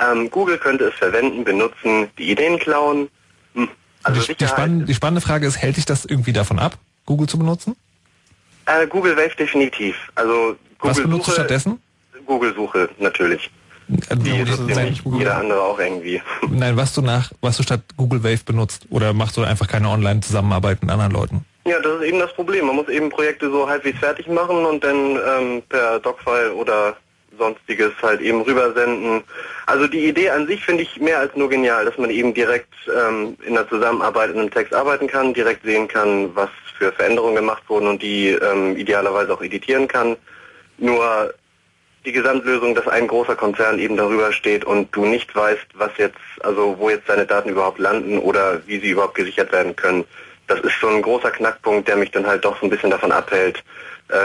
ähm, 0.00 0.30
Google 0.30 0.58
könnte 0.58 0.84
es 0.84 0.94
verwenden, 0.94 1.44
benutzen, 1.44 2.08
die 2.16 2.30
Ideen 2.30 2.58
klauen. 2.58 3.08
Hm. 3.54 3.68
Also 4.02 4.22
die, 4.22 4.34
die, 4.34 4.46
spann 4.46 4.86
die 4.86 4.94
spannende 4.94 5.20
Frage 5.20 5.46
ist, 5.46 5.56
hält 5.56 5.76
dich 5.76 5.84
das 5.84 6.04
irgendwie 6.04 6.32
davon 6.32 6.58
ab, 6.58 6.78
Google 7.04 7.28
zu 7.28 7.38
benutzen? 7.38 7.76
Äh, 8.66 8.86
Google 8.86 9.16
Wave 9.16 9.34
definitiv. 9.38 9.96
Also 10.14 10.56
Was 10.80 10.96
Google 10.96 11.04
benutzt 11.04 11.26
du 11.26 11.30
Suche, 11.32 11.34
stattdessen? 11.40 11.82
Google 12.26 12.54
Suche 12.54 12.88
natürlich. 12.98 13.50
Also, 14.08 14.22
Die 14.22 14.44
das 14.44 14.58
ist 14.58 15.04
Google- 15.04 15.18
jeder 15.20 15.36
andere 15.38 15.60
auch 15.60 15.78
irgendwie. 15.78 16.22
Nein, 16.50 16.76
was 16.76 16.94
du 16.94 17.02
nach, 17.02 17.30
was 17.40 17.56
du 17.56 17.62
statt 17.62 17.80
Google 17.96 18.22
Wave 18.24 18.44
benutzt 18.44 18.86
oder 18.90 19.12
machst 19.12 19.36
du 19.36 19.42
einfach 19.42 19.66
keine 19.68 19.88
Online-Zusammenarbeit 19.88 20.80
mit 20.82 20.90
anderen 20.90 21.12
Leuten? 21.12 21.44
Ja, 21.64 21.78
das 21.80 22.00
ist 22.00 22.02
eben 22.08 22.18
das 22.18 22.32
Problem. 22.32 22.66
Man 22.66 22.76
muss 22.76 22.88
eben 22.88 23.08
Projekte 23.10 23.50
so 23.50 23.68
halbwegs 23.68 23.98
fertig 23.98 24.26
machen 24.28 24.64
und 24.64 24.82
dann 24.82 25.16
ähm, 25.16 25.62
per 25.68 26.00
Docfile 26.00 26.52
oder 26.54 26.96
sonstiges 27.38 27.92
halt 28.02 28.20
eben 28.20 28.42
rübersenden. 28.42 29.22
Also 29.66 29.86
die 29.86 30.06
Idee 30.08 30.30
an 30.30 30.46
sich 30.46 30.64
finde 30.64 30.82
ich 30.82 31.00
mehr 31.00 31.18
als 31.18 31.34
nur 31.36 31.48
genial, 31.48 31.84
dass 31.84 31.96
man 31.98 32.10
eben 32.10 32.34
direkt 32.34 32.72
ähm, 32.88 33.36
in 33.46 33.54
der 33.54 33.68
Zusammenarbeit 33.68 34.30
in 34.30 34.38
einem 34.40 34.50
Text 34.50 34.74
arbeiten 34.74 35.06
kann, 35.06 35.32
direkt 35.34 35.64
sehen 35.64 35.88
kann, 35.88 36.34
was 36.34 36.50
für 36.82 36.90
Veränderungen 36.90 37.36
gemacht 37.36 37.62
wurden 37.68 37.86
und 37.86 38.02
die 38.02 38.30
ähm, 38.30 38.76
idealerweise 38.76 39.32
auch 39.32 39.42
editieren 39.42 39.86
kann. 39.86 40.16
Nur 40.78 41.32
die 42.04 42.10
Gesamtlösung, 42.10 42.74
dass 42.74 42.88
ein 42.88 43.06
großer 43.06 43.36
Konzern 43.36 43.78
eben 43.78 43.96
darüber 43.96 44.32
steht 44.32 44.64
und 44.64 44.90
du 44.90 45.04
nicht 45.04 45.32
weißt, 45.32 45.66
was 45.74 45.90
jetzt, 45.98 46.18
also 46.40 46.76
wo 46.78 46.90
jetzt 46.90 47.08
deine 47.08 47.24
Daten 47.24 47.50
überhaupt 47.50 47.78
landen 47.78 48.18
oder 48.18 48.66
wie 48.66 48.80
sie 48.80 48.90
überhaupt 48.90 49.14
gesichert 49.14 49.52
werden 49.52 49.76
können, 49.76 50.04
das 50.48 50.58
ist 50.60 50.80
so 50.80 50.88
ein 50.88 51.02
großer 51.02 51.30
Knackpunkt, 51.30 51.86
der 51.86 51.94
mich 51.94 52.10
dann 52.10 52.26
halt 52.26 52.44
doch 52.44 52.58
so 52.58 52.66
ein 52.66 52.70
bisschen 52.70 52.90
davon 52.90 53.12
abhält, 53.12 53.62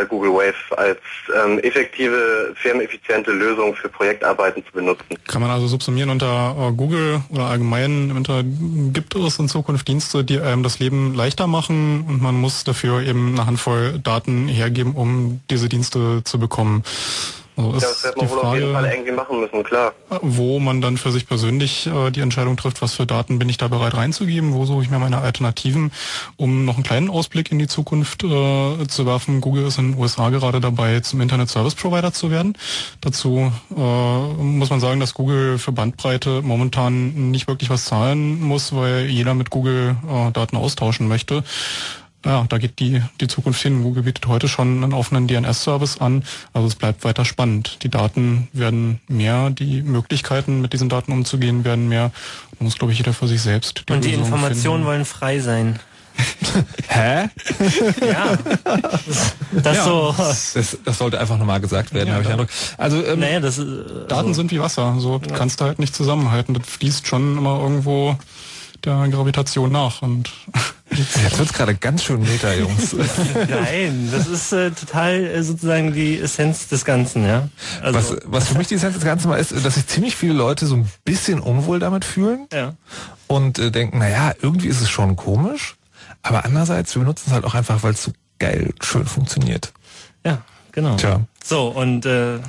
Google 0.09 0.31
Wave 0.31 0.77
als 0.77 0.99
ähm, 1.43 1.59
effektive, 1.59 2.53
firmeneffiziente 2.55 3.31
Lösung 3.31 3.75
für 3.75 3.89
Projektarbeiten 3.89 4.63
zu 4.65 4.71
benutzen. 4.73 5.15
Kann 5.27 5.41
man 5.41 5.51
also 5.51 5.67
subsumieren 5.67 6.09
unter 6.09 6.55
äh, 6.59 6.71
Google 6.73 7.21
oder 7.29 7.45
allgemein 7.45 8.11
unter 8.11 8.43
gibt 8.43 9.15
es 9.15 9.39
in 9.39 9.47
Zukunft 9.47 9.87
Dienste, 9.87 10.23
die 10.23 10.39
einem 10.39 10.63
das 10.63 10.79
Leben 10.79 11.13
leichter 11.13 11.47
machen 11.47 12.05
und 12.07 12.21
man 12.21 12.35
muss 12.35 12.63
dafür 12.63 13.01
eben 13.01 13.33
eine 13.33 13.45
Handvoll 13.45 13.99
Daten 13.99 14.47
hergeben, 14.47 14.93
um 14.93 15.41
diese 15.49 15.69
Dienste 15.69 16.21
zu 16.23 16.39
bekommen. 16.39 16.83
Also 17.57 17.71
ist 17.71 17.83
das 17.83 18.03
wird 18.03 18.17
man 18.17 18.29
wohl 18.29 18.39
auf 18.39 18.53
jeden 18.55 18.71
Frage- 18.71 18.85
Fall 18.87 18.93
irgendwie 18.93 19.11
machen 19.11 19.39
müssen, 19.41 19.63
klar. 19.63 19.93
wo 20.21 20.59
man 20.59 20.79
dann 20.81 20.97
für 20.97 21.11
sich 21.11 21.27
persönlich 21.27 21.87
äh, 21.87 22.11
die 22.11 22.21
Entscheidung 22.21 22.55
trifft, 22.55 22.81
was 22.81 22.93
für 22.93 23.05
Daten 23.05 23.39
bin 23.39 23.49
ich 23.49 23.57
da 23.57 23.67
bereit 23.67 23.95
reinzugeben, 23.95 24.53
wo 24.53 24.65
suche 24.65 24.83
ich 24.83 24.89
mir 24.89 24.99
meine 24.99 25.17
Alternativen, 25.17 25.91
um 26.35 26.65
noch 26.65 26.75
einen 26.75 26.83
kleinen 26.83 27.09
Ausblick 27.09 27.51
in 27.51 27.59
die 27.59 27.67
Zukunft 27.67 28.23
äh, 28.23 28.87
zu 28.87 29.05
werfen. 29.05 29.41
Google 29.41 29.65
ist 29.65 29.79
in 29.79 29.93
den 29.93 29.99
USA 29.99 30.29
gerade 30.29 30.61
dabei, 30.61 30.99
zum 30.99 31.19
Internet 31.21 31.49
Service 31.49 31.75
Provider 31.75 32.13
zu 32.13 32.29
werden. 32.31 32.53
Dazu 33.01 33.51
äh, 33.75 34.43
muss 34.43 34.69
man 34.69 34.79
sagen, 34.79 34.99
dass 34.99 35.13
Google 35.15 35.57
für 35.57 35.71
Bandbreite 35.71 36.41
momentan 36.43 37.31
nicht 37.31 37.47
wirklich 37.47 37.69
was 37.69 37.85
zahlen 37.85 38.39
muss, 38.41 38.75
weil 38.75 39.05
jeder 39.07 39.33
mit 39.33 39.49
Google 39.49 39.95
äh, 40.07 40.31
Daten 40.31 40.57
austauschen 40.57 41.07
möchte. 41.07 41.43
Ja, 42.25 42.45
da 42.49 42.57
geht 42.57 42.79
die, 42.79 43.01
die 43.21 43.27
Zukunft 43.27 43.61
hin. 43.61 43.83
Google 43.83 44.03
bietet 44.03 44.27
heute 44.27 44.47
schon 44.47 44.83
einen 44.83 44.93
offenen 44.93 45.27
DNS-Service 45.27 45.99
an. 45.99 46.23
Also 46.51 46.67
es 46.67 46.75
bleibt 46.75 47.03
weiter 47.03 47.25
spannend. 47.25 47.79
Die 47.83 47.89
Daten 47.89 48.47
werden 48.53 48.99
mehr, 49.07 49.49
die 49.49 49.81
Möglichkeiten 49.81 50.61
mit 50.61 50.73
diesen 50.73 50.89
Daten 50.89 51.11
umzugehen 51.11 51.63
werden 51.63 51.87
mehr. 51.87 52.11
Da 52.57 52.63
muss, 52.63 52.77
glaube 52.77 52.91
ich, 52.91 52.99
jeder 52.99 53.13
für 53.13 53.27
sich 53.27 53.41
selbst 53.41 53.83
Und 53.89 54.03
die 54.03 54.09
Lösung 54.09 54.25
Informationen 54.25 54.77
finden. 54.77 54.87
wollen 54.87 55.05
frei 55.05 55.39
sein. 55.39 55.79
Hä? 56.87 57.29
Ja. 58.01 58.37
Das 59.51 59.77
ja, 59.77 59.83
so. 59.83 60.15
Das, 60.17 60.77
das 60.83 60.97
sollte 60.97 61.19
einfach 61.19 61.37
nochmal 61.37 61.61
gesagt 61.61 61.93
werden, 61.93 62.11
habe 62.11 62.21
ich 62.23 62.27
den 62.27 62.33
Eindruck. 62.33 62.49
Also, 62.77 63.05
ähm, 63.05 63.19
naja, 63.19 63.39
das 63.39 63.59
ist, 63.59 63.67
Daten 64.07 64.33
sind 64.33 64.51
wie 64.51 64.59
Wasser. 64.59 64.95
So 64.97 65.19
kannst 65.19 65.61
du 65.61 65.65
halt 65.65 65.77
nicht 65.77 65.95
zusammenhalten. 65.95 66.55
Das 66.55 66.67
fließt 66.67 67.07
schon 67.07 67.37
immer 67.37 67.59
irgendwo 67.59 68.17
der 68.85 69.07
Gravitation 69.09 69.71
nach. 69.71 70.01
Und 70.01 70.29
Jetzt 70.91 71.37
wird's 71.37 71.53
gerade 71.53 71.75
ganz 71.75 72.03
schön 72.03 72.21
meta, 72.21 72.53
Jungs. 72.53 72.95
Nein, 73.49 74.09
das 74.11 74.27
ist 74.27 74.53
äh, 74.53 74.71
total 74.71 75.15
äh, 75.25 75.43
sozusagen 75.43 75.93
die 75.93 76.17
Essenz 76.19 76.67
des 76.69 76.85
Ganzen, 76.85 77.25
ja. 77.25 77.49
Also, 77.81 78.15
was, 78.15 78.17
was 78.25 78.47
für 78.49 78.57
mich 78.57 78.67
die 78.67 78.75
Essenz 78.75 78.95
des 78.95 79.03
Ganzen 79.03 79.27
mal 79.29 79.37
ist, 79.37 79.53
dass 79.65 79.75
sich 79.75 79.85
ziemlich 79.87 80.15
viele 80.15 80.33
Leute 80.33 80.65
so 80.65 80.75
ein 80.75 80.89
bisschen 81.03 81.39
unwohl 81.39 81.79
damit 81.79 82.05
fühlen 82.05 82.47
Ja. 82.53 82.73
und 83.27 83.59
äh, 83.59 83.69
denken, 83.69 83.97
naja, 83.99 84.33
irgendwie 84.41 84.67
ist 84.67 84.81
es 84.81 84.89
schon 84.89 85.15
komisch, 85.17 85.75
aber 86.23 86.45
andererseits, 86.45 86.95
wir 86.95 87.01
benutzen 87.01 87.25
es 87.27 87.33
halt 87.33 87.43
auch 87.45 87.53
einfach, 87.53 87.83
weil 87.83 87.93
es 87.93 88.03
so 88.03 88.11
geil 88.39 88.73
schön 88.81 89.05
funktioniert. 89.05 89.73
Ja, 90.25 90.41
genau. 90.71 90.95
Tja. 90.95 91.21
So, 91.43 91.67
und 91.67 92.05
äh, 92.05 92.39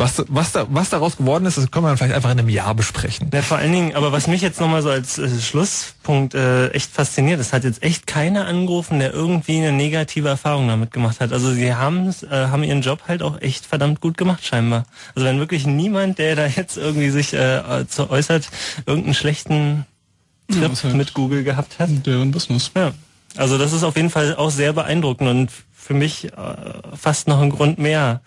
Was, 0.00 0.24
was, 0.28 0.52
da, 0.52 0.66
was 0.70 0.88
daraus 0.88 1.18
geworden 1.18 1.44
ist, 1.44 1.58
das 1.58 1.70
können 1.70 1.84
wir 1.84 1.88
dann 1.88 1.98
vielleicht 1.98 2.14
einfach 2.14 2.30
in 2.30 2.38
einem 2.38 2.48
Jahr 2.48 2.74
besprechen. 2.74 3.30
Ja, 3.34 3.42
vor 3.42 3.58
allen 3.58 3.70
Dingen, 3.70 3.94
aber 3.94 4.12
was 4.12 4.28
mich 4.28 4.40
jetzt 4.40 4.58
nochmal 4.58 4.80
so 4.80 4.88
als 4.88 5.18
äh, 5.18 5.28
Schlusspunkt 5.40 6.34
äh, 6.34 6.68
echt 6.68 6.90
fasziniert, 6.90 7.38
es 7.38 7.52
hat 7.52 7.64
jetzt 7.64 7.82
echt 7.82 8.06
keiner 8.06 8.46
angerufen, 8.46 8.98
der 8.98 9.12
irgendwie 9.12 9.58
eine 9.58 9.72
negative 9.72 10.26
Erfahrung 10.28 10.68
damit 10.68 10.90
gemacht 10.90 11.20
hat. 11.20 11.34
Also 11.34 11.52
sie 11.52 11.74
haben 11.74 12.08
äh, 12.30 12.34
haben 12.34 12.62
ihren 12.62 12.80
Job 12.80 13.02
halt 13.08 13.22
auch 13.22 13.42
echt 13.42 13.66
verdammt 13.66 14.00
gut 14.00 14.16
gemacht 14.16 14.46
scheinbar. 14.46 14.84
Also 15.14 15.28
wenn 15.28 15.38
wirklich 15.38 15.66
niemand, 15.66 16.18
der 16.18 16.34
da 16.34 16.46
jetzt 16.46 16.78
irgendwie 16.78 17.10
sich 17.10 17.34
äh, 17.34 17.84
zu 17.86 18.08
äußert, 18.08 18.48
irgendeinen 18.86 19.14
schlechten 19.14 19.84
Ja, 20.50 20.60
Trip 20.60 20.72
ist 20.72 20.84
halt 20.84 20.94
mit 20.94 21.12
Google 21.12 21.44
gehabt 21.44 21.78
hat. 21.78 21.90
Deren 22.06 22.30
Business. 22.30 22.70
Ja. 22.74 22.92
Also 23.36 23.58
das 23.58 23.74
ist 23.74 23.84
auf 23.84 23.96
jeden 23.96 24.10
Fall 24.10 24.34
auch 24.36 24.50
sehr 24.50 24.72
beeindruckend 24.72 25.28
und 25.28 25.50
für 25.74 25.94
mich 25.94 26.24
äh, 26.24 26.30
fast 26.96 27.28
noch 27.28 27.40
ein 27.40 27.50
Grund 27.50 27.78
mehr, 27.78 28.22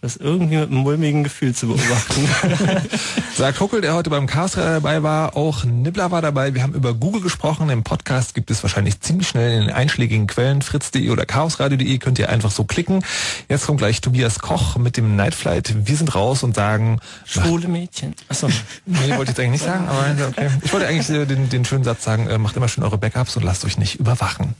das 0.00 0.16
irgendwie 0.16 0.56
mit 0.56 0.70
einem 0.70 0.78
mulmigen 0.78 1.24
Gefühl 1.24 1.54
zu 1.54 1.66
beobachten. 1.66 2.26
Sagt 3.36 3.60
Huckel, 3.60 3.82
der 3.82 3.94
heute 3.94 4.08
beim 4.08 4.26
Cast 4.26 4.56
dabei 4.56 5.02
war, 5.02 5.36
auch 5.36 5.64
Nibbler 5.64 6.10
war 6.10 6.22
dabei. 6.22 6.54
Wir 6.54 6.62
haben 6.62 6.72
über 6.72 6.94
Google 6.94 7.20
gesprochen. 7.20 7.68
Im 7.68 7.82
Podcast 7.82 8.34
gibt 8.34 8.50
es 8.50 8.62
wahrscheinlich 8.62 9.00
ziemlich 9.00 9.28
schnell 9.28 9.52
in 9.52 9.66
den 9.66 9.70
einschlägigen 9.70 10.26
Quellen 10.26 10.62
fritz.de 10.62 11.10
oder 11.10 11.26
chaosradio.de. 11.26 11.98
Könnt 11.98 12.18
ihr 12.18 12.30
einfach 12.30 12.50
so 12.50 12.64
klicken. 12.64 13.04
Jetzt 13.50 13.66
kommt 13.66 13.78
gleich 13.78 14.00
Tobias 14.00 14.38
Koch 14.38 14.76
mit 14.76 14.96
dem 14.96 15.16
Night 15.16 15.34
Flight. 15.34 15.74
Wir 15.86 15.96
sind 15.96 16.14
raus 16.14 16.42
und 16.42 16.54
sagen... 16.54 17.00
Schwule 17.26 17.68
Mädchen. 17.68 18.14
Achso. 18.28 18.48
Nee, 18.86 19.10
wollte 19.10 19.22
ich 19.22 19.28
jetzt 19.28 19.40
eigentlich 19.40 19.50
nicht 19.50 19.64
sagen, 19.64 19.86
aber 19.86 20.28
okay. 20.28 20.48
Ich 20.62 20.72
wollte 20.72 20.86
eigentlich 20.86 21.10
äh, 21.10 21.26
den, 21.26 21.50
den 21.50 21.66
schönen 21.66 21.84
Satz 21.84 22.04
sagen, 22.04 22.26
äh, 22.26 22.38
macht 22.38 22.56
immer 22.56 22.68
schön 22.68 22.84
eure 22.84 22.96
Backups 22.96 23.36
und 23.36 23.42
lasst 23.42 23.66
euch 23.66 23.76
nicht 23.76 23.96
überwachen. 23.96 24.54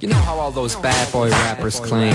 You 0.00 0.08
know 0.08 0.18
how 0.26 0.40
all 0.40 0.52
those 0.52 0.78
bad 0.80 1.10
boy 1.10 1.30
rappers 1.30 1.82
claim 1.82 2.14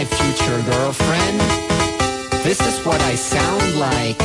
My 0.00 0.06
future 0.06 0.62
girlfriend. 0.62 1.59
This 2.50 2.66
is 2.66 2.84
what 2.84 3.00
I 3.02 3.14
sound 3.14 3.78
like. 3.78 4.16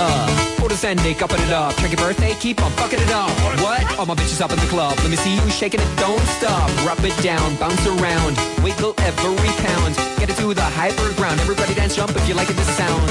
Uh, 0.00 0.24
photos 0.56 0.84
ending, 0.84 1.20
upping 1.20 1.44
it 1.44 1.52
up. 1.52 1.76
Check 1.76 1.92
your 1.92 2.00
birthday, 2.00 2.32
keep 2.40 2.64
on 2.64 2.72
fucking 2.80 2.96
it 2.98 3.12
up. 3.12 3.28
What? 3.60 3.84
All 4.00 4.06
my 4.06 4.14
bitches 4.14 4.40
up 4.40 4.48
in 4.48 4.56
the 4.56 4.70
club. 4.72 4.96
Let 5.04 5.10
me 5.10 5.20
see 5.20 5.36
you 5.36 5.44
shaking 5.52 5.84
it, 5.84 5.90
don't 6.00 6.24
stop. 6.40 6.64
Rub 6.88 6.96
it 7.04 7.12
down, 7.20 7.44
bounce 7.60 7.84
around, 7.84 8.40
wiggle 8.64 8.96
every 9.04 9.52
pound. 9.68 10.00
Get 10.16 10.32
it 10.32 10.40
to 10.40 10.54
the 10.56 10.64
hyper 10.64 11.12
ground. 11.20 11.44
Everybody 11.44 11.74
dance, 11.74 11.94
jump 11.94 12.16
if 12.16 12.26
you 12.26 12.32
like 12.32 12.48
it, 12.48 12.56
this 12.56 12.72
sound. 12.72 13.04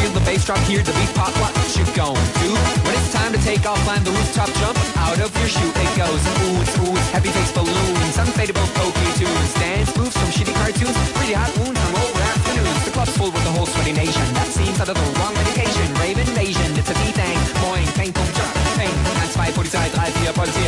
Feel 0.00 0.12
the 0.16 0.24
bass 0.24 0.46
drop, 0.48 0.56
hear 0.64 0.80
the 0.80 0.96
beat 0.96 1.12
pop. 1.12 1.36
What 1.44 1.52
you 1.76 1.84
gon' 1.92 2.16
do? 2.40 2.56
When 2.88 2.96
it's 2.96 3.12
time 3.12 3.36
to 3.36 3.40
take 3.44 3.68
off, 3.68 3.76
climb 3.84 4.00
the 4.00 4.16
rooftop, 4.16 4.48
jump 4.64 4.80
out 4.96 5.20
of 5.20 5.28
your 5.36 5.48
shoe. 5.52 5.68
It 5.76 5.92
goes 5.92 6.24
ooh, 6.24 6.64
it's 6.64 6.72
ooh, 6.80 6.96
it's 6.96 7.10
heavy 7.12 7.28
face 7.36 7.52
balloons, 7.52 8.16
unfadable 8.16 8.64
pokey 8.80 9.12
tunes, 9.20 9.52
dance 9.60 9.92
moves 9.92 10.16
from 10.16 10.32
shitty 10.32 10.56
cartoons, 10.56 10.96
pretty 11.12 11.36
hot 11.36 11.52
wounds, 11.60 11.76
hungover 11.76 11.92
afternoons. 11.92 12.17
Club's 12.98 13.16
full 13.16 13.30
with 13.30 13.44
the 13.44 13.54
whole 13.54 13.64
sweaty 13.64 13.92
nation. 13.92 14.26
That 14.34 14.50
seems 14.50 14.80
out 14.80 14.88
of 14.88 14.98
the 14.98 15.06
wrong 15.22 15.30
medication. 15.30 15.86
Rave 16.02 16.18
invasion, 16.18 16.74
it's 16.74 16.90
a 16.90 16.94
D-thing. 16.98 17.38
Moin, 17.62 17.86
Peng, 17.94 18.10
Pum, 18.10 18.26
Chuck, 18.34 18.50
Peng. 18.74 18.90
1, 18.90 19.54
2, 19.54 19.54
Polizei, 19.54 19.86
3, 19.86 20.34
4, 20.34 20.34
Polizei, 20.34 20.66